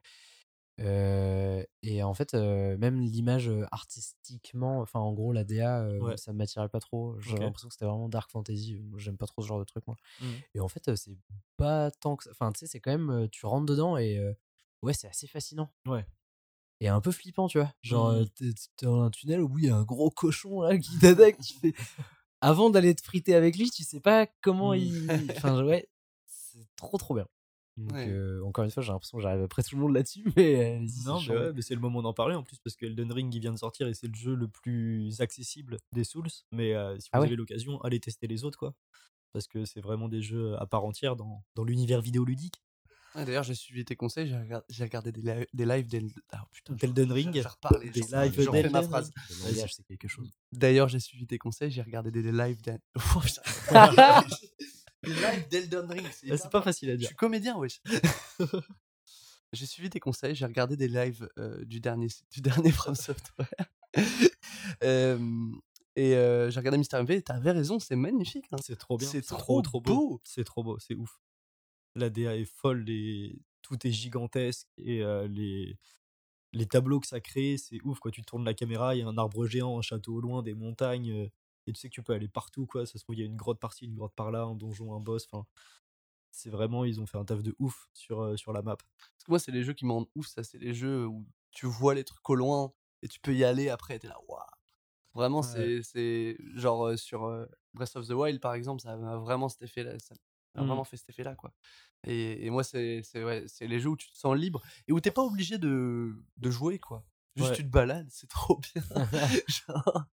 Et 0.79 2.03
en 2.03 2.15
fait, 2.15 2.35
même 2.35 3.01
l'image 3.01 3.51
artistiquement, 3.71 4.81
enfin 4.81 5.01
en 5.01 5.13
gros, 5.13 5.33
la 5.33 5.45
DA, 5.45 5.89
Ouais. 6.01 6.17
ça 6.17 6.33
m'attirait 6.33 6.69
pas 6.69 6.81
trop. 6.81 7.19
J'avais 7.21 7.41
l'impression 7.41 7.69
que 7.69 7.75
c'était 7.75 7.85
vraiment 7.87 8.09
dark 8.09 8.31
fantasy. 8.31 8.81
J'aime 8.97 9.17
pas 9.17 9.27
trop 9.27 9.43
ce 9.43 9.49
genre 9.49 9.59
de 9.59 9.65
truc, 9.65 9.87
moi. 9.87 9.97
Mhm. 10.21 10.29
Et 10.55 10.61
en 10.61 10.69
fait, 10.69 10.95
c'est 10.95 11.17
pas 11.57 11.91
tant 11.91 12.17
que 12.17 12.25
ça. 12.25 12.31
Enfin, 12.31 12.53
tu 12.53 12.61
sais, 12.61 12.67
c'est 12.67 12.81
quand 12.81 12.97
même. 12.97 13.29
Tu 13.31 13.45
rentres 13.47 13.67
dedans 13.67 13.97
et 13.97 14.21
ouais, 14.83 14.93
c'est 14.95 15.09
assez 15.09 15.27
fascinant. 15.27 15.71
Ouais. 15.87 16.05
Et 16.85 16.89
un 16.89 17.01
peu 17.01 17.13
flippant, 17.13 17.49
tu 17.49 17.57
vois. 17.59 17.73
Genre, 17.83 18.13
Mhm. 18.13 18.29
t'es 18.29 18.51
dans 18.83 19.01
un 19.03 19.11
tunnel, 19.11 19.41
au 19.41 19.49
bout, 19.49 19.59
il 19.61 19.65
y 19.65 19.69
a 19.71 19.77
un 19.77 19.85
gros 19.85 20.11
cochon 20.11 20.61
là 20.61 20.77
qui 20.77 20.99
t'attaque. 21.33 21.39
tu 21.41 21.55
fais. 21.55 21.73
Avant 22.43 22.69
d'aller 22.69 22.95
te 22.95 23.03
friter 23.03 23.35
avec 23.35 23.57
lui, 23.57 23.71
tu 23.71 23.85
sais 23.85 24.01
pas 24.01 24.27
comment 24.43 24.75
Mhm. 24.75 24.81
il. 24.81 25.09
Enfin, 25.51 25.65
ouais, 25.65 25.89
c'est 26.27 26.67
trop 26.77 26.99
trop 26.99 27.15
bien. 27.15 27.27
Donc, 27.79 27.93
Ouais. 27.95 28.07
euh, 28.09 28.45
encore 28.45 28.65
une 28.65 28.71
fois, 28.71 28.83
j'ai 28.83 28.93
l'impression 28.93 29.17
que 29.17 29.23
j'arrive 29.23 29.43
après 29.43 29.63
tout 29.63 29.77
le 29.77 29.81
monde 29.83 29.95
là-dessus, 29.95 30.25
mais. 30.37 30.77
euh, 30.79 30.87
Non, 31.07 31.23
mais 31.23 31.35
ouais, 31.35 31.53
mais 31.55 31.63
c'est 31.63 31.75
le 31.75 31.81
moment 31.81 32.03
d'en 32.03 32.13
parler 32.13 32.35
en 32.35 32.43
plus 32.43 32.59
parce 32.59 32.77
que 32.77 32.85
Elden 32.85 33.11
Ring 33.11 33.35
il 33.35 33.41
vient 33.41 33.53
de 33.53 33.59
sortir 33.59 33.89
et 33.89 33.95
c'est 33.95 34.07
le 34.09 34.15
jeu 34.15 34.35
le 34.35 34.47
plus 34.49 35.23
accessible 35.23 35.79
des 35.93 36.05
Souls. 36.05 36.29
Mais 36.53 36.75
euh, 36.75 36.95
si 36.99 37.07
vous 37.07 37.11
Ah 37.13 37.21
ouais? 37.21 37.27
avez 37.29 37.37
l'occasion, 37.37 37.81
allez 37.81 37.99
tester 37.99 38.27
les 38.27 38.45
autres 38.45 38.59
quoi. 38.59 38.75
Parce 39.33 39.49
que 39.49 39.65
c'est 39.65 39.81
vraiment 39.81 40.09
des 40.09 40.21
jeux 40.23 40.55
à 40.61 40.67
part 40.67 40.85
entière 40.85 41.17
dans, 41.17 41.43
dans 41.57 41.65
l'univers 41.65 42.03
vidéoludique. 42.03 42.63
Ouais, 43.15 43.25
D'ailleurs, 43.25 43.45
j'ai 43.45 43.55
suivi 43.55 43.85
tes 43.85 43.95
conseils, 43.97 44.27
j'ai 44.27 44.37
regardé, 44.37 44.65
j'ai 44.69 44.83
regardé 44.85 45.13
des, 45.13 45.21
li- 45.23 45.47
des 45.53 45.65
lives 45.67 45.87
d'El- 45.87 46.11
ah, 46.33 46.45
putain, 46.51 46.75
je- 46.77 46.87
D'Elden 46.87 47.09
je- 47.09 47.13
Ring, 47.13 47.33
J'ai 47.35 47.43
reparlé, 47.43 47.91
des 47.91 48.01
lives 48.01 48.33
fais 48.33 48.45
ma 48.51 48.63
d'Elden 48.63 48.83
phrase. 48.89 49.11
Le 49.31 49.49
langage, 49.53 49.75
c'est 49.75 49.85
quelque 49.85 50.09
chose. 50.09 50.31
D'ailleurs, 50.53 50.89
j'ai 50.89 50.99
suivi 51.01 51.27
tes 51.27 51.39
conseils, 51.39 51.71
j'ai 51.71 51.83
regardé 51.83 52.11
des, 52.11 52.23
des 52.23 52.33
lives 52.33 52.61
d'El- 52.63 52.81
Oh, 52.97 53.21
lives 55.05 55.49
d'Elden 55.51 55.91
Ring, 55.91 56.07
c'est 56.13 56.31
Ah, 56.33 56.49
pas 56.49 56.63
facile 56.63 56.91
à 56.91 56.93
Je 56.95 56.99
dire. 56.99 57.07
suis 57.09 57.17
comédien, 57.17 57.57
wesh. 57.57 57.81
j'ai 59.53 59.67
suivi 59.67 59.91
tes 59.91 60.01
conseils, 60.01 60.35
j'ai 60.35 60.47
regardé 60.47 60.77
des 60.77 60.89
lives 60.89 61.29
euh, 61.39 61.65
du 61.65 61.81
dernier, 61.81 62.09
du 62.33 62.41
dernier 62.41 62.73
From 62.73 62.95
Software. 62.95 63.49
Euh, 64.83 65.19
et 65.97 66.17
euh, 66.17 66.51
j'ai 66.51 66.59
regardé 66.59 66.79
Mister 66.79 66.97
MV, 66.97 67.11
et 67.13 67.23
t'avais 67.23 67.53
raison, 67.53 67.79
c'est 67.79 67.95
magnifique. 67.95 68.47
hein. 68.51 68.57
C'est 68.61 68.77
trop 68.77 68.97
bien. 68.97 69.09
C'est 69.09 69.23
trop, 69.23 69.37
trop 69.37 69.63
trop 69.63 69.81
beau. 69.81 69.95
beau. 70.09 70.21
C'est 70.25 70.43
trop 70.45 70.65
beau, 70.65 70.79
c'est 70.81 70.95
ouf. 70.95 71.21
La 71.95 72.11
DA 72.11 72.37
est 72.37 72.45
folle, 72.45 72.85
tout 73.63 73.87
est 73.87 73.91
gigantesque 73.93 74.69
et 74.79 75.03
euh, 75.03 75.29
les 75.29 75.79
les 76.53 76.67
tableaux 76.67 77.01
que 77.01 77.07
ça 77.09 77.21
crée, 77.21 77.59
c'est 77.59 77.81
ouf 77.85 77.99
quoi. 78.01 78.11
Tu 78.13 78.23
tournes 78.23 78.45
la 78.45 78.55
caméra, 78.55 78.95
il 78.97 79.01
y 79.01 79.03
a 79.03 79.09
un 79.09 79.19
arbre 79.19 79.47
géant, 79.47 79.79
un 79.79 79.83
château 79.83 80.15
au 80.17 80.21
loin, 80.21 80.43
des 80.43 80.55
montagnes 80.55 81.13
euh, 81.13 81.31
et 81.67 81.73
tu 81.73 81.81
sais 81.81 81.89
que 81.91 81.95
tu 81.95 82.03
peux 82.03 82.15
aller 82.15 82.29
partout 82.29 82.67
quoi. 82.67 82.87
Ça 82.87 82.99
se 82.99 83.05
trouve 83.05 83.17
il 83.17 83.21
y 83.21 83.23
a 83.23 83.27
une 83.27 83.37
grotte 83.37 83.61
par-ci, 83.61 83.87
une 83.87 83.95
grotte 83.97 84.15
par-là, 84.17 84.43
un 84.45 84.55
donjon, 84.57 84.95
un 84.95 85.01
boss. 85.01 85.27
Enfin, 85.33 85.47
c'est 86.31 86.51
vraiment 86.51 86.85
ils 86.85 87.01
ont 87.01 87.07
fait 87.07 87.19
un 87.19 87.25
taf 87.25 87.43
de 87.43 87.55
ouf 87.59 87.89
sur 87.95 88.21
euh, 88.23 88.37
sur 88.37 88.53
la 88.53 88.63
map. 88.63 88.77
Parce 88.77 89.25
que 89.27 89.31
moi, 89.33 89.39
c'est 89.39 89.53
les 89.53 89.65
jeux 89.65 89.75
qui 89.75 89.87
me 89.87 89.93
rendent 89.93 90.09
ouf, 90.17 90.27
ça, 90.29 90.45
c'est 90.45 90.59
les 90.59 90.75
jeux 90.75 91.07
où 91.07 91.27
tu 91.53 91.67
vois 91.67 91.95
les 91.95 92.05
trucs 92.05 92.29
au 92.31 92.35
loin 92.37 92.73
et 93.03 93.09
tu 93.09 93.21
peux 93.21 93.35
y 93.35 93.45
aller 93.45 93.69
après, 93.71 93.99
t'es 93.99 94.09
là, 94.09 94.19
waouh. 94.29 94.41
Vraiment, 95.15 95.43
Ouais. 95.43 95.71
c'est, 95.83 96.37
genre 96.57 96.99
sur 96.99 97.47
Breath 97.75 97.97
of 97.97 98.09
the 98.09 98.13
Wild, 98.13 98.41
par 98.41 98.55
exemple, 98.55 98.83
ça 98.83 98.97
m'a 98.97 99.17
vraiment 99.19 99.49
cet 99.49 99.63
effet-là, 99.63 99.99
ça 100.01 100.15
m'a 100.55 100.63
Mhm. 100.63 100.69
vraiment 100.69 100.85
fait 100.85 100.97
cet 100.97 101.09
effet-là, 101.11 101.35
quoi. 101.35 101.53
Et, 102.07 102.45
et 102.47 102.51
moi, 102.51 102.63
c'est, 102.65 103.03
ouais, 103.15 103.45
les 103.61 103.81
jeux 103.81 103.89
où 103.91 103.97
tu 103.97 104.11
te 104.11 104.17
sens 104.17 104.37
libre 104.37 104.63
et 104.89 104.93
où 104.93 105.01
t'es 105.01 105.11
pas 105.11 105.23
obligé 105.23 105.59
de, 105.59 106.15
de 106.37 106.51
jouer, 106.51 106.79
quoi. 106.79 107.05
Juste 107.37 107.51
Ouais. 107.51 107.57
tu 107.57 107.63
te 107.65 107.69
balades, 107.71 108.09
c'est 108.11 108.29
trop 108.31 108.61
bien. 108.61 108.83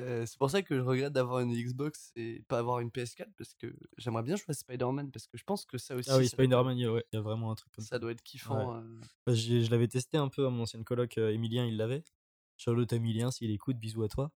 Euh, 0.00 0.24
c'est 0.26 0.38
pour 0.38 0.48
ça 0.48 0.62
que 0.62 0.76
je 0.76 0.80
regrette 0.80 1.12
d'avoir 1.12 1.40
une 1.40 1.52
Xbox 1.52 2.12
et 2.14 2.44
pas 2.46 2.60
avoir 2.60 2.78
une 2.78 2.88
PS4 2.90 3.30
parce 3.36 3.52
que 3.54 3.74
j'aimerais 3.96 4.22
bien 4.22 4.36
jouer 4.36 4.44
à 4.50 4.52
Spider-Man 4.52 5.10
parce 5.10 5.26
que 5.26 5.36
je 5.36 5.42
pense 5.42 5.64
que 5.64 5.76
ça 5.76 5.96
aussi. 5.96 6.08
Ah 6.08 6.18
oui, 6.18 6.28
Spider-Man, 6.28 6.78
il 6.78 6.82
y 6.82 6.84
a- 6.84 6.92
ouais, 6.92 7.04
il 7.12 7.16
y 7.16 7.18
a 7.18 7.20
vraiment 7.20 7.50
un 7.50 7.56
truc 7.56 7.72
comme 7.72 7.82
ça. 7.84 7.96
Ça 7.96 7.98
doit 7.98 8.12
être 8.12 8.22
kiffant. 8.22 8.76
euh. 8.76 9.00
Bah, 9.26 9.34
je 9.34 9.68
l'avais 9.72 9.88
testé 9.88 10.16
un 10.16 10.28
peu 10.28 10.46
mon 10.48 10.62
ancienne 10.62 10.84
coloc, 10.84 11.18
euh, 11.18 11.32
Emilien, 11.32 11.66
il 11.66 11.76
l'avait. 11.76 12.04
Charlotte 12.58 12.92
Emilien, 12.92 13.30
s'il 13.30 13.50
écoute, 13.50 13.78
bisous 13.78 14.02
à 14.02 14.08
toi. 14.08 14.30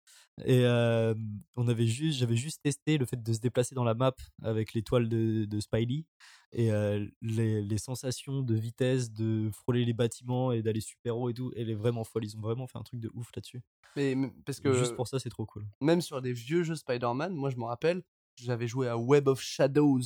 Et 0.45 0.63
euh, 0.65 1.13
on 1.55 1.67
avait 1.67 1.87
juste, 1.87 2.19
j'avais 2.19 2.37
juste 2.37 2.61
testé 2.63 2.97
le 2.97 3.05
fait 3.05 3.21
de 3.21 3.33
se 3.33 3.39
déplacer 3.39 3.75
dans 3.75 3.83
la 3.83 3.93
map 3.95 4.13
avec 4.43 4.73
l'étoile 4.73 5.09
de, 5.09 5.45
de 5.45 5.59
Spiley 5.59 6.05
et 6.53 6.71
euh, 6.71 7.05
les, 7.21 7.61
les 7.61 7.77
sensations 7.77 8.41
de 8.41 8.55
vitesse, 8.55 9.11
de 9.11 9.49
frôler 9.51 9.83
les 9.85 9.93
bâtiments 9.93 10.51
et 10.51 10.61
d'aller 10.61 10.81
super 10.81 11.17
haut 11.17 11.29
et 11.29 11.33
tout. 11.33 11.51
Elle 11.55 11.69
est 11.69 11.75
vraiment 11.75 12.03
folle. 12.03 12.23
Ils 12.25 12.37
ont 12.37 12.41
vraiment 12.41 12.67
fait 12.67 12.77
un 12.77 12.83
truc 12.83 12.99
de 12.99 13.09
ouf 13.13 13.29
là-dessus. 13.35 13.61
Mais 13.95 14.11
m- 14.11 14.31
parce 14.45 14.59
que 14.59 14.71
Juste 14.73 14.95
pour 14.95 15.07
ça, 15.07 15.19
c'est 15.19 15.29
trop 15.29 15.45
cool. 15.45 15.65
même 15.81 16.01
sur 16.01 16.21
des 16.21 16.31
vieux 16.33 16.63
jeux 16.63 16.75
Spider-Man, 16.75 17.33
moi 17.33 17.49
je 17.49 17.57
me 17.57 17.65
rappelle, 17.65 18.03
j'avais 18.35 18.67
joué 18.67 18.87
à 18.87 18.97
Web 18.97 19.27
of 19.27 19.41
Shadows 19.41 20.01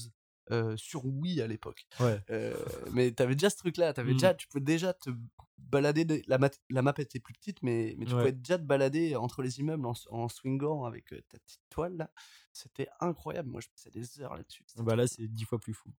euh, 0.52 0.76
sur 0.78 1.06
Wii 1.06 1.42
à 1.42 1.48
l'époque. 1.48 1.86
Ouais. 2.00 2.20
Euh, 2.30 2.54
mais 2.92 3.12
t'avais 3.12 3.36
déjà 3.36 3.50
ce 3.50 3.58
truc-là, 3.58 3.94
t'avais 3.94 4.12
Mm. 4.12 4.16
déjà, 4.18 4.34
tu 4.34 4.48
pouvais 4.48 4.64
déjà 4.64 4.94
te 4.94 5.10
balader. 5.58 6.06
de- 6.06 6.22
la, 6.28 6.38
mat- 6.38 6.62
la 6.70 6.82
map 6.82 6.94
était 6.98 7.20
plus 7.20 7.34
petite, 7.34 7.62
mais, 7.64 7.96
mais 7.98 8.06
tu 8.06 8.14
Ouais. 8.14 8.20
pouvais 8.20 8.32
déjà 8.34 8.58
te 8.60 8.64
balader 8.64 9.16
entre 9.16 9.42
les 9.42 9.60
immeubles 9.60 9.86
en, 9.88 9.94
en 10.12 10.30
swingant 10.30 10.86
avec 10.86 11.12
euh, 11.14 11.22
ta 11.30 11.40
petite 11.40 11.62
toile 11.70 11.98
là. 11.98 12.12
C'était 12.54 12.88
incroyable. 13.00 13.50
Moi 13.50 13.62
je 13.62 13.70
passais 13.70 13.90
des 13.90 14.22
heures 14.22 14.36
là-dessus. 14.36 14.64
c'était 14.68 14.84
Bah 14.84 14.96
là, 14.96 15.08
c'est 15.08 15.28
dix 15.28 15.44
fois 15.46 15.60
plus 15.60 15.74
fou. 15.74 15.90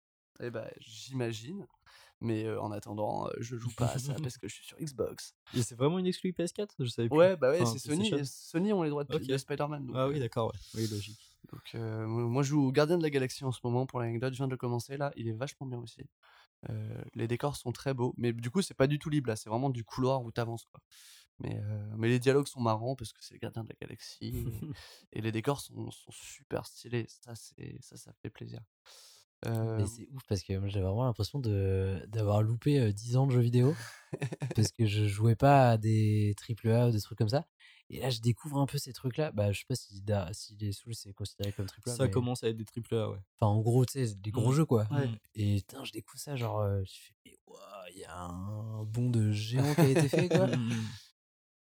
Eh 0.41 0.51
ben, 0.51 0.69
j'imagine. 0.79 1.67
Mais 2.21 2.45
euh, 2.45 2.61
en 2.61 2.71
attendant, 2.73 3.27
euh, 3.29 3.31
je 3.41 3.57
joue 3.57 3.71
pas 3.77 3.87
à 3.89 3.99
ça 3.99 4.15
parce 4.15 4.39
que 4.39 4.49
je 4.49 4.55
suis 4.55 4.65
sur 4.67 4.79
Xbox. 4.79 5.35
Et 5.55 5.63
c'est 5.63 5.75
vraiment 5.75 5.99
une 5.99 6.07
exclu 6.07 6.33
PS4 6.33 6.69
Je 6.79 6.87
savais 6.87 7.09
plus. 7.09 7.19
Ouais, 7.19 7.37
bah 7.37 7.51
ouais, 7.51 7.61
Enfin, 7.61 7.73
c'est 7.73 7.89
Sony? 7.91 8.09
Et 8.15 8.25
Sony 8.25 8.73
ont 8.73 8.83
les 8.83 8.91
droits 8.91 9.05
de, 9.05 9.15
Ok. 9.15 9.23
de 9.27 9.37
Spider-Man. 9.37 9.87
donc, 9.87 9.97
Ah 9.99 10.09
oui, 10.09 10.17
euh, 10.17 10.21
d'accord, 10.21 10.47
ouais. 10.53 10.61
Oui, 10.81 10.89
logique. 10.89 11.36
Donc, 11.53 11.75
euh, 11.75 12.07
moi 12.07 12.43
je 12.43 12.51
joue 12.51 12.63
au 12.67 12.73
Gardien 12.73 12.99
de 12.99 13.03
la 13.03 13.11
Galaxie 13.11 13.45
en 13.45 13.53
ce 13.53 13.61
moment 13.65 13.87
pour 13.87 14.01
l'anecdote. 14.01 14.33
Je 14.33 14.39
viens 14.39 14.47
de 14.47 14.53
le 14.53 14.57
commencer 14.57 14.97
là. 14.97 15.13
Il 15.17 15.29
est 15.29 15.33
vachement 15.33 15.67
bien 15.67 15.79
aussi. 15.79 16.03
Euh, 16.71 17.03
les 17.15 17.29
décors 17.29 17.57
sont 17.57 17.73
très 17.73 17.95
beaux. 17.95 18.15
Mais 18.17 18.33
du 18.33 18.51
coup, 18.51 18.63
c'est 18.63 18.75
pas 18.75 18.87
du 18.87 18.99
tout 18.99 19.11
libre 19.11 19.29
là. 19.29 19.37
C'est 19.37 19.51
vraiment 19.51 19.71
du 19.71 19.85
couloir 19.85 20.23
où 20.23 20.33
t'avances 20.33 20.65
quoi. 20.65 20.81
Mais, 21.39 21.61
euh, 21.61 21.95
mais 21.99 22.09
les 22.09 22.19
dialogues 22.19 22.47
sont 22.47 22.61
marrants 22.61 22.97
parce 22.97 23.13
que 23.13 23.23
c'est 23.23 23.35
le 23.35 23.39
Gardien 23.41 23.63
de 23.63 23.69
la 23.69 23.77
Galaxie. 23.81 24.33
et, 25.13 25.19
et 25.19 25.21
les 25.23 25.33
décors 25.33 25.61
sont, 25.61 25.91
sont 25.91 26.13
super 26.13 26.67
stylés. 26.67 27.07
Ça, 27.09 27.35
c'est 27.35 27.77
ça, 27.81 27.97
ça 27.97 28.13
fait 28.23 28.31
plaisir. 28.31 28.61
Euh, 29.45 29.77
Mais 29.79 29.87
c'est 29.87 30.09
ouf 30.13 30.23
parce 30.29 30.43
que 30.43 30.57
moi 30.57 30.69
j'avais 30.69 30.85
vraiment 30.87 31.05
l'impression 31.05 31.39
de 31.39 32.03
d'avoir 32.09 32.43
loupé 32.43 32.81
euh, 32.81 32.93
10 32.93 33.17
ans 33.19 33.27
de 33.27 33.33
jeux 33.33 33.41
vidéo 33.43 33.75
parce 34.57 34.73
que 34.73 34.87
je 34.87 35.05
jouais 35.07 35.37
pas 35.37 35.71
à 35.73 35.77
des 35.77 36.35
AAA 36.65 36.89
ou 36.89 36.91
des 36.91 37.01
trucs 37.01 37.19
comme 37.19 37.29
ça. 37.29 37.45
Et 37.91 38.01
là 38.01 38.09
je 38.11 38.21
découvre 38.21 38.59
un 38.59 38.67
peu 38.67 38.79
ces 38.79 38.93
trucs 38.95 39.19
là. 39.19 39.31
Bah 39.33 39.53
je 39.53 39.59
sais 39.59 39.65
pas 39.69 39.75
si, 39.77 40.01
Da- 40.01 40.31
si 40.33 40.57
les 40.59 40.73
Souls 40.73 40.95
c'est 40.95 41.13
considéré 41.13 41.53
comme 41.53 41.67
AAA. 41.67 41.95
Ça 41.97 42.05
mais- 42.05 42.11
commence 42.11 42.43
à 42.45 42.49
être 42.49 42.57
des 42.57 42.65
triple 42.65 42.95
A, 42.97 43.11
ouais. 43.11 43.19
Enfin 43.39 43.53
en 43.53 43.61
gros 43.61 43.85
tu 43.85 44.05
sais 44.05 44.15
des 44.15 44.31
gros 44.31 44.53
Mm. 44.53 44.57
jeux 44.57 44.65
quoi. 44.65 44.89
Ouais. 44.91 45.09
Et 45.35 45.57
putain 45.57 45.85
je 45.85 45.93
découvre 45.93 46.19
ça 46.19 46.35
genre 46.35 46.61
euh, 46.61 46.83
je 46.85 46.93
fais 46.95 47.13
mais 47.27 47.39
il 47.95 48.01
y 48.01 48.05
a 48.05 48.19
un 48.21 48.83
bond 48.85 49.11
de 49.11 49.31
géant 49.33 49.75
qui 49.75 49.81
a 49.83 49.89
été 49.89 50.09
fait 50.09 50.29
quoi. 50.29 50.49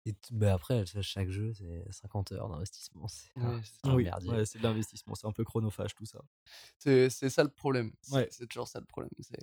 Et 0.06 0.14
bah 0.32 0.52
après 0.52 0.84
chaque 1.00 1.30
jeu 1.30 1.52
c'est 1.54 1.82
50 1.90 2.32
heures 2.32 2.48
d'investissement. 2.50 3.08
C'est 3.08 3.30
un- 3.36 3.54
Ouais, 3.54 3.62
un 3.84 3.94
Oui, 3.96 4.04
merdier. 4.04 4.30
ouais, 4.30 4.44
c'est 4.44 4.58
de 4.58 4.62
l'investissement, 4.64 5.14
c'est 5.14 5.26
un 5.26 5.32
peu 5.32 5.44
chronophage 5.44 5.94
tout 5.94 6.04
ça. 6.04 6.20
C'est 6.78 7.08
c'est 7.10 7.30
ça 7.30 7.42
le 7.42 7.48
problème. 7.50 7.92
C'est 8.02 8.14
Ouais. 8.14 8.28
c'est 8.30 8.46
toujours 8.46 8.68
ça 8.68 8.80
le 8.80 8.86
problème. 8.86 9.10
C'est 9.20 9.38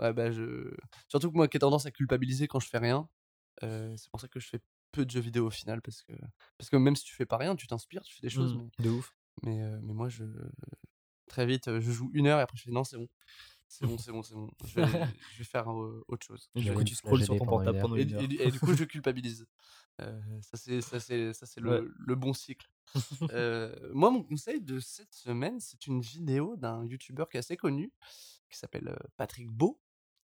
ouais, 0.00 0.12
bah, 0.12 0.30
je... 0.30 0.74
Surtout 1.08 1.30
que 1.30 1.36
moi 1.36 1.48
qui 1.48 1.56
ai 1.56 1.60
tendance 1.60 1.86
à 1.86 1.90
culpabiliser 1.90 2.46
quand 2.46 2.60
je 2.60 2.68
fais 2.68 2.78
rien, 2.78 3.08
euh, 3.62 3.96
c'est 3.96 4.10
pour 4.10 4.20
ça 4.20 4.28
que 4.28 4.38
je 4.40 4.48
fais 4.48 4.60
peu 4.92 5.06
de 5.06 5.10
jeux 5.10 5.20
vidéo 5.20 5.46
au 5.46 5.50
final. 5.50 5.80
Parce 5.80 6.02
que, 6.02 6.12
parce 6.58 6.68
que 6.68 6.76
même 6.76 6.96
si 6.96 7.04
tu 7.04 7.14
fais 7.14 7.24
pas 7.26 7.38
rien, 7.38 7.56
tu 7.56 7.66
t'inspires, 7.66 8.02
tu 8.02 8.14
fais 8.14 8.22
des 8.22 8.30
choses. 8.30 8.54
Mm, 8.54 8.58
Mais, 8.58 8.70
De 8.84 8.90
ouf. 8.90 9.14
mais, 9.44 9.62
euh, 9.62 9.78
mais 9.82 9.94
moi, 9.94 10.08
je... 10.10 10.24
très 11.28 11.46
vite, 11.46 11.80
je 11.80 11.90
joue 11.90 12.10
une 12.12 12.26
heure 12.26 12.38
et 12.38 12.42
après 12.42 12.56
je 12.58 12.64
fais 12.64 12.70
non, 12.70 12.84
c'est 12.84 12.96
bon. 12.98 13.08
C'est 13.74 13.86
bon, 13.86 13.96
c'est 13.96 14.12
bon, 14.12 14.22
c'est 14.22 14.34
bon. 14.34 14.50
Je 14.66 14.80
vais, 14.80 14.82
je 15.32 15.38
vais 15.38 15.44
faire 15.44 15.72
euh, 15.72 16.04
autre 16.08 16.26
chose. 16.26 16.50
Et 16.54 16.60
du 16.60 16.72
coup, 16.74 16.84
tu 16.84 16.94
scrolles 16.94 17.24
sur 17.24 17.36
ton 17.38 17.46
portable 17.46 17.78
pendant 17.80 17.96
une 17.96 18.12
heure. 18.12 18.20
et 18.22 18.26
du- 18.28 18.36
et 18.36 18.50
du 18.50 18.60
coup, 18.60 18.74
je 18.74 18.84
culpabilise. 18.84 19.46
Euh, 20.02 20.20
ça, 20.42 20.58
c'est 20.58 20.82
ça, 20.82 21.00
c'est 21.00 21.32
ça, 21.32 21.46
c'est 21.46 21.60
le, 21.60 21.70
Ouais. 21.70 21.88
le 21.98 22.14
bon 22.14 22.34
cycle. 22.34 22.68
Euh, 23.32 23.74
moi, 23.94 24.10
mon 24.10 24.22
conseil 24.22 24.60
de 24.60 24.78
cette 24.78 25.14
semaine, 25.14 25.58
c'est 25.58 25.86
une 25.86 26.02
vidéo 26.02 26.54
d'un 26.56 26.84
youtubeur 26.84 27.30
qui 27.30 27.38
est 27.38 27.40
assez 27.40 27.56
connu, 27.56 27.90
qui 28.50 28.58
s'appelle 28.58 28.94
Patrick 29.16 29.48
Beau, 29.48 29.80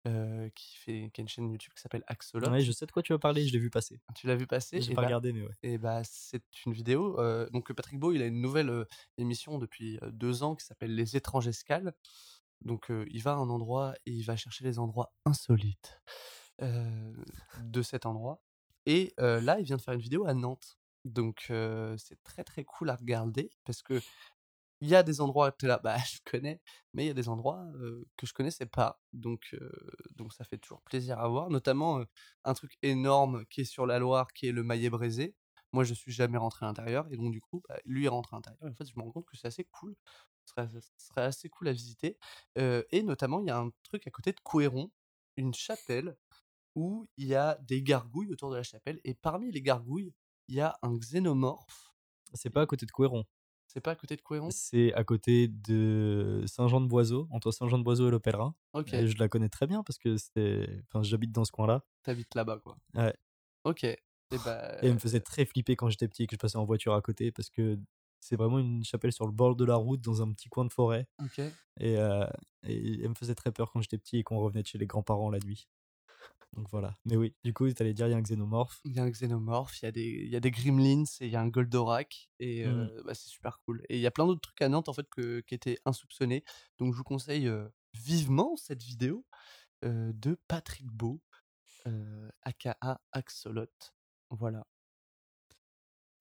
euh, 0.08 0.50
qui, 0.56 0.78
fait, 0.78 1.12
qui 1.14 1.20
a 1.20 1.24
une 1.24 1.28
chaîne 1.28 1.52
YouTube 1.52 1.74
qui 1.76 1.82
s'appelle 1.82 2.04
Axolot. 2.08 2.50
Ouais, 2.50 2.62
je 2.62 2.72
sais 2.72 2.88
de 2.88 2.92
quoi 2.92 3.04
tu 3.04 3.14
vas 3.14 3.20
parler, 3.20 3.46
je 3.46 3.54
l'ai 3.54 3.60
vu 3.60 3.70
passer. 3.70 4.00
Tu 4.16 4.26
l'as 4.26 4.36
vu 4.36 4.48
passer? 4.48 4.82
J'ai 4.82 4.96
pas 4.96 5.02
bah, 5.02 5.08
regardé, 5.08 5.32
mais 5.34 5.44
ouais. 5.44 5.54
et 5.62 5.78
bah, 5.78 6.02
c'est 6.06 6.42
une 6.66 6.74
vidéo. 6.74 7.20
euh, 7.20 7.48
donc, 7.52 7.72
Patrick 7.74 8.00
Beau, 8.00 8.14
il 8.14 8.22
a 8.24 8.26
une 8.26 8.42
nouvelle 8.42 8.70
euh, 8.72 8.86
émission 9.20 9.60
depuis 9.60 10.00
euh, 10.02 10.10
deux 10.10 10.42
ans 10.42 10.56
qui 10.56 10.66
s'appelle 10.66 10.96
Les 10.96 11.16
étranges 11.16 11.48
escales. 11.48 11.94
Donc, 12.62 12.92
il 13.10 13.22
va 13.22 13.32
à 13.32 13.36
un 13.36 13.50
endroit 13.50 13.94
et 14.06 14.12
il 14.12 14.24
va 14.24 14.36
chercher 14.36 14.64
les 14.64 14.80
endroits 14.80 15.14
insolites 15.26 16.02
de 16.60 17.82
cet 17.82 18.06
endroit. 18.06 18.42
Et 18.86 19.14
là, 19.18 19.60
il 19.60 19.66
vient 19.66 19.78
de 19.78 19.82
faire 19.82 19.94
une 19.94 20.02
vidéo 20.02 20.26
à 20.26 20.34
Nantes. 20.34 20.78
Donc, 21.06 21.46
c'est 21.98 22.22
très 22.24 22.44
très 22.44 22.64
cool 22.64 22.90
à 22.90 22.96
regarder 22.96 23.50
parce 23.64 23.82
que 23.82 24.02
il 24.82 24.90
y 24.90 24.96
a 24.96 25.02
des 25.02 25.22
endroits 25.22 25.52
que 25.52 25.66
là, 25.66 25.80
bah, 25.84 25.98
je 26.12 26.20
connais, 26.24 26.62
mais 26.94 27.06
il 27.06 27.08
y 27.08 27.12
a 27.12 27.16
des 27.16 27.30
endroits 27.30 27.66
que 28.16 28.26
je 28.26 28.34
connaissais 28.34 28.66
pas. 28.66 29.00
Donc, 29.14 29.56
ça 30.32 30.44
fait 30.44 30.58
toujours 30.58 30.82
plaisir 30.82 31.20
à 31.20 31.28
voir. 31.28 31.50
Notamment 31.50 32.04
un 32.44 32.54
truc 32.54 32.78
énorme 32.82 33.46
qui 33.48 33.62
est 33.62 33.66
sur 33.66 33.86
la 33.86 34.00
Loire, 34.00 34.34
qui 34.34 34.48
est 34.48 34.52
le 34.52 34.64
Maillet 34.64 34.90
Brézé. 34.90 35.36
Moi, 35.74 35.84
je 35.84 35.94
suis 35.94 36.12
jamais 36.12 36.38
rentré 36.38 36.66
à 36.66 36.70
l'intérieur. 36.70 37.08
Et 37.12 37.18
donc, 37.18 37.32
du 37.32 37.42
coup, 37.42 37.62
bah, 37.68 37.78
lui 37.86 38.06
est 38.06 38.10
rentré 38.10 38.36
à 38.36 38.38
l'intérieur. 38.38 38.72
En 38.72 38.76
fait, 38.76 38.86
je 38.86 38.94
me 38.96 39.04
rends 39.04 39.12
compte 39.12 39.26
que 39.26 39.36
c'est 39.36 39.48
assez 39.48 39.66
cool. 39.66 39.96
Ce 40.48 40.82
serait, 40.98 41.22
assez 41.22 41.50
cool 41.50 41.68
à 41.68 41.74
visiter. 41.74 42.18
Euh, 42.58 42.84
et 42.92 43.04
notamment, 43.04 43.40
il 43.42 43.48
y 43.48 43.52
a 43.52 43.58
un 43.58 43.70
truc 43.84 44.08
à 44.08 44.12
côté 44.12 44.32
de 44.32 44.40
Couéron, 44.40 44.92
une 45.36 45.54
chapelle 45.54 46.18
où 46.76 47.08
il 47.18 47.28
y 47.28 47.36
a 47.36 47.56
des 47.62 47.82
gargouilles 47.82 48.32
autour 48.32 48.52
de 48.52 48.56
la 48.56 48.64
chapelle. 48.64 49.00
Et 49.04 49.14
parmi 49.14 49.52
les 49.52 49.62
gargouilles, 49.62 50.14
il 50.48 50.56
y 50.56 50.62
a 50.62 50.78
un 50.82 50.96
xénomorphe. 50.98 51.92
C'est 52.34 52.50
pas 52.50 52.62
à 52.62 52.66
côté 52.66 52.86
de 52.86 52.92
Couéron, 52.92 53.24
C'est 53.68 53.82
pas 53.82 53.92
à 53.92 53.96
côté 53.96 54.16
de 54.16 54.22
Couéron? 54.22 54.50
C'est 54.52 54.94
à 54.94 55.04
côté 55.04 55.48
de 55.48 56.44
Saint-Jean-de-Boiseau, 56.46 57.28
entre 57.32 57.52
Saint-Jean-de-Boiseau 57.52 58.08
et 58.08 58.12
le 58.12 58.20
Pèlerin. 58.20 58.56
Ok, 58.74 58.94
Et 58.94 59.08
je 59.08 59.18
la 59.18 59.28
connais 59.30 59.50
très 59.50 59.66
bien 59.66 59.84
parce 59.84 59.98
que 59.98 60.18
c'était. 60.18 60.68
Enfin, 60.88 61.04
j'habite 61.04 61.32
dans 61.32 61.46
ce 61.46 61.52
coin-là. 61.52 61.84
t'habites 62.04 62.36
là-bas, 62.36 62.60
quoi. 62.60 62.78
Ouais. 62.96 63.16
Ok. 63.64 63.84
Et 63.84 64.38
bah, 64.44 64.78
Et 64.82 64.88
elle 64.88 64.96
me 64.96 65.00
faisait 65.00 65.22
très 65.22 65.46
flipper 65.46 65.76
quand 65.76 65.90
j'étais 65.90 66.08
petit 66.08 66.24
et 66.24 66.28
que 66.28 66.36
je 66.36 66.40
passais 66.40 66.58
en 66.58 66.66
voiture 66.66 66.94
à 66.94 67.02
côté 67.02 67.32
parce 67.32 67.50
que 67.50 67.80
c'est 68.20 68.36
vraiment 68.36 68.60
une 68.60 68.84
chapelle 68.84 69.12
sur 69.14 69.26
le 69.26 69.32
bord 69.32 69.56
de 69.56 69.66
la 69.66 69.76
route 69.76 70.02
dans 70.02 70.22
un 70.22 70.32
petit 70.34 70.50
coin 70.50 70.66
de 70.66 70.72
forêt. 70.74 71.08
Et, 71.80 71.98
euh, 71.98 72.26
et 72.64 73.02
elle 73.02 73.10
me 73.10 73.16
faisait 73.16 73.36
très 73.36 73.52
peur 73.52 73.72
quand 73.72 73.82
j'étais 73.82 73.98
petit 73.98 74.18
et 74.18 74.24
qu'on 74.24 74.40
revenait 74.40 74.64
de 74.64 74.68
chez 74.68 74.78
les 74.78 74.88
grands-parents 74.88 75.30
la 75.30 75.40
nuit. 75.40 75.68
Donc 76.54 76.70
voilà. 76.72 76.96
Mais 77.06 77.16
oui, 77.18 77.36
du 77.44 77.54
coup, 77.54 77.72
t'allais 77.72 77.94
dire, 77.94 78.08
il 78.08 78.12
y 78.12 78.14
a 78.14 78.18
un 78.18 78.22
xénomorphe. 78.22 78.80
Il 78.86 78.94
y 78.94 79.00
a 79.00 79.04
un 79.04 79.10
xénomorphe, 79.12 79.80
il 79.82 79.86
y 79.86 79.88
a 79.88 79.92
des, 79.92 80.06
il 80.26 80.30
y 80.30 80.36
a 80.36 80.40
des 80.40 80.50
gremlins 80.50 81.04
et 81.20 81.26
il 81.28 81.30
y 81.32 81.36
a 81.36 81.42
un 81.42 81.50
goldorak. 81.50 82.30
Et 82.40 82.66
Mm. 82.66 82.70
euh, 82.70 83.04
bah, 83.04 83.14
c'est 83.14 83.28
super 83.30 83.60
cool. 83.60 83.84
Et 83.90 83.98
il 83.98 84.02
y 84.02 84.08
a 84.08 84.12
plein 84.12 84.26
d'autres 84.26 84.42
trucs 84.42 84.62
à 84.62 84.70
Nantes 84.70 84.90
en 84.90 84.94
fait 84.94 85.08
que, 85.10 85.42
qui 85.42 85.54
étaient 85.54 85.78
insoupçonnés. 85.86 86.44
Donc 86.80 86.94
je 86.94 86.98
vous 86.98 87.04
conseille 87.04 87.48
euh, 87.48 87.68
vivement 87.94 88.56
cette 88.56 88.82
vidéo 88.84 89.26
de 89.84 90.40
Patrick 90.48 90.88
Beau, 90.88 91.22
aka 92.42 92.78
Axolot. 93.12 93.68
Voilà. 94.32 94.66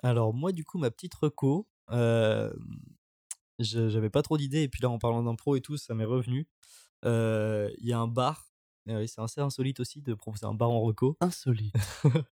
Alors 0.02 0.34
moi, 0.34 0.52
du 0.52 0.64
coup, 0.64 0.78
ma 0.78 0.90
petite 0.90 1.14
reco, 1.14 1.66
j'avais 3.58 4.10
pas 4.10 4.22
trop 4.22 4.36
d'idées 4.36 4.62
et 4.62 4.68
puis 4.68 4.82
là, 4.82 4.90
en 4.90 4.98
parlant 4.98 5.22
d'impro 5.22 5.56
et 5.56 5.60
tout, 5.60 5.76
ça 5.76 5.94
m'est 5.94 6.04
revenu. 6.04 6.46
Il 7.04 7.86
y 7.86 7.92
a 7.92 7.98
un 7.98 8.08
bar, 8.08 8.50
c'est 8.86 9.20
assez 9.20 9.40
insolite 9.40 9.80
aussi 9.80 10.02
de 10.02 10.14
proposer 10.14 10.46
un 10.46 10.54
bar 10.54 10.70
en 10.70 10.80
reco. 10.80 11.16
Insolite. 11.20 11.74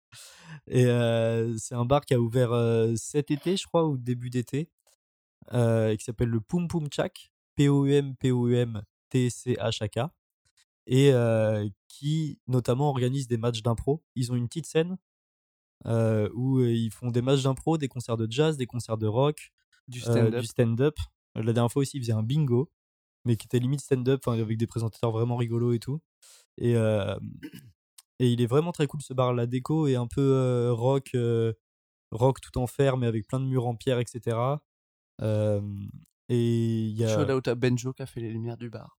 Et 0.68 0.86
c'est 1.58 1.76
un 1.76 1.86
bar 1.86 2.06
qui 2.06 2.14
a 2.14 2.20
ouvert 2.20 2.52
cet 2.96 3.32
été, 3.32 3.58
je 3.58 3.66
crois, 3.68 3.86
ou 3.86 3.98
début 3.98 4.30
d'été, 4.30 4.70
et 5.54 5.96
qui 5.98 6.04
s'appelle 6.04 6.30
le 6.30 6.42
Poum 6.42 6.68
Poum 6.68 6.88
Chak, 6.92 7.32
P-O-U-M, 7.56 8.16
P-O-U-M, 8.16 8.82
T-C-H-A-K, 9.10 10.00
et 10.86 11.12
euh, 11.12 11.68
qui 11.88 12.40
notamment 12.48 12.90
organise 12.90 13.28
des 13.28 13.38
matchs 13.38 13.62
d'impro. 13.62 14.04
Ils 14.16 14.32
ont 14.32 14.36
une 14.36 14.48
petite 14.48 14.66
scène 14.66 14.98
euh, 15.88 16.30
où 16.34 16.60
euh, 16.60 16.72
ils 16.72 16.92
font 16.92 17.12
des 17.12 17.22
matchs 17.22 17.44
d'impro, 17.44 17.78
des 17.78 17.88
concerts 17.88 18.18
de 18.18 18.28
jazz, 18.30 18.58
des 18.58 18.66
concerts 18.66 18.98
de 18.98 19.08
rock, 19.08 19.52
Du 19.88 20.00
euh, 20.00 20.12
stand-up. 20.12 20.42
du 20.42 20.48
stand-up. 20.48 20.96
La 21.36 21.54
dernière 21.54 21.72
fois 21.72 21.82
aussi, 21.82 21.98
ils 21.98 22.02
faisaient 22.02 22.14
un 22.14 22.24
bingo, 22.24 22.72
mais 23.26 23.36
qui 23.36 23.46
était 23.46 23.60
limite 23.60 23.82
stand-up, 23.82 24.28
avec 24.28 24.58
des 24.58 24.68
présentateurs 24.68 25.12
vraiment 25.12 25.36
rigolos 25.38 25.74
et 25.74 25.80
tout. 25.80 26.02
Et, 26.58 26.74
et 26.74 28.32
il 28.32 28.42
est 28.42 28.48
vraiment 28.48 28.72
très 28.72 28.88
cool 28.88 29.02
ce 29.02 29.14
bar. 29.14 29.34
La 29.34 29.46
déco 29.46 29.86
est 29.86 29.96
un 29.96 30.08
peu 30.08 30.72
rock, 30.72 31.16
rock 32.12 32.42
tout 32.42 32.58
en 32.58 32.66
fer, 32.66 32.98
mais 32.98 33.06
avec 33.06 33.28
plein 33.28 33.40
de 33.40 33.46
murs 33.46 33.68
en 33.68 33.76
pierre, 33.76 34.00
etc. 34.00 34.58
Euh, 35.22 35.62
et 36.30 36.88
il 36.88 36.98
y 36.98 37.04
a. 37.04 37.16
Shout 37.16 37.32
out 37.32 37.48
à 37.48 37.56
Benjo 37.56 37.94
qui 37.94 38.02
a 38.02 38.06
fait 38.06 38.20
les 38.20 38.32
lumières 38.32 38.58
du 38.58 38.70
bar. 38.70 38.98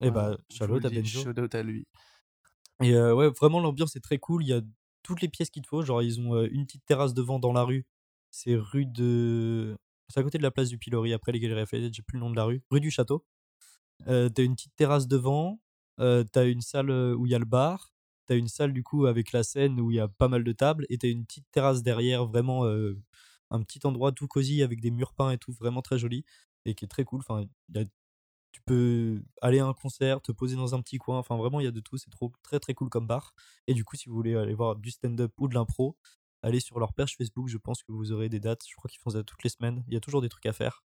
Et 0.00 0.10
Voilà, 0.10 0.36
bah, 0.36 0.38
shout 0.50 0.72
out 0.72 0.84
à 0.84 0.90
Benjo. 0.90 1.22
Shout 1.22 1.38
out 1.38 1.54
à 1.54 1.62
lui. 1.62 1.86
Et 2.82 2.94
euh, 2.94 3.14
ouais, 3.14 3.28
vraiment, 3.28 3.60
l'ambiance 3.60 3.96
est 3.96 4.00
très 4.00 4.18
cool. 4.18 4.44
Il 4.44 4.48
y 4.48 4.52
a 4.54 4.62
toutes 5.02 5.20
les 5.22 5.28
pièces 5.28 5.50
qu'il 5.50 5.62
te 5.62 5.68
faut. 5.68 5.82
Genre, 5.82 6.02
ils 6.02 6.20
ont 6.20 6.42
une 6.44 6.66
petite 6.66 6.84
terrasse 6.86 7.14
devant 7.14 7.38
dans 7.38 7.52
la 7.52 7.62
rue. 7.64 7.86
C'est 8.30 8.56
rue 8.56 8.86
de. 8.86 9.76
C'est 10.08 10.20
à 10.20 10.22
côté 10.22 10.38
de 10.38 10.42
la 10.42 10.50
place 10.50 10.68
du 10.68 10.78
Pilori, 10.78 11.12
après 11.12 11.32
les 11.32 11.40
Galeries 11.40 11.60
Lafayette, 11.60 11.94
j'ai 11.94 12.02
plus 12.02 12.16
le 12.18 12.20
nom 12.24 12.30
de 12.30 12.36
la 12.36 12.44
rue. 12.44 12.62
Rue 12.70 12.80
du 12.80 12.90
Château. 12.90 13.24
T'as 14.06 14.30
une 14.42 14.54
petite 14.54 14.74
terrasse 14.76 15.08
devant. 15.08 15.60
T'as 15.98 16.46
une 16.46 16.60
salle 16.62 16.90
où 16.90 17.26
il 17.26 17.32
y 17.32 17.34
a 17.34 17.38
le 17.38 17.44
bar. 17.44 17.92
t'as 18.26 18.36
une 18.36 18.48
salle 18.48 18.72
du 18.72 18.82
coup 18.84 19.06
avec 19.06 19.32
la 19.32 19.42
scène 19.42 19.80
où 19.80 19.90
il 19.90 19.96
y 19.96 20.00
a 20.00 20.08
pas 20.08 20.28
mal 20.28 20.44
de 20.44 20.52
tables 20.52 20.86
et 20.88 20.98
t'as 20.98 21.08
une 21.08 21.24
petite 21.26 21.46
terrasse 21.52 21.82
derrière, 21.82 22.26
vraiment 22.26 22.64
un 23.50 23.62
petit 23.62 23.80
endroit 23.84 24.12
tout 24.12 24.28
cosy 24.28 24.62
avec 24.62 24.80
des 24.80 24.90
murs 24.92 25.14
peints 25.14 25.32
et 25.32 25.38
tout, 25.38 25.52
vraiment 25.52 25.82
très 25.82 25.98
joli 25.98 26.24
et 26.64 26.74
qui 26.74 26.84
est 26.84 26.88
très 26.88 27.04
cool. 27.04 27.20
Enfin, 27.20 27.44
il 27.70 27.76
y 27.76 27.84
a- 27.84 27.86
tu 28.52 28.60
peux 28.62 29.22
aller 29.40 29.58
à 29.60 29.66
un 29.66 29.74
concert, 29.74 30.20
te 30.20 30.32
poser 30.32 30.56
dans 30.56 30.74
un 30.74 30.80
petit 30.82 30.98
coin. 30.98 31.18
Enfin, 31.18 31.36
vraiment, 31.36 31.60
il 31.60 31.64
y 31.64 31.68
a 31.68 31.70
de 31.72 31.80
tout. 31.80 31.96
C'est 31.98 32.10
trop 32.10 32.32
très 32.42 32.58
très 32.60 32.74
cool 32.74 32.88
comme 32.88 33.06
bar. 33.06 33.34
Et 33.66 33.74
du 33.74 33.84
coup, 33.84 33.96
si 33.96 34.08
vous 34.08 34.14
voulez 34.14 34.34
aller 34.36 34.54
voir 34.54 34.76
du 34.76 34.90
stand-up 34.90 35.32
ou 35.38 35.48
de 35.48 35.54
l'impro, 35.54 35.96
allez 36.42 36.60
sur 36.60 36.78
leur 36.80 36.92
page 36.94 37.16
Facebook. 37.16 37.48
Je 37.48 37.58
pense 37.58 37.82
que 37.82 37.92
vous 37.92 38.12
aurez 38.12 38.28
des 38.28 38.40
dates. 38.40 38.62
Je 38.68 38.74
crois 38.76 38.88
qu'ils 38.90 39.00
font 39.00 39.10
ça 39.10 39.22
toutes 39.22 39.42
les 39.44 39.50
semaines. 39.50 39.84
Il 39.88 39.94
y 39.94 39.96
a 39.96 40.00
toujours 40.00 40.20
des 40.22 40.28
trucs 40.28 40.46
à 40.46 40.52
faire. 40.52 40.84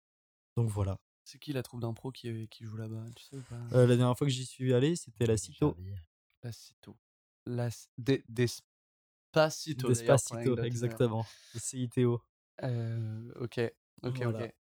Donc 0.57 0.69
voilà. 0.69 0.99
C'est 1.25 1.39
qui 1.39 1.53
la 1.53 1.63
troupe 1.63 1.81
d'impro 1.81 2.11
qui, 2.11 2.49
qui 2.49 2.65
joue 2.65 2.77
là-bas 2.77 3.05
Tu 3.15 3.25
sais 3.25 3.37
ou 3.37 3.43
pas? 3.43 3.61
Euh, 3.77 3.87
la 3.87 3.97
dernière 3.97 4.19
fois 4.19 4.27
que 4.27 4.33
j'y 4.33 4.45
suis 4.45 4.75
allé, 4.75 4.97
c'était 4.97 5.27
la 5.27 5.37
Cito. 5.37 5.77
La 6.43 6.51
Cito. 6.51 6.97
La 7.47 7.69
des 7.97 8.25
Despacito. 8.29 9.81
pour 9.83 9.89
Despacito, 9.91 10.35
l'anecdote. 10.37 10.65
exactement. 10.67 11.25
CITO. 11.55 12.21
Euh, 12.65 13.33
ok, 13.41 13.61
ok, 14.03 14.17
Voilà. 14.23 14.45
ok. 14.47 14.55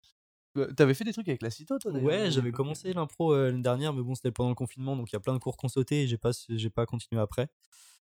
Euh, 0.56 0.72
T'avais 0.74 0.94
fait 0.94 1.04
des 1.04 1.12
trucs 1.12 1.28
avec 1.28 1.42
la 1.42 1.50
Cito, 1.50 1.78
toi 1.78 1.92
Ouais, 1.92 2.30
j'avais 2.30 2.52
commencé 2.52 2.92
l'impro 2.92 3.32
euh, 3.32 3.46
l'année 3.46 3.62
dernière, 3.62 3.92
mais 3.92 4.02
bon, 4.02 4.14
c'était 4.14 4.32
pendant 4.32 4.50
le 4.50 4.54
confinement, 4.54 4.96
donc 4.96 5.10
il 5.10 5.14
y 5.14 5.16
a 5.16 5.20
plein 5.20 5.32
de 5.32 5.38
cours 5.38 5.56
qu'on 5.56 5.68
sautait 5.68 6.04
et 6.04 6.06
j'ai 6.06 6.18
pas, 6.18 6.30
j'ai 6.48 6.70
pas 6.70 6.84
continué 6.86 7.20
après. 7.20 7.48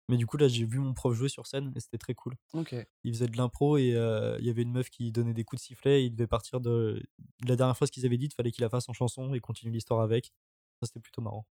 Mais 0.08 0.18
du 0.18 0.26
coup, 0.26 0.38
là, 0.38 0.48
j'ai 0.48 0.66
vu 0.66 0.80
mon 0.80 0.96
prof 0.96 1.16
jouer 1.16 1.30
sur 1.30 1.46
scène 1.46 1.72
et 1.76 1.80
c'était 1.80 2.00
très 2.00 2.16
cool. 2.16 2.34
Ok. 2.54 2.76
Il 3.04 3.14
faisait 3.14 3.28
de 3.28 3.38
l'impro 3.38 3.78
et 3.78 3.94
euh, 3.94 4.38
il 4.40 4.46
y 4.48 4.50
avait 4.50 4.64
une 4.64 4.72
meuf 4.72 4.90
qui 4.90 5.12
donnait 5.12 5.36
des 5.36 5.44
coups 5.44 5.62
de 5.62 5.66
sifflet 5.68 6.02
et 6.02 6.06
il 6.06 6.12
devait 6.16 6.26
partir 6.26 6.60
de 6.60 7.04
la 7.46 7.56
dernière 7.56 7.76
phrase 7.76 7.92
qu'ils 7.92 8.08
avaient 8.08 8.18
dite, 8.18 8.34
fallait 8.34 8.52
qu'il 8.52 8.64
la 8.64 8.70
fasse 8.70 8.90
en 8.90 8.94
chanson 8.94 9.36
et 9.36 9.40
continue 9.40 9.72
l'histoire 9.72 10.02
avec. 10.02 10.34
Ça, 10.80 10.88
c'était 10.88 11.00
plutôt 11.00 11.22
marrant. 11.22 11.46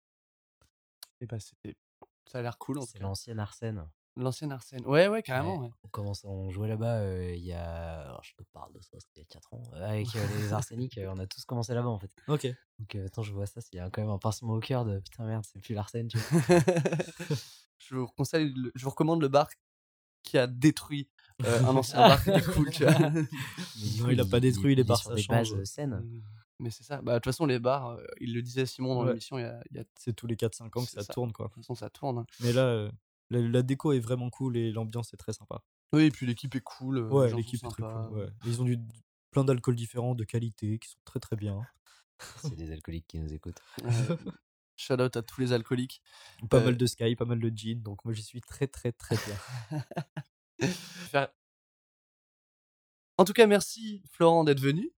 Et 1.19 1.25
bah, 1.25 1.39
c'était. 1.39 1.75
Ça 2.31 2.39
a 2.39 2.41
l'air 2.41 2.57
cool 2.57 2.77
en 2.77 2.81
tout 2.81 2.87
C'est 2.93 2.99
l'ancienne 2.99 3.39
Arsène. 3.39 3.85
L'ancienne 4.17 4.51
Arsène. 4.53 4.85
Ouais, 4.85 5.07
ouais, 5.09 5.21
carrément. 5.21 5.57
Ouais, 5.59 5.65
ouais. 5.67 5.73
On, 5.83 5.87
commence, 5.89 6.23
on 6.23 6.49
jouait 6.49 6.69
là-bas 6.69 6.99
euh, 6.99 7.33
il 7.35 7.43
y 7.43 7.51
a. 7.51 8.01
alors, 8.01 8.23
je 8.23 8.33
te 8.35 8.43
parle 8.53 8.71
de 8.73 8.79
ça, 8.81 8.91
c'était 8.99 9.11
il 9.17 9.19
y 9.19 9.21
a 9.23 9.25
4 9.25 9.53
ans. 9.53 9.61
euh, 9.73 9.89
Avec 9.89 10.07
euh, 10.15 10.25
les 10.37 10.53
Arséniques, 10.53 10.97
euh, 10.97 11.11
on 11.13 11.19
a 11.19 11.27
tous 11.27 11.43
commencé 11.45 11.73
là-bas 11.73 11.89
en 11.89 11.99
fait. 11.99 12.09
Ok. 12.27 12.47
Donc, 12.79 12.95
attends, 12.95 13.23
je 13.23 13.33
vois 13.33 13.45
ça, 13.45 13.59
il 13.73 13.75
y 13.75 13.79
a 13.79 13.89
quand 13.89 14.01
même 14.01 14.09
un 14.11 14.17
pincement 14.17 14.53
au 14.53 14.59
cœur 14.61 14.85
de 14.85 14.99
putain 14.99 15.25
merde, 15.25 15.43
c'est 15.45 15.59
plus 15.59 15.73
l'Arsène, 15.75 16.07
tu 16.07 16.17
vois. 16.17 16.59
je, 17.77 17.95
vous 17.95 18.07
conseille 18.07 18.53
le- 18.55 18.71
je 18.75 18.83
vous 18.83 18.89
recommande 18.91 19.21
le 19.21 19.27
bar 19.27 19.49
qui 20.23 20.37
a 20.37 20.47
détruit 20.47 21.09
un 21.43 21.65
ancien 21.75 21.99
bar 22.07 22.23
qui 22.23 22.29
était 22.31 22.41
cool, 22.53 22.69
tu 22.71 22.83
vois. 22.85 22.97
Mais 22.99 23.09
du 23.09 23.99
Non, 23.99 24.05
coup, 24.05 24.11
il 24.11 24.19
a 24.21 24.25
pas 24.25 24.39
détruit 24.39 24.75
les 24.75 24.81
est 24.81 24.85
bars, 24.85 24.97
sur 24.97 25.09
ça 25.09 25.15
des 25.15 25.21
change. 25.23 25.63
saines. 25.65 26.21
Mais 26.59 26.69
c'est 26.69 26.83
ça. 26.83 27.01
Bah, 27.01 27.13
de 27.13 27.17
toute 27.17 27.25
façon, 27.25 27.45
les 27.45 27.59
bars, 27.59 27.97
il 28.21 28.33
le 28.33 28.41
disait 28.41 28.65
Simon 28.65 28.95
dans 28.95 29.01
Ouais. 29.03 29.09
l'émission, 29.09 29.37
il 29.37 29.41
y 29.41 29.45
a, 29.45 29.59
il 29.71 29.77
de 29.77 29.85
C'est 29.99 30.13
tous 30.13 30.25
les 30.25 30.35
4-5 30.37 30.65
ans 30.79 30.85
que 30.85 30.89
ça, 30.89 31.03
ça. 31.03 31.13
tourne, 31.13 31.33
quoi. 31.33 31.47
toute 31.49 31.57
façon, 31.57 31.75
ça 31.75 31.89
tourne. 31.89 32.19
hein. 32.19 32.25
Mais 32.39 32.53
là, 32.53 32.89
la, 33.29 33.39
la 33.41 33.61
déco 33.63 33.91
est 33.93 33.99
vraiment 33.99 34.29
cool 34.29 34.57
et 34.57 34.71
l'ambiance 34.71 35.13
est 35.13 35.17
très 35.17 35.33
sympa. 35.33 35.61
Oui, 35.93 36.03
et 36.05 36.11
puis 36.11 36.25
l'équipe 36.25 36.53
est 36.55 36.61
cool. 36.61 36.97
euh, 36.97 37.09
Ouais, 37.09 37.33
l'équipe 37.33 37.63
est 37.63 37.69
très 37.69 37.83
cool. 37.83 38.17
ouais. 38.17 38.27
Ils 38.45 38.61
ont 38.61 38.65
du, 38.65 38.77
plein 39.31 39.43
d'alcools 39.43 39.75
différents, 39.75 40.15
de 40.15 40.23
qualité, 40.23 40.79
qui 40.79 40.89
sont 40.89 40.99
très 41.05 41.19
très 41.19 41.35
bien. 41.35 41.61
C'est 42.41 42.55
des 42.55 42.71
alcooliques 42.71 43.07
qui 43.07 43.19
nous 43.19 43.33
écoutent. 43.33 43.61
Shout 44.77 45.01
out 45.01 45.15
à 45.15 45.21
tous 45.21 45.39
les 45.41 45.53
alcooliques. 45.53 46.01
Pas 46.49 46.57
Euh, 46.59 46.65
mal 46.65 46.75
de 46.77 46.85
Sky, 46.85 47.15
pas 47.15 47.23
mal 47.25 47.39
de 47.39 47.49
Gin, 47.55 47.81
donc 47.81 48.03
moi 48.03 48.13
j'y 48.13 48.23
suis 48.23 48.41
très 48.41 48.67
très 48.67 48.91
très 48.91 49.15
bien. 49.17 49.81
En 53.17 53.23
tout 53.23 53.33
cas, 53.33 53.47
merci 53.47 54.03
Florent 54.11 54.43
d'être 54.43 54.59
venu. 54.59 54.91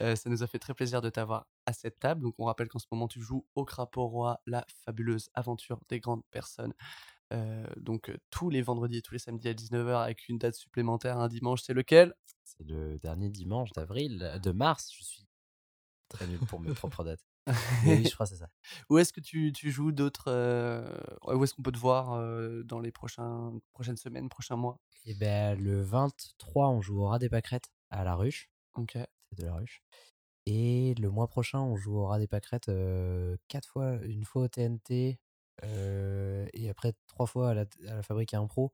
Euh, 0.00 0.16
ça 0.16 0.28
nous 0.28 0.42
a 0.42 0.46
fait 0.46 0.58
très 0.58 0.74
plaisir 0.74 1.00
de 1.00 1.08
t'avoir 1.08 1.46
à 1.66 1.72
cette 1.72 1.98
table. 1.98 2.20
Donc, 2.22 2.34
on 2.38 2.44
rappelle 2.44 2.68
qu'en 2.68 2.78
ce 2.78 2.86
moment, 2.90 3.08
tu 3.08 3.22
joues 3.22 3.46
au 3.54 3.64
Crapaud 3.64 4.06
Roi, 4.06 4.40
la 4.44 4.66
fabuleuse 4.84 5.30
aventure 5.34 5.80
des 5.88 6.00
grandes 6.00 6.24
personnes. 6.30 6.74
Euh, 7.34 7.66
donc, 7.76 8.10
euh, 8.10 8.16
tous 8.30 8.50
les 8.50 8.62
vendredis 8.62 8.98
et 8.98 9.02
tous 9.02 9.14
les 9.14 9.18
samedis 9.18 9.48
à 9.48 9.54
19h 9.54 10.02
avec 10.02 10.28
une 10.28 10.38
date 10.38 10.54
supplémentaire 10.54 11.18
un 11.18 11.28
dimanche. 11.28 11.62
C'est 11.62 11.74
lequel? 11.74 12.14
C'est 12.44 12.66
le 12.66 12.98
dernier 12.98 13.30
dimanche 13.30 13.72
d'avril, 13.72 14.22
euh, 14.22 14.38
de 14.38 14.52
mars. 14.52 14.92
Je 14.96 15.02
suis 15.02 15.26
très 16.08 16.26
nul 16.26 16.38
pour 16.38 16.60
mes 16.60 16.72
propres 16.74 17.04
dates. 17.04 17.24
Mais 17.84 17.96
oui, 17.96 18.04
je 18.04 18.10
crois 18.14 18.26
c'est 18.26 18.36
ça. 18.36 18.48
Où 18.88 18.98
est-ce 18.98 19.12
que 19.12 19.20
tu, 19.20 19.52
tu 19.52 19.70
joues 19.70 19.92
d'autres 19.92 20.28
euh, 20.28 20.88
Où 21.26 21.42
est-ce 21.44 21.54
qu'on 21.54 21.62
peut 21.62 21.72
te 21.72 21.78
voir 21.78 22.12
euh, 22.12 22.62
dans 22.62 22.80
les 22.80 22.92
prochains, 22.92 23.52
prochaines 23.72 23.96
semaines, 23.96 24.28
prochains 24.28 24.56
mois? 24.56 24.78
Et 25.04 25.14
ben 25.14 25.58
le 25.58 25.82
23, 25.82 26.68
on 26.68 26.80
joue 26.80 27.00
au 27.00 27.06
Rat 27.06 27.18
des 27.18 27.28
Pâquerettes 27.28 27.70
à 27.90 28.04
la 28.04 28.14
ruche. 28.14 28.48
Ok. 28.76 28.92
C'est 28.92 29.38
de 29.38 29.44
la 29.44 29.54
ruche. 29.54 29.82
Et 30.46 30.94
le 30.94 31.10
mois 31.10 31.28
prochain, 31.28 31.60
on 31.60 31.76
joue 31.76 31.96
au 31.96 32.06
Rat 32.06 32.18
des 32.18 32.26
Pâquerettes 32.26 32.68
euh, 32.68 33.36
quatre 33.48 33.68
fois, 33.68 33.96
une 34.04 34.24
fois 34.24 34.42
au 34.42 34.48
TNT 34.48 35.18
et 35.62 36.68
après 36.70 36.92
trois 37.08 37.26
fois 37.26 37.50
à 37.50 37.54
la, 37.54 37.64
à 37.88 37.94
la 37.96 38.02
Fabrique 38.02 38.34
à 38.34 38.38
Impro. 38.38 38.72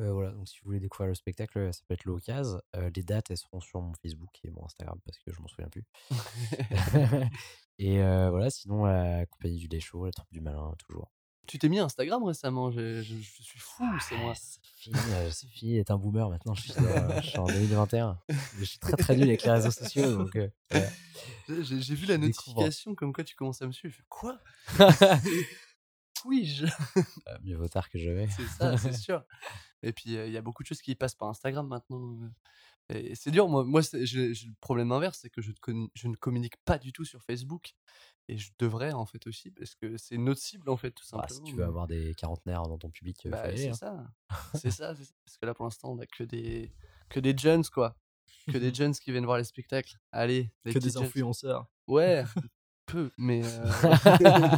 Euh, 0.00 0.12
voilà, 0.12 0.30
donc 0.30 0.48
si 0.48 0.58
vous 0.60 0.66
voulez 0.66 0.78
découvrir 0.78 1.08
le 1.08 1.14
spectacle, 1.16 1.72
ça 1.74 1.80
peut 1.88 1.94
être 1.94 2.04
l'occasion. 2.04 2.60
Euh, 2.76 2.88
les 2.94 3.02
dates, 3.02 3.30
elles 3.32 3.36
seront 3.36 3.60
sur 3.60 3.80
mon 3.80 3.92
Facebook 3.94 4.30
et 4.44 4.50
mon 4.50 4.64
Instagram 4.64 4.96
parce 5.04 5.18
que 5.18 5.32
je 5.32 5.40
m'en 5.40 5.48
souviens 5.48 5.68
plus. 5.68 5.84
et 7.78 8.00
euh, 8.00 8.30
voilà, 8.30 8.48
sinon 8.50 8.84
la 8.84 9.26
compagnie 9.26 9.58
du 9.58 9.66
lait 9.66 9.80
chaud, 9.80 10.06
la 10.06 10.12
troupe 10.12 10.30
du 10.30 10.40
malin, 10.40 10.72
toujours. 10.78 11.10
tu 11.48 11.58
t'es 11.58 11.68
mis 11.68 11.80
Instagram 11.80 12.22
récemment. 12.22 12.70
Je, 12.70 13.02
je- 13.02 13.16
je 13.16 13.42
suis 13.42 13.58
fou, 13.58 13.82
c'est 14.08 14.16
moi. 14.18 14.34
Sophie, 14.36 14.92
euh, 15.76 15.80
est 15.80 15.90
un 15.90 15.96
boomer 15.98 16.30
maintenant, 16.30 16.54
je 16.54 16.62
suis, 16.62 16.72
je 16.72 17.26
suis 17.28 17.38
en 17.38 17.46
2021. 17.46 18.20
Mais 18.28 18.36
je 18.60 18.64
suis 18.66 18.78
très 18.78 18.92
très 18.96 19.16
nul 19.16 19.24
avec 19.26 19.42
les 19.42 19.50
réseaux 19.50 19.72
sociaux, 19.72 20.16
donc. 20.16 20.38
J'ai 21.48 21.80
j'ai 21.80 21.94
vu 21.96 22.06
la 22.06 22.18
notification 22.18 22.94
comme 22.94 23.12
quoi 23.12 23.24
tu 23.24 23.34
commences 23.34 23.62
à 23.62 23.66
me 23.66 23.72
suivre. 23.72 23.96
Quoi? 24.08 24.38
Oui, 26.24 26.44
je... 26.46 26.66
Euh, 27.28 27.38
mieux 27.42 27.56
vaut 27.56 27.68
tard 27.68 27.88
que 27.90 27.98
jamais. 27.98 28.28
c'est 28.28 28.46
ça, 28.46 28.76
c'est 28.76 28.92
sûr. 28.96 29.24
Et 29.82 29.92
puis, 29.92 30.16
euh, 30.16 30.26
il 30.26 30.32
y 30.32 30.36
a 30.36 30.42
beaucoup 30.42 30.62
de 30.62 30.68
choses 30.68 30.80
qui 30.82 30.94
passent 30.94 31.14
par 31.14 31.28
Instagram 31.28 31.66
maintenant. 31.66 32.18
Et 32.90 33.14
c'est 33.14 33.30
dur, 33.30 33.48
moi, 33.48 33.64
moi 33.64 33.82
j'ai 34.02 34.28
le 34.28 34.54
problème 34.60 34.90
inverse, 34.92 35.18
c'est 35.20 35.28
que 35.28 35.42
je, 35.42 35.50
ne 35.50 35.56
con- 35.60 35.90
je 35.94 36.08
ne 36.08 36.16
communique 36.16 36.56
pas 36.64 36.78
du 36.78 36.90
tout 36.92 37.04
sur 37.04 37.22
Facebook. 37.22 37.74
Et 38.28 38.38
je 38.38 38.50
devrais 38.58 38.92
en 38.92 39.04
fait 39.06 39.26
aussi, 39.26 39.50
parce 39.50 39.74
que 39.74 39.96
c'est 39.98 40.16
notre 40.18 40.40
cible 40.40 40.68
en 40.70 40.76
fait, 40.76 40.90
tout 40.92 41.04
Bah, 41.12 41.26
simplement. 41.28 41.46
si 41.46 41.52
tu 41.52 41.56
veux 41.58 41.64
avoir 41.64 41.86
des 41.86 42.14
quarantenaires 42.14 42.62
dans 42.62 42.78
ton 42.78 42.90
public, 42.90 43.26
Bah, 43.28 43.42
c'est 43.56 43.68
hein. 43.68 43.74
ça. 43.74 44.06
C'est 44.54 44.70
ça, 44.70 44.94
c'est 44.94 45.04
ça. 45.04 45.12
Parce 45.24 45.36
que 45.38 45.46
là, 45.46 45.54
pour 45.54 45.64
l'instant, 45.66 45.92
on 45.92 45.98
a 45.98 46.06
que 46.06 46.24
des, 46.24 46.72
que 47.10 47.20
des 47.20 47.36
jeunes, 47.36 47.64
quoi. 47.66 47.94
Que 48.50 48.56
des 48.58 48.72
jeunes 48.72 48.94
qui 48.94 49.12
viennent 49.12 49.24
voir 49.26 49.36
les 49.38 49.44
spectacles. 49.44 49.96
Allez, 50.12 50.50
les 50.64 50.72
que 50.72 50.78
des 50.78 50.90
jeunes. 50.90 51.04
influenceurs. 51.04 51.66
Ouais, 51.86 52.24
peu, 52.86 53.10
mais. 53.18 53.42
euh, 53.44 54.56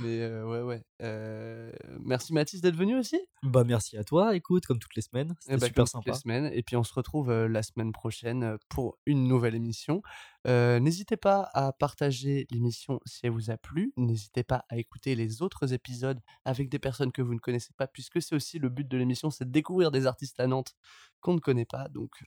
mais 0.00 0.20
euh, 0.20 0.46
ouais, 0.46 0.62
ouais. 0.62 0.84
Euh, 1.02 1.72
merci 2.00 2.32
Mathis 2.32 2.60
d'être 2.60 2.76
venu 2.76 2.96
aussi. 2.98 3.20
Bah 3.42 3.64
merci 3.64 3.96
à 3.96 4.04
toi, 4.04 4.34
écoute, 4.34 4.66
comme 4.66 4.78
toutes 4.78 4.94
les 4.96 5.02
semaines. 5.02 5.34
Eh 5.48 5.52
C'était 5.52 5.56
bah, 5.56 5.66
super 5.66 5.74
comme 5.76 5.84
toutes 5.84 6.04
sympa. 6.04 6.10
les 6.10 6.18
semaines. 6.18 6.50
Et 6.52 6.62
puis 6.62 6.76
on 6.76 6.84
se 6.84 6.92
retrouve 6.94 7.30
euh, 7.30 7.48
la 7.48 7.62
semaine 7.62 7.92
prochaine 7.92 8.56
pour 8.68 8.98
une 9.06 9.26
nouvelle 9.28 9.54
émission. 9.54 10.02
N'hésitez 10.46 11.18
pas 11.18 11.50
à 11.52 11.72
partager 11.72 12.46
l'émission 12.50 13.00
si 13.04 13.20
elle 13.24 13.32
vous 13.32 13.50
a 13.50 13.58
plu. 13.58 13.92
N'hésitez 13.98 14.44
pas 14.44 14.64
à 14.70 14.78
écouter 14.78 15.14
les 15.14 15.42
autres 15.42 15.74
épisodes 15.74 16.20
avec 16.46 16.70
des 16.70 16.78
personnes 16.78 17.12
que 17.12 17.20
vous 17.20 17.34
ne 17.34 17.38
connaissez 17.38 17.74
pas, 17.76 17.86
puisque 17.86 18.22
c'est 18.22 18.34
aussi 18.34 18.58
le 18.58 18.70
but 18.70 18.88
de 18.88 18.96
l'émission, 18.96 19.30
c'est 19.30 19.44
de 19.44 19.50
découvrir 19.50 19.90
des 19.90 20.06
artistes 20.06 20.40
à 20.40 20.46
Nantes 20.46 20.74
qu'on 21.20 21.34
ne 21.34 21.40
connaît 21.40 21.66
pas. 21.66 21.88
Donc 21.88 22.24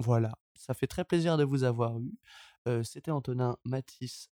voilà, 0.00 0.32
ça 0.54 0.72
fait 0.72 0.86
très 0.86 1.04
plaisir 1.04 1.36
de 1.36 1.44
vous 1.44 1.64
avoir 1.64 1.98
eu. 2.00 2.16
C'était 2.84 3.10
Antonin, 3.10 3.58
Mathis 3.64 4.30